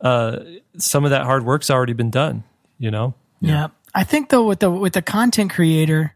uh, 0.00 0.40
some 0.78 1.04
of 1.04 1.10
that 1.10 1.24
hard 1.24 1.44
work's 1.44 1.70
already 1.70 1.92
been 1.92 2.10
done. 2.10 2.42
You 2.78 2.90
know, 2.90 3.14
Yeah. 3.40 3.68
I 3.94 4.04
think 4.04 4.28
though 4.28 4.46
with 4.46 4.60
the 4.60 4.70
with 4.70 4.92
the 4.92 5.00
content 5.02 5.50
creator, 5.50 6.14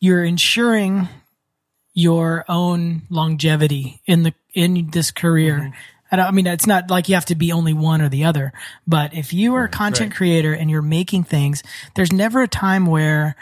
you're 0.00 0.24
ensuring 0.24 1.08
your 1.94 2.44
own 2.48 3.02
longevity 3.10 4.00
in 4.06 4.22
the 4.22 4.32
in 4.54 4.90
this 4.90 5.10
career. 5.10 5.72
I, 6.10 6.16
don't, 6.16 6.26
I 6.26 6.30
mean, 6.30 6.46
it's 6.46 6.66
not 6.66 6.90
like 6.90 7.08
you 7.08 7.14
have 7.14 7.24
to 7.26 7.34
be 7.34 7.52
only 7.52 7.72
one 7.72 8.02
or 8.02 8.08
the 8.08 8.24
other, 8.24 8.52
but 8.86 9.14
if 9.14 9.32
you 9.32 9.54
are 9.54 9.64
a 9.64 9.68
content 9.68 10.10
right. 10.10 10.16
creator 10.16 10.52
and 10.52 10.70
you're 10.70 10.82
making 10.82 11.24
things, 11.24 11.62
there's 11.94 12.12
never 12.12 12.42
a 12.42 12.48
time 12.48 12.86
where 12.86 13.34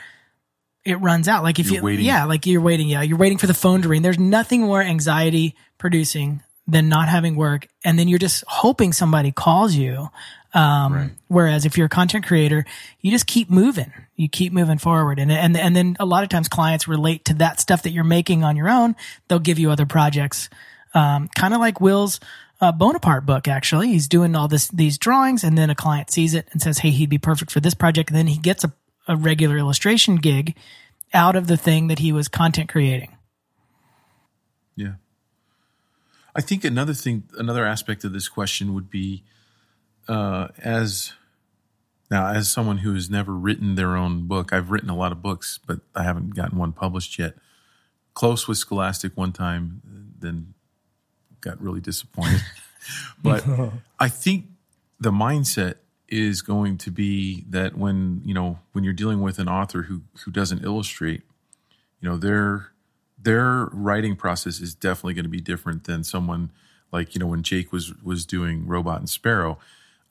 it 0.85 0.95
runs 1.01 1.29
out. 1.29 1.43
Like 1.43 1.59
if 1.59 1.67
You're 1.67 1.77
you, 1.77 1.83
waiting. 1.83 2.05
yeah, 2.05 2.25
like 2.25 2.47
you're 2.47 2.61
waiting, 2.61 2.89
yeah, 2.89 3.03
you're 3.03 3.19
waiting 3.19 3.39
for 3.39 3.47
the 3.47 3.55
phone 3.55 3.83
to 3.83 3.89
ring. 3.89 4.03
There's 4.03 4.19
nothing 4.19 4.63
more 4.63 4.81
anxiety 4.83 5.57
producing 5.79 6.43
than 6.67 6.89
not 6.89 7.09
having 7.09 7.35
work. 7.35 7.67
And 7.85 7.99
then 7.99 8.09
you're 8.09 8.19
just 8.19 8.45
hoping 8.47 8.93
somebody 8.93 9.33
calls 9.33 9.75
you. 9.75 10.09
Um, 10.53 10.93
right. 10.93 11.11
whereas 11.29 11.65
if 11.65 11.77
you're 11.77 11.87
a 11.87 11.91
content 11.91 12.27
creator, 12.27 12.65
you 13.01 13.13
just 13.13 13.29
keep 13.29 13.51
moving, 13.51 13.93
you 14.17 14.29
keep 14.29 14.53
moving 14.53 14.79
forward. 14.79 15.21
And, 15.21 15.31
and, 15.31 15.57
and 15.57 15.77
then 15.77 15.97
a 16.01 16.05
lot 16.05 16.25
of 16.25 16.29
times 16.29 16.49
clients 16.49 16.89
relate 16.89 17.27
to 17.27 17.35
that 17.35 17.61
stuff 17.61 17.85
that 17.85 17.91
you're 17.91 18.03
making 18.03 18.43
on 18.43 18.57
your 18.57 18.69
own. 18.69 18.97
They'll 19.29 19.39
give 19.39 19.61
you 19.61 19.71
other 19.71 19.87
projects. 19.87 20.49
Um, 20.95 21.29
kind 21.37 21.55
of 21.55 21.61
like 21.61 21.81
Will's, 21.81 22.21
uh, 22.61 22.73
Bonaparte 22.73 23.25
book, 23.27 23.49
actually. 23.49 23.89
He's 23.89 24.09
doing 24.09 24.35
all 24.37 24.49
this, 24.49 24.69
these 24.69 24.99
drawings 24.99 25.45
and 25.45 25.57
then 25.57 25.71
a 25.71 25.75
client 25.75 26.11
sees 26.11 26.35
it 26.35 26.49
and 26.53 26.61
says, 26.61 26.79
Hey, 26.79 26.91
he'd 26.91 27.09
be 27.11 27.19
perfect 27.19 27.51
for 27.51 27.61
this 27.61 27.75
project. 27.75 28.11
And 28.11 28.19
then 28.19 28.27
he 28.27 28.39
gets 28.39 28.65
a, 28.65 28.73
a 29.09 29.17
regular 29.17 29.57
illustration 29.59 30.17
gig 30.17 30.57
out 31.13 31.37
of 31.37 31.47
the 31.47 31.57
thing 31.57 31.89
that 31.89 31.99
he 31.99 32.13
was 32.13 32.29
content 32.29 32.69
creating. 32.69 33.17
Yeah. 34.77 34.95
I 36.35 36.41
think 36.41 36.65
another 36.65 36.95
thing, 36.95 37.25
another 37.37 37.67
aspect 37.67 38.05
of 38.05 38.13
this 38.13 38.29
question 38.29 38.75
would 38.75 38.91
be, 38.91 39.25
uh, 40.09 40.49
as 40.59 41.13
now 42.11 42.29
as 42.29 42.49
someone 42.49 42.79
who 42.79 42.95
has 42.95 43.09
never 43.09 43.33
written 43.33 43.75
their 43.75 43.97
own 43.97 44.27
book, 44.27 44.53
I've 44.53 44.71
written 44.71 44.91
a 44.91 44.97
lot 44.97 45.13
of 45.13 45.23
books, 45.23 45.59
but 45.65 45.81
I 45.95 46.03
haven't 46.03 46.35
gotten 46.35 46.59
one 46.59 46.73
published 46.73 47.19
yet. 47.19 47.35
Close 48.15 48.49
with 48.49 48.59
Scholastic 48.59 49.17
one 49.17 49.33
time, 49.33 49.81
then 50.19 50.55
got 51.41 51.61
really 51.61 51.81
disappointed. 51.81 52.43
but 53.23 53.45
I 53.99 54.09
think 54.09 54.47
the 54.99 55.11
mindset 55.11 55.77
is 56.09 56.43
going 56.43 56.77
to 56.77 56.91
be 56.91 57.45
that 57.49 57.77
when 57.77 58.21
you 58.25 58.35
know 58.35 58.59
when 58.73 58.85
you're 58.85 58.93
dealing 58.93 59.21
with 59.21 59.39
an 59.39 59.49
author 59.49 59.83
who 59.83 60.03
who 60.25 60.31
doesn't 60.31 60.65
illustrate, 60.65 61.23
you 62.01 62.09
know 62.09 62.17
their 62.17 62.73
their 63.19 63.67
writing 63.73 64.17
process 64.17 64.61
is 64.61 64.75
definitely 64.75 65.15
going 65.15 65.25
to 65.25 65.31
be 65.31 65.41
different 65.41 65.85
than 65.85 66.03
someone 66.03 66.51
like 66.93 67.15
you 67.15 67.19
know 67.21 67.27
when 67.27 67.43
Jake 67.43 67.73
was 67.73 67.95
was 68.03 68.27
doing 68.27 68.67
Robot 68.67 68.99
and 68.99 69.09
Sparrow. 69.09 69.59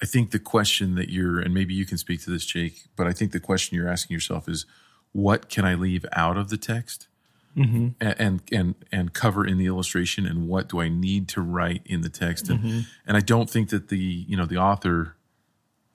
I 0.01 0.05
think 0.05 0.31
the 0.31 0.39
question 0.39 0.95
that 0.95 1.09
you're 1.09 1.39
and 1.39 1.53
maybe 1.53 1.73
you 1.73 1.85
can 1.85 1.97
speak 1.97 2.23
to 2.23 2.29
this, 2.29 2.45
Jake, 2.45 2.85
but 2.95 3.05
I 3.05 3.11
think 3.11 3.31
the 3.31 3.39
question 3.39 3.75
you're 3.75 3.89
asking 3.89 4.13
yourself 4.13 4.47
is, 4.47 4.65
what 5.11 5.49
can 5.49 5.65
I 5.65 5.73
leave 5.73 6.05
out 6.13 6.37
of 6.37 6.49
the 6.49 6.57
text? 6.57 7.07
Mm-hmm. 7.55 7.89
and 7.99 8.41
and 8.51 8.75
and 8.91 9.13
cover 9.13 9.45
in 9.45 9.57
the 9.57 9.65
illustration 9.65 10.25
and 10.25 10.47
what 10.47 10.69
do 10.69 10.79
I 10.79 10.89
need 10.89 11.27
to 11.29 11.41
write 11.41 11.81
in 11.85 12.01
the 12.01 12.09
text 12.09 12.49
and 12.49 12.59
mm-hmm. 12.59 12.79
and 13.07 13.17
I 13.17 13.19
don't 13.19 13.49
think 13.49 13.69
that 13.69 13.89
the 13.89 13.97
you 13.97 14.37
know 14.37 14.45
the 14.45 14.57
author 14.57 15.15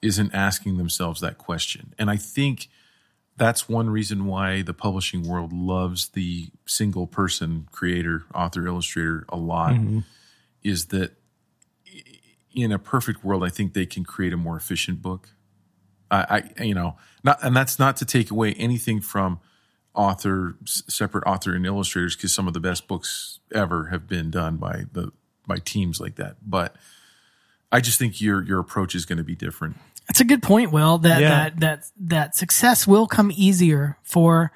isn't 0.01 0.33
asking 0.33 0.77
themselves 0.77 1.21
that 1.21 1.37
question 1.37 1.93
and 1.97 2.09
I 2.09 2.17
think 2.17 2.67
that's 3.37 3.67
one 3.67 3.89
reason 3.89 4.25
why 4.25 4.61
the 4.61 4.73
publishing 4.73 5.23
world 5.23 5.51
loves 5.51 6.09
the 6.09 6.49
single 6.65 7.07
person 7.07 7.67
creator 7.71 8.25
author 8.33 8.67
illustrator 8.67 9.25
a 9.29 9.37
lot 9.37 9.73
mm-hmm. 9.73 9.99
is 10.63 10.87
that 10.87 11.13
in 12.53 12.71
a 12.71 12.79
perfect 12.79 13.23
world 13.23 13.43
I 13.43 13.49
think 13.49 13.73
they 13.73 13.85
can 13.85 14.03
create 14.03 14.33
a 14.33 14.37
more 14.37 14.57
efficient 14.57 15.01
book 15.01 15.29
I, 16.11 16.43
I 16.57 16.63
you 16.63 16.75
know 16.75 16.97
not 17.23 17.43
and 17.43 17.55
that's 17.55 17.79
not 17.79 17.97
to 17.97 18.05
take 18.05 18.29
away 18.29 18.53
anything 18.53 19.01
from 19.01 19.39
author, 19.95 20.55
separate 20.65 21.23
author 21.25 21.55
and 21.55 21.65
illustrators, 21.65 22.15
because 22.15 22.33
some 22.33 22.47
of 22.47 22.53
the 22.53 22.59
best 22.59 22.87
books 22.87 23.39
ever 23.53 23.87
have 23.87 24.07
been 24.07 24.29
done 24.31 24.57
by 24.57 24.85
the 24.91 25.11
by 25.47 25.57
teams 25.57 25.99
like 25.99 26.15
that. 26.15 26.37
But 26.41 26.75
I 27.71 27.81
just 27.81 27.99
think 27.99 28.21
your 28.21 28.43
your 28.43 28.59
approach 28.59 28.95
is 28.95 29.05
going 29.05 29.17
to 29.17 29.23
be 29.23 29.35
different. 29.35 29.77
That's 30.07 30.19
a 30.19 30.25
good 30.25 30.43
point, 30.43 30.71
Will. 30.71 30.99
That 30.99 31.21
yeah. 31.21 31.29
that 31.29 31.59
that 31.59 31.85
that 31.99 32.35
success 32.35 32.87
will 32.87 33.07
come 33.07 33.31
easier 33.35 33.97
for 34.03 34.51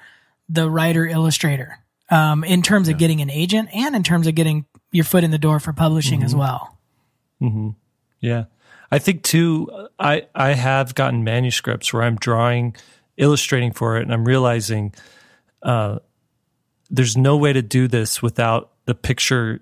the 0.48 0.70
writer 0.70 1.06
illustrator 1.06 1.78
um, 2.10 2.44
in 2.44 2.62
terms 2.62 2.88
of 2.88 2.98
getting 2.98 3.20
an 3.20 3.30
agent 3.30 3.68
and 3.74 3.94
in 3.94 4.02
terms 4.02 4.26
of 4.26 4.34
getting 4.34 4.66
your 4.92 5.04
foot 5.04 5.24
in 5.24 5.30
the 5.30 5.38
door 5.38 5.60
for 5.60 5.72
publishing 5.72 6.20
mm-hmm. 6.20 6.26
as 6.26 6.34
well. 6.34 6.78
Mm-hmm. 7.40 7.70
Yeah, 8.20 8.44
I 8.90 8.98
think 8.98 9.22
too. 9.22 9.88
I 9.98 10.26
I 10.34 10.54
have 10.54 10.94
gotten 10.94 11.24
manuscripts 11.24 11.92
where 11.92 12.02
I'm 12.02 12.16
drawing, 12.16 12.76
illustrating 13.16 13.72
for 13.72 13.96
it, 13.96 14.02
and 14.02 14.12
I'm 14.12 14.24
realizing 14.24 14.94
uh, 15.62 15.98
there's 16.90 17.16
no 17.16 17.36
way 17.36 17.52
to 17.52 17.62
do 17.62 17.88
this 17.88 18.22
without 18.22 18.72
the 18.86 18.94
picture 18.94 19.60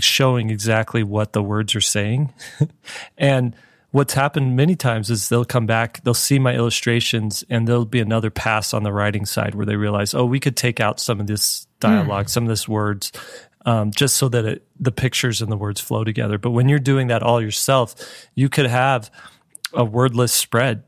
showing 0.00 0.50
exactly 0.50 1.02
what 1.02 1.32
the 1.32 1.42
words 1.42 1.74
are 1.74 1.80
saying. 1.80 2.32
and 3.18 3.56
what's 3.90 4.14
happened 4.14 4.56
many 4.56 4.76
times 4.76 5.10
is 5.10 5.28
they'll 5.28 5.44
come 5.44 5.66
back, 5.66 6.02
they'll 6.04 6.14
see 6.14 6.38
my 6.38 6.54
illustrations, 6.54 7.44
and 7.48 7.66
there'll 7.66 7.84
be 7.84 8.00
another 8.00 8.30
pass 8.30 8.74
on 8.74 8.82
the 8.82 8.92
writing 8.92 9.24
side 9.24 9.54
where 9.54 9.66
they 9.66 9.76
realize, 9.76 10.14
oh, 10.14 10.24
we 10.24 10.40
could 10.40 10.56
take 10.56 10.80
out 10.80 11.00
some 11.00 11.20
of 11.20 11.26
this 11.26 11.66
dialogue, 11.80 12.26
mm. 12.26 12.30
some 12.30 12.44
of 12.44 12.48
this 12.48 12.68
words, 12.68 13.12
um, 13.66 13.90
just 13.90 14.16
so 14.16 14.28
that 14.28 14.44
it, 14.44 14.66
the 14.78 14.92
pictures 14.92 15.42
and 15.42 15.50
the 15.50 15.56
words 15.56 15.80
flow 15.80 16.04
together. 16.04 16.38
But 16.38 16.50
when 16.50 16.68
you're 16.68 16.78
doing 16.78 17.08
that 17.08 17.22
all 17.22 17.40
yourself, 17.40 17.94
you 18.34 18.48
could 18.48 18.66
have 18.66 19.10
a 19.72 19.84
wordless 19.84 20.32
spread 20.32 20.84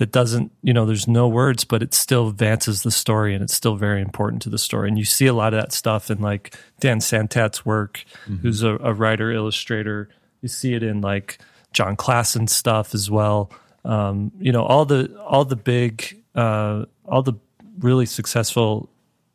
that 0.00 0.12
doesn't, 0.12 0.50
you 0.62 0.72
know, 0.72 0.86
there's 0.86 1.06
no 1.06 1.28
words, 1.28 1.64
but 1.64 1.82
it 1.82 1.92
still 1.92 2.28
advances 2.28 2.82
the 2.82 2.90
story 2.90 3.34
and 3.34 3.44
it's 3.44 3.52
still 3.52 3.76
very 3.76 4.00
important 4.00 4.40
to 4.40 4.48
the 4.48 4.56
story. 4.56 4.88
And 4.88 4.96
you 4.96 5.04
see 5.04 5.26
a 5.26 5.34
lot 5.34 5.52
of 5.52 5.60
that 5.60 5.72
stuff 5.72 6.10
in 6.10 6.22
like 6.22 6.56
Dan 6.80 7.00
Santat's 7.00 7.66
work, 7.66 8.02
mm-hmm. 8.24 8.36
who's 8.36 8.62
a, 8.62 8.76
a, 8.78 8.94
writer, 8.94 9.30
illustrator. 9.30 10.08
You 10.40 10.48
see 10.48 10.72
it 10.72 10.82
in 10.82 11.02
like 11.02 11.38
Jon 11.74 11.98
Klassen's 11.98 12.56
stuff 12.56 12.94
as 12.94 13.10
well. 13.10 13.52
Um, 13.84 14.32
you 14.40 14.52
know, 14.52 14.62
all 14.62 14.86
the 14.86 15.14
all 15.18 15.44
the 15.44 15.54
big, 15.54 16.22
uh, 16.34 16.86
all 17.04 17.20
the 17.20 17.34
really 17.78 18.06
successful 18.06 18.88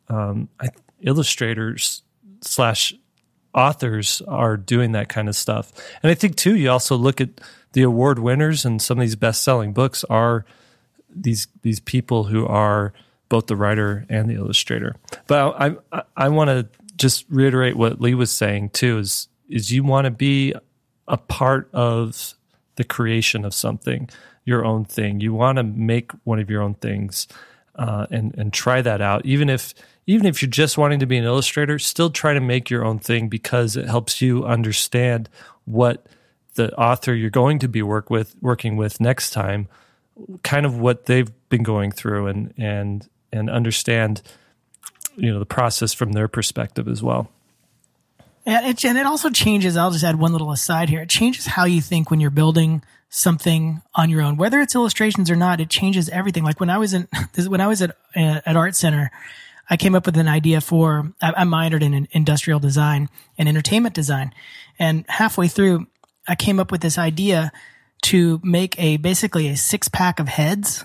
um, 0.09 0.49
illustrators 0.99 2.01
slash 2.41 2.91
authors 3.53 4.23
are 4.27 4.57
doing 4.57 4.93
that 4.93 5.09
kind 5.09 5.29
of 5.29 5.35
stuff. 5.35 5.71
And 6.01 6.09
I 6.09 6.15
think 6.15 6.37
too, 6.37 6.55
you 6.55 6.71
also 6.71 6.95
look 6.95 7.21
at 7.21 7.29
the 7.75 7.83
award 7.83 8.19
winners 8.19 8.63
and 8.63 8.81
some 8.81 8.97
of 8.97 9.01
these 9.01 9.17
best 9.17 9.43
selling 9.43 9.73
books 9.73 10.05
are 10.05 10.45
these 11.13 11.47
these 11.61 11.81
people 11.81 12.23
who 12.23 12.45
are 12.45 12.93
both 13.27 13.47
the 13.47 13.55
writer 13.55 14.05
and 14.07 14.29
the 14.29 14.35
illustrator. 14.35 14.95
But 15.27 15.55
I 15.59 15.75
I, 15.91 16.03
I 16.15 16.29
want 16.29 16.49
to 16.49 16.67
just 16.95 17.25
reiterate 17.29 17.75
what 17.75 17.99
Lee 17.99 18.13
was 18.13 18.31
saying 18.31 18.69
too 18.69 18.97
is 18.99 19.27
is 19.49 19.71
you 19.71 19.83
want 19.83 20.05
to 20.05 20.11
be 20.11 20.53
a 21.09 21.17
part 21.17 21.69
of 21.73 22.35
the 22.77 22.85
creation 22.85 23.43
of 23.43 23.53
something, 23.53 24.09
your 24.45 24.63
own 24.63 24.85
thing. 24.85 25.19
You 25.19 25.33
want 25.33 25.57
to 25.57 25.63
make 25.63 26.13
one 26.23 26.39
of 26.39 26.49
your 26.49 26.61
own 26.61 26.75
things 26.75 27.27
uh, 27.75 28.07
and 28.09 28.33
and 28.37 28.53
try 28.53 28.81
that 28.81 29.01
out, 29.01 29.25
even 29.25 29.49
if 29.49 29.73
even 30.07 30.25
if 30.25 30.41
you're 30.41 30.49
just 30.49 30.77
wanting 30.77 30.99
to 30.99 31.05
be 31.05 31.17
an 31.17 31.25
illustrator, 31.25 31.77
still 31.77 32.09
try 32.09 32.33
to 32.33 32.39
make 32.39 32.69
your 32.69 32.85
own 32.85 32.99
thing 32.99 33.27
because 33.27 33.75
it 33.75 33.85
helps 33.85 34.21
you 34.21 34.45
understand 34.45 35.27
what 35.65 36.07
the 36.55 36.73
author 36.75 37.13
you're 37.13 37.29
going 37.29 37.59
to 37.59 37.67
be 37.67 37.81
work 37.81 38.09
with 38.09 38.35
working 38.41 38.75
with 38.75 38.99
next 38.99 39.31
time 39.31 39.67
kind 40.43 40.65
of 40.65 40.77
what 40.77 41.05
they've 41.05 41.31
been 41.49 41.63
going 41.63 41.91
through 41.91 42.27
and 42.27 42.53
and 42.57 43.07
and 43.31 43.49
understand 43.49 44.21
you 45.15 45.31
know 45.31 45.39
the 45.39 45.45
process 45.45 45.93
from 45.93 46.13
their 46.13 46.27
perspective 46.27 46.87
as 46.87 47.01
well. 47.03 47.29
And 48.45 48.67
it, 48.67 48.85
and 48.85 48.97
it 48.97 49.05
also 49.05 49.29
changes 49.29 49.75
i'll 49.75 49.91
just 49.91 50.03
add 50.03 50.19
one 50.19 50.31
little 50.31 50.51
aside 50.51 50.89
here. 50.89 51.01
It 51.01 51.09
changes 51.09 51.45
how 51.45 51.65
you 51.65 51.81
think 51.81 52.09
when 52.09 52.19
you're 52.19 52.29
building 52.29 52.83
something 53.09 53.81
on 53.93 54.09
your 54.09 54.21
own. 54.21 54.37
Whether 54.37 54.59
it's 54.61 54.75
illustrations 54.75 55.29
or 55.29 55.35
not 55.35 55.59
it 55.59 55.69
changes 55.69 56.09
everything. 56.09 56.43
Like 56.43 56.59
when 56.59 56.69
i 56.69 56.77
was 56.77 56.93
in 56.93 57.07
when 57.47 57.61
i 57.61 57.67
was 57.67 57.81
at 57.81 57.91
uh, 58.15 58.41
at 58.45 58.55
art 58.55 58.75
center 58.75 59.11
i 59.69 59.77
came 59.77 59.95
up 59.95 60.05
with 60.05 60.17
an 60.17 60.27
idea 60.27 60.61
for 60.61 61.11
i, 61.21 61.33
I 61.37 61.43
minored 61.43 61.81
in 61.81 62.07
industrial 62.11 62.59
design 62.59 63.09
and 63.37 63.49
entertainment 63.49 63.95
design. 63.95 64.33
And 64.77 65.05
halfway 65.07 65.47
through 65.47 65.87
I 66.27 66.35
came 66.35 66.59
up 66.59 66.71
with 66.71 66.81
this 66.81 66.97
idea 66.97 67.51
to 68.03 68.39
make 68.43 68.79
a 68.79 68.97
basically 68.97 69.47
a 69.47 69.57
six 69.57 69.87
pack 69.87 70.19
of 70.19 70.27
heads. 70.27 70.83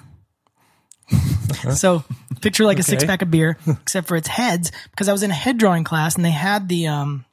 Uh-huh. 1.12 1.74
so 1.74 2.05
picture 2.41 2.64
like 2.64 2.76
okay. 2.76 2.80
a 2.80 2.84
six 2.84 3.05
pack 3.05 3.22
of 3.22 3.30
beer, 3.30 3.59
except 3.66 4.07
for 4.07 4.16
its 4.16 4.28
heads, 4.28 4.70
because 4.91 5.09
I 5.09 5.12
was 5.12 5.22
in 5.22 5.30
a 5.30 5.34
head 5.34 5.59
drawing 5.59 5.84
class 5.84 6.14
and 6.14 6.24
they 6.24 6.30
had 6.30 6.68
the 6.68 6.86
um 6.86 7.24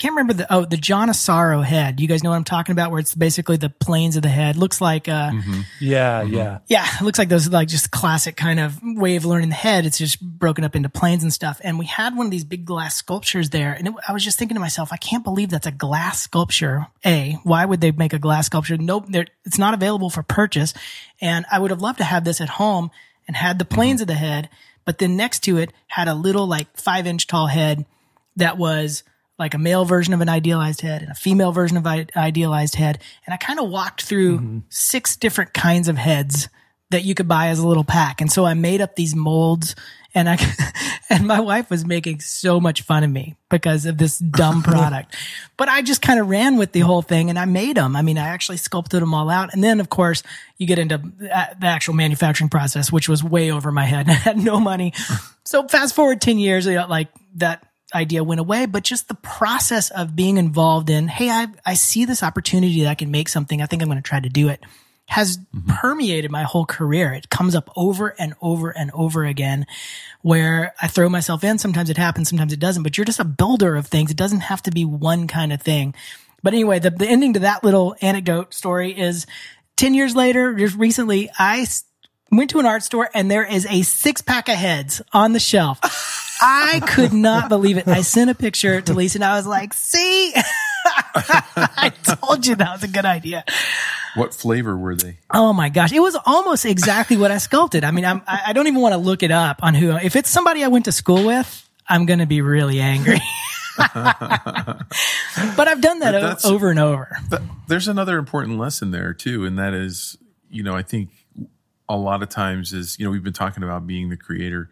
can't 0.00 0.12
remember 0.12 0.32
the 0.32 0.52
oh 0.52 0.64
the 0.64 0.78
John 0.78 1.08
Asaro 1.10 1.62
head. 1.62 2.00
You 2.00 2.08
guys 2.08 2.22
know 2.22 2.30
what 2.30 2.36
I'm 2.36 2.44
talking 2.44 2.72
about, 2.72 2.90
where 2.90 3.00
it's 3.00 3.14
basically 3.14 3.58
the 3.58 3.68
planes 3.68 4.16
of 4.16 4.22
the 4.22 4.30
head. 4.30 4.56
Looks 4.56 4.80
like 4.80 5.08
uh 5.08 5.30
mm-hmm. 5.30 5.60
yeah 5.78 6.22
mm-hmm. 6.22 6.34
yeah 6.34 6.58
yeah. 6.68 6.86
It 6.98 7.04
looks 7.04 7.18
like 7.18 7.28
those 7.28 7.48
like 7.48 7.68
just 7.68 7.90
classic 7.90 8.34
kind 8.34 8.58
of 8.58 8.80
way 8.82 9.16
of 9.16 9.26
learning 9.26 9.50
the 9.50 9.54
head. 9.54 9.84
It's 9.84 9.98
just 9.98 10.18
broken 10.18 10.64
up 10.64 10.74
into 10.74 10.88
planes 10.88 11.22
and 11.22 11.30
stuff. 11.30 11.60
And 11.62 11.78
we 11.78 11.84
had 11.84 12.16
one 12.16 12.26
of 12.26 12.32
these 12.32 12.44
big 12.44 12.64
glass 12.64 12.96
sculptures 12.96 13.50
there, 13.50 13.74
and 13.74 13.88
it, 13.88 13.94
I 14.08 14.14
was 14.14 14.24
just 14.24 14.38
thinking 14.38 14.54
to 14.54 14.60
myself, 14.60 14.90
I 14.90 14.96
can't 14.96 15.22
believe 15.22 15.50
that's 15.50 15.66
a 15.66 15.72
glass 15.72 16.22
sculpture. 16.22 16.86
A 17.04 17.38
why 17.42 17.66
would 17.66 17.82
they 17.82 17.92
make 17.92 18.14
a 18.14 18.18
glass 18.18 18.46
sculpture? 18.46 18.78
Nope, 18.78 19.04
it's 19.44 19.58
not 19.58 19.74
available 19.74 20.08
for 20.08 20.22
purchase. 20.22 20.72
And 21.20 21.44
I 21.52 21.58
would 21.58 21.70
have 21.70 21.82
loved 21.82 21.98
to 21.98 22.04
have 22.04 22.24
this 22.24 22.40
at 22.40 22.48
home 22.48 22.90
and 23.28 23.36
had 23.36 23.58
the 23.58 23.66
planes 23.66 24.00
mm-hmm. 24.00 24.04
of 24.04 24.08
the 24.08 24.14
head, 24.14 24.48
but 24.86 24.96
then 24.96 25.14
next 25.14 25.40
to 25.40 25.58
it 25.58 25.74
had 25.88 26.08
a 26.08 26.14
little 26.14 26.46
like 26.46 26.74
five 26.78 27.06
inch 27.06 27.26
tall 27.26 27.48
head 27.48 27.84
that 28.36 28.56
was 28.56 29.02
like 29.40 29.54
a 29.54 29.58
male 29.58 29.86
version 29.86 30.12
of 30.12 30.20
an 30.20 30.28
idealized 30.28 30.82
head 30.82 31.00
and 31.00 31.10
a 31.10 31.14
female 31.14 31.50
version 31.50 31.78
of 31.78 31.86
an 31.86 32.10
idealized 32.14 32.74
head. 32.74 33.02
And 33.26 33.32
I 33.32 33.38
kind 33.38 33.58
of 33.58 33.70
walked 33.70 34.02
through 34.02 34.36
mm-hmm. 34.36 34.58
six 34.68 35.16
different 35.16 35.54
kinds 35.54 35.88
of 35.88 35.96
heads 35.96 36.48
that 36.90 37.04
you 37.04 37.14
could 37.14 37.26
buy 37.26 37.48
as 37.48 37.58
a 37.58 37.66
little 37.66 37.84
pack. 37.84 38.20
And 38.20 38.30
so 38.30 38.44
I 38.44 38.54
made 38.54 38.82
up 38.82 38.96
these 38.96 39.16
molds 39.16 39.74
and 40.14 40.28
I, 40.28 40.38
and 41.10 41.26
my 41.26 41.40
wife 41.40 41.70
was 41.70 41.86
making 41.86 42.20
so 42.20 42.60
much 42.60 42.82
fun 42.82 43.02
of 43.02 43.10
me 43.10 43.36
because 43.48 43.86
of 43.86 43.96
this 43.96 44.18
dumb 44.18 44.62
product. 44.64 45.16
but 45.56 45.68
I 45.68 45.80
just 45.80 46.02
kind 46.02 46.20
of 46.20 46.28
ran 46.28 46.58
with 46.58 46.72
the 46.72 46.80
whole 46.80 47.00
thing 47.00 47.30
and 47.30 47.38
I 47.38 47.46
made 47.46 47.78
them. 47.78 47.96
I 47.96 48.02
mean, 48.02 48.18
I 48.18 48.28
actually 48.28 48.58
sculpted 48.58 49.00
them 49.00 49.14
all 49.14 49.30
out. 49.30 49.54
And 49.54 49.64
then 49.64 49.80
of 49.80 49.88
course 49.88 50.22
you 50.58 50.66
get 50.66 50.78
into 50.78 50.98
the 50.98 51.66
actual 51.66 51.94
manufacturing 51.94 52.50
process, 52.50 52.92
which 52.92 53.08
was 53.08 53.24
way 53.24 53.50
over 53.50 53.72
my 53.72 53.86
head. 53.86 54.06
And 54.06 54.10
I 54.16 54.20
had 54.20 54.36
no 54.36 54.60
money. 54.60 54.92
so 55.44 55.66
fast 55.66 55.94
forward 55.94 56.20
10 56.20 56.38
years, 56.38 56.66
you 56.66 56.74
know, 56.74 56.86
like 56.86 57.08
that 57.36 57.66
idea 57.94 58.24
went 58.24 58.40
away, 58.40 58.66
but 58.66 58.84
just 58.84 59.08
the 59.08 59.14
process 59.14 59.90
of 59.90 60.16
being 60.16 60.36
involved 60.36 60.90
in, 60.90 61.08
Hey, 61.08 61.30
I, 61.30 61.48
I 61.64 61.74
see 61.74 62.04
this 62.04 62.22
opportunity 62.22 62.82
that 62.82 62.90
I 62.90 62.94
can 62.94 63.10
make 63.10 63.28
something. 63.28 63.60
I 63.60 63.66
think 63.66 63.82
I'm 63.82 63.88
going 63.88 64.02
to 64.02 64.08
try 64.08 64.20
to 64.20 64.28
do 64.28 64.48
it 64.48 64.62
has 65.10 65.38
mm-hmm. 65.38 65.68
permeated 65.68 66.30
my 66.30 66.44
whole 66.44 66.64
career. 66.64 67.12
It 67.12 67.28
comes 67.28 67.54
up 67.56 67.68
over 67.76 68.14
and 68.18 68.34
over 68.40 68.70
and 68.70 68.90
over 68.94 69.24
again 69.24 69.66
where 70.22 70.72
I 70.80 70.86
throw 70.86 71.08
myself 71.08 71.42
in. 71.42 71.58
Sometimes 71.58 71.90
it 71.90 71.96
happens, 71.96 72.28
sometimes 72.28 72.52
it 72.52 72.60
doesn't, 72.60 72.84
but 72.84 72.96
you're 72.96 73.04
just 73.04 73.18
a 73.18 73.24
builder 73.24 73.74
of 73.74 73.88
things. 73.88 74.10
It 74.10 74.16
doesn't 74.16 74.40
have 74.40 74.62
to 74.62 74.70
be 74.70 74.84
one 74.84 75.26
kind 75.26 75.52
of 75.52 75.60
thing. 75.60 75.94
But 76.42 76.54
anyway, 76.54 76.78
the, 76.78 76.90
the 76.90 77.08
ending 77.08 77.34
to 77.34 77.40
that 77.40 77.64
little 77.64 77.96
anecdote 78.00 78.54
story 78.54 78.96
is 78.98 79.26
10 79.76 79.94
years 79.94 80.14
later, 80.14 80.54
just 80.54 80.76
recently, 80.76 81.28
I 81.36 81.66
went 82.30 82.50
to 82.50 82.60
an 82.60 82.66
art 82.66 82.84
store 82.84 83.10
and 83.12 83.28
there 83.28 83.44
is 83.44 83.66
a 83.66 83.82
six 83.82 84.22
pack 84.22 84.48
of 84.48 84.54
heads 84.54 85.02
on 85.12 85.32
the 85.32 85.40
shelf. 85.40 85.80
I 86.40 86.80
could 86.86 87.12
not 87.12 87.48
believe 87.48 87.76
it. 87.76 87.86
I 87.88 88.02
sent 88.02 88.30
a 88.30 88.34
picture 88.34 88.80
to 88.80 88.94
Lisa 88.94 89.18
and 89.18 89.24
I 89.24 89.36
was 89.36 89.46
like, 89.46 89.74
see, 89.74 90.32
I 90.84 91.92
told 92.02 92.46
you 92.46 92.56
that 92.56 92.72
was 92.72 92.82
a 92.82 92.88
good 92.88 93.04
idea. 93.04 93.44
What 94.14 94.34
flavor 94.34 94.76
were 94.76 94.94
they? 94.96 95.18
Oh 95.32 95.52
my 95.52 95.68
gosh. 95.68 95.92
It 95.92 96.00
was 96.00 96.16
almost 96.26 96.64
exactly 96.64 97.16
what 97.16 97.30
I 97.30 97.38
sculpted. 97.38 97.84
I 97.84 97.90
mean, 97.90 98.04
I'm, 98.04 98.22
I 98.26 98.52
don't 98.52 98.66
even 98.66 98.80
want 98.80 98.92
to 98.94 98.98
look 98.98 99.22
it 99.22 99.30
up 99.30 99.62
on 99.62 99.74
who, 99.74 99.92
if 99.92 100.16
it's 100.16 100.30
somebody 100.30 100.64
I 100.64 100.68
went 100.68 100.86
to 100.86 100.92
school 100.92 101.24
with, 101.24 101.68
I'm 101.88 102.06
going 102.06 102.20
to 102.20 102.26
be 102.26 102.40
really 102.40 102.80
angry. 102.80 103.20
but 103.76 105.68
I've 105.68 105.80
done 105.80 106.00
that 106.00 106.14
o- 106.14 106.50
over 106.50 106.70
and 106.70 106.78
over. 106.78 107.16
there's 107.68 107.88
another 107.88 108.18
important 108.18 108.58
lesson 108.58 108.90
there 108.90 109.12
too. 109.14 109.44
And 109.44 109.58
that 109.58 109.74
is, 109.74 110.16
you 110.50 110.62
know, 110.62 110.74
I 110.74 110.82
think 110.82 111.10
a 111.88 111.96
lot 111.96 112.22
of 112.22 112.28
times 112.28 112.72
is, 112.72 112.98
you 112.98 113.04
know, 113.04 113.10
we've 113.10 113.22
been 113.24 113.32
talking 113.32 113.62
about 113.62 113.86
being 113.86 114.08
the 114.10 114.16
creator. 114.16 114.70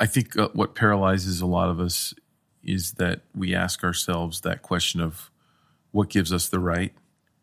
I 0.00 0.06
think 0.06 0.36
uh, 0.36 0.48
what 0.52 0.74
paralyzes 0.74 1.40
a 1.40 1.46
lot 1.46 1.68
of 1.68 1.78
us 1.78 2.14
is 2.64 2.92
that 2.92 3.20
we 3.34 3.54
ask 3.54 3.84
ourselves 3.84 4.40
that 4.40 4.62
question 4.62 5.00
of 5.00 5.30
what 5.92 6.08
gives 6.08 6.32
us 6.32 6.48
the 6.48 6.58
right 6.58 6.92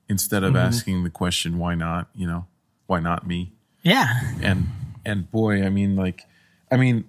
instead 0.10 0.43
of 0.43 0.53
mm-hmm. 0.53 0.66
asking 0.66 1.03
the 1.03 1.10
question 1.10 1.58
why 1.58 1.76
not? 1.76 2.10
You 2.14 2.28
know 2.28 2.47
why 2.88 2.99
not 2.99 3.26
me? 3.26 3.53
Yeah. 3.84 4.20
And 4.41 4.68
and 5.05 5.32
boy 5.32 5.64
i 5.64 5.70
mean 5.70 5.95
like 5.95 6.26
i 6.70 6.76
mean 6.76 7.05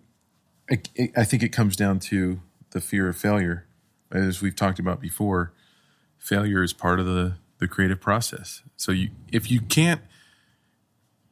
I, 0.71 0.81
I 1.17 1.25
think 1.25 1.43
it 1.43 1.49
comes 1.49 1.77
down 1.77 1.99
to 2.01 2.41
the 2.71 2.81
fear 2.81 3.09
of 3.09 3.17
failure. 3.17 3.65
As 4.13 4.43
we've 4.43 4.55
talked 4.55 4.79
about 4.79 5.01
before 5.01 5.53
failure 6.19 6.63
is 6.63 6.73
part 6.73 7.01
of 7.01 7.07
the 7.07 7.35
the 7.59 7.67
creative 7.67 8.01
process. 8.01 8.63
So 8.77 8.93
you 8.93 9.11
if 9.33 9.51
you 9.51 9.61
can't 9.61 10.01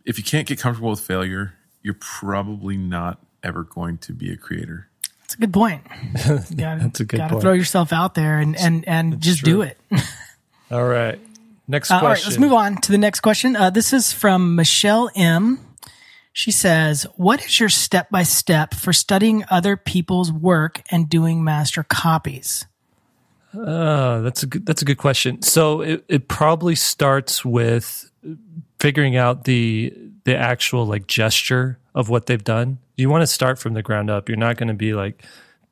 if 0.05 0.19
you 0.19 0.25
can't 0.25 0.47
get 0.47 0.59
comfortable 0.59 0.91
with 0.91 1.01
failure 1.01 1.55
you're 1.83 1.95
probably 1.95 2.77
not 2.77 3.21
ever 3.47 3.62
going 3.62 3.99
to 3.99 4.12
be 4.12 4.32
a 4.32 4.36
creator 4.36 4.88
that's 5.26 5.34
a 5.34 5.38
good 5.38 5.53
point. 5.53 5.82
You 6.24 6.38
gotta, 6.57 6.80
That's 6.82 7.01
a 7.01 7.05
good 7.05 7.16
gotta 7.16 7.32
point. 7.32 7.42
throw 7.42 7.53
yourself 7.53 7.92
out 7.92 8.14
there 8.14 8.38
and 8.38 8.55
and 8.57 8.86
and 8.86 9.20
just 9.20 9.40
true. 9.40 9.55
do 9.55 9.62
it. 9.62 9.76
All 10.70 10.84
right. 10.84 11.18
Next 11.66 11.88
question. 11.88 12.05
Uh, 12.05 12.09
all 12.09 12.14
right, 12.14 12.24
let's 12.24 12.38
move 12.38 12.53
on 12.53 12.76
to 12.82 12.92
the 12.92 12.99
next 12.99 13.20
question. 13.20 13.57
Uh, 13.57 13.70
this 13.70 13.92
is 13.92 14.12
from 14.12 14.55
Michelle 14.55 15.11
M. 15.16 15.59
She 16.32 16.53
says, 16.53 17.09
"What 17.16 17.44
is 17.44 17.59
your 17.59 17.68
step 17.68 18.09
by 18.09 18.22
step 18.22 18.72
for 18.72 18.92
studying 18.92 19.44
other 19.51 19.76
people's 19.76 20.30
work 20.30 20.82
and 20.92 21.09
doing 21.09 21.42
master 21.42 21.82
copies?" 21.82 22.64
Uh, 23.53 24.20
that's 24.20 24.44
a 24.44 24.47
good, 24.47 24.64
that's 24.64 24.82
a 24.82 24.84
good 24.84 24.99
question. 24.99 25.42
So 25.42 25.80
it, 25.80 26.05
it 26.07 26.28
probably 26.28 26.76
starts 26.76 27.44
with 27.44 28.12
figuring 28.78 29.16
out 29.16 29.42
the 29.42 29.92
the 30.22 30.36
actual 30.36 30.86
like 30.86 31.09
gesture 31.09 31.80
of 31.97 32.09
what 32.11 32.26
they've 32.26 32.44
done. 32.44 32.78
You 32.97 33.11
want 33.11 33.22
to 33.22 33.26
start 33.26 33.59
from 33.59 33.74
the 33.74 33.82
ground 33.82 34.11
up. 34.11 34.28
You're 34.28 34.38
not 34.38 34.57
going 34.57 34.68
to 34.68 34.74
be 34.74 34.94
like 34.94 35.22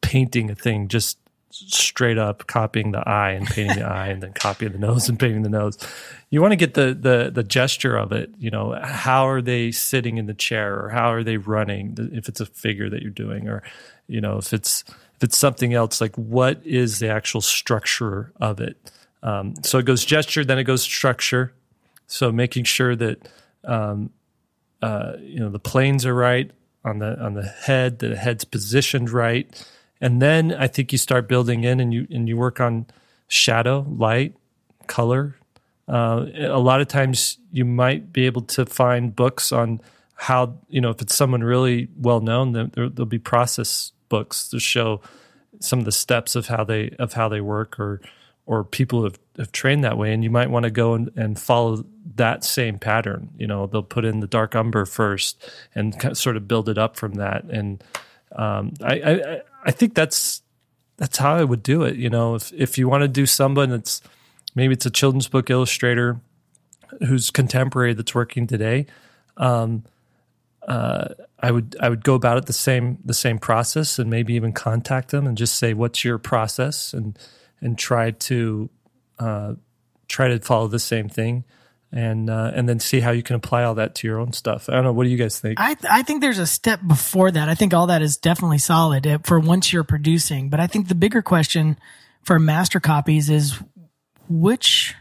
painting 0.02 0.50
a 0.50 0.54
thing 0.54 0.88
just 0.88 1.18
straight 1.54 2.18
up 2.18 2.46
copying 2.48 2.90
the 2.90 3.08
eye 3.08 3.30
and 3.30 3.46
painting 3.46 3.78
the 3.78 3.86
eye 3.86 4.08
and 4.08 4.20
then 4.22 4.32
copying 4.32 4.72
the 4.72 4.78
nose 4.78 5.08
and 5.08 5.18
painting 5.18 5.42
the 5.42 5.48
nose. 5.48 5.78
You 6.30 6.42
want 6.42 6.52
to 6.52 6.56
get 6.56 6.74
the 6.74 6.94
the 6.94 7.30
the 7.32 7.44
gesture 7.44 7.96
of 7.96 8.12
it. 8.12 8.30
You 8.38 8.50
know, 8.50 8.78
how 8.82 9.28
are 9.28 9.40
they 9.40 9.70
sitting 9.70 10.18
in 10.18 10.26
the 10.26 10.34
chair 10.34 10.78
or 10.78 10.88
how 10.90 11.12
are 11.12 11.22
they 11.22 11.36
running? 11.36 11.96
If 12.12 12.28
it's 12.28 12.40
a 12.40 12.46
figure 12.46 12.90
that 12.90 13.02
you're 13.02 13.10
doing, 13.10 13.48
or 13.48 13.62
you 14.08 14.20
know, 14.20 14.38
if 14.38 14.52
it's 14.52 14.84
if 14.88 15.22
it's 15.22 15.38
something 15.38 15.74
else, 15.74 16.00
like 16.00 16.16
what 16.16 16.60
is 16.64 16.98
the 16.98 17.08
actual 17.08 17.40
structure 17.40 18.32
of 18.40 18.60
it? 18.60 18.76
Um, 19.22 19.54
so 19.62 19.78
it 19.78 19.86
goes 19.86 20.04
gesture, 20.04 20.44
then 20.44 20.58
it 20.58 20.64
goes 20.64 20.82
structure. 20.82 21.52
So 22.06 22.32
making 22.32 22.64
sure 22.64 22.94
that 22.96 23.28
um, 23.62 24.10
uh, 24.82 25.14
you 25.20 25.38
know 25.38 25.50
the 25.50 25.60
planes 25.60 26.04
are 26.04 26.14
right 26.14 26.50
on 26.84 26.98
the 26.98 27.18
on 27.20 27.34
the 27.34 27.42
head, 27.42 27.98
the 27.98 28.16
head's 28.16 28.44
positioned 28.44 29.10
right 29.10 29.66
and 30.04 30.20
then 30.20 30.52
I 30.52 30.66
think 30.66 30.92
you 30.92 30.98
start 30.98 31.28
building 31.28 31.64
in 31.64 31.80
and 31.80 31.94
you 31.94 32.06
and 32.10 32.28
you 32.28 32.36
work 32.36 32.60
on 32.60 32.86
shadow, 33.28 33.86
light, 33.88 34.34
color. 34.86 35.36
Uh, 35.88 36.26
a 36.36 36.58
lot 36.58 36.82
of 36.82 36.88
times 36.88 37.38
you 37.52 37.64
might 37.64 38.12
be 38.12 38.26
able 38.26 38.42
to 38.42 38.66
find 38.66 39.16
books 39.16 39.50
on 39.50 39.80
how 40.14 40.58
you 40.68 40.80
know 40.80 40.90
if 40.90 41.00
it's 41.00 41.14
someone 41.14 41.42
really 41.42 41.88
well 41.96 42.20
known, 42.20 42.52
there, 42.52 42.66
there'll 42.66 43.06
be 43.06 43.18
process 43.18 43.92
books 44.10 44.48
to 44.48 44.60
show 44.60 45.00
some 45.60 45.78
of 45.78 45.84
the 45.86 45.92
steps 45.92 46.36
of 46.36 46.48
how 46.48 46.64
they 46.64 46.90
of 46.98 47.14
how 47.14 47.30
they 47.30 47.40
work 47.40 47.80
or 47.80 48.02
or 48.46 48.64
people 48.64 49.04
have, 49.04 49.18
have 49.38 49.52
trained 49.52 49.84
that 49.84 49.96
way 49.96 50.12
and 50.12 50.22
you 50.22 50.30
might 50.30 50.50
want 50.50 50.64
to 50.64 50.70
go 50.70 50.94
and, 50.94 51.10
and 51.16 51.38
follow 51.38 51.84
that 52.16 52.44
same 52.44 52.78
pattern. 52.78 53.30
You 53.38 53.46
know 53.46 53.66
they'll 53.66 53.82
put 53.82 54.04
in 54.04 54.20
the 54.20 54.26
dark 54.26 54.54
umber 54.54 54.84
first 54.84 55.48
and 55.74 55.94
sort 56.16 56.36
of 56.36 56.46
build 56.46 56.68
it 56.68 56.78
up 56.78 56.96
from 56.96 57.14
that. 57.14 57.44
And 57.44 57.82
um, 58.34 58.74
I, 58.82 58.94
I 58.94 59.40
I 59.64 59.70
think 59.70 59.94
that's 59.94 60.42
that's 60.96 61.18
how 61.18 61.34
I 61.34 61.44
would 61.44 61.62
do 61.62 61.82
it. 61.82 61.96
You 61.96 62.10
know, 62.10 62.34
if 62.34 62.52
if 62.52 62.78
you 62.78 62.88
want 62.88 63.02
to 63.02 63.08
do 63.08 63.26
someone 63.26 63.70
that's 63.70 64.02
maybe 64.54 64.74
it's 64.74 64.86
a 64.86 64.90
children's 64.90 65.28
book 65.28 65.50
illustrator 65.50 66.20
who's 67.06 67.30
contemporary 67.30 67.94
that's 67.94 68.14
working 68.14 68.46
today, 68.46 68.86
um, 69.36 69.84
uh, 70.68 71.08
I 71.40 71.50
would 71.50 71.76
I 71.80 71.88
would 71.88 72.04
go 72.04 72.14
about 72.14 72.38
it 72.38 72.46
the 72.46 72.52
same 72.52 72.98
the 73.04 73.14
same 73.14 73.38
process 73.38 73.98
and 73.98 74.08
maybe 74.08 74.34
even 74.34 74.52
contact 74.52 75.10
them 75.10 75.26
and 75.26 75.36
just 75.36 75.58
say 75.58 75.74
what's 75.74 76.04
your 76.04 76.18
process? 76.18 76.92
And 76.92 77.18
and 77.64 77.76
try 77.76 78.12
to 78.12 78.70
uh, 79.18 79.54
try 80.06 80.28
to 80.28 80.38
follow 80.38 80.68
the 80.68 80.78
same 80.78 81.08
thing 81.08 81.44
and 81.90 82.28
uh, 82.28 82.52
and 82.54 82.68
then 82.68 82.78
see 82.78 83.00
how 83.00 83.10
you 83.10 83.22
can 83.22 83.34
apply 83.34 83.64
all 83.64 83.74
that 83.74 83.94
to 83.96 84.06
your 84.06 84.18
own 84.18 84.32
stuff. 84.32 84.68
I 84.68 84.74
don't 84.74 84.84
know. 84.84 84.92
What 84.92 85.04
do 85.04 85.10
you 85.10 85.16
guys 85.16 85.40
think? 85.40 85.58
I 85.58 85.76
I 85.90 86.02
think 86.02 86.20
there's 86.20 86.38
a 86.38 86.46
step 86.46 86.80
before 86.86 87.30
that. 87.30 87.48
I 87.48 87.54
think 87.54 87.72
all 87.72 87.86
that 87.86 88.02
is 88.02 88.16
definitely 88.16 88.58
solid 88.58 89.06
eh, 89.06 89.18
for 89.24 89.40
once 89.40 89.72
you're 89.72 89.84
producing. 89.84 90.50
But 90.50 90.60
I 90.60 90.66
think 90.66 90.88
the 90.88 90.94
bigger 90.94 91.22
question 91.22 91.78
for 92.22 92.38
master 92.38 92.80
copies 92.80 93.30
is 93.30 93.58
which 94.28 94.94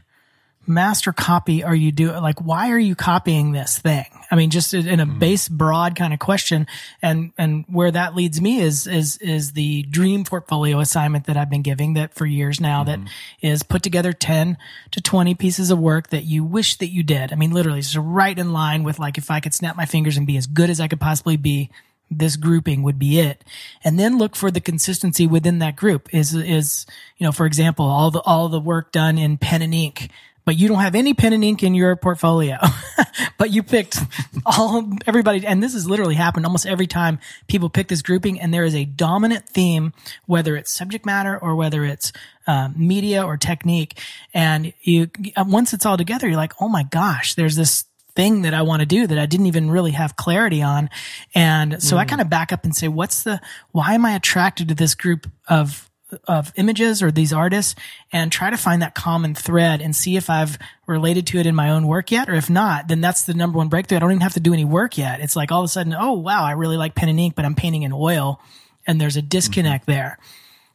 master 0.65 1.11
copy 1.11 1.63
are 1.63 1.75
you 1.75 1.91
doing? 1.91 2.21
Like, 2.21 2.39
why 2.39 2.71
are 2.71 2.79
you 2.79 2.95
copying 2.95 3.51
this 3.51 3.77
thing? 3.77 4.05
I 4.31 4.35
mean, 4.35 4.49
just 4.49 4.73
in 4.73 4.99
a 4.99 5.05
mm-hmm. 5.05 5.19
base, 5.19 5.47
broad 5.47 5.95
kind 5.95 6.13
of 6.13 6.19
question. 6.19 6.67
And, 7.01 7.33
and 7.37 7.65
where 7.67 7.91
that 7.91 8.15
leads 8.15 8.41
me 8.41 8.59
is, 8.59 8.87
is, 8.87 9.17
is 9.17 9.51
the 9.51 9.83
dream 9.83 10.23
portfolio 10.23 10.79
assignment 10.79 11.25
that 11.27 11.37
I've 11.37 11.49
been 11.49 11.61
giving 11.61 11.93
that 11.93 12.13
for 12.13 12.25
years 12.25 12.59
now 12.59 12.83
mm-hmm. 12.83 13.03
that 13.03 13.11
is 13.41 13.63
put 13.63 13.83
together 13.83 14.13
10 14.13 14.57
to 14.91 15.01
20 15.01 15.35
pieces 15.35 15.69
of 15.69 15.79
work 15.79 16.09
that 16.09 16.23
you 16.23 16.43
wish 16.43 16.77
that 16.77 16.87
you 16.87 17.03
did. 17.03 17.31
I 17.31 17.35
mean, 17.35 17.51
literally 17.51 17.81
just 17.81 17.95
right 17.95 18.37
in 18.37 18.53
line 18.53 18.83
with 18.83 18.99
like, 18.99 19.17
if 19.17 19.29
I 19.29 19.39
could 19.39 19.53
snap 19.53 19.75
my 19.75 19.85
fingers 19.85 20.17
and 20.17 20.25
be 20.25 20.37
as 20.37 20.47
good 20.47 20.69
as 20.69 20.79
I 20.79 20.87
could 20.87 20.99
possibly 20.99 21.37
be, 21.37 21.69
this 22.09 22.35
grouping 22.35 22.83
would 22.83 22.99
be 22.99 23.19
it. 23.19 23.43
And 23.83 23.99
then 23.99 24.17
look 24.17 24.35
for 24.35 24.51
the 24.51 24.61
consistency 24.61 25.27
within 25.27 25.59
that 25.59 25.75
group 25.75 26.13
is, 26.13 26.33
is, 26.33 26.85
you 27.17 27.25
know, 27.25 27.31
for 27.31 27.45
example, 27.45 27.85
all 27.85 28.11
the, 28.11 28.21
all 28.21 28.49
the 28.49 28.59
work 28.59 28.91
done 28.91 29.17
in 29.17 29.37
pen 29.37 29.61
and 29.61 29.73
ink 29.73 30.09
but 30.45 30.57
you 30.57 30.67
don't 30.67 30.79
have 30.79 30.95
any 30.95 31.13
pen 31.13 31.33
and 31.33 31.43
ink 31.43 31.63
in 31.63 31.73
your 31.73 31.95
portfolio, 31.95 32.57
but 33.37 33.51
you 33.51 33.63
picked 33.63 33.99
all 34.45 34.89
everybody. 35.07 35.45
And 35.45 35.61
this 35.61 35.73
has 35.73 35.87
literally 35.87 36.15
happened 36.15 36.45
almost 36.45 36.65
every 36.65 36.87
time 36.87 37.19
people 37.47 37.69
pick 37.69 37.87
this 37.87 38.01
grouping 38.01 38.39
and 38.39 38.53
there 38.53 38.63
is 38.63 38.75
a 38.75 38.85
dominant 38.85 39.47
theme, 39.47 39.93
whether 40.25 40.55
it's 40.55 40.71
subject 40.71 41.05
matter 41.05 41.37
or 41.37 41.55
whether 41.55 41.85
it's 41.85 42.11
uh, 42.47 42.69
media 42.75 43.25
or 43.25 43.37
technique. 43.37 43.99
And 44.33 44.73
you, 44.81 45.09
once 45.37 45.73
it's 45.73 45.85
all 45.85 45.97
together, 45.97 46.27
you're 46.27 46.37
like, 46.37 46.53
Oh 46.59 46.67
my 46.67 46.83
gosh, 46.83 47.35
there's 47.35 47.55
this 47.55 47.85
thing 48.15 48.43
that 48.43 48.53
I 48.53 48.61
want 48.61 48.81
to 48.81 48.85
do 48.85 49.07
that 49.07 49.17
I 49.17 49.25
didn't 49.25 49.47
even 49.47 49.71
really 49.71 49.91
have 49.91 50.15
clarity 50.15 50.61
on. 50.61 50.89
And 51.33 51.81
so 51.81 51.95
mm. 51.95 51.99
I 51.99 52.05
kind 52.05 52.21
of 52.21 52.29
back 52.29 52.53
up 52.53 52.63
and 52.63 52.75
say, 52.75 52.87
what's 52.87 53.23
the, 53.23 53.41
why 53.71 53.93
am 53.93 54.05
I 54.05 54.15
attracted 54.15 54.67
to 54.69 54.75
this 54.75 54.95
group 54.95 55.29
of 55.47 55.89
of 56.27 56.51
images 56.55 57.01
or 57.01 57.11
these 57.11 57.33
artists 57.33 57.75
and 58.11 58.31
try 58.31 58.49
to 58.49 58.57
find 58.57 58.81
that 58.81 58.95
common 58.95 59.35
thread 59.35 59.81
and 59.81 59.95
see 59.95 60.17
if 60.17 60.29
I've 60.29 60.57
related 60.87 61.27
to 61.27 61.39
it 61.39 61.45
in 61.45 61.55
my 61.55 61.69
own 61.69 61.87
work 61.87 62.11
yet. 62.11 62.29
Or 62.29 62.33
if 62.33 62.49
not, 62.49 62.87
then 62.87 63.01
that's 63.01 63.23
the 63.23 63.33
number 63.33 63.57
one 63.57 63.69
breakthrough. 63.69 63.97
I 63.97 63.99
don't 63.99 64.11
even 64.11 64.21
have 64.21 64.33
to 64.33 64.39
do 64.39 64.53
any 64.53 64.65
work 64.65 64.97
yet. 64.97 65.19
It's 65.19 65.35
like 65.35 65.51
all 65.51 65.61
of 65.61 65.65
a 65.65 65.69
sudden, 65.69 65.95
oh 65.97 66.13
wow, 66.13 66.43
I 66.43 66.51
really 66.51 66.77
like 66.77 66.95
pen 66.95 67.09
and 67.09 67.19
ink, 67.19 67.35
but 67.35 67.45
I'm 67.45 67.55
painting 67.55 67.83
in 67.83 67.93
oil 67.93 68.41
and 68.85 68.99
there's 68.99 69.17
a 69.17 69.21
disconnect 69.21 69.83
mm-hmm. 69.83 69.91
there. 69.91 70.19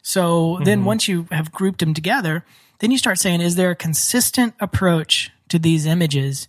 So 0.03 0.55
mm-hmm. 0.55 0.65
then 0.65 0.85
once 0.85 1.09
you 1.09 1.27
have 1.31 1.53
grouped 1.53 1.81
them 1.81 1.95
together, 1.95 2.45
then 2.79 2.91
you 2.91 2.99
start 2.99 3.19
saying, 3.19 3.41
is 3.41 3.57
there 3.57 3.71
a 3.71 3.77
consistent 3.77 4.55
approach 4.61 5.31
to 5.49 5.59
these 5.59 5.87
images? 5.87 6.49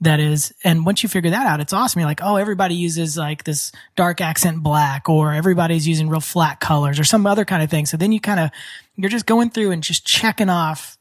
That 0.00 0.20
is. 0.20 0.52
And 0.64 0.86
once 0.86 1.02
you 1.02 1.08
figure 1.08 1.30
that 1.30 1.46
out 1.46 1.60
it's 1.60 1.72
awesome. 1.72 2.00
You're 2.00 2.08
like 2.08 2.22
oh 2.22 2.36
everybody 2.36 2.74
uses 2.74 3.16
like 3.16 3.44
this 3.44 3.72
dark 3.96 4.20
accent 4.20 4.62
black 4.62 5.08
or 5.08 5.32
everybody's 5.32 5.86
using 5.86 6.08
real 6.08 6.20
flat 6.20 6.60
colors 6.60 6.98
or 6.98 7.04
some 7.04 7.26
other 7.26 7.44
kind 7.44 7.62
of 7.62 7.70
thing. 7.70 7.86
So 7.86 7.96
then 7.96 8.12
you 8.12 8.20
kind 8.20 8.40
of 8.40 8.50
you're 8.96 9.10
just 9.10 9.26
going 9.26 9.50
through 9.50 9.70
and 9.70 9.82
just 9.82 10.06
checking 10.06 10.50
off 10.50 10.98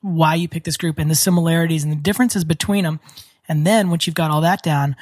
why 0.00 0.34
you 0.34 0.48
pick 0.48 0.64
this 0.64 0.76
group 0.76 0.98
and 0.98 1.10
the 1.10 1.14
similarities 1.14 1.82
and 1.82 1.92
the 1.92 1.96
differences 1.96 2.44
between 2.44 2.84
them 2.84 3.00
and 3.48 3.66
then 3.66 3.90
once 3.90 4.06
you've 4.06 4.14
got 4.14 4.30
all 4.30 4.42
that 4.42 4.62
down 4.62 4.94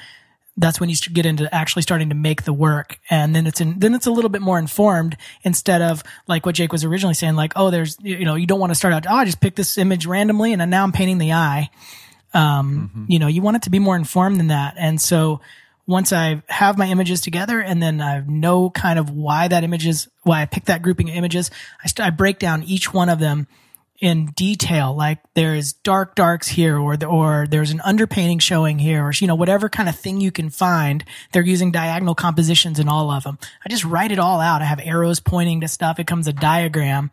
that's 0.57 0.81
when 0.81 0.89
you 0.89 0.97
get 1.13 1.27
into 1.27 1.53
actually 1.55 1.83
starting 1.83 2.09
to 2.09 2.15
make 2.15 2.45
the 2.45 2.53
work. 2.53 2.99
And 3.11 3.37
then 3.37 3.47
it's 3.47 3.61
in, 3.61 3.79
then 3.79 3.95
it's 3.95 4.07
a 4.07 4.11
little 4.11 4.31
bit 4.31 4.41
more 4.41 4.59
informed 4.59 5.17
instead 5.43 5.83
of 5.83 6.03
like 6.27 6.47
what 6.47 6.55
Jake 6.55 6.73
was 6.73 6.85
originally 6.85 7.15
saying 7.15 7.37
like 7.37 7.53
oh 7.57 7.71
there's 7.71 7.97
you 8.01 8.25
know 8.25 8.35
you 8.35 8.47
don't 8.47 8.61
want 8.61 8.71
to 8.71 8.75
start 8.75 8.95
out 8.95 9.07
oh 9.09 9.17
I 9.17 9.25
just 9.25 9.41
picked 9.41 9.57
this 9.57 9.79
image 9.79 10.07
randomly 10.07 10.53
and 10.53 10.71
now 10.71 10.83
I'm 10.83 10.93
painting 10.93 11.19
the 11.19 11.33
eye 11.33 11.71
um, 12.37 12.91
mm-hmm. 12.95 13.05
You 13.09 13.19
know, 13.19 13.27
you 13.27 13.43
want 13.43 13.57
it 13.57 13.63
to 13.63 13.71
be 13.71 13.79
more 13.79 13.97
informed 13.97 14.39
than 14.39 14.49
that. 14.49 14.75
And 14.79 15.01
so 15.01 15.41
once 15.87 16.13
I 16.13 16.43
have 16.49 16.77
my 16.77 16.89
images 16.89 17.21
together 17.21 17.61
and 17.61 17.83
then 17.83 18.01
I 18.01 18.21
know 18.27 18.71
kind 18.71 18.99
of 18.99 19.11
why 19.11 19.49
that 19.49 19.65
image 19.65 19.87
is, 19.87 20.09
why 20.23 20.43
I 20.43 20.47
picked 20.47 20.67
that 20.67 20.83
grouping 20.83 21.09
of 21.09 21.17
images, 21.17 21.51
I, 21.83 21.87
st- 21.87 22.07
I 22.07 22.11
break 22.11 22.39
down 22.39 22.65
each 22.65 22.93
one 22.93 23.09
of 23.09 23.21
them 23.21 23.47
in 23.99 24.27
detail. 24.37 24.95
Like 24.95 25.21
there's 25.35 25.73
dark 25.73 26.15
darks 26.15 26.49
here 26.49 26.79
or, 26.79 26.99
the, 26.99 27.07
or 27.07 27.47
there's 27.49 27.71
an 27.71 27.79
underpainting 27.79 28.43
showing 28.43 28.79
here 28.79 29.03
or, 29.03 29.13
you 29.13 29.27
know, 29.27 29.37
whatever 29.37 29.71
kind 29.71 29.89
of 29.89 29.97
thing 29.97 30.21
you 30.21 30.31
can 30.31 30.51
find. 30.51 31.05
They're 31.33 31.43
using 31.43 31.71
diagonal 31.71 32.15
compositions 32.15 32.79
in 32.79 32.89
all 32.89 33.11
of 33.11 33.25
them. 33.25 33.39
I 33.65 33.71
just 33.71 33.85
write 33.85 34.13
it 34.13 34.19
all 34.19 34.41
out. 34.41 34.61
I 34.61 34.67
have 34.67 34.81
arrows 34.83 35.21
pointing 35.21 35.63
to 35.63 35.69
stuff. 35.69 35.99
It 35.99 36.07
comes 36.07 36.27
a 36.27 36.33
diagram 36.35 37.11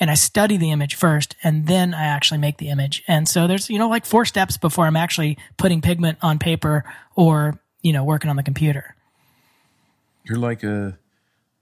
and 0.00 0.10
I 0.10 0.14
study 0.14 0.56
the 0.56 0.70
image 0.70 0.94
first 0.94 1.36
and 1.42 1.66
then 1.66 1.94
I 1.94 2.04
actually 2.04 2.38
make 2.38 2.58
the 2.58 2.68
image. 2.68 3.02
And 3.08 3.28
so 3.28 3.46
there's, 3.46 3.68
you 3.68 3.78
know, 3.78 3.88
like 3.88 4.06
four 4.06 4.24
steps 4.24 4.56
before 4.56 4.86
I'm 4.86 4.96
actually 4.96 5.38
putting 5.56 5.80
pigment 5.80 6.18
on 6.22 6.38
paper 6.38 6.84
or, 7.16 7.60
you 7.82 7.92
know, 7.92 8.04
working 8.04 8.30
on 8.30 8.36
the 8.36 8.42
computer. 8.42 8.94
You're 10.24 10.38
like 10.38 10.62
a, 10.62 10.98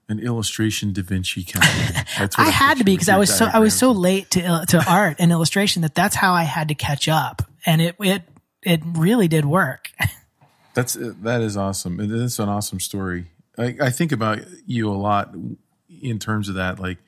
an 0.09 0.19
illustration 0.19 0.93
Da 0.93 1.01
Vinci 1.01 1.43
kind 1.43 1.65
of. 1.65 2.29
I 2.37 2.49
had 2.49 2.77
to 2.77 2.83
be 2.83 2.93
because 2.93 3.09
I 3.09 3.17
was 3.17 3.35
so 3.35 3.45
I 3.45 3.59
was 3.59 3.77
so 3.77 3.91
late 3.91 4.31
to 4.31 4.41
uh, 4.41 4.65
to 4.65 4.83
art 4.89 5.17
and 5.19 5.31
illustration 5.31 5.81
that 5.81 5.95
that's 5.95 6.15
how 6.15 6.33
I 6.33 6.43
had 6.43 6.69
to 6.69 6.75
catch 6.75 7.09
up, 7.09 7.41
and 7.65 7.81
it 7.81 7.95
it 7.99 8.23
it 8.63 8.81
really 8.85 9.27
did 9.27 9.45
work. 9.45 9.91
That's 10.73 10.95
uh, 10.95 11.13
that 11.23 11.41
is 11.41 11.57
awesome. 11.57 11.99
It's 11.99 12.37
an 12.37 12.49
awesome 12.49 12.79
story. 12.79 13.31
I, 13.57 13.75
I 13.81 13.89
think 13.89 14.11
about 14.11 14.41
you 14.67 14.91
a 14.91 14.93
lot 14.93 15.33
in 15.89 16.19
terms 16.19 16.49
of 16.49 16.55
that. 16.55 16.79
Like 16.79 16.99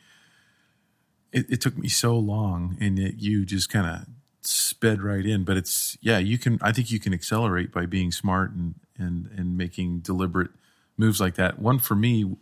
it, 1.32 1.50
it 1.50 1.62
took 1.62 1.78
me 1.78 1.88
so 1.88 2.18
long 2.18 2.78
and 2.80 3.00
it, 3.00 3.16
you 3.18 3.46
just 3.46 3.70
kind 3.70 3.88
of 3.88 4.08
sped 4.42 5.02
right 5.02 5.26
in 5.26 5.44
but 5.44 5.58
it's 5.58 5.98
yeah 6.02 6.18
you 6.18 6.38
can 6.38 6.58
i 6.62 6.72
think 6.72 6.90
you 6.90 7.00
can 7.00 7.14
accelerate 7.14 7.72
by 7.72 7.86
being 7.86 8.12
smart 8.12 8.52
and 8.52 8.76
and 8.98 9.30
and 9.36 9.58
making 9.58 10.00
deliberate 10.00 10.52
moves 10.98 11.22
like 11.22 11.36
that. 11.36 11.58
One 11.58 11.80
for 11.80 11.96
me 11.96 12.36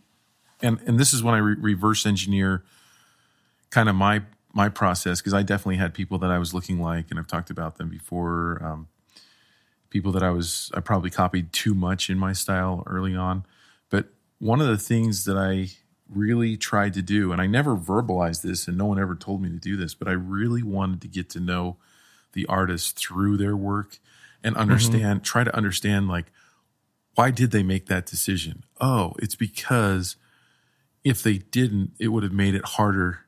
and 0.62 0.80
and 0.86 1.00
this 1.00 1.14
is 1.14 1.22
when 1.22 1.36
i 1.36 1.38
re- 1.38 1.56
reverse 1.60 2.06
engineer 2.06 2.64
kind 3.70 3.88
of 3.88 3.96
my 3.96 4.24
my 4.54 4.70
process 4.70 5.22
because 5.22 5.34
i 5.34 5.44
definitely 5.44 5.76
had 5.76 5.94
people 5.94 6.18
that 6.18 6.32
i 6.32 6.40
was 6.40 6.54
looking 6.54 6.82
like 6.82 7.12
and 7.12 7.20
i've 7.20 7.28
talked 7.28 7.52
about 7.52 7.78
them 7.78 7.90
before 7.90 8.60
um, 8.64 8.88
people 9.92 10.12
that 10.12 10.24
i 10.24 10.32
was 10.32 10.72
i 10.74 10.80
probably 10.80 11.12
copied 11.12 11.54
too 11.54 11.76
much 11.76 12.10
in 12.10 12.18
my 12.18 12.34
style 12.34 12.84
early 12.88 13.16
on. 13.16 13.46
But 13.90 14.08
one 14.40 14.60
of 14.60 14.68
the 14.68 14.78
things 14.78 15.26
that 15.26 15.38
i 15.38 15.70
really 16.10 16.58
tried 16.58 16.94
to 16.94 17.02
do, 17.02 17.32
and 17.32 17.42
I 17.42 17.48
never 17.48 17.76
verbalized 17.76 18.42
this, 18.42 18.68
and 18.68 18.78
no 18.78 18.86
one 18.86 19.00
ever 19.00 19.16
told 19.16 19.42
me 19.42 19.50
to 19.50 19.58
do 19.58 19.76
this, 19.76 19.94
but 19.94 20.08
I 20.08 20.14
really 20.14 20.64
wanted 20.64 21.02
to 21.02 21.08
get 21.08 21.30
to 21.32 21.40
know 21.40 21.78
the 22.34 22.46
artist 22.48 22.98
through 22.98 23.38
their 23.38 23.56
work 23.56 24.00
and 24.44 24.54
mm-hmm. 24.54 24.62
understand, 24.62 25.20
mm-hmm. 25.20 25.24
try 25.24 25.44
to 25.44 25.56
understand, 25.56 26.08
like, 26.08 26.28
why 27.16 27.32
did 27.32 27.52
they 27.52 27.64
make 27.64 27.88
that 27.88 28.06
decision? 28.06 28.64
Oh, 28.80 29.14
it's 29.20 29.36
because 29.36 30.18
if 31.04 31.24
they 31.24 31.40
didn't, 31.40 31.92
it 32.00 32.10
would 32.10 32.24
have 32.24 32.34
made 32.34 32.54
it 32.54 32.64
harder. 32.64 33.22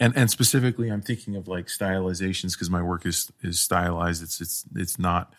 And 0.00 0.16
and 0.16 0.30
specifically, 0.30 0.90
I'm 0.90 1.00
thinking 1.00 1.36
of 1.36 1.46
like 1.46 1.66
stylizations 1.66 2.52
because 2.52 2.68
my 2.68 2.82
work 2.82 3.06
is 3.06 3.30
is 3.42 3.60
stylized. 3.60 4.22
It's 4.22 4.40
it's 4.40 4.64
it's 4.74 4.98
not 4.98 5.32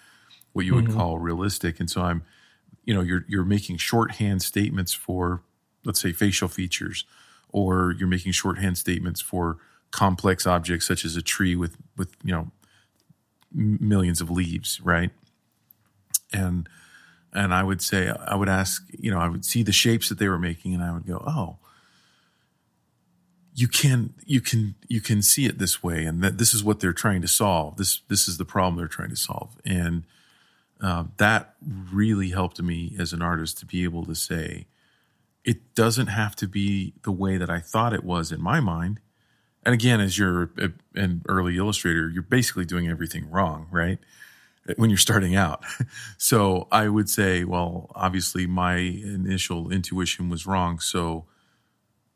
what 0.53 0.65
you 0.65 0.73
would 0.73 0.85
mm-hmm. 0.85 0.97
call 0.97 1.19
realistic, 1.19 1.79
and 1.79 1.89
so 1.89 2.01
I'm, 2.01 2.23
you 2.85 2.93
know, 2.93 3.01
you're 3.01 3.25
you're 3.27 3.43
making 3.43 3.77
shorthand 3.77 4.41
statements 4.41 4.93
for 4.93 5.43
let's 5.87 6.01
say 6.01 6.11
facial 6.11 6.47
features, 6.47 7.05
or 7.49 7.95
you're 7.97 8.07
making 8.07 8.33
shorthand 8.33 8.77
statements 8.77 9.21
for 9.21 9.57
complex 9.89 10.45
objects 10.45 10.85
such 10.85 11.05
as 11.05 11.15
a 11.15 11.21
tree 11.21 11.55
with 11.55 11.77
with 11.95 12.15
you 12.23 12.33
know 12.33 12.51
millions 13.53 14.21
of 14.21 14.29
leaves, 14.29 14.79
right? 14.81 15.09
And 16.31 16.69
and 17.33 17.53
I 17.53 17.63
would 17.63 17.81
say 17.81 18.09
I 18.09 18.35
would 18.35 18.49
ask, 18.49 18.85
you 18.91 19.09
know, 19.09 19.19
I 19.19 19.29
would 19.29 19.45
see 19.45 19.63
the 19.63 19.71
shapes 19.71 20.09
that 20.09 20.19
they 20.19 20.27
were 20.27 20.37
making, 20.37 20.73
and 20.73 20.83
I 20.83 20.91
would 20.91 21.07
go, 21.07 21.23
oh, 21.25 21.57
you 23.55 23.67
can 23.67 24.13
you 24.25 24.41
can 24.41 24.75
you 24.87 25.01
can 25.01 25.21
see 25.21 25.45
it 25.45 25.57
this 25.57 25.81
way, 25.81 26.05
and 26.05 26.21
that 26.21 26.37
this 26.37 26.53
is 26.53 26.63
what 26.63 26.79
they're 26.79 26.93
trying 26.93 27.21
to 27.21 27.27
solve. 27.27 27.77
This 27.77 28.01
this 28.07 28.27
is 28.27 28.37
the 28.37 28.45
problem 28.45 28.75
they're 28.75 28.87
trying 28.87 29.09
to 29.09 29.15
solve, 29.15 29.57
and 29.65 30.03
uh, 30.81 31.05
that 31.17 31.55
really 31.91 32.29
helped 32.29 32.61
me 32.61 32.95
as 32.99 33.13
an 33.13 33.21
artist 33.21 33.57
to 33.59 33.65
be 33.65 33.83
able 33.83 34.05
to 34.05 34.15
say, 34.15 34.67
it 35.47 35.73
doesn't 35.75 36.07
have 36.07 36.35
to 36.35 36.47
be 36.47 36.93
the 37.03 37.11
way 37.11 37.37
that 37.37 37.49
I 37.49 37.61
thought 37.61 37.93
it 37.93 38.03
was 38.03 38.33
in 38.33 38.41
my 38.41 38.59
mind. 38.59 38.99
And 39.63 39.73
again, 39.73 40.01
as 40.01 40.17
you're 40.17 40.51
a, 40.57 40.71
an 40.93 41.23
early 41.29 41.55
illustrator, 41.55 42.09
you're 42.09 42.21
basically 42.21 42.65
doing 42.65 42.89
everything 42.89 43.29
wrong, 43.31 43.67
right? 43.71 43.97
When 44.75 44.89
you're 44.89 44.97
starting 44.97 45.35
out. 45.37 45.63
so 46.17 46.67
I 46.69 46.89
would 46.89 47.09
say, 47.09 47.45
well, 47.45 47.89
obviously 47.95 48.45
my 48.45 48.75
initial 48.75 49.71
intuition 49.71 50.27
was 50.27 50.45
wrong. 50.45 50.79
So 50.79 51.25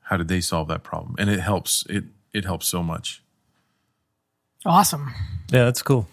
how 0.01 0.17
did 0.17 0.27
they 0.27 0.41
solve 0.41 0.67
that 0.67 0.84
problem? 0.84 1.15
And 1.17 1.29
it 1.29 1.39
helps. 1.39 1.86
It, 1.89 2.03
it 2.34 2.43
helps 2.43 2.67
so 2.67 2.84
much. 2.84 3.23
Awesome. 4.65 5.13
Yeah, 5.51 5.63
that's 5.63 5.82
cool. 5.82 6.07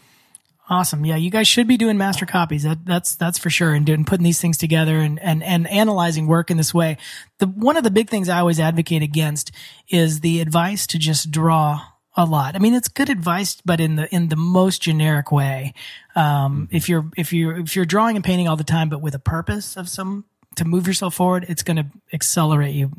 Awesome. 0.71 1.07
Yeah, 1.07 1.17
you 1.17 1.31
guys 1.31 1.49
should 1.49 1.67
be 1.67 1.79
doing 1.79 1.97
master 1.97 2.27
copies. 2.27 2.65
That, 2.65 2.85
that's 2.85 3.15
that's 3.17 3.39
for 3.39 3.49
sure, 3.49 3.73
and 3.73 3.87
doing 3.87 4.05
putting 4.05 4.25
these 4.25 4.41
things 4.41 4.59
together 4.59 4.99
and 4.99 5.19
and 5.21 5.43
and 5.43 5.67
analyzing 5.67 6.27
work 6.27 6.51
in 6.51 6.59
this 6.59 6.75
way. 6.75 6.99
The 7.39 7.47
one 7.47 7.79
of 7.79 7.85
the 7.85 7.91
big 7.91 8.11
things 8.11 8.29
I 8.29 8.41
always 8.41 8.61
advocate 8.61 9.03
against 9.03 9.51
is 9.89 10.21
the 10.21 10.41
advice 10.43 10.87
to 10.89 10.99
just 10.99 11.31
draw 11.31 11.81
a 12.19 12.27
lot. 12.27 12.55
I 12.55 12.59
mean, 12.59 12.75
it's 12.75 12.89
good 12.89 13.09
advice, 13.09 13.63
but 13.65 13.81
in 13.81 13.97
the 13.97 14.15
in 14.15 14.29
the 14.29 14.37
most 14.37 14.83
generic 14.83 15.33
way. 15.33 15.73
Um, 16.15 16.69
if 16.71 16.89
you're 16.89 17.09
if 17.17 17.33
you're 17.33 17.59
if 17.61 17.75
you're 17.75 17.87
drawing 17.87 18.17
and 18.17 18.25
painting 18.25 18.49
all 18.49 18.57
the 18.57 18.65
time, 18.65 18.91
but 18.91 19.01
with 19.01 19.15
a 19.15 19.21
purpose 19.21 19.77
of 19.77 19.89
some 19.89 20.25
to 20.57 20.65
move 20.67 20.87
yourself 20.87 21.15
forward, 21.15 21.47
it's 21.49 21.63
going 21.63 21.77
to 21.77 21.87
accelerate 22.13 22.75
you, 22.75 22.91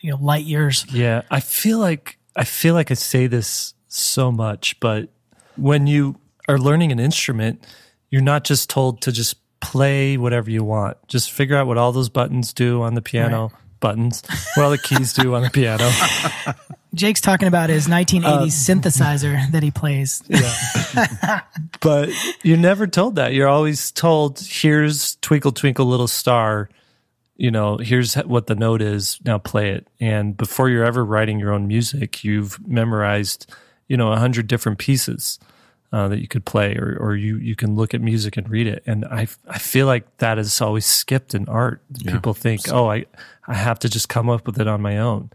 you 0.00 0.10
know, 0.10 0.16
light 0.16 0.44
years. 0.44 0.86
Yeah, 0.92 1.22
I 1.30 1.38
feel 1.40 1.78
like 1.78 2.18
I 2.34 2.44
feel 2.44 2.74
like 2.74 2.90
I 2.90 2.94
say 2.94 3.28
this 3.28 3.74
so 3.88 4.32
much, 4.32 4.80
but 4.80 5.10
when 5.56 5.86
you 5.86 6.16
are 6.48 6.58
learning 6.58 6.92
an 6.92 6.98
instrument, 6.98 7.64
you're 8.10 8.22
not 8.22 8.44
just 8.44 8.68
told 8.68 9.02
to 9.02 9.12
just 9.12 9.36
play 9.60 10.16
whatever 10.16 10.50
you 10.50 10.64
want. 10.64 10.96
Just 11.08 11.30
figure 11.30 11.56
out 11.56 11.66
what 11.66 11.78
all 11.78 11.92
those 11.92 12.08
buttons 12.08 12.52
do 12.52 12.82
on 12.82 12.94
the 12.94 13.02
piano. 13.02 13.48
Right. 13.48 13.58
Buttons, 13.80 14.22
what 14.54 14.62
all 14.62 14.70
the 14.70 14.78
keys 14.78 15.12
do 15.12 15.34
on 15.34 15.42
the 15.42 15.50
piano. 15.50 15.90
Jake's 16.94 17.20
talking 17.20 17.48
about 17.48 17.68
his 17.68 17.88
1980s 17.88 18.24
um, 18.24 18.48
synthesizer 18.48 19.50
that 19.50 19.62
he 19.62 19.70
plays. 19.70 20.22
Yeah. 20.94 21.40
but 21.80 22.10
you're 22.44 22.58
never 22.58 22.86
told 22.86 23.16
that. 23.16 23.32
You're 23.32 23.48
always 23.48 23.90
told, 23.90 24.38
here's 24.40 25.16
Twinkle 25.16 25.52
Twinkle 25.52 25.86
Little 25.86 26.06
Star. 26.06 26.68
You 27.36 27.50
know, 27.50 27.78
here's 27.78 28.14
what 28.14 28.46
the 28.46 28.54
note 28.54 28.82
is. 28.82 29.18
Now 29.24 29.38
play 29.38 29.70
it. 29.70 29.88
And 29.98 30.36
before 30.36 30.68
you're 30.68 30.84
ever 30.84 31.04
writing 31.04 31.40
your 31.40 31.52
own 31.52 31.66
music, 31.66 32.22
you've 32.22 32.64
memorized, 32.68 33.50
you 33.88 33.96
know, 33.96 34.12
a 34.12 34.18
hundred 34.18 34.46
different 34.46 34.78
pieces 34.78 35.40
uh, 35.92 36.08
that 36.08 36.20
you 36.20 36.28
could 36.28 36.44
play, 36.44 36.74
or 36.76 36.96
or 37.00 37.14
you 37.14 37.36
you 37.36 37.54
can 37.54 37.76
look 37.76 37.94
at 37.94 38.00
music 38.00 38.36
and 38.36 38.48
read 38.48 38.66
it. 38.66 38.82
And 38.86 39.04
I 39.04 39.28
I 39.46 39.58
feel 39.58 39.86
like 39.86 40.16
that 40.18 40.38
is 40.38 40.60
always 40.60 40.86
skipped 40.86 41.34
in 41.34 41.48
art. 41.48 41.82
Yeah. 41.98 42.12
People 42.12 42.34
think, 42.34 42.72
oh, 42.72 42.90
I 42.90 43.06
I 43.46 43.54
have 43.54 43.78
to 43.80 43.88
just 43.88 44.08
come 44.08 44.30
up 44.30 44.46
with 44.46 44.60
it 44.60 44.66
on 44.66 44.80
my 44.80 44.98
own. 44.98 45.30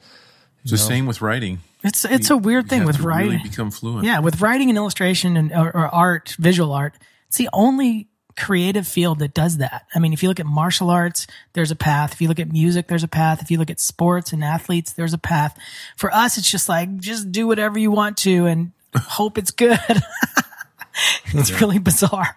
It's 0.64 0.72
the 0.72 0.78
same 0.78 1.06
with 1.06 1.22
writing. 1.22 1.60
It's 1.84 2.04
it's 2.04 2.30
you, 2.30 2.36
a 2.36 2.40
weird 2.40 2.68
thing 2.68 2.84
with 2.84 3.00
writing. 3.00 3.32
Really 3.32 3.50
become 3.50 3.72
fluent. 3.72 4.06
Yeah, 4.06 4.20
with 4.20 4.42
writing 4.42 4.70
and 4.70 4.78
illustration 4.78 5.38
and 5.38 5.54
or, 5.54 5.68
or 5.68 5.88
art, 5.88 6.36
visual 6.40 6.74
art. 6.74 6.96
It's 7.28 7.38
the 7.38 7.50
only 7.54 8.08
creative 8.38 8.88
field 8.88 9.20
that 9.20 9.34
does 9.34 9.58
that. 9.58 9.86
I 9.94 10.00
mean, 10.00 10.14
if 10.14 10.22
you 10.22 10.30
look 10.30 10.40
at 10.40 10.46
martial 10.46 10.90
arts, 10.90 11.28
there's 11.54 11.72
a 11.72 11.76
path. 11.76 12.14
If 12.14 12.22
you 12.22 12.28
look 12.28 12.40
at 12.40 12.52
music, 12.52 12.88
there's 12.88 13.04
a 13.04 13.08
path. 13.08 13.42
If 13.42 13.52
you 13.52 13.58
look 13.58 13.70
at 13.70 13.80
sports 13.80 14.32
and 14.32 14.44
athletes, 14.44 14.94
there's 14.94 15.14
a 15.14 15.18
path. 15.18 15.58
For 15.96 16.14
us, 16.14 16.38
it's 16.38 16.50
just 16.50 16.70
like, 16.70 16.98
just 16.98 17.32
do 17.32 17.48
whatever 17.48 17.80
you 17.80 17.92
want 17.92 18.18
to 18.18 18.46
and 18.46 18.72
hope 18.96 19.38
it's 19.38 19.52
good. 19.52 19.80
it's 21.28 21.62
really 21.62 21.80
bizarre. 21.80 22.36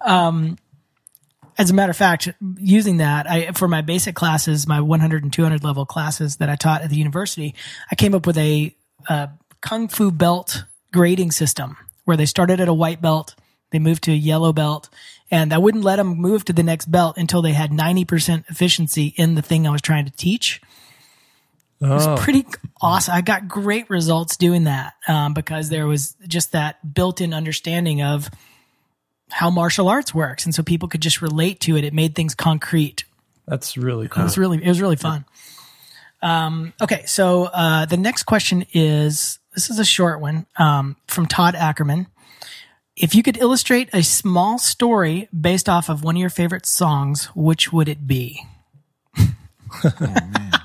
Um, 0.00 0.58
as 1.58 1.70
a 1.70 1.74
matter 1.74 1.90
of 1.90 1.96
fact, 1.96 2.28
using 2.58 2.98
that, 2.98 3.28
I, 3.28 3.52
for 3.52 3.66
my 3.66 3.80
basic 3.80 4.14
classes, 4.14 4.66
my 4.66 4.80
100 4.80 5.22
and 5.22 5.32
200 5.32 5.64
level 5.64 5.86
classes 5.86 6.36
that 6.36 6.50
I 6.50 6.56
taught 6.56 6.82
at 6.82 6.90
the 6.90 6.96
university, 6.96 7.54
I 7.90 7.94
came 7.94 8.14
up 8.14 8.26
with 8.26 8.36
a, 8.36 8.74
a 9.08 9.30
kung 9.62 9.88
fu 9.88 10.10
belt 10.10 10.64
grading 10.92 11.32
system 11.32 11.76
where 12.04 12.16
they 12.16 12.26
started 12.26 12.60
at 12.60 12.68
a 12.68 12.74
white 12.74 13.00
belt, 13.00 13.34
they 13.70 13.78
moved 13.78 14.04
to 14.04 14.12
a 14.12 14.14
yellow 14.14 14.52
belt, 14.52 14.88
and 15.30 15.52
I 15.52 15.58
wouldn't 15.58 15.84
let 15.84 15.96
them 15.96 16.16
move 16.18 16.44
to 16.44 16.52
the 16.52 16.62
next 16.62 16.86
belt 16.86 17.16
until 17.16 17.42
they 17.42 17.52
had 17.52 17.70
90% 17.70 18.48
efficiency 18.48 19.12
in 19.16 19.34
the 19.34 19.42
thing 19.42 19.66
I 19.66 19.70
was 19.70 19.82
trying 19.82 20.04
to 20.04 20.12
teach. 20.12 20.60
It 21.80 21.88
was 21.88 22.20
pretty 22.20 22.46
awesome. 22.80 23.14
I 23.14 23.20
got 23.20 23.48
great 23.48 23.90
results 23.90 24.36
doing 24.36 24.64
that 24.64 24.94
um, 25.06 25.34
because 25.34 25.68
there 25.68 25.86
was 25.86 26.16
just 26.26 26.52
that 26.52 26.94
built-in 26.94 27.34
understanding 27.34 28.02
of 28.02 28.30
how 29.30 29.50
martial 29.50 29.88
arts 29.88 30.14
works, 30.14 30.46
and 30.46 30.54
so 30.54 30.62
people 30.62 30.88
could 30.88 31.02
just 31.02 31.20
relate 31.20 31.60
to 31.60 31.76
it. 31.76 31.84
It 31.84 31.92
made 31.92 32.14
things 32.14 32.34
concrete. 32.34 33.04
That's 33.46 33.76
really 33.76 34.08
cool. 34.08 34.22
It 34.22 34.24
was 34.24 34.38
really 34.38 34.64
it 34.64 34.68
was 34.68 34.80
really 34.80 34.96
fun. 34.96 35.24
Um, 36.22 36.72
okay, 36.80 37.04
so 37.06 37.44
uh, 37.44 37.84
the 37.84 37.96
next 37.96 38.22
question 38.22 38.64
is 38.72 39.38
this 39.54 39.68
is 39.68 39.78
a 39.78 39.84
short 39.84 40.20
one 40.20 40.46
um, 40.58 40.96
from 41.06 41.26
Todd 41.26 41.54
Ackerman. 41.54 42.06
If 42.96 43.14
you 43.14 43.22
could 43.22 43.36
illustrate 43.36 43.90
a 43.92 44.02
small 44.02 44.58
story 44.58 45.28
based 45.38 45.68
off 45.68 45.90
of 45.90 46.02
one 46.02 46.16
of 46.16 46.20
your 46.20 46.30
favorite 46.30 46.64
songs, 46.64 47.26
which 47.34 47.70
would 47.70 47.88
it 47.88 48.06
be? 48.06 48.42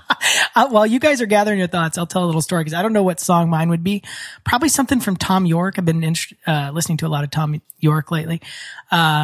Uh, 0.54 0.68
while 0.70 0.86
you 0.86 1.00
guys 1.00 1.22
are 1.22 1.26
gathering 1.26 1.60
your 1.60 1.68
thoughts, 1.68 1.98
I'll 1.98 2.06
tell 2.06 2.24
a 2.24 2.28
little 2.28 2.42
story 2.42 2.62
because 2.64 2.74
I 2.74 2.82
don't 2.82 2.94
know 2.94 3.04
what 3.04 3.20
song 3.20 3.50
mine 3.50 3.70
would 3.70 3.84
be. 3.84 4.04
Probably 4.44 4.70
something 4.70 5.00
from 5.00 5.16
Thom 5.16 5.46
Yorke. 5.46 5.80
I've 5.80 5.86
been 5.86 6.14
uh, 6.46 6.72
listening 6.74 6.98
to 7.00 7.08
a 7.08 7.10
lot 7.10 7.24
of 7.24 7.32
Thom 7.32 7.62
Yorke 7.80 8.12
lately. 8.12 8.42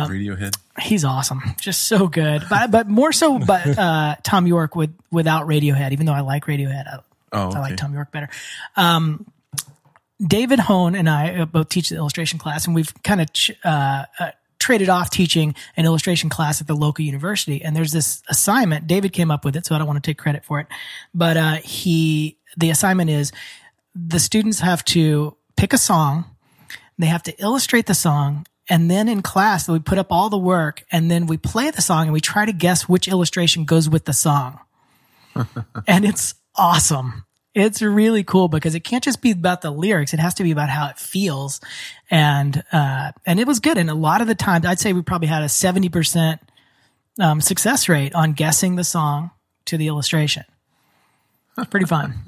Radiohead. 0.09 0.55
He's 0.81 1.03
awesome, 1.03 1.41
just 1.59 1.83
so 1.83 2.07
good. 2.07 2.43
But 2.49 2.71
but 2.71 2.87
more 2.87 3.11
so, 3.11 3.39
but 3.39 3.77
uh, 3.77 4.15
Thom 4.23 4.47
Yorke 4.47 4.75
with 4.75 4.93
without 5.11 5.47
Radiohead. 5.47 5.91
Even 5.91 6.05
though 6.05 6.13
I 6.13 6.21
like 6.21 6.45
Radiohead, 6.45 6.87
I, 6.87 6.99
Oh, 7.33 7.51
I 7.51 7.59
like 7.59 7.77
Thom 7.77 7.93
Yorke 7.93 8.11
better. 8.11 8.29
Um, 8.75 9.25
David 10.25 10.59
Hohn 10.59 10.95
and 10.95 11.09
I 11.09 11.39
uh, 11.41 11.45
both 11.45 11.69
teach 11.69 11.89
the 11.89 11.95
illustration 11.95 12.39
class, 12.39 12.65
and 12.65 12.73
we've 12.73 12.91
kind 13.03 13.21
of 13.21 13.31
ch- 13.33 13.51
uh, 13.63 14.05
uh, 14.19 14.31
traded 14.67 14.89
off 14.89 15.09
teaching 15.09 15.55
an 15.77 15.85
illustration 15.85 16.29
class 16.29 16.59
at 16.59 16.67
the 16.67 16.75
local 16.75 17.05
university. 17.05 17.63
And 17.63 17.73
there's 17.73 17.93
this 17.93 18.21
assignment. 18.27 18.85
David 18.85 19.13
came 19.13 19.31
up 19.31 19.45
with 19.45 19.55
it, 19.55 19.65
so 19.65 19.73
I 19.73 19.77
don't 19.77 19.87
want 19.87 20.03
to 20.03 20.05
take 20.05 20.17
credit 20.17 20.43
for 20.43 20.59
it. 20.59 20.67
But 21.13 21.37
uh, 21.37 21.53
he, 21.63 22.37
the 22.57 22.69
assignment 22.69 23.09
is 23.09 23.31
the 23.95 24.19
students 24.19 24.59
have 24.59 24.83
to 24.85 25.37
pick 25.55 25.71
a 25.71 25.77
song, 25.77 26.25
they 26.97 27.05
have 27.05 27.23
to 27.23 27.41
illustrate 27.41 27.85
the 27.85 27.95
song. 27.95 28.45
And 28.69 28.91
then 28.91 29.07
in 29.07 29.21
class, 29.21 29.69
we 29.69 29.79
put 29.79 29.97
up 29.97 30.07
all 30.09 30.29
the 30.29 30.37
work 30.37 30.83
and 30.91 31.09
then 31.09 31.27
we 31.27 31.37
play 31.37 31.71
the 31.71 31.81
song 31.81 32.03
and 32.03 32.11
we 32.11 32.19
try 32.19 32.45
to 32.45 32.51
guess 32.51 32.89
which 32.89 33.07
illustration 33.07 33.63
goes 33.63 33.87
with 33.87 34.03
the 34.03 34.11
song. 34.11 34.59
and 35.87 36.03
it's 36.03 36.35
awesome. 36.57 37.23
It's 37.57 37.81
really 37.81 38.23
cool 38.23 38.49
because 38.49 38.75
it 38.75 38.81
can't 38.81 39.03
just 39.03 39.19
be 39.19 39.31
about 39.31 39.61
the 39.61 39.71
lyrics. 39.71 40.13
It 40.13 40.19
has 40.19 40.35
to 40.35 40.43
be 40.43 40.51
about 40.51 40.69
how 40.69 40.89
it 40.89 40.99
feels. 40.99 41.59
And, 42.11 42.63
uh, 42.71 43.13
and 43.25 43.39
it 43.39 43.47
was 43.47 43.59
good. 43.59 43.79
And 43.79 43.89
a 43.89 43.95
lot 43.95 44.21
of 44.21 44.27
the 44.27 44.35
times, 44.35 44.63
I'd 44.63 44.79
say 44.79 44.93
we 44.93 45.01
probably 45.01 45.27
had 45.27 45.41
a 45.41 45.47
70%, 45.47 46.37
um, 47.19 47.41
success 47.41 47.89
rate 47.89 48.13
on 48.13 48.33
guessing 48.33 48.75
the 48.75 48.83
song 48.83 49.31
to 49.65 49.75
the 49.75 49.87
illustration. 49.87 50.43
Pretty 51.71 51.87
fun. 51.87 52.13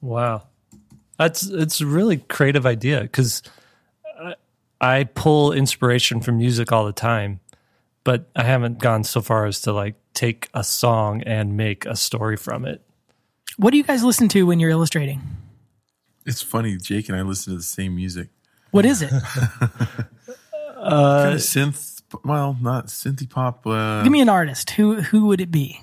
Wow, 0.00 0.42
that's 1.16 1.46
it's 1.46 1.80
a 1.80 1.86
really 1.86 2.18
creative 2.18 2.66
idea 2.66 3.00
because 3.00 3.42
I, 4.20 4.34
I 4.78 5.04
pull 5.04 5.52
inspiration 5.52 6.20
from 6.20 6.36
music 6.36 6.72
all 6.72 6.84
the 6.84 6.92
time, 6.92 7.40
but 8.04 8.28
I 8.36 8.42
haven't 8.42 8.80
gone 8.80 9.04
so 9.04 9.22
far 9.22 9.46
as 9.46 9.62
to 9.62 9.72
like 9.72 9.94
take 10.12 10.50
a 10.52 10.62
song 10.62 11.22
and 11.22 11.56
make 11.56 11.86
a 11.86 11.96
story 11.96 12.36
from 12.36 12.66
it. 12.66 12.82
What 13.56 13.70
do 13.70 13.76
you 13.76 13.84
guys 13.84 14.02
listen 14.02 14.28
to 14.30 14.42
when 14.44 14.60
you're 14.60 14.70
illustrating? 14.70 15.22
It's 16.26 16.42
funny. 16.42 16.76
Jake 16.76 17.08
and 17.08 17.16
I 17.18 17.22
listen 17.22 17.52
to 17.52 17.56
the 17.58 17.62
same 17.62 17.94
music. 17.96 18.28
What 18.70 18.84
is 18.84 19.02
it? 19.02 19.10
kind 20.84 21.34
of 21.34 21.40
synth. 21.40 22.02
Well, 22.24 22.56
not 22.60 22.88
synthy 22.88 23.28
pop. 23.28 23.66
Uh, 23.66 24.02
Give 24.02 24.12
me 24.12 24.20
an 24.20 24.28
artist. 24.28 24.70
Who 24.70 25.00
who 25.00 25.26
would 25.26 25.40
it 25.40 25.50
be? 25.50 25.80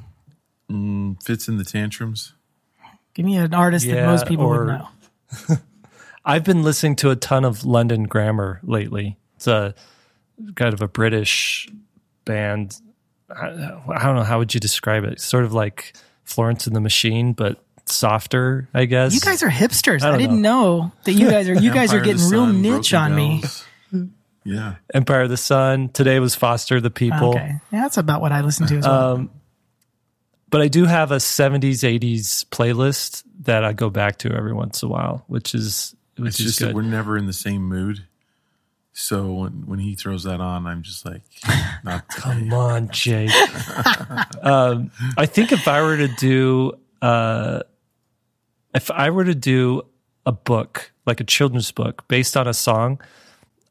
fits 1.23 1.49
in 1.49 1.57
the 1.57 1.65
tantrums. 1.65 2.33
Give 3.13 3.25
me 3.25 3.35
an 3.35 3.53
artist 3.53 3.85
that 3.87 4.05
most 4.05 4.25
people 4.25 4.45
or- 4.45 4.65
would 4.65 5.49
know. 5.49 5.57
I've 6.25 6.43
been 6.43 6.63
listening 6.63 6.95
to 6.97 7.09
a 7.09 7.15
ton 7.15 7.45
of 7.45 7.65
London 7.65 8.03
Grammar 8.03 8.59
lately. 8.63 9.17
It's 9.35 9.47
a 9.47 9.73
kind 10.55 10.73
of 10.73 10.81
a 10.81 10.87
British 10.87 11.67
band. 12.25 12.79
I, 13.29 13.47
I 13.89 14.03
don't 14.03 14.15
know 14.15 14.23
how 14.23 14.39
would 14.39 14.53
you 14.53 14.59
describe 14.59 15.03
it. 15.03 15.19
Sort 15.19 15.45
of 15.45 15.53
like 15.53 15.93
Florence 16.31 16.67
and 16.67 16.75
the 16.75 16.81
Machine, 16.81 17.33
but 17.33 17.63
softer, 17.85 18.69
I 18.73 18.85
guess. 18.85 19.13
You 19.13 19.19
guys 19.19 19.43
are 19.43 19.49
hipsters. 19.49 20.03
I, 20.03 20.09
don't 20.09 20.19
didn't 20.19 20.41
know. 20.41 20.91
that 21.03 21.13
you 21.13 21.29
guys 21.29 21.49
are. 21.49 21.53
You 21.53 21.73
guys 21.73 21.93
are 21.93 21.97
Empire 21.97 22.11
of 22.11 22.17
the 22.17 22.23
getting 22.23 22.31
real 22.31 22.45
Sun, 22.45 22.61
niche 22.61 22.91
Broken 22.91 23.11
on 23.11 23.15
me. 23.15 23.43
Yeah. 24.43 24.75
Empire 24.93 25.21
of 25.21 25.29
the 25.29 25.37
Sun. 25.37 25.89
Today 25.89 26.19
was 26.19 26.35
Foster 26.35 26.81
the 26.81 26.89
People. 26.89 27.29
Okay, 27.29 27.55
yeah, 27.71 27.81
that's 27.81 27.97
about 27.97 28.21
what 28.21 28.31
I 28.31 28.41
listen 28.41 28.67
to 28.67 28.77
as 28.77 28.87
well. 28.87 29.13
Um, 29.13 29.29
but 30.49 30.61
I 30.61 30.67
do 30.67 30.85
have 30.85 31.11
a 31.11 31.17
70s, 31.17 31.83
80s 31.99 32.45
playlist 32.49 33.23
that 33.41 33.63
I 33.63 33.73
go 33.73 33.89
back 33.89 34.17
to 34.19 34.31
every 34.33 34.53
once 34.53 34.81
in 34.83 34.87
a 34.87 34.91
while, 34.91 35.23
which 35.27 35.55
is 35.55 35.95
which 36.17 36.29
It's 36.29 36.39
is 36.39 36.45
just 36.45 36.59
that 36.59 36.75
we're 36.75 36.81
never 36.81 37.17
in 37.17 37.25
the 37.25 37.33
same 37.33 37.63
mood. 37.63 38.05
So 39.01 39.33
when, 39.33 39.65
when 39.65 39.79
he 39.79 39.95
throws 39.95 40.25
that 40.25 40.39
on, 40.39 40.67
I'm 40.67 40.83
just 40.83 41.05
like, 41.05 41.23
not. 41.83 42.07
Come 42.09 42.53
on, 42.53 42.89
Jake. 42.91 43.31
um, 44.43 44.91
I 45.17 45.25
think 45.25 45.51
if 45.51 45.67
I 45.67 45.81
were 45.81 45.97
to 45.97 46.07
do, 46.07 46.73
uh, 47.01 47.63
if 48.75 48.91
I 48.91 49.09
were 49.09 49.25
to 49.25 49.33
do 49.33 49.81
a 50.27 50.31
book, 50.31 50.91
like 51.07 51.19
a 51.19 51.23
children's 51.23 51.71
book 51.71 52.07
based 52.09 52.37
on 52.37 52.47
a 52.47 52.53
song, 52.53 53.01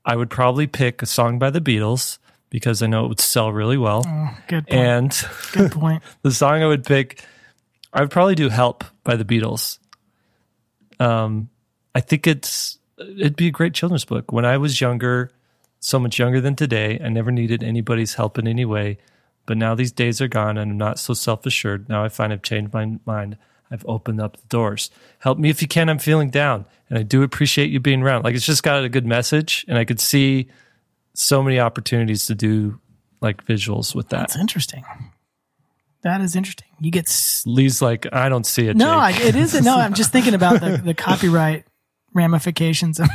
I 0.04 0.16
would 0.16 0.30
probably 0.30 0.66
pick 0.66 1.00
a 1.00 1.06
song 1.06 1.38
by 1.38 1.50
the 1.50 1.60
Beatles 1.60 2.18
because 2.50 2.82
I 2.82 2.88
know 2.88 3.04
it 3.04 3.08
would 3.08 3.20
sell 3.20 3.52
really 3.52 3.78
well. 3.78 4.02
Good 4.48 4.66
point. 4.66 4.80
And 4.80 5.26
Good 5.52 5.70
point. 5.70 6.02
the 6.22 6.32
song 6.32 6.60
I 6.60 6.66
would 6.66 6.84
pick, 6.84 7.22
I 7.92 8.00
would 8.00 8.10
probably 8.10 8.34
do 8.34 8.48
"Help" 8.48 8.82
by 9.04 9.14
the 9.14 9.24
Beatles. 9.24 9.78
Um, 10.98 11.50
I 11.94 12.00
think 12.00 12.26
it's 12.26 12.79
it'd 13.00 13.36
be 13.36 13.48
a 13.48 13.50
great 13.52 13.74
children's 13.74 14.04
book. 14.04 14.32
When 14.32 14.44
I 14.44 14.56
was 14.56 14.80
younger, 14.80 15.30
so 15.80 15.98
much 15.98 16.18
younger 16.18 16.40
than 16.40 16.56
today, 16.56 17.00
I 17.02 17.08
never 17.08 17.30
needed 17.30 17.62
anybody's 17.62 18.14
help 18.14 18.38
in 18.38 18.46
any 18.46 18.64
way. 18.64 18.98
But 19.46 19.56
now 19.56 19.74
these 19.74 19.92
days 19.92 20.20
are 20.20 20.28
gone, 20.28 20.58
and 20.58 20.72
I'm 20.72 20.78
not 20.78 20.98
so 20.98 21.14
self 21.14 21.46
assured. 21.46 21.88
Now 21.88 22.04
I 22.04 22.08
find 22.08 22.32
I've 22.32 22.42
changed 22.42 22.72
my 22.72 22.98
mind. 23.06 23.36
I've 23.72 23.84
opened 23.86 24.20
up 24.20 24.36
the 24.36 24.46
doors. 24.48 24.90
Help 25.20 25.38
me 25.38 25.48
if 25.48 25.62
you 25.62 25.68
can. 25.68 25.88
I'm 25.88 25.98
feeling 25.98 26.28
down, 26.30 26.66
and 26.88 26.98
I 26.98 27.02
do 27.02 27.22
appreciate 27.22 27.70
you 27.70 27.80
being 27.80 28.02
around. 28.02 28.24
Like 28.24 28.34
it's 28.34 28.46
just 28.46 28.62
got 28.62 28.84
a 28.84 28.88
good 28.88 29.06
message, 29.06 29.64
and 29.68 29.78
I 29.78 29.84
could 29.84 30.00
see 30.00 30.48
so 31.14 31.42
many 31.42 31.58
opportunities 31.58 32.26
to 32.26 32.34
do 32.34 32.80
like 33.20 33.44
visuals 33.46 33.94
with 33.94 34.08
that. 34.10 34.18
That's 34.28 34.36
interesting. 34.36 34.84
That 36.02 36.20
is 36.20 36.34
interesting. 36.34 36.68
You 36.80 36.90
get 36.90 37.06
s- 37.08 37.42
Lee's 37.46 37.82
like, 37.82 38.06
I 38.12 38.28
don't 38.28 38.46
see 38.46 38.66
it. 38.68 38.76
no. 38.76 38.90
I, 38.98 39.10
it 39.12 39.36
isn't. 39.36 39.64
No, 39.64 39.76
I'm 39.76 39.92
just 39.94 40.12
thinking 40.12 40.34
about 40.34 40.60
the, 40.60 40.80
the 40.82 40.94
copyright 41.08 41.64
ramifications. 42.12 43.00
Of, 43.00 43.08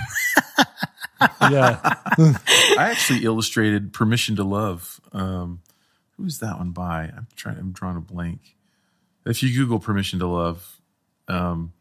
yeah. 1.42 1.80
I 2.18 2.76
actually 2.78 3.24
illustrated 3.26 3.94
"Permission 3.94 4.36
to 4.38 4.44
Love." 4.44 5.00
Um, 5.14 5.62
who's 6.18 6.40
that 6.40 6.58
one 6.58 6.72
by? 6.72 7.12
I'm 7.16 7.28
trying. 7.36 7.58
I'm 7.58 7.72
drawing 7.72 7.98
a 7.98 8.02
blank. 8.02 8.56
If 9.26 9.42
you 9.44 9.56
Google 9.56 9.80
"Permission 9.80 10.20
to 10.20 10.28
Love," 10.28 10.80
um, 11.28 11.74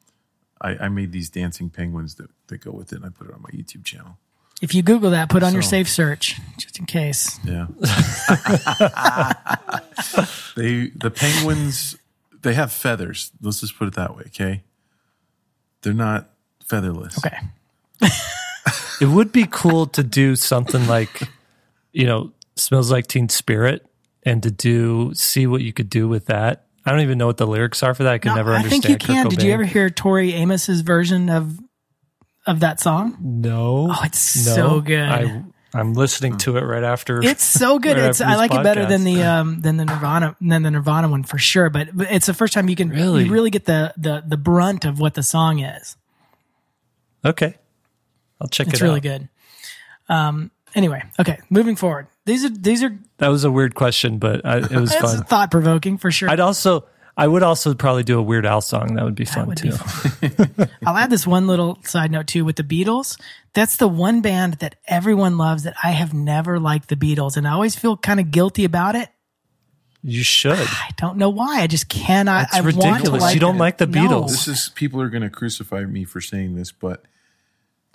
I, 0.60 0.76
I 0.76 0.88
made 0.88 1.12
these 1.12 1.30
dancing 1.30 1.70
penguins 1.70 2.14
that, 2.16 2.30
that 2.48 2.58
go 2.58 2.72
with 2.72 2.92
it, 2.92 2.96
and 2.96 3.06
I 3.06 3.08
put 3.10 3.28
it 3.28 3.34
on 3.34 3.42
my 3.42 3.50
YouTube 3.50 3.84
channel. 3.84 4.18
if 4.62 4.74
you 4.74 4.82
Google 4.82 5.10
that, 5.10 5.28
put 5.28 5.42
on 5.42 5.52
your 5.52 5.62
safe 5.62 5.88
search 5.88 6.40
just 6.58 6.78
in 6.78 6.86
case. 6.86 7.38
Yeah. 7.44 7.66
they 10.56 10.90
the 10.94 11.12
penguins 11.14 11.96
they 12.44 12.54
have 12.54 12.70
feathers. 12.72 13.32
Let's 13.40 13.60
just 13.60 13.76
put 13.76 13.88
it 13.88 13.94
that 13.94 14.16
way, 14.16 14.24
okay? 14.26 14.62
They're 15.82 15.92
not 15.92 16.30
featherless. 16.68 17.18
Okay. 17.24 17.36
It 19.00 19.06
would 19.06 19.32
be 19.32 19.44
cool 19.50 19.86
to 19.88 20.02
do 20.04 20.36
something 20.36 20.86
like, 20.86 21.20
you 21.92 22.06
know, 22.06 22.32
smells 22.56 22.90
like 22.92 23.08
Teen 23.08 23.28
Spirit 23.28 23.84
and 24.22 24.40
to 24.44 24.50
do, 24.52 25.12
see 25.14 25.46
what 25.48 25.62
you 25.62 25.72
could 25.72 25.90
do 25.90 26.06
with 26.08 26.26
that. 26.26 26.66
I 26.86 26.92
don't 26.92 27.00
even 27.00 27.18
know 27.18 27.26
what 27.26 27.36
the 27.36 27.46
lyrics 27.46 27.82
are 27.82 27.92
for 27.92 28.04
that. 28.04 28.12
I 28.14 28.18
can 28.18 28.30
No, 28.30 28.36
never 28.36 28.52
I 28.52 28.56
understand. 28.58 28.82
think 28.84 29.02
you 29.02 29.14
Kurt 29.14 29.22
can. 29.24 29.28
Did 29.30 29.42
you 29.42 29.52
ever 29.52 29.64
hear 29.64 29.90
Tori 29.90 30.32
Amos's 30.32 30.82
version 30.82 31.28
of 31.28 31.58
of 32.46 32.60
that 32.60 32.80
song? 32.80 33.18
No. 33.20 33.88
Oh, 33.90 34.00
it's 34.04 34.46
No. 34.46 34.54
so 34.54 34.80
good. 34.80 35.00
I, 35.00 35.42
I'm 35.74 35.94
listening 35.94 36.38
to 36.38 36.56
it 36.56 36.62
right 36.62 36.84
after. 36.84 37.20
It's 37.22 37.42
so 37.44 37.78
good. 37.80 37.96
right 37.96 38.06
it's 38.10 38.20
I 38.20 38.30
this 38.30 38.36
like 38.38 38.54
it 38.54 38.62
better 38.62 38.86
than 38.86 39.02
the 39.04 39.22
um 39.24 39.60
than 39.60 39.76
the 39.76 39.84
Nirvana 39.84 40.36
than 40.40 40.62
the 40.62 40.70
Nirvana 40.70 41.08
one 41.08 41.24
for 41.24 41.36
sure. 41.36 41.68
But, 41.68 41.88
but 41.94 42.10
it's 42.12 42.26
the 42.26 42.34
first 42.34 42.52
time 42.54 42.68
you 42.68 42.76
can 42.76 42.90
Really? 42.90 43.24
you 43.24 43.32
really 43.32 43.50
get 43.50 43.64
the 43.66 43.92
the 43.96 44.22
the 44.26 44.36
brunt 44.36 44.84
of 44.84 45.00
what 45.00 45.14
the 45.14 45.22
song 45.24 45.58
is. 45.58 45.96
Okay, 47.24 47.54
I'll 48.40 48.48
check 48.48 48.68
It's 48.68 48.80
it 48.80 48.84
really 48.84 48.96
out. 48.96 49.02
good. 49.02 49.28
Um. 50.08 50.50
Anyway, 50.74 51.02
okay. 51.20 51.38
Moving 51.50 51.76
forward, 51.76 52.08
these 52.26 52.44
are 52.44 52.48
these 52.48 52.82
are 52.82 52.98
That 53.18 53.28
was 53.28 53.44
a 53.44 53.50
weird 53.50 53.74
question, 53.76 54.18
but 54.18 54.44
I, 54.44 54.58
it 54.58 54.70
was 54.72 54.92
fun. 54.96 55.22
thought 55.24 55.50
provoking 55.50 55.98
for 55.98 56.10
sure. 56.10 56.28
I'd 56.28 56.40
also, 56.40 56.84
I 57.16 57.28
would 57.28 57.44
also 57.44 57.74
probably 57.74 58.02
do 58.02 58.18
a 58.18 58.22
Weird 58.22 58.44
Al 58.44 58.60
song. 58.60 58.96
That 58.96 59.04
would 59.04 59.14
be 59.14 59.24
fun 59.24 59.46
would 59.46 59.62
be 59.62 59.70
too. 59.70 60.66
I'll 60.86 60.96
add 60.96 61.10
this 61.10 61.26
one 61.28 61.46
little 61.46 61.78
side 61.84 62.10
note 62.10 62.26
too 62.26 62.44
with 62.44 62.56
the 62.56 62.64
Beatles. 62.64 63.16
That's 63.52 63.76
the 63.76 63.86
one 63.86 64.20
band 64.20 64.54
that 64.54 64.74
everyone 64.88 65.38
loves 65.38 65.62
that 65.62 65.76
I 65.80 65.92
have 65.92 66.12
never 66.12 66.58
liked 66.58 66.88
the 66.88 66.96
Beatles, 66.96 67.36
and 67.36 67.46
I 67.46 67.52
always 67.52 67.76
feel 67.76 67.96
kind 67.96 68.18
of 68.18 68.32
guilty 68.32 68.64
about 68.64 68.96
it. 68.96 69.08
You 70.02 70.24
should. 70.24 70.58
I 70.58 70.88
don't 70.96 71.18
know 71.18 71.30
why. 71.30 71.60
I 71.62 71.68
just 71.68 71.88
cannot. 71.88 72.48
That's 72.50 72.54
I 72.56 72.60
want 72.62 72.74
to 72.74 72.80
ridiculous. 72.80 73.22
like 73.22 73.34
You 73.34 73.40
don't 73.40 73.54
them. 73.54 73.58
like 73.60 73.78
the 73.78 73.86
No. 73.86 74.00
Beatles. 74.00 74.30
This 74.30 74.48
is 74.48 74.70
people 74.74 75.00
are 75.00 75.08
going 75.08 75.22
to 75.22 75.30
crucify 75.30 75.84
me 75.84 76.02
for 76.04 76.20
saying 76.20 76.56
this, 76.56 76.72
but 76.72 77.04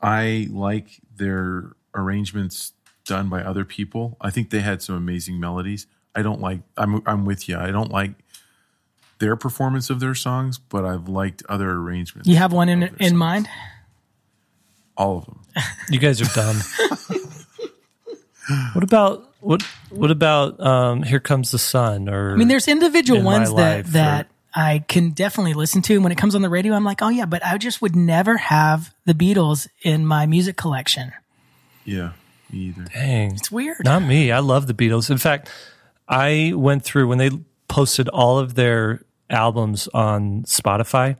I 0.01 0.47
like 0.51 1.01
their 1.15 1.71
arrangements 1.93 2.73
done 3.05 3.29
by 3.29 3.43
other 3.43 3.65
people. 3.65 4.17
I 4.21 4.29
think 4.29 4.49
they 4.49 4.61
had 4.61 4.81
some 4.81 4.95
amazing 4.95 5.39
melodies. 5.39 5.87
I 6.15 6.21
don't 6.21 6.41
like. 6.41 6.61
I'm 6.77 7.01
I'm 7.05 7.25
with 7.25 7.49
you. 7.49 7.57
I 7.57 7.71
don't 7.71 7.91
like 7.91 8.11
their 9.19 9.35
performance 9.35 9.89
of 9.89 9.99
their 9.99 10.15
songs, 10.15 10.57
but 10.57 10.85
I've 10.85 11.07
liked 11.09 11.43
other 11.49 11.69
arrangements. 11.71 12.27
You 12.27 12.37
have 12.37 12.53
one 12.53 12.69
in 12.69 12.83
in 12.83 12.97
songs. 12.97 13.13
mind? 13.13 13.49
All 14.97 15.17
of 15.17 15.25
them. 15.25 15.39
You 15.89 15.99
guys 15.99 16.21
are 16.21 16.33
dumb. 16.35 16.57
what 18.73 18.83
about 18.83 19.29
what? 19.41 19.61
What 19.89 20.11
about 20.11 20.59
um, 20.59 21.03
"Here 21.03 21.19
Comes 21.19 21.51
the 21.51 21.59
Sun"? 21.59 22.09
Or 22.09 22.33
I 22.33 22.35
mean, 22.35 22.47
there's 22.47 22.67
individual 22.67 23.19
In 23.19 23.25
ones 23.25 23.49
that 23.49 23.55
Life, 23.55 23.87
or- 23.87 23.91
that 23.91 24.27
I 24.53 24.83
can 24.87 25.11
definitely 25.11 25.53
listen 25.53 25.81
to. 25.83 25.99
When 25.99 26.11
it 26.11 26.17
comes 26.17 26.35
on 26.35 26.41
the 26.41 26.49
radio, 26.49 26.73
I'm 26.73 26.83
like, 26.83 27.01
oh 27.01 27.09
yeah, 27.09 27.25
but 27.25 27.45
I 27.45 27.57
just 27.57 27.81
would 27.81 27.95
never 27.95 28.37
have 28.37 28.93
the 29.05 29.13
Beatles 29.13 29.67
in 29.83 30.05
my 30.05 30.25
music 30.25 30.57
collection. 30.57 31.11
Yeah, 31.85 32.11
me 32.51 32.59
either. 32.59 32.85
dang, 32.93 33.35
It's 33.35 33.51
weird. 33.51 33.83
Not 33.83 34.03
me. 34.03 34.31
I 34.31 34.39
love 34.39 34.67
the 34.67 34.73
Beatles. 34.73 35.09
In 35.09 35.17
fact, 35.17 35.51
I 36.07 36.53
went 36.55 36.83
through 36.83 37.07
when 37.07 37.17
they 37.17 37.29
posted 37.67 38.09
all 38.09 38.39
of 38.39 38.55
their 38.55 39.03
albums 39.29 39.87
on 39.93 40.43
Spotify. 40.43 41.17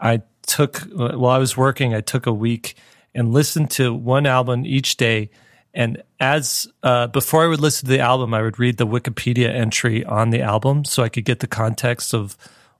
I 0.00 0.22
took 0.46 0.78
while 0.94 1.26
I 1.26 1.38
was 1.38 1.56
working, 1.56 1.94
I 1.94 2.00
took 2.00 2.26
a 2.26 2.32
week 2.32 2.76
and 3.14 3.32
listened 3.32 3.70
to 3.72 3.92
one 3.92 4.26
album 4.26 4.64
each 4.66 4.96
day. 4.96 5.30
And 5.74 6.02
as 6.20 6.66
uh, 6.82 7.06
before 7.08 7.44
I 7.44 7.46
would 7.46 7.60
listen 7.60 7.86
to 7.86 7.92
the 7.92 8.00
album, 8.00 8.34
I 8.34 8.42
would 8.42 8.58
read 8.58 8.78
the 8.78 8.86
Wikipedia 8.86 9.48
entry 9.48 10.04
on 10.04 10.30
the 10.30 10.42
album 10.42 10.84
so 10.84 11.02
I 11.02 11.08
could 11.08 11.24
get 11.24 11.40
the 11.40 11.46
context 11.46 12.14
of 12.14 12.36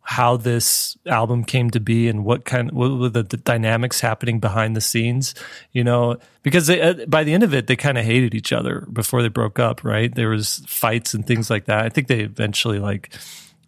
how 0.08 0.38
this 0.38 0.96
album 1.04 1.44
came 1.44 1.68
to 1.70 1.78
be 1.78 2.08
and 2.08 2.24
what 2.24 2.46
kind 2.46 2.72
what 2.72 2.90
were 2.92 3.10
the, 3.10 3.22
the 3.22 3.36
dynamics 3.36 4.00
happening 4.00 4.40
behind 4.40 4.74
the 4.74 4.80
scenes 4.80 5.34
you 5.72 5.84
know 5.84 6.16
because 6.42 6.66
they, 6.66 6.80
uh, 6.80 6.94
by 7.06 7.22
the 7.22 7.34
end 7.34 7.42
of 7.42 7.52
it 7.52 7.66
they 7.66 7.76
kind 7.76 7.98
of 7.98 8.06
hated 8.06 8.34
each 8.34 8.50
other 8.50 8.86
before 8.90 9.20
they 9.20 9.28
broke 9.28 9.58
up 9.58 9.84
right? 9.84 10.14
There 10.14 10.30
was 10.30 10.64
fights 10.66 11.12
and 11.12 11.26
things 11.26 11.50
like 11.50 11.66
that. 11.66 11.84
I 11.84 11.90
think 11.90 12.06
they 12.06 12.20
eventually 12.20 12.78
like 12.78 13.12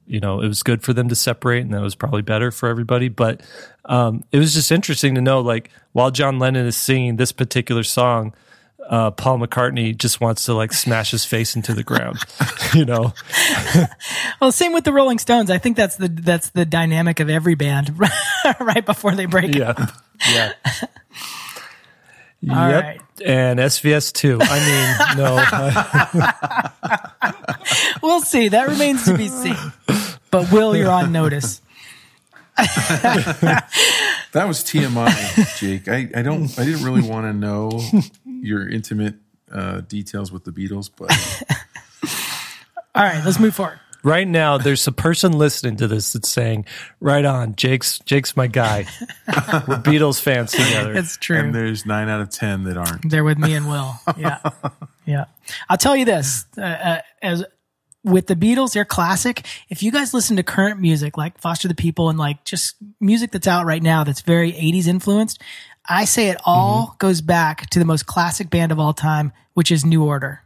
you 0.07 0.19
know 0.19 0.41
it 0.41 0.49
was 0.49 0.63
good 0.63 0.83
for 0.83 0.95
them 0.95 1.11
to 1.11 1.15
separate 1.15 1.61
and 1.61 1.75
that 1.75 1.83
was 1.83 1.95
probably 1.95 2.23
better 2.23 2.51
for 2.51 2.71
everybody. 2.71 3.09
But 3.09 3.43
um, 3.85 4.25
it 4.33 4.39
was 4.39 4.55
just 4.55 4.73
interesting 4.73 5.15
to 5.17 5.21
know 5.21 5.41
like 5.41 5.69
while 5.93 6.11
john 6.11 6.39
lennon 6.39 6.65
is 6.65 6.77
singing 6.77 7.17
this 7.17 7.33
particular 7.33 7.83
song 7.83 8.33
uh, 8.89 9.11
Paul 9.11 9.39
McCartney 9.39 9.97
just 9.97 10.21
wants 10.21 10.45
to 10.47 10.55
like 10.55 10.73
smash 10.73 11.11
his 11.13 11.25
face 11.25 11.57
into 11.57 11.75
the 11.75 11.83
ground, 11.83 12.19
you 12.75 12.85
know. 12.85 13.13
Well, 14.41 14.53
same 14.53 14.73
with 14.73 14.85
the 14.85 14.93
Rolling 14.93 15.19
Stones. 15.19 15.51
I 15.51 15.59
think 15.59 15.77
that's 15.77 15.97
the 15.97 16.09
that's 16.09 16.51
the 16.51 16.65
dynamic 16.65 17.21
of 17.21 17.29
every 17.29 17.57
band 17.57 17.95
right 18.61 18.85
before 18.85 19.15
they 19.15 19.27
break 19.27 19.59
up. 19.61 19.79
Yeah. 20.27 20.53
Yeah. 22.41 22.41
Yep. 22.41 22.85
right. 22.85 23.01
And 23.23 23.59
SVS 23.59 24.15
too. 24.15 24.39
I 24.41 25.15
mean, 25.15 25.19
no. 25.19 25.45
We'll 28.03 28.23
see. 28.23 28.49
That 28.49 28.69
remains 28.69 29.05
to 29.05 29.15
be 29.17 29.29
seen. 29.29 29.57
But 30.31 30.51
Will, 30.51 30.75
you're 30.75 30.91
on 30.91 31.13
notice. 31.13 31.61
That 34.33 34.47
was 34.47 34.63
TMI, 34.63 35.59
Jake. 35.59 35.89
I, 35.89 36.09
I 36.15 36.23
don't. 36.23 36.57
I 36.57 36.65
didn't 36.65 36.85
really 36.85 37.03
want 37.03 37.27
to 37.27 37.33
know 37.33 37.81
your 38.25 38.69
intimate 38.69 39.17
uh, 39.51 39.81
details 39.81 40.31
with 40.31 40.45
the 40.45 40.53
Beatles, 40.53 40.89
but 40.97 41.11
All 42.95 43.03
right, 43.03 43.21
let's 43.25 43.41
move 43.41 43.57
forward. 43.57 43.81
right 44.05 44.29
now, 44.29 44.57
there's 44.57 44.87
a 44.87 44.93
person 44.93 45.33
listening 45.33 45.77
to 45.79 45.89
this 45.89 46.13
that's 46.13 46.29
saying, 46.31 46.67
"Right 47.01 47.25
on, 47.25 47.57
Jake's 47.57 47.99
Jake's 48.01 48.37
my 48.37 48.47
guy. 48.47 48.87
We're 49.27 49.83
Beatles 49.83 50.21
fans 50.21 50.53
together." 50.53 50.95
It's 50.95 51.17
true. 51.17 51.39
and 51.39 51.53
there's 51.53 51.85
nine 51.85 52.09
out 52.09 52.21
of 52.21 52.31
ten 52.31 52.63
that 52.65 52.77
aren't. 52.77 53.11
They're 53.11 53.25
with 53.25 53.39
me 53.39 53.55
and 53.55 53.69
Will. 53.69 53.95
Yeah, 54.17 54.39
yeah. 55.07 55.25
I'll 55.69 55.77
tell 55.77 55.97
you 55.97 56.05
this: 56.05 56.45
uh, 56.57 56.61
uh, 56.61 57.01
as 57.21 57.45
with 58.03 58.27
the 58.27 58.37
Beatles, 58.37 58.73
they're 58.73 58.85
classic. 58.85 59.47
If 59.69 59.83
you 59.83 59.93
guys 59.93 60.15
listen 60.15 60.37
to 60.37 60.43
current 60.43 60.81
music, 60.81 61.17
like 61.19 61.39
Foster 61.39 61.69
the 61.69 61.75
People, 61.75 62.09
and 62.09 62.19
like 62.19 62.45
just 62.45 62.77
music 63.01 63.31
that's 63.33 63.47
out 63.47 63.67
right 63.67 63.83
now, 63.83 64.05
that's 64.05 64.23
very 64.23 64.53
'80s 64.53 64.87
influenced, 64.87 65.41
I 65.89 66.05
say 66.05 66.29
it 66.29 66.39
all 66.45 66.87
mm-hmm. 66.89 66.97
goes 66.99 67.21
back 67.21 67.69
to 67.71 67.79
the 67.79 67.85
most 67.85 68.07
classic 68.07 68.49
band 68.51 68.73
of 68.73 68.79
all 68.79 68.93
time, 68.93 69.33
which 69.55 69.71
is 69.71 69.85
New 69.85 70.05
Order. 70.05 70.43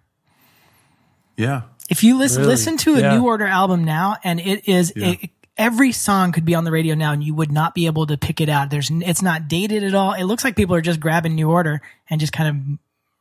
Yeah, 1.36 1.62
If 1.90 2.02
you 2.04 2.16
listen 2.16 2.42
Really? 2.42 2.52
listen 2.52 2.76
to 2.78 2.94
a 2.94 3.00
Yeah. 3.00 3.16
New 3.18 3.26
Order 3.26 3.46
album 3.46 3.84
now, 3.84 4.16
and 4.24 4.40
it 4.40 4.68
is 4.68 4.92
Yeah. 4.96 5.08
it, 5.20 5.30
every 5.56 5.92
song 5.92 6.32
could 6.32 6.44
be 6.44 6.54
on 6.54 6.64
the 6.64 6.70
radio 6.70 6.94
now, 6.94 7.12
and 7.12 7.22
you 7.22 7.34
would 7.34 7.52
not 7.52 7.74
be 7.74 7.86
able 7.86 8.06
to 8.06 8.16
pick 8.16 8.40
it 8.40 8.48
out. 8.48 8.70
There's 8.70 8.90
it's 8.90 9.22
not 9.22 9.48
dated 9.48 9.82
at 9.84 9.94
all. 9.94 10.12
It 10.12 10.24
looks 10.24 10.44
like 10.44 10.56
people 10.56 10.74
are 10.76 10.80
just 10.80 11.00
grabbing 11.00 11.34
New 11.34 11.50
Order 11.50 11.82
and 12.08 12.20
just 12.20 12.32
kind 12.32 12.48
of 12.48 12.78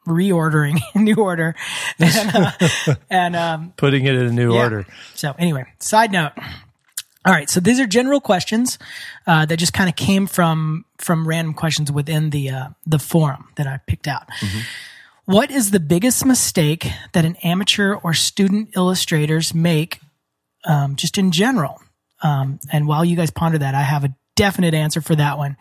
reordering 0.08 0.80
New 0.96 1.16
Order, 1.16 1.56
and, 2.00 2.36
uh, 2.36 2.52
and 3.10 3.36
um, 3.36 3.74
Putting 3.78 4.06
it 4.06 4.16
in 4.16 4.26
a 4.28 4.32
new 4.32 4.54
yeah. 4.54 4.64
order. 4.64 4.86
So 5.16 5.34
anyway, 5.38 5.66
side 5.80 6.12
note. 6.12 6.34
All 7.26 7.34
right, 7.34 7.50
so 7.50 7.62
these 7.62 7.80
are 7.80 7.88
general 7.88 8.20
questions 8.20 8.78
uh, 9.28 9.46
that 9.46 9.56
just 9.56 9.72
kind 9.72 9.90
of 9.90 9.96
came 9.96 10.28
from 10.28 10.84
from 10.98 11.26
random 11.26 11.54
questions 11.54 11.90
within 11.92 12.32
the 12.32 12.50
uh, 12.50 12.68
the 12.86 13.00
forum 13.00 13.48
that 13.56 13.66
I 13.66 13.80
picked 13.88 14.08
out. 14.08 14.28
What 15.26 15.50
is 15.50 15.72
the 15.72 15.80
biggest 15.80 16.26
mistake 16.26 16.86
that 17.14 17.24
an 17.24 17.38
amateur 17.38 17.94
or 17.94 18.14
student 18.14 18.76
illustrators 18.76 19.54
make, 19.54 20.02
um, 20.66 20.98
just 20.98 21.18
in 21.18 21.32
general? 21.32 21.82
Um, 22.22 22.60
and 22.74 22.88
while 22.88 23.06
you 23.06 23.16
guys 23.16 23.32
ponder 23.32 23.58
that, 23.58 23.74
I 23.74 23.84
have 23.84 24.04
a 24.04 24.14
definite 24.36 24.74
answer 24.74 25.00
for 25.00 25.16
that 25.16 25.38
one, 25.38 25.56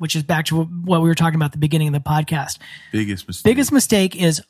which 0.00 0.16
is 0.16 0.22
back 0.22 0.46
to 0.46 0.64
what 0.64 1.02
we 1.02 1.08
were 1.08 1.14
talking 1.14 1.36
about 1.36 1.46
at 1.46 1.52
the 1.52 1.58
beginning 1.58 1.88
of 1.88 1.94
the 1.94 2.00
podcast 2.00 2.58
biggest 2.90 3.26
mistake. 3.26 3.44
biggest 3.44 3.70
mistake 3.70 4.16
is 4.16 4.42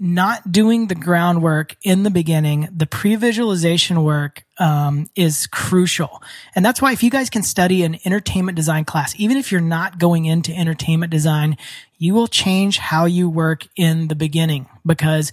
not 0.00 0.50
doing 0.50 0.86
the 0.86 0.94
groundwork 0.94 1.76
in 1.82 2.02
the 2.02 2.10
beginning. 2.10 2.68
The 2.74 2.86
pre-visualization 2.86 4.02
work 4.04 4.44
um, 4.58 5.08
is 5.14 5.46
crucial, 5.46 6.22
and 6.54 6.64
that's 6.64 6.82
why 6.82 6.92
if 6.92 7.02
you 7.02 7.10
guys 7.10 7.30
can 7.30 7.42
study 7.42 7.82
an 7.84 7.98
entertainment 8.04 8.56
design 8.56 8.84
class, 8.84 9.14
even 9.18 9.36
if 9.36 9.50
you're 9.50 9.60
not 9.60 9.98
going 9.98 10.24
into 10.24 10.52
entertainment 10.52 11.10
design, 11.10 11.56
you 11.96 12.14
will 12.14 12.28
change 12.28 12.78
how 12.78 13.04
you 13.06 13.28
work 13.28 13.66
in 13.76 14.08
the 14.08 14.14
beginning 14.14 14.66
because 14.84 15.32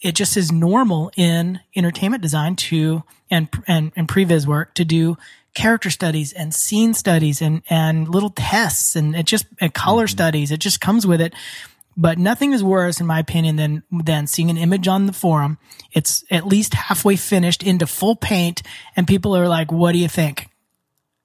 it 0.00 0.14
just 0.14 0.36
is 0.36 0.52
normal 0.52 1.10
in 1.16 1.60
entertainment 1.74 2.22
design 2.22 2.56
to 2.56 3.02
and 3.30 3.48
and, 3.66 3.92
and 3.96 4.08
previs 4.08 4.46
work 4.46 4.74
to 4.74 4.84
do 4.84 5.16
character 5.54 5.90
studies 5.90 6.32
and 6.32 6.54
scene 6.54 6.94
studies 6.94 7.42
and 7.42 7.62
and 7.68 8.08
little 8.08 8.30
tests 8.30 8.96
and 8.96 9.16
it 9.16 9.26
just 9.26 9.46
and 9.60 9.72
color 9.72 10.04
mm-hmm. 10.04 10.12
studies. 10.12 10.50
It 10.50 10.60
just 10.60 10.80
comes 10.80 11.06
with 11.06 11.20
it. 11.20 11.34
But 11.96 12.16
nothing 12.16 12.52
is 12.52 12.62
worse 12.62 13.00
in 13.00 13.06
my 13.06 13.18
opinion 13.18 13.56
than 13.56 13.82
than 13.90 14.26
seeing 14.26 14.50
an 14.50 14.56
image 14.56 14.86
on 14.86 15.06
the 15.06 15.12
forum. 15.12 15.58
It's 15.92 16.24
at 16.30 16.46
least 16.46 16.74
halfway 16.74 17.16
finished 17.16 17.62
into 17.62 17.86
full 17.86 18.14
paint 18.14 18.62
and 18.94 19.06
people 19.06 19.36
are 19.36 19.48
like 19.48 19.72
what 19.72 19.92
do 19.92 19.98
you 19.98 20.08
think? 20.08 20.48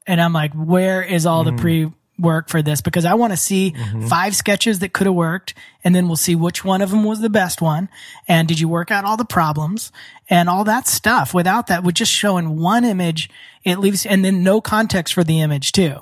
And 0.05 0.19
i'm 0.19 0.33
like 0.33 0.53
where 0.53 1.01
is 1.01 1.25
all 1.25 1.43
the 1.43 1.51
mm-hmm. 1.51 1.59
pre 1.59 1.91
work 2.23 2.49
for 2.49 2.61
this 2.61 2.81
because 2.81 3.05
i 3.05 3.13
want 3.13 3.31
to 3.33 3.37
see 3.37 3.71
mm-hmm. 3.71 4.07
five 4.07 4.35
sketches 4.35 4.79
that 4.79 4.93
could 4.93 5.05
have 5.05 5.15
worked 5.15 5.53
and 5.83 5.93
then 5.93 6.07
we'll 6.07 6.15
see 6.15 6.35
which 6.35 6.63
one 6.63 6.81
of 6.81 6.91
them 6.91 7.03
was 7.03 7.19
the 7.19 7.29
best 7.29 7.61
one. 7.61 7.89
And 8.27 8.47
did 8.47 8.59
you 8.59 8.69
work 8.69 8.89
out 8.89 9.05
all 9.05 9.17
the 9.17 9.25
problems 9.25 9.91
and 10.29 10.49
all 10.49 10.63
that 10.63 10.87
stuff? 10.87 11.33
Without 11.33 11.67
that 11.67 11.83
with 11.83 11.95
just 11.95 12.11
showing 12.11 12.59
one 12.59 12.85
image 12.85 13.29
it 13.63 13.79
leaves 13.79 14.05
and 14.05 14.23
then 14.23 14.43
no 14.43 14.61
context 14.61 15.13
for 15.13 15.23
the 15.23 15.41
image 15.41 15.71
too. 15.71 15.97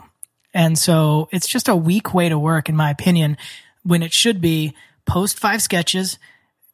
And 0.54 0.78
so 0.78 1.30
it's 1.32 1.48
just 1.48 1.68
a 1.68 1.76
weak 1.76 2.14
way 2.14 2.30
to 2.30 2.38
work, 2.38 2.70
in 2.70 2.76
my 2.76 2.90
opinion, 2.90 3.38
when 3.84 4.04
it 4.04 4.14
should 4.14 4.42
be 4.42 4.76
post 5.06 5.40
five 5.40 5.62
sketches, 5.62 6.20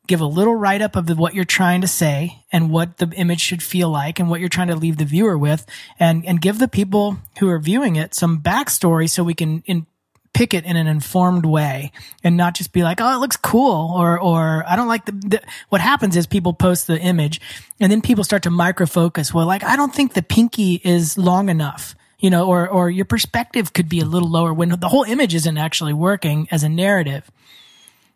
give 0.08 0.22
a 0.22 0.26
little 0.26 0.56
write 0.56 0.82
up 0.82 0.96
of 0.96 1.06
the, 1.06 1.16
what 1.16 1.34
you're 1.34 1.46
trying 1.46 1.82
to 1.82 1.88
say 1.88 2.44
and 2.52 2.72
what 2.72 2.98
the 2.98 3.10
image 3.16 3.42
should 3.42 3.62
feel 3.62 3.90
like 3.90 4.20
and 4.20 4.30
what 4.30 4.40
you're 4.40 4.50
trying 4.50 4.70
to 4.70 4.76
leave 4.76 4.98
the 4.98 5.06
viewer 5.06 5.38
with 5.38 5.66
and, 6.00 6.26
and 6.26 6.42
give 6.42 6.60
the 6.60 6.68
people 6.68 7.18
who 7.40 7.50
are 7.50 7.60
viewing 7.60 7.96
it 7.96 8.16
some 8.16 8.42
backstory 8.42 9.10
so 9.10 9.24
we 9.24 9.34
can 9.34 9.62
in, 9.66 9.86
pick 10.34 10.54
it 10.54 10.66
in 10.66 10.76
an 10.76 10.86
informed 10.88 11.46
way 11.46 11.92
and 12.24 12.38
not 12.38 12.54
just 12.54 12.72
be 12.72 12.84
like, 12.84 13.02
oh, 13.02 13.16
it 13.16 13.20
looks 13.20 13.38
cool 13.38 13.92
or, 13.98 14.20
or 14.20 14.64
I 14.68 14.76
don't 14.76 14.88
like 14.88 15.06
the, 15.06 15.12
the, 15.12 15.42
what 15.70 15.82
happens 15.82 16.16
is 16.16 16.28
people 16.28 16.54
post 16.54 16.88
the 16.88 17.00
image 17.00 17.42
and 17.80 17.92
then 17.92 18.02
people 18.02 18.24
start 18.24 18.44
to 18.44 18.52
micro 18.52 18.86
focus. 18.86 19.34
Well, 19.34 19.48
like, 19.48 19.64
I 19.64 19.76
don't 19.76 19.94
think 19.94 20.14
the 20.14 20.22
pinky 20.22 20.80
is 20.84 21.18
long 21.18 21.50
enough, 21.50 21.96
you 22.20 22.30
know, 22.30 22.48
or, 22.48 22.70
or 22.70 22.90
your 22.90 23.06
perspective 23.06 23.74
could 23.74 23.90
be 23.90 24.00
a 24.00 24.06
little 24.06 24.30
lower 24.30 24.54
when 24.54 24.70
the 24.70 24.90
whole 24.90 25.04
image 25.04 25.34
isn't 25.34 25.58
actually 25.58 25.94
working 25.94 26.48
as 26.52 26.64
a 26.64 26.70
narrative. 26.70 27.30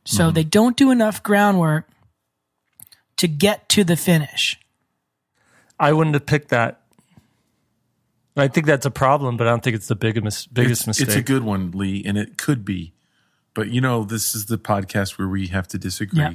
So 0.03 0.25
mm-hmm. 0.25 0.33
they 0.33 0.43
don't 0.43 0.75
do 0.75 0.91
enough 0.91 1.21
groundwork 1.21 1.87
to 3.17 3.27
get 3.27 3.69
to 3.69 3.83
the 3.83 3.95
finish. 3.95 4.59
I 5.79 5.93
wouldn't 5.93 6.15
have 6.15 6.25
picked 6.25 6.49
that 6.49 6.81
I 8.37 8.47
think 8.47 8.65
that's 8.65 8.85
a 8.85 8.91
problem, 8.91 9.37
but 9.37 9.47
I 9.47 9.49
don't 9.49 9.63
think 9.63 9.75
it's 9.75 9.87
the 9.87 9.95
biggest 9.95 10.53
biggest 10.53 10.81
it's, 10.81 10.87
mistake. 10.87 11.07
It's 11.07 11.17
a 11.17 11.21
good 11.21 11.43
one, 11.43 11.71
Lee, 11.71 12.03
and 12.05 12.17
it 12.17 12.37
could 12.37 12.63
be. 12.63 12.93
But 13.53 13.69
you 13.69 13.81
know, 13.81 14.03
this 14.03 14.33
is 14.33 14.45
the 14.45 14.57
podcast 14.57 15.17
where 15.17 15.27
we 15.27 15.47
have 15.47 15.67
to 15.69 15.77
disagree, 15.77 16.21
yeah. 16.21 16.33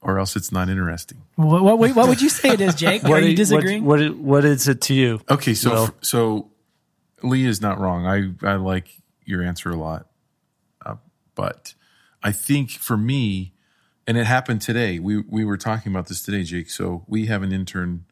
or 0.00 0.18
else 0.18 0.36
it's 0.36 0.50
not 0.50 0.70
interesting. 0.70 1.22
What, 1.36 1.62
what, 1.62 1.94
what, 1.94 2.08
would 2.08 2.22
you 2.22 2.30
say 2.30 2.50
it 2.50 2.60
is, 2.62 2.74
Jake? 2.74 3.04
Are 3.08 3.20
you 3.20 3.36
disagreeing? 3.36 3.84
What, 3.84 4.00
what, 4.00 4.16
what 4.16 4.44
is 4.44 4.68
it 4.68 4.80
to 4.82 4.94
you? 4.94 5.20
Okay, 5.28 5.52
so 5.52 5.70
Will? 5.70 5.94
so 6.00 6.50
Lee 7.22 7.44
is 7.44 7.60
not 7.60 7.78
wrong. 7.78 8.06
I 8.06 8.32
I 8.46 8.54
like 8.54 8.88
your 9.26 9.42
answer 9.42 9.68
a 9.68 9.76
lot, 9.76 10.06
uh, 10.84 10.96
but 11.34 11.74
I 12.22 12.32
think 12.32 12.70
for 12.70 12.96
me, 12.96 13.52
and 14.06 14.16
it 14.16 14.26
happened 14.26 14.60
today. 14.60 14.98
We 14.98 15.22
we 15.28 15.44
were 15.44 15.56
talking 15.56 15.92
about 15.92 16.06
this 16.06 16.22
today, 16.22 16.42
Jake. 16.42 16.70
So 16.70 17.04
we 17.06 17.26
have 17.26 17.42
an 17.42 17.52
intern 17.52 18.04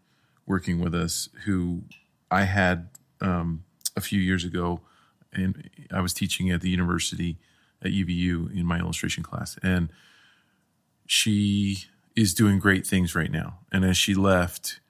working 0.47 0.81
with 0.81 0.95
us 0.95 1.29
who 1.45 1.83
I 2.31 2.43
had 2.43 2.89
um, 3.21 3.65
a 3.97 4.01
few 4.01 4.21
years 4.21 4.45
ago, 4.45 4.81
and 5.33 5.71
I 5.93 6.01
was 6.01 6.13
teaching 6.13 6.51
at 6.51 6.61
the 6.61 6.71
university 6.71 7.39
at 7.83 7.93
UVU 7.93 8.55
in 8.55 8.67
my 8.67 8.79
illustration 8.79 9.23
class, 9.23 9.59
and 9.63 9.91
she 11.07 11.85
is 12.17 12.35
doing 12.35 12.59
great 12.59 12.87
things 12.87 13.15
right 13.15 13.31
now. 13.31 13.61
And 13.73 13.85
as 13.85 13.97
she 13.97 14.15
left, 14.15 14.81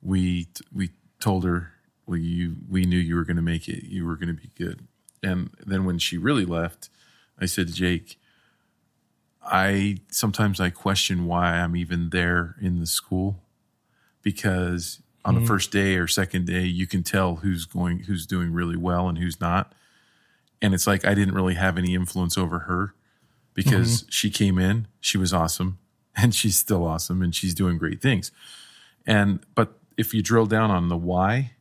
we 0.00 0.48
we 0.72 0.90
told 1.20 1.44
her, 1.44 1.72
"Well, 2.06 2.18
you 2.18 2.56
we 2.68 2.86
knew 2.86 2.98
you 2.98 3.16
were 3.16 3.24
going 3.24 3.36
to 3.36 3.42
make 3.42 3.68
it. 3.68 3.84
You 3.84 4.06
were 4.06 4.16
going 4.16 4.34
to 4.34 4.40
be 4.40 4.50
good." 4.56 4.86
And 5.22 5.50
then 5.64 5.84
when 5.84 5.98
she 5.98 6.18
really 6.18 6.44
left, 6.44 6.90
I 7.38 7.46
said 7.46 7.68
to 7.68 7.72
Jake, 7.72 8.18
"I 9.46 9.98
sometimes 10.10 10.60
I 10.60 10.70
question 10.70 11.26
why 11.26 11.58
I'm 11.58 11.76
even 11.76 12.10
there 12.10 12.56
in 12.60 12.80
the 12.80 12.86
school 12.86 13.42
because 14.22 15.00
on 15.24 15.34
mm-hmm. 15.34 15.42
the 15.42 15.48
first 15.48 15.70
day 15.70 15.96
or 15.96 16.06
second 16.06 16.46
day, 16.46 16.64
you 16.64 16.86
can 16.86 17.02
tell 17.02 17.36
who's 17.36 17.64
going, 17.64 18.00
who's 18.00 18.26
doing 18.26 18.52
really 18.52 18.76
well 18.76 19.08
and 19.08 19.18
who's 19.18 19.40
not. 19.40 19.72
And 20.60 20.74
it's 20.74 20.86
like 20.86 21.04
I 21.04 21.14
didn't 21.14 21.34
really 21.34 21.54
have 21.54 21.78
any 21.78 21.94
influence 21.94 22.36
over 22.36 22.60
her 22.60 22.94
because 23.54 24.02
mm-hmm. 24.02 24.10
she 24.10 24.30
came 24.30 24.58
in, 24.58 24.88
she 25.00 25.18
was 25.18 25.32
awesome, 25.32 25.78
and 26.16 26.34
she's 26.34 26.56
still 26.56 26.84
awesome, 26.84 27.22
and 27.22 27.34
she's 27.34 27.54
doing 27.54 27.78
great 27.78 28.02
things. 28.02 28.32
And 29.06 29.40
but 29.54 29.78
if 29.96 30.12
you 30.12 30.22
drill 30.22 30.46
down 30.46 30.70
on 30.70 30.88
the 30.88 30.96
why, 30.96 31.52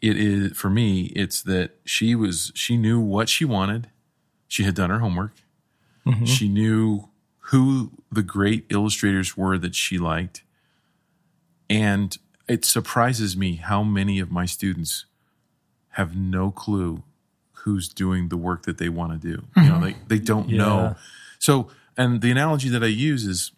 it 0.00 0.16
is 0.16 0.56
for 0.56 0.70
me, 0.70 1.12
it's 1.14 1.42
that 1.42 1.72
she 1.84 2.14
was 2.14 2.52
she 2.54 2.76
knew 2.76 3.00
what 3.00 3.28
she 3.28 3.44
wanted. 3.44 3.88
She 4.48 4.64
had 4.64 4.74
done 4.74 4.90
her 4.90 4.98
homework. 4.98 5.32
Mm-hmm. 6.06 6.24
She 6.24 6.48
knew 6.48 7.08
who 7.46 7.92
the 8.10 8.22
great 8.22 8.66
illustrators 8.70 9.36
were 9.36 9.58
that 9.58 9.74
she 9.74 9.98
liked. 9.98 10.42
And 11.68 12.16
it 12.48 12.64
surprises 12.64 13.36
me 13.36 13.56
how 13.56 13.82
many 13.82 14.18
of 14.18 14.30
my 14.30 14.46
students 14.46 15.06
have 15.90 16.16
no 16.16 16.50
clue 16.50 17.02
who's 17.52 17.88
doing 17.88 18.28
the 18.28 18.36
work 18.36 18.64
that 18.64 18.78
they 18.78 18.88
want 18.88 19.12
to 19.12 19.18
do. 19.18 19.42
Mm-hmm. 19.42 19.62
You 19.62 19.68
know, 19.68 19.80
they, 19.80 19.96
they 20.08 20.18
don't 20.18 20.48
yeah. 20.48 20.58
know. 20.58 20.96
So, 21.38 21.68
and 21.96 22.20
the 22.20 22.30
analogy 22.30 22.68
that 22.70 22.82
I 22.82 22.88
use 22.88 23.24
is 23.24 23.52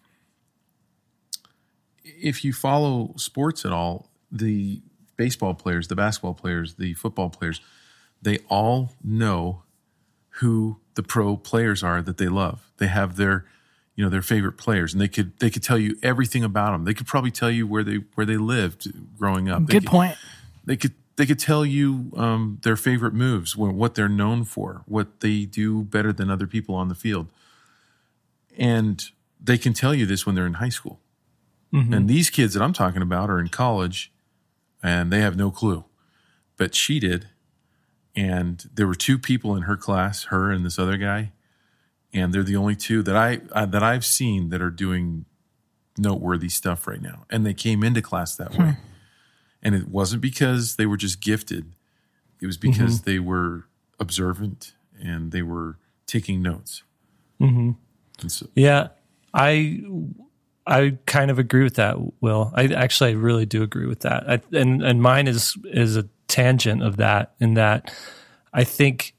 if 2.03 2.43
you 2.43 2.53
follow 2.53 3.13
sports 3.17 3.65
at 3.65 3.71
all, 3.71 4.09
the 4.31 4.81
baseball 5.17 5.53
players, 5.53 5.87
the 5.87 5.95
basketball 5.95 6.33
players, 6.33 6.75
the 6.75 6.93
football 6.93 7.29
players, 7.29 7.61
they 8.21 8.39
all 8.49 8.91
know 9.03 9.63
who 10.39 10.77
the 10.95 11.03
pro 11.03 11.37
players 11.37 11.83
are 11.83 12.01
that 12.01 12.17
they 12.17 12.27
love. 12.27 12.71
They 12.77 12.87
have 12.87 13.15
their 13.15 13.45
you 13.95 14.03
know 14.03 14.09
their 14.09 14.21
favorite 14.21 14.57
players 14.57 14.93
and 14.93 15.01
they 15.01 15.07
could 15.07 15.37
they 15.39 15.49
could 15.49 15.63
tell 15.63 15.77
you 15.77 15.97
everything 16.03 16.43
about 16.43 16.73
them 16.73 16.83
they 16.83 16.93
could 16.93 17.07
probably 17.07 17.31
tell 17.31 17.49
you 17.49 17.65
where 17.65 17.81
they 17.81 18.01
where 18.15 18.25
they 18.25 18.37
lived 18.37 18.91
growing 19.17 19.49
up. 19.49 19.65
Good 19.65 19.83
could, 19.83 19.85
point. 19.85 20.17
They 20.65 20.75
could 20.75 20.93
they 21.15 21.25
could 21.25 21.39
tell 21.39 21.65
you 21.65 22.11
um, 22.17 22.59
their 22.63 22.75
favorite 22.75 23.13
moves 23.13 23.55
what 23.55 23.95
they're 23.95 24.09
known 24.09 24.43
for 24.43 24.83
what 24.85 25.21
they 25.21 25.45
do 25.45 25.83
better 25.83 26.11
than 26.11 26.29
other 26.29 26.47
people 26.47 26.75
on 26.75 26.89
the 26.89 26.95
field. 26.95 27.27
And 28.57 29.03
they 29.41 29.57
can 29.57 29.71
tell 29.71 29.93
you 29.93 30.05
this 30.05 30.25
when 30.25 30.35
they're 30.35 30.45
in 30.45 30.55
high 30.55 30.69
school. 30.69 30.99
Mm-hmm. 31.73 31.93
and 31.93 32.07
these 32.07 32.29
kids 32.29 32.53
that 32.53 32.61
i'm 32.61 32.71
talking 32.71 33.01
about 33.01 33.29
are 33.29 33.39
in 33.39 33.49
college 33.49 34.13
and 34.83 35.11
they 35.11 35.19
have 35.19 35.35
no 35.35 35.49
clue. 35.51 35.83
But 36.57 36.75
she 36.75 36.99
did 36.99 37.27
and 38.15 38.69
there 38.73 38.87
were 38.87 38.95
two 38.95 39.17
people 39.19 39.55
in 39.55 39.63
her 39.63 39.77
class 39.77 40.25
her 40.25 40.51
and 40.51 40.65
this 40.65 40.79
other 40.79 40.97
guy 40.97 41.31
and 42.15 42.33
they're 42.33 42.43
the 42.43 42.55
only 42.55 42.75
two 42.75 43.03
that 43.03 43.15
I, 43.15 43.41
I 43.51 43.65
that 43.65 43.83
I've 43.83 44.05
seen 44.05 44.49
that 44.49 44.61
are 44.61 44.71
doing 44.71 45.25
noteworthy 45.97 46.49
stuff 46.49 46.87
right 46.87 47.01
now. 47.01 47.25
And 47.29 47.45
they 47.45 47.53
came 47.53 47.83
into 47.83 48.01
class 48.01 48.35
that 48.37 48.51
way, 48.51 48.71
hmm. 48.71 48.81
and 49.61 49.75
it 49.75 49.89
wasn't 49.89 50.21
because 50.21 50.77
they 50.77 50.85
were 50.85 50.97
just 50.97 51.21
gifted; 51.21 51.73
it 52.41 52.47
was 52.47 52.57
because 52.57 53.01
mm-hmm. 53.01 53.11
they 53.11 53.19
were 53.19 53.65
observant 53.99 54.73
and 54.99 55.31
they 55.31 55.41
were 55.41 55.77
taking 56.07 56.41
notes. 56.41 56.83
Mm-hmm. 57.41 57.71
So, 58.27 58.47
yeah, 58.55 58.89
I 59.33 59.83
I 60.67 60.97
kind 61.05 61.29
of 61.29 61.37
agree 61.37 61.63
with 61.63 61.75
that, 61.75 61.97
Will. 62.21 62.51
I 62.55 62.65
actually 62.67 63.11
I 63.11 63.13
really 63.13 63.45
do 63.45 63.61
agree 63.61 63.85
with 63.85 63.99
that. 64.01 64.29
I, 64.29 64.41
and 64.51 64.81
and 64.81 65.01
mine 65.01 65.27
is 65.27 65.55
is 65.65 65.95
a 65.95 66.07
tangent 66.27 66.81
of 66.81 66.97
that 66.97 67.33
in 67.39 67.53
that 67.53 67.93
I 68.51 68.63
think 68.63 69.13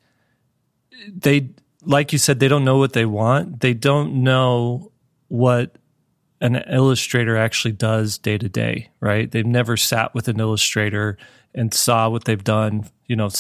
they 1.08 1.50
like 1.84 2.12
you 2.12 2.18
said, 2.18 2.40
they 2.40 2.48
don't 2.48 2.64
know 2.64 2.78
what 2.78 2.94
they 2.94 3.06
want. 3.06 3.60
They 3.60 3.72
don't 3.72 4.24
know 4.24 4.90
what 5.28 5.76
an 6.40 6.56
illustrator 6.68 7.36
actually 7.36 7.72
does 7.72 8.18
day 8.18 8.36
to 8.38 8.48
day, 8.48 8.90
right? 9.00 9.30
They've 9.30 9.46
never 9.46 9.76
sat 9.76 10.14
with 10.14 10.28
an 10.28 10.40
illustrator 10.40 11.16
and 11.54 11.72
saw 11.72 12.08
what 12.08 12.24
they've 12.24 12.42
done, 12.42 12.90
you 13.06 13.16
know, 13.16 13.30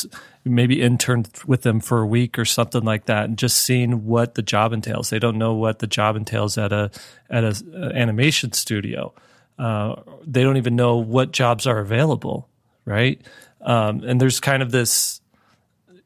maybe 0.46 0.80
interned 0.80 1.28
with 1.46 1.62
them 1.62 1.80
for 1.80 2.00
a 2.00 2.06
week 2.06 2.38
or 2.38 2.44
something 2.44 2.84
like 2.84 3.06
that 3.06 3.24
and 3.24 3.36
just 3.36 3.58
seeing 3.58 4.06
what 4.06 4.34
the 4.34 4.42
job 4.42 4.72
entails. 4.72 5.10
They 5.10 5.18
don't 5.18 5.38
know 5.38 5.54
what 5.54 5.80
the 5.80 5.86
job 5.86 6.16
entails 6.16 6.56
at 6.56 6.72
a 6.72 6.90
at 7.28 7.44
a, 7.44 7.62
a 7.74 7.96
animation 7.96 8.52
studio. 8.52 9.12
Uh, 9.58 9.96
they 10.24 10.42
don't 10.42 10.56
even 10.56 10.76
know 10.76 10.96
what 10.96 11.32
jobs 11.32 11.66
are 11.66 11.78
available, 11.78 12.48
right? 12.84 13.20
Um, 13.62 14.02
and 14.04 14.20
there's 14.20 14.38
kind 14.38 14.62
of 14.62 14.70
this 14.70 15.20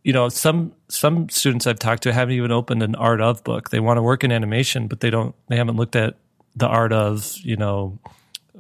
you 0.03 0.13
know 0.13 0.29
some 0.29 0.73
some 0.89 1.29
students 1.29 1.67
I've 1.67 1.79
talked 1.79 2.05
to 2.05 2.13
haven't 2.13 2.35
even 2.35 2.51
opened 2.51 2.83
an 2.83 2.95
art 2.95 3.21
of 3.21 3.45
book. 3.45 3.71
They 3.71 3.81
want 3.81 3.99
to 3.99 4.03
work 4.03 4.25
in 4.25 4.33
animation, 4.33 4.87
but 4.87 5.01
they 5.01 5.11
don't. 5.11 5.35
They 5.49 5.57
haven't 5.57 5.77
looked 5.77 5.97
at 5.97 6.17
the 6.57 6.67
art 6.67 6.93
of 6.93 7.37
you 7.43 7.57
know 7.57 7.99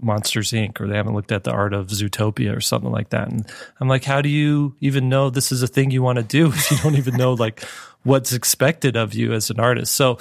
Monsters 0.01 0.53
Inc. 0.53 0.81
or 0.81 0.87
they 0.87 0.97
haven't 0.97 1.15
looked 1.15 1.33
at 1.33 1.45
the 1.45 1.53
art 1.53 1.73
of 1.73 1.89
Zootopia 1.89 2.57
or 2.57 2.61
something 2.61 2.91
like 2.91 3.11
that. 3.11 3.29
And 3.29 3.47
I'm 3.81 3.89
like, 3.89 4.05
how 4.05 4.23
do 4.23 4.29
you 4.29 4.75
even 4.81 5.09
know 5.09 5.31
this 5.31 5.53
is 5.53 5.63
a 5.63 5.67
thing 5.67 5.91
you 5.91 6.03
want 6.03 6.19
to 6.19 6.25
do 6.25 6.47
if 6.53 6.71
you 6.71 6.79
don't 6.79 6.97
even 6.97 7.17
know 7.17 7.35
like 7.35 7.65
what's 8.03 8.33
expected 8.33 8.97
of 8.97 9.15
you 9.15 9.33
as 9.33 9.51
an 9.51 9.61
artist? 9.61 9.95
So 9.95 10.19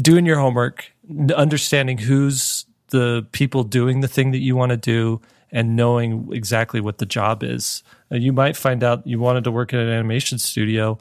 doing 0.00 0.26
your 0.26 0.38
homework, 0.38 0.92
understanding 1.34 1.98
who's 1.98 2.66
the 2.88 3.26
people 3.32 3.64
doing 3.64 4.00
the 4.00 4.08
thing 4.08 4.32
that 4.32 4.40
you 4.40 4.54
want 4.54 4.70
to 4.70 4.76
do, 4.76 5.20
and 5.52 5.76
knowing 5.76 6.30
exactly 6.32 6.80
what 6.80 6.98
the 6.98 7.06
job 7.06 7.44
is 7.44 7.82
uh, 8.10 8.16
you 8.16 8.32
might 8.32 8.56
find 8.56 8.82
out 8.82 9.06
you 9.06 9.20
wanted 9.20 9.44
to 9.44 9.50
work 9.50 9.72
at 9.72 9.80
an 9.80 9.88
animation 9.88 10.38
studio 10.38 10.98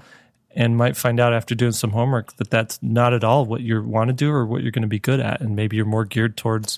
and 0.53 0.75
might 0.75 0.97
find 0.97 1.19
out 1.19 1.33
after 1.33 1.55
doing 1.55 1.71
some 1.71 1.91
homework 1.91 2.35
that 2.35 2.49
that's 2.49 2.77
not 2.83 3.13
at 3.13 3.23
all 3.23 3.45
what 3.45 3.61
you 3.61 3.81
want 3.81 4.09
to 4.09 4.13
do 4.13 4.29
or 4.29 4.45
what 4.45 4.61
you're 4.61 4.71
going 4.71 4.81
to 4.81 4.87
be 4.87 4.99
good 4.99 5.21
at 5.21 5.39
and 5.41 5.55
maybe 5.55 5.77
you're 5.77 5.85
more 5.85 6.05
geared 6.05 6.35
towards 6.35 6.77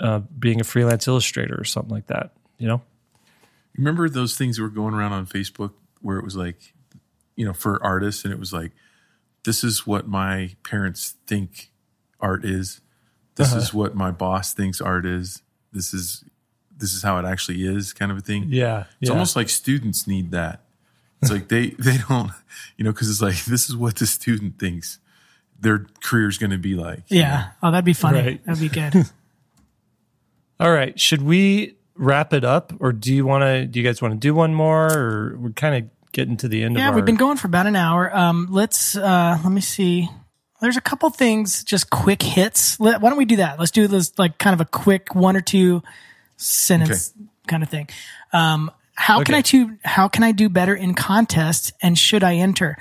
uh, 0.00 0.20
being 0.38 0.60
a 0.60 0.64
freelance 0.64 1.06
illustrator 1.06 1.58
or 1.58 1.64
something 1.64 1.90
like 1.90 2.06
that 2.06 2.32
you 2.58 2.66
know 2.66 2.82
remember 3.76 4.08
those 4.08 4.36
things 4.36 4.56
that 4.56 4.62
were 4.62 4.68
going 4.68 4.94
around 4.94 5.12
on 5.12 5.26
facebook 5.26 5.72
where 6.00 6.18
it 6.18 6.24
was 6.24 6.36
like 6.36 6.72
you 7.36 7.44
know 7.44 7.52
for 7.52 7.82
artists 7.84 8.24
and 8.24 8.32
it 8.32 8.38
was 8.38 8.52
like 8.52 8.72
this 9.44 9.62
is 9.62 9.86
what 9.86 10.08
my 10.08 10.54
parents 10.62 11.14
think 11.26 11.70
art 12.20 12.44
is 12.44 12.80
this 13.36 13.52
uh-huh. 13.52 13.58
is 13.58 13.74
what 13.74 13.94
my 13.94 14.10
boss 14.10 14.52
thinks 14.52 14.80
art 14.80 15.06
is 15.06 15.42
this 15.72 15.94
is 15.94 16.24
this 16.78 16.94
is 16.94 17.02
how 17.02 17.18
it 17.18 17.24
actually 17.24 17.66
is 17.66 17.92
kind 17.92 18.10
of 18.10 18.18
a 18.18 18.20
thing. 18.20 18.46
Yeah. 18.48 18.84
It's 19.00 19.08
yeah. 19.08 19.12
almost 19.12 19.36
like 19.36 19.48
students 19.48 20.06
need 20.06 20.30
that. 20.30 20.62
It's 21.20 21.30
like 21.30 21.48
they, 21.48 21.70
they 21.78 21.98
don't, 22.08 22.30
you 22.76 22.84
know, 22.84 22.92
cause 22.92 23.10
it's 23.10 23.20
like, 23.20 23.44
this 23.44 23.68
is 23.68 23.76
what 23.76 23.96
the 23.96 24.06
student 24.06 24.58
thinks 24.58 24.98
their 25.60 25.86
career 26.02 26.28
is 26.28 26.38
going 26.38 26.52
to 26.52 26.58
be 26.58 26.74
like. 26.74 27.02
Yeah. 27.08 27.38
Know? 27.62 27.68
Oh, 27.68 27.70
that'd 27.72 27.84
be 27.84 27.92
funny. 27.92 28.20
Right. 28.20 28.44
That'd 28.44 28.60
be 28.60 28.68
good. 28.68 28.94
All 30.60 30.70
right. 30.72 30.98
Should 30.98 31.22
we 31.22 31.76
wrap 31.94 32.32
it 32.32 32.44
up 32.44 32.72
or 32.80 32.92
do 32.92 33.12
you 33.12 33.26
want 33.26 33.42
to, 33.42 33.66
do 33.66 33.78
you 33.80 33.84
guys 33.84 34.00
want 34.00 34.14
to 34.14 34.18
do 34.18 34.34
one 34.34 34.54
more 34.54 34.86
or 34.92 35.36
we're 35.38 35.50
kind 35.50 35.74
of 35.84 35.90
getting 36.12 36.36
to 36.38 36.48
the 36.48 36.62
end 36.62 36.76
Yeah, 36.76 36.88
of 36.88 36.90
our. 36.90 36.96
we've 36.96 37.04
been 37.04 37.16
going 37.16 37.36
for 37.36 37.46
about 37.46 37.66
an 37.66 37.76
hour. 37.76 38.14
Um, 38.16 38.48
let's 38.50 38.96
uh, 38.96 39.38
let 39.42 39.52
me 39.52 39.60
see. 39.60 40.08
There's 40.60 40.76
a 40.76 40.80
couple 40.80 41.08
things, 41.10 41.62
just 41.62 41.90
quick 41.90 42.22
hits. 42.22 42.80
Let, 42.80 43.00
why 43.00 43.10
don't 43.10 43.18
we 43.18 43.24
do 43.24 43.36
that? 43.36 43.58
Let's 43.60 43.70
do 43.70 43.86
this 43.86 44.18
like 44.18 44.38
kind 44.38 44.54
of 44.54 44.60
a 44.60 44.64
quick 44.64 45.14
one 45.14 45.36
or 45.36 45.40
two 45.40 45.82
sentence 46.36 47.12
kind 47.46 47.62
of 47.62 47.68
thing. 47.68 47.88
Um, 48.32 48.70
how 48.94 49.22
can 49.22 49.36
I 49.36 49.42
do? 49.42 49.78
How 49.84 50.08
can 50.08 50.24
I 50.24 50.32
do 50.32 50.48
better 50.48 50.74
in 50.74 50.94
contests? 50.94 51.72
And 51.80 51.96
should 51.96 52.24
I 52.24 52.34
enter? 52.36 52.76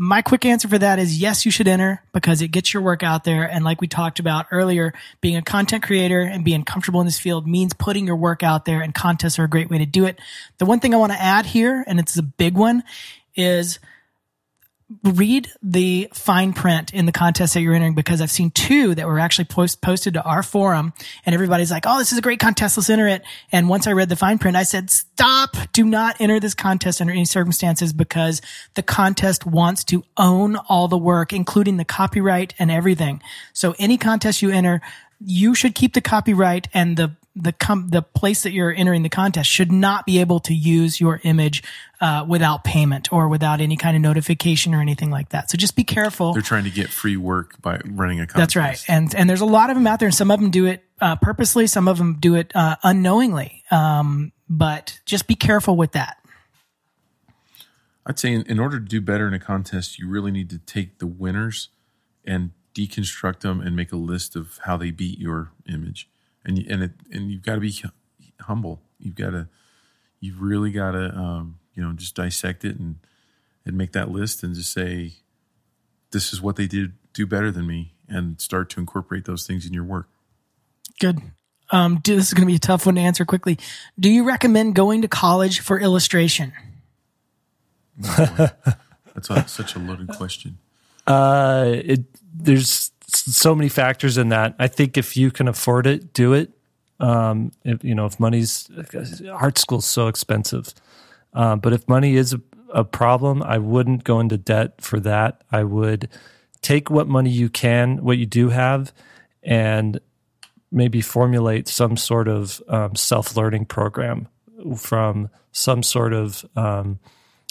My 0.00 0.22
quick 0.22 0.44
answer 0.44 0.68
for 0.68 0.78
that 0.78 1.00
is 1.00 1.20
yes, 1.20 1.44
you 1.44 1.50
should 1.50 1.66
enter 1.66 2.04
because 2.12 2.40
it 2.40 2.48
gets 2.48 2.72
your 2.72 2.84
work 2.84 3.02
out 3.02 3.24
there. 3.24 3.50
And 3.50 3.64
like 3.64 3.80
we 3.80 3.88
talked 3.88 4.20
about 4.20 4.46
earlier, 4.52 4.94
being 5.20 5.34
a 5.34 5.42
content 5.42 5.82
creator 5.82 6.20
and 6.20 6.44
being 6.44 6.62
comfortable 6.62 7.00
in 7.00 7.06
this 7.06 7.18
field 7.18 7.48
means 7.48 7.74
putting 7.74 8.06
your 8.06 8.14
work 8.14 8.44
out 8.44 8.64
there 8.64 8.80
and 8.80 8.94
contests 8.94 9.40
are 9.40 9.44
a 9.44 9.48
great 9.48 9.68
way 9.70 9.78
to 9.78 9.86
do 9.86 10.04
it. 10.04 10.20
The 10.58 10.66
one 10.66 10.78
thing 10.78 10.94
I 10.94 10.98
want 10.98 11.10
to 11.10 11.20
add 11.20 11.46
here, 11.46 11.84
and 11.84 11.98
it's 11.98 12.16
a 12.16 12.22
big 12.22 12.54
one, 12.54 12.84
is 13.34 13.80
read 15.04 15.50
the 15.62 16.08
fine 16.14 16.54
print 16.54 16.94
in 16.94 17.04
the 17.04 17.12
contest 17.12 17.52
that 17.54 17.60
you're 17.60 17.74
entering 17.74 17.94
because 17.94 18.22
I've 18.22 18.30
seen 18.30 18.50
two 18.50 18.94
that 18.94 19.06
were 19.06 19.18
actually 19.18 19.44
post- 19.44 19.82
posted 19.82 20.14
to 20.14 20.22
our 20.22 20.42
forum 20.42 20.94
and 21.26 21.34
everybody's 21.34 21.70
like, 21.70 21.84
Oh, 21.86 21.98
this 21.98 22.10
is 22.10 22.18
a 22.18 22.22
great 22.22 22.40
contest. 22.40 22.78
Let's 22.78 22.88
enter 22.88 23.06
it. 23.06 23.22
And 23.52 23.68
once 23.68 23.86
I 23.86 23.92
read 23.92 24.08
the 24.08 24.16
fine 24.16 24.38
print, 24.38 24.56
I 24.56 24.62
said, 24.62 24.88
stop, 24.90 25.56
do 25.72 25.84
not 25.84 26.20
enter 26.20 26.40
this 26.40 26.54
contest 26.54 27.02
under 27.02 27.12
any 27.12 27.26
circumstances 27.26 27.92
because 27.92 28.40
the 28.74 28.82
contest 28.82 29.44
wants 29.44 29.84
to 29.84 30.04
own 30.16 30.56
all 30.56 30.88
the 30.88 30.98
work, 30.98 31.34
including 31.34 31.76
the 31.76 31.84
copyright 31.84 32.54
and 32.58 32.70
everything. 32.70 33.20
So 33.52 33.74
any 33.78 33.98
contest 33.98 34.40
you 34.40 34.50
enter, 34.50 34.80
you 35.20 35.54
should 35.54 35.74
keep 35.74 35.94
the 35.94 36.00
copyright 36.00 36.68
and 36.72 36.96
the 36.96 37.16
the 37.42 37.52
com- 37.52 37.88
the 37.88 38.02
place 38.02 38.42
that 38.42 38.52
you're 38.52 38.72
entering 38.72 39.02
the 39.02 39.08
contest 39.08 39.48
should 39.48 39.72
not 39.72 40.06
be 40.06 40.20
able 40.20 40.40
to 40.40 40.54
use 40.54 41.00
your 41.00 41.20
image 41.24 41.62
uh, 42.00 42.24
without 42.28 42.64
payment 42.64 43.12
or 43.12 43.28
without 43.28 43.60
any 43.60 43.76
kind 43.76 43.96
of 43.96 44.02
notification 44.02 44.74
or 44.74 44.80
anything 44.80 45.10
like 45.10 45.30
that. 45.30 45.50
So 45.50 45.56
just 45.56 45.76
be 45.76 45.84
careful. 45.84 46.32
They're 46.32 46.42
trying 46.42 46.64
to 46.64 46.70
get 46.70 46.88
free 46.90 47.16
work 47.16 47.60
by 47.60 47.80
running 47.84 48.20
a 48.20 48.26
contest. 48.26 48.54
That's 48.54 48.56
right. 48.56 48.84
And 48.88 49.14
and 49.14 49.28
there's 49.28 49.40
a 49.40 49.46
lot 49.46 49.70
of 49.70 49.76
them 49.76 49.86
out 49.86 49.98
there, 49.98 50.08
and 50.08 50.14
some 50.14 50.30
of 50.30 50.40
them 50.40 50.50
do 50.50 50.66
it 50.66 50.84
uh, 51.00 51.16
purposely, 51.16 51.66
some 51.66 51.88
of 51.88 51.98
them 51.98 52.16
do 52.20 52.34
it 52.34 52.52
uh, 52.54 52.76
unknowingly. 52.82 53.64
Um, 53.70 54.32
but 54.48 55.00
just 55.04 55.26
be 55.26 55.34
careful 55.34 55.76
with 55.76 55.92
that. 55.92 56.16
I'd 58.06 58.18
say 58.18 58.32
in, 58.32 58.42
in 58.42 58.58
order 58.58 58.80
to 58.80 58.86
do 58.86 59.00
better 59.00 59.28
in 59.28 59.34
a 59.34 59.38
contest, 59.38 59.98
you 59.98 60.08
really 60.08 60.30
need 60.30 60.48
to 60.50 60.58
take 60.58 60.98
the 60.98 61.06
winners 61.06 61.68
and 62.24 62.52
deconstruct 62.74 63.40
them 63.40 63.60
and 63.60 63.76
make 63.76 63.92
a 63.92 63.96
list 63.96 64.36
of 64.36 64.58
how 64.64 64.76
they 64.76 64.90
beat 64.90 65.18
your 65.18 65.52
image. 65.68 66.08
And 66.48 66.58
you, 66.58 66.66
and 66.68 66.82
it, 66.82 66.92
and 67.12 67.30
you've 67.30 67.42
got 67.42 67.54
to 67.54 67.60
be 67.60 67.72
humble. 68.40 68.82
You've 68.98 69.14
got 69.14 69.30
to 69.30 69.48
you've 70.18 70.40
really 70.40 70.72
got 70.72 70.92
to 70.92 71.14
um, 71.14 71.58
you 71.74 71.84
know 71.84 71.92
just 71.92 72.16
dissect 72.16 72.64
it 72.64 72.76
and 72.78 72.96
and 73.64 73.76
make 73.76 73.92
that 73.92 74.10
list 74.10 74.42
and 74.42 74.54
just 74.54 74.72
say 74.72 75.12
this 76.10 76.32
is 76.32 76.40
what 76.40 76.56
they 76.56 76.66
did 76.66 76.94
do 77.12 77.26
better 77.26 77.50
than 77.50 77.66
me 77.66 77.92
and 78.08 78.40
start 78.40 78.70
to 78.70 78.80
incorporate 78.80 79.26
those 79.26 79.46
things 79.46 79.66
in 79.66 79.74
your 79.74 79.84
work. 79.84 80.08
Good. 80.98 81.20
Um, 81.70 81.98
do- 82.02 82.16
this 82.16 82.28
is 82.28 82.34
going 82.34 82.46
to 82.46 82.50
be 82.50 82.56
a 82.56 82.58
tough 82.58 82.86
one 82.86 82.94
to 82.94 83.00
answer 83.00 83.26
quickly. 83.26 83.58
Do 84.00 84.08
you 84.08 84.24
recommend 84.24 84.74
going 84.74 85.02
to 85.02 85.08
college 85.08 85.60
for 85.60 85.78
illustration? 85.78 86.52
That's 87.98 89.30
a, 89.30 89.46
such 89.48 89.74
a 89.74 89.78
loaded 89.78 90.08
question. 90.08 90.58
Uh, 91.06 91.72
it 91.74 92.04
there's 92.34 92.87
so 93.36 93.54
many 93.54 93.68
factors 93.68 94.18
in 94.18 94.28
that. 94.30 94.54
I 94.58 94.68
think 94.68 94.96
if 94.96 95.16
you 95.16 95.30
can 95.30 95.48
afford 95.48 95.86
it, 95.86 96.12
do 96.12 96.32
it. 96.32 96.50
Um, 97.00 97.52
if 97.64 97.84
you 97.84 97.94
know 97.94 98.06
if 98.06 98.18
money's 98.18 98.68
art 99.30 99.58
school's 99.58 99.86
so 99.86 100.08
expensive, 100.08 100.74
uh, 101.32 101.56
but 101.56 101.72
if 101.72 101.88
money 101.88 102.16
is 102.16 102.32
a, 102.32 102.40
a 102.72 102.84
problem, 102.84 103.42
I 103.42 103.58
wouldn't 103.58 104.04
go 104.04 104.18
into 104.18 104.36
debt 104.36 104.80
for 104.80 104.98
that. 105.00 105.42
I 105.52 105.62
would 105.62 106.08
take 106.60 106.90
what 106.90 107.06
money 107.06 107.30
you 107.30 107.48
can, 107.48 108.02
what 108.02 108.18
you 108.18 108.26
do 108.26 108.48
have, 108.48 108.92
and 109.42 110.00
maybe 110.70 111.00
formulate 111.00 111.68
some 111.68 111.96
sort 111.96 112.28
of 112.28 112.60
um, 112.68 112.94
self 112.96 113.36
learning 113.36 113.66
program 113.66 114.28
from 114.76 115.30
some 115.52 115.82
sort 115.82 116.12
of 116.12 116.44
um, 116.56 116.98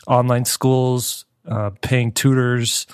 online 0.08 0.46
schools, 0.46 1.26
uh, 1.48 1.72
paying 1.82 2.12
tutors, 2.12 2.86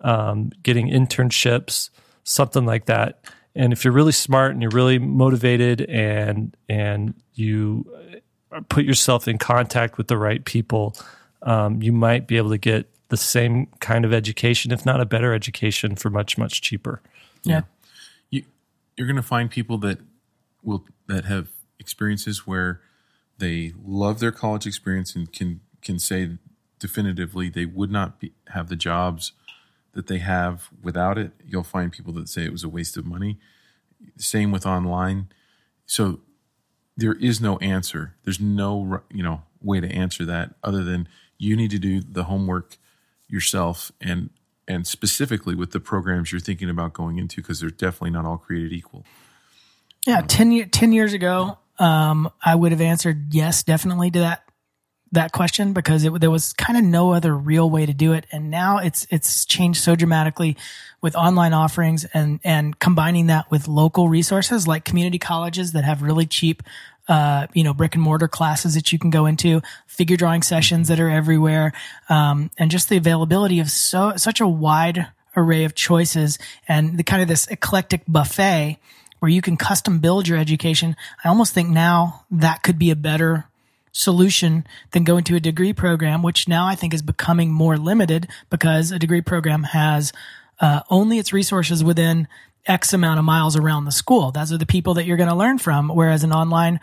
um, 0.00 0.50
getting 0.62 0.88
internships, 0.88 1.90
something 2.26 2.66
like 2.66 2.86
that. 2.86 3.24
And 3.54 3.72
if 3.72 3.84
you're 3.84 3.94
really 3.94 4.12
smart 4.12 4.52
and 4.52 4.60
you're 4.60 4.70
really 4.70 4.98
motivated 4.98 5.80
and 5.82 6.54
and 6.68 7.14
you 7.34 7.86
uh, 8.52 8.60
put 8.68 8.84
yourself 8.84 9.26
in 9.26 9.38
contact 9.38 9.96
with 9.96 10.08
the 10.08 10.18
right 10.18 10.44
people, 10.44 10.94
um, 11.42 11.80
you 11.80 11.92
might 11.92 12.26
be 12.26 12.36
able 12.36 12.50
to 12.50 12.58
get 12.58 12.90
the 13.08 13.16
same 13.16 13.66
kind 13.80 14.04
of 14.04 14.12
education, 14.12 14.72
if 14.72 14.84
not 14.84 15.00
a 15.00 15.06
better 15.06 15.32
education, 15.32 15.96
for 15.96 16.10
much 16.10 16.36
much 16.36 16.60
cheaper. 16.60 17.00
Yeah. 17.44 17.62
you 18.30 18.42
you're 18.96 19.06
going 19.06 19.16
to 19.16 19.22
find 19.22 19.50
people 19.50 19.78
that 19.78 20.00
will 20.62 20.84
that 21.06 21.24
have 21.24 21.48
experiences 21.78 22.46
where 22.46 22.80
they 23.38 23.72
love 23.82 24.18
their 24.18 24.32
college 24.32 24.66
experience 24.66 25.14
and 25.14 25.32
can 25.32 25.60
can 25.80 25.98
say 25.98 26.36
definitively 26.78 27.48
they 27.48 27.64
would 27.64 27.90
not 27.90 28.20
be, 28.20 28.32
have 28.48 28.68
the 28.68 28.76
jobs 28.76 29.32
that 29.96 30.06
they 30.06 30.18
have 30.18 30.68
without 30.82 31.18
it. 31.18 31.32
You'll 31.44 31.64
find 31.64 31.90
people 31.90 32.12
that 32.14 32.28
say 32.28 32.44
it 32.44 32.52
was 32.52 32.62
a 32.62 32.68
waste 32.68 32.96
of 32.96 33.04
money. 33.04 33.38
Same 34.18 34.52
with 34.52 34.64
online. 34.64 35.28
So 35.86 36.20
there 36.96 37.14
is 37.14 37.40
no 37.40 37.56
answer. 37.58 38.14
There's 38.22 38.40
no 38.40 39.00
you 39.10 39.22
know 39.22 39.42
way 39.60 39.80
to 39.80 39.88
answer 39.88 40.24
that 40.26 40.54
other 40.62 40.84
than 40.84 41.08
you 41.38 41.56
need 41.56 41.70
to 41.72 41.78
do 41.78 42.00
the 42.00 42.24
homework 42.24 42.76
yourself 43.28 43.90
and 44.00 44.30
and 44.68 44.86
specifically 44.86 45.54
with 45.54 45.72
the 45.72 45.80
programs 45.80 46.30
you're 46.30 46.40
thinking 46.40 46.70
about 46.70 46.92
going 46.92 47.18
into 47.18 47.36
because 47.36 47.60
they're 47.60 47.70
definitely 47.70 48.10
not 48.10 48.24
all 48.24 48.36
created 48.36 48.72
equal. 48.72 49.04
Yeah, 50.06 50.20
10, 50.20 50.52
year, 50.52 50.66
10 50.66 50.92
years 50.92 51.12
ago, 51.12 51.58
um, 51.78 52.30
I 52.44 52.54
would 52.54 52.72
have 52.72 52.80
answered 52.80 53.32
yes, 53.34 53.62
definitely 53.62 54.10
to 54.12 54.20
that 54.20 54.45
that 55.12 55.32
question 55.32 55.72
because 55.72 56.04
it, 56.04 56.20
there 56.20 56.30
was 56.30 56.52
kind 56.52 56.78
of 56.78 56.84
no 56.84 57.12
other 57.12 57.34
real 57.34 57.70
way 57.70 57.86
to 57.86 57.94
do 57.94 58.12
it, 58.12 58.26
and 58.32 58.50
now 58.50 58.78
it's 58.78 59.06
it's 59.10 59.44
changed 59.44 59.80
so 59.82 59.94
dramatically 59.94 60.56
with 61.00 61.14
online 61.14 61.52
offerings 61.52 62.04
and 62.12 62.40
and 62.44 62.78
combining 62.78 63.26
that 63.26 63.50
with 63.50 63.68
local 63.68 64.08
resources 64.08 64.66
like 64.66 64.84
community 64.84 65.18
colleges 65.18 65.72
that 65.72 65.84
have 65.84 66.02
really 66.02 66.26
cheap. 66.26 66.62
Uh, 67.08 67.46
you 67.54 67.62
know, 67.62 67.72
brick 67.72 67.94
and 67.94 68.02
mortar 68.02 68.26
classes 68.26 68.74
that 68.74 68.92
you 68.92 68.98
can 68.98 69.10
go 69.10 69.26
into, 69.26 69.62
figure 69.86 70.16
drawing 70.16 70.42
sessions 70.42 70.88
that 70.88 70.98
are 70.98 71.08
everywhere, 71.08 71.72
um, 72.08 72.50
and 72.58 72.68
just 72.68 72.88
the 72.88 72.96
availability 72.96 73.60
of 73.60 73.70
so 73.70 74.16
such 74.16 74.40
a 74.40 74.48
wide 74.48 75.06
array 75.36 75.62
of 75.62 75.76
choices 75.76 76.36
and 76.66 76.98
the 76.98 77.04
kind 77.04 77.22
of 77.22 77.28
this 77.28 77.46
eclectic 77.46 78.02
buffet 78.08 78.78
where 79.20 79.30
you 79.30 79.40
can 79.40 79.56
custom 79.56 80.00
build 80.00 80.26
your 80.26 80.38
education. 80.38 80.96
I 81.22 81.28
almost 81.28 81.54
think 81.54 81.68
now 81.68 82.24
that 82.30 82.62
could 82.62 82.78
be 82.78 82.90
a 82.90 82.96
better 82.96 83.46
solution 83.96 84.66
than 84.92 85.04
going 85.04 85.24
to 85.24 85.36
a 85.36 85.40
degree 85.40 85.72
program, 85.72 86.22
which 86.22 86.46
now 86.46 86.66
I 86.66 86.74
think 86.74 86.92
is 86.92 87.00
becoming 87.00 87.50
more 87.50 87.78
limited 87.78 88.28
because 88.50 88.92
a 88.92 88.98
degree 88.98 89.22
program 89.22 89.62
has 89.62 90.12
uh, 90.60 90.82
only 90.90 91.18
its 91.18 91.32
resources 91.32 91.82
within 91.82 92.28
X 92.66 92.92
amount 92.92 93.18
of 93.18 93.24
miles 93.24 93.56
around 93.56 93.86
the 93.86 93.92
school. 93.92 94.32
Those 94.32 94.52
are 94.52 94.58
the 94.58 94.66
people 94.66 94.94
that 94.94 95.06
you're 95.06 95.16
going 95.16 95.30
to 95.30 95.34
learn 95.34 95.58
from. 95.58 95.88
Whereas 95.88 96.24
an 96.24 96.32
online 96.32 96.78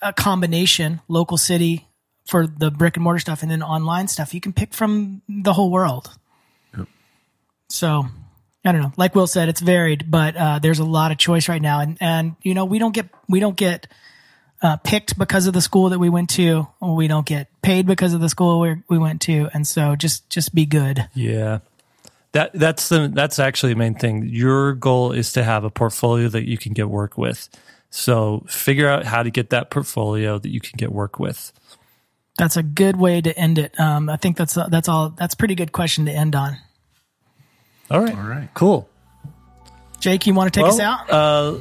a 0.00 0.12
combination, 0.12 1.00
local 1.08 1.36
city 1.36 1.88
for 2.26 2.46
the 2.46 2.70
brick 2.70 2.96
and 2.96 3.02
mortar 3.04 3.18
stuff, 3.18 3.42
and 3.42 3.50
then 3.50 3.62
online 3.62 4.06
stuff, 4.06 4.32
you 4.32 4.40
can 4.40 4.52
pick 4.52 4.72
from 4.72 5.22
the 5.28 5.52
whole 5.52 5.70
world. 5.70 6.12
Yep. 6.76 6.86
So 7.70 8.06
I 8.64 8.72
don't 8.72 8.82
know. 8.82 8.92
Like 8.96 9.16
Will 9.16 9.26
said, 9.26 9.48
it's 9.48 9.60
varied, 9.60 10.10
but 10.10 10.36
uh, 10.36 10.58
there's 10.60 10.78
a 10.78 10.84
lot 10.84 11.10
of 11.10 11.18
choice 11.18 11.48
right 11.48 11.62
now, 11.62 11.80
and 11.80 11.98
and 12.00 12.36
you 12.42 12.54
know 12.54 12.64
we 12.64 12.78
don't 12.78 12.94
get 12.94 13.08
we 13.28 13.40
don't 13.40 13.56
get 13.56 13.88
uh, 14.62 14.76
picked 14.76 15.18
because 15.18 15.46
of 15.46 15.54
the 15.54 15.60
school 15.60 15.90
that 15.90 15.98
we 15.98 16.08
went 16.08 16.30
to, 16.30 16.66
we 16.80 17.08
don't 17.08 17.26
get 17.26 17.48
paid 17.62 17.86
because 17.86 18.14
of 18.14 18.20
the 18.20 18.28
school 18.28 18.60
we 18.60 18.76
we 18.88 18.98
went 18.98 19.20
to, 19.22 19.48
and 19.52 19.66
so 19.66 19.96
just 19.96 20.28
just 20.30 20.54
be 20.54 20.64
good. 20.64 21.08
Yeah. 21.14 21.58
That 22.32 22.52
that's 22.54 22.88
the 22.88 23.10
that's 23.12 23.38
actually 23.38 23.74
the 23.74 23.78
main 23.78 23.94
thing. 23.94 24.26
Your 24.26 24.72
goal 24.72 25.12
is 25.12 25.32
to 25.34 25.44
have 25.44 25.64
a 25.64 25.70
portfolio 25.70 26.28
that 26.28 26.48
you 26.48 26.56
can 26.56 26.72
get 26.72 26.88
work 26.88 27.18
with. 27.18 27.48
So 27.90 28.44
figure 28.48 28.88
out 28.88 29.04
how 29.04 29.22
to 29.22 29.30
get 29.30 29.50
that 29.50 29.68
portfolio 29.70 30.38
that 30.38 30.48
you 30.48 30.60
can 30.60 30.78
get 30.78 30.92
work 30.92 31.18
with. 31.18 31.52
That's 32.38 32.56
a 32.56 32.62
good 32.62 32.96
way 32.96 33.20
to 33.20 33.36
end 33.38 33.58
it. 33.58 33.78
Um, 33.78 34.08
I 34.08 34.16
think 34.16 34.38
that's 34.38 34.54
that's 34.54 34.88
all. 34.88 35.10
That's 35.10 35.34
a 35.34 35.36
pretty 35.36 35.54
good 35.54 35.72
question 35.72 36.06
to 36.06 36.12
end 36.12 36.34
on. 36.34 36.56
All 37.90 38.00
right. 38.00 38.16
All 38.16 38.22
right. 38.22 38.48
Cool. 38.54 38.88
Jake, 40.00 40.26
you 40.26 40.32
want 40.32 40.52
to 40.52 40.58
take 40.58 40.68
us 40.68 40.80
out? 40.80 41.10
Uh, 41.10 41.58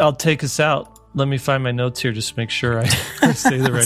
I'll 0.00 0.12
take 0.12 0.42
us 0.42 0.58
out. 0.58 0.97
Let 1.18 1.26
me 1.26 1.36
find 1.38 1.64
my 1.64 1.72
notes 1.72 2.00
here 2.00 2.12
just 2.12 2.30
to 2.30 2.38
make 2.38 2.48
sure 2.50 2.78
I 2.78 2.84
say 3.32 3.58
the 3.58 3.72
right 3.72 3.84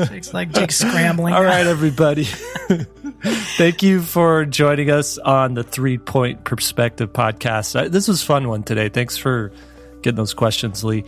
thing. 0.00 0.08
Jake's 0.08 0.32
like 0.32 0.52
Jake's 0.52 0.76
scrambling. 0.76 1.34
All 1.34 1.42
right, 1.42 1.66
everybody. 1.66 2.24
Thank 3.56 3.82
you 3.82 4.00
for 4.00 4.44
joining 4.44 4.90
us 4.90 5.18
on 5.18 5.54
the 5.54 5.64
Three 5.64 5.98
Point 5.98 6.44
Perspective 6.44 7.12
podcast. 7.12 7.74
Uh, 7.78 7.88
This 7.88 8.06
was 8.06 8.22
a 8.22 8.26
fun 8.26 8.48
one 8.48 8.62
today. 8.62 8.88
Thanks 8.88 9.16
for 9.16 9.50
getting 10.02 10.16
those 10.16 10.34
questions, 10.34 10.84
Lee. 10.84 11.04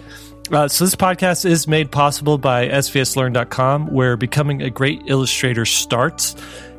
Uh, 0.51 0.66
so 0.66 0.85
this 0.85 0.97
podcast 0.97 1.44
is 1.44 1.69
made 1.69 1.93
possible 1.93 2.36
by 2.36 2.69
svslearn.com, 2.69 3.93
where 3.93 4.16
becoming 4.16 4.61
a 4.62 4.70
great 4.70 5.03
illustrator 5.07 5.65
starts. 5.65 6.35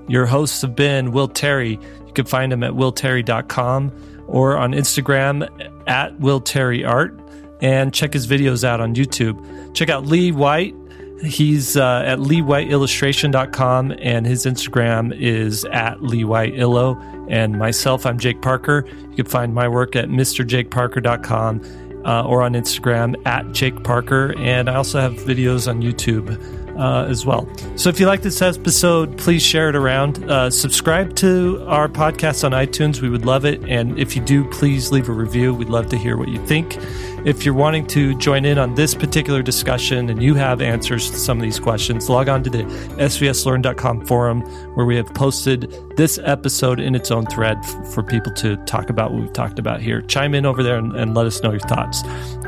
Your 0.09 0.25
hosts 0.25 0.61
have 0.63 0.75
been 0.75 1.11
Will 1.13 1.27
Terry. 1.29 1.71
You 2.05 2.13
can 2.13 2.25
find 2.25 2.51
him 2.51 2.63
at 2.63 2.73
willterry.com 2.73 4.25
or 4.27 4.57
on 4.57 4.73
Instagram 4.73 5.47
at 5.87 6.17
willterryart 6.17 7.23
and 7.61 7.93
check 7.93 8.13
his 8.13 8.27
videos 8.27 8.63
out 8.63 8.79
on 8.81 8.95
YouTube. 8.95 9.73
Check 9.73 9.89
out 9.89 10.05
Lee 10.05 10.31
White. 10.31 10.75
He's 11.23 11.75
uh, 11.75 12.03
at 12.05 12.19
leewhiteillustration.com 12.19 13.95
and 13.99 14.25
his 14.25 14.45
Instagram 14.45 15.19
is 15.19 15.65
at 15.65 15.97
leewhiteillo. 15.97 17.27
And 17.29 17.57
myself, 17.57 18.05
I'm 18.05 18.19
Jake 18.19 18.41
Parker. 18.41 18.85
You 19.09 19.15
can 19.15 19.25
find 19.25 19.53
my 19.55 19.67
work 19.67 19.95
at 19.95 20.09
mrjakeparker.com 20.09 21.61
uh, 22.05 22.23
or 22.23 22.43
on 22.43 22.53
Instagram 22.53 23.15
at 23.25 23.51
Jake 23.51 23.83
Parker. 23.83 24.35
And 24.37 24.69
I 24.69 24.75
also 24.75 24.99
have 24.99 25.13
videos 25.13 25.67
on 25.67 25.81
YouTube 25.81 26.66
uh, 26.77 27.05
as 27.09 27.25
well. 27.25 27.47
So 27.75 27.89
if 27.89 27.99
you 27.99 28.05
like 28.05 28.21
this 28.21 28.41
episode, 28.41 29.17
please 29.17 29.43
share 29.43 29.69
it 29.69 29.75
around. 29.75 30.29
Uh, 30.29 30.49
subscribe 30.49 31.15
to 31.17 31.63
our 31.67 31.87
podcast 31.87 32.43
on 32.43 32.51
iTunes. 32.51 33.01
We 33.01 33.09
would 33.09 33.25
love 33.25 33.45
it. 33.45 33.63
And 33.67 33.97
if 33.99 34.15
you 34.15 34.21
do, 34.21 34.45
please 34.45 34.91
leave 34.91 35.09
a 35.09 35.13
review. 35.13 35.53
We'd 35.53 35.69
love 35.69 35.89
to 35.89 35.97
hear 35.97 36.17
what 36.17 36.29
you 36.29 36.45
think. 36.45 36.77
If 37.25 37.43
you're 37.43 37.55
wanting 37.55 37.87
to 37.87 38.15
join 38.15 38.45
in 38.45 38.57
on 38.57 38.75
this 38.75 38.93
particular 38.93 39.41
discussion 39.41 40.09
and 40.09 40.21
you 40.21 40.35
have 40.35 40.61
answers 40.61 41.09
to 41.11 41.17
some 41.17 41.37
of 41.37 41.43
these 41.43 41.59
questions, 41.59 42.09
log 42.09 42.29
on 42.29 42.43
to 42.43 42.49
the 42.49 42.63
svslearn.com 42.63 44.05
forum 44.05 44.41
where 44.75 44.85
we 44.85 44.95
have 44.95 45.13
posted 45.13 45.69
this 45.97 46.19
episode 46.23 46.79
in 46.79 46.95
its 46.95 47.11
own 47.11 47.25
thread 47.25 47.65
for 47.91 48.03
people 48.03 48.31
to 48.33 48.55
talk 48.65 48.89
about 48.89 49.11
what 49.11 49.21
we've 49.21 49.33
talked 49.33 49.59
about 49.59 49.81
here. 49.81 50.01
Chime 50.03 50.35
in 50.35 50.45
over 50.45 50.63
there 50.63 50.77
and, 50.77 50.95
and 50.95 51.15
let 51.15 51.25
us 51.25 51.41
know 51.41 51.51
your 51.51 51.59
thoughts. 51.61 52.03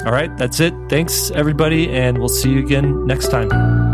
All 0.06 0.12
right, 0.12 0.36
that's 0.38 0.60
it. 0.60 0.74
Thanks, 0.88 1.32
everybody, 1.32 1.90
and 1.90 2.20
we'll 2.20 2.30
see 2.30 2.52
you 2.52 2.60
again 2.60 3.06
next 3.06 3.32
time. 3.32 3.89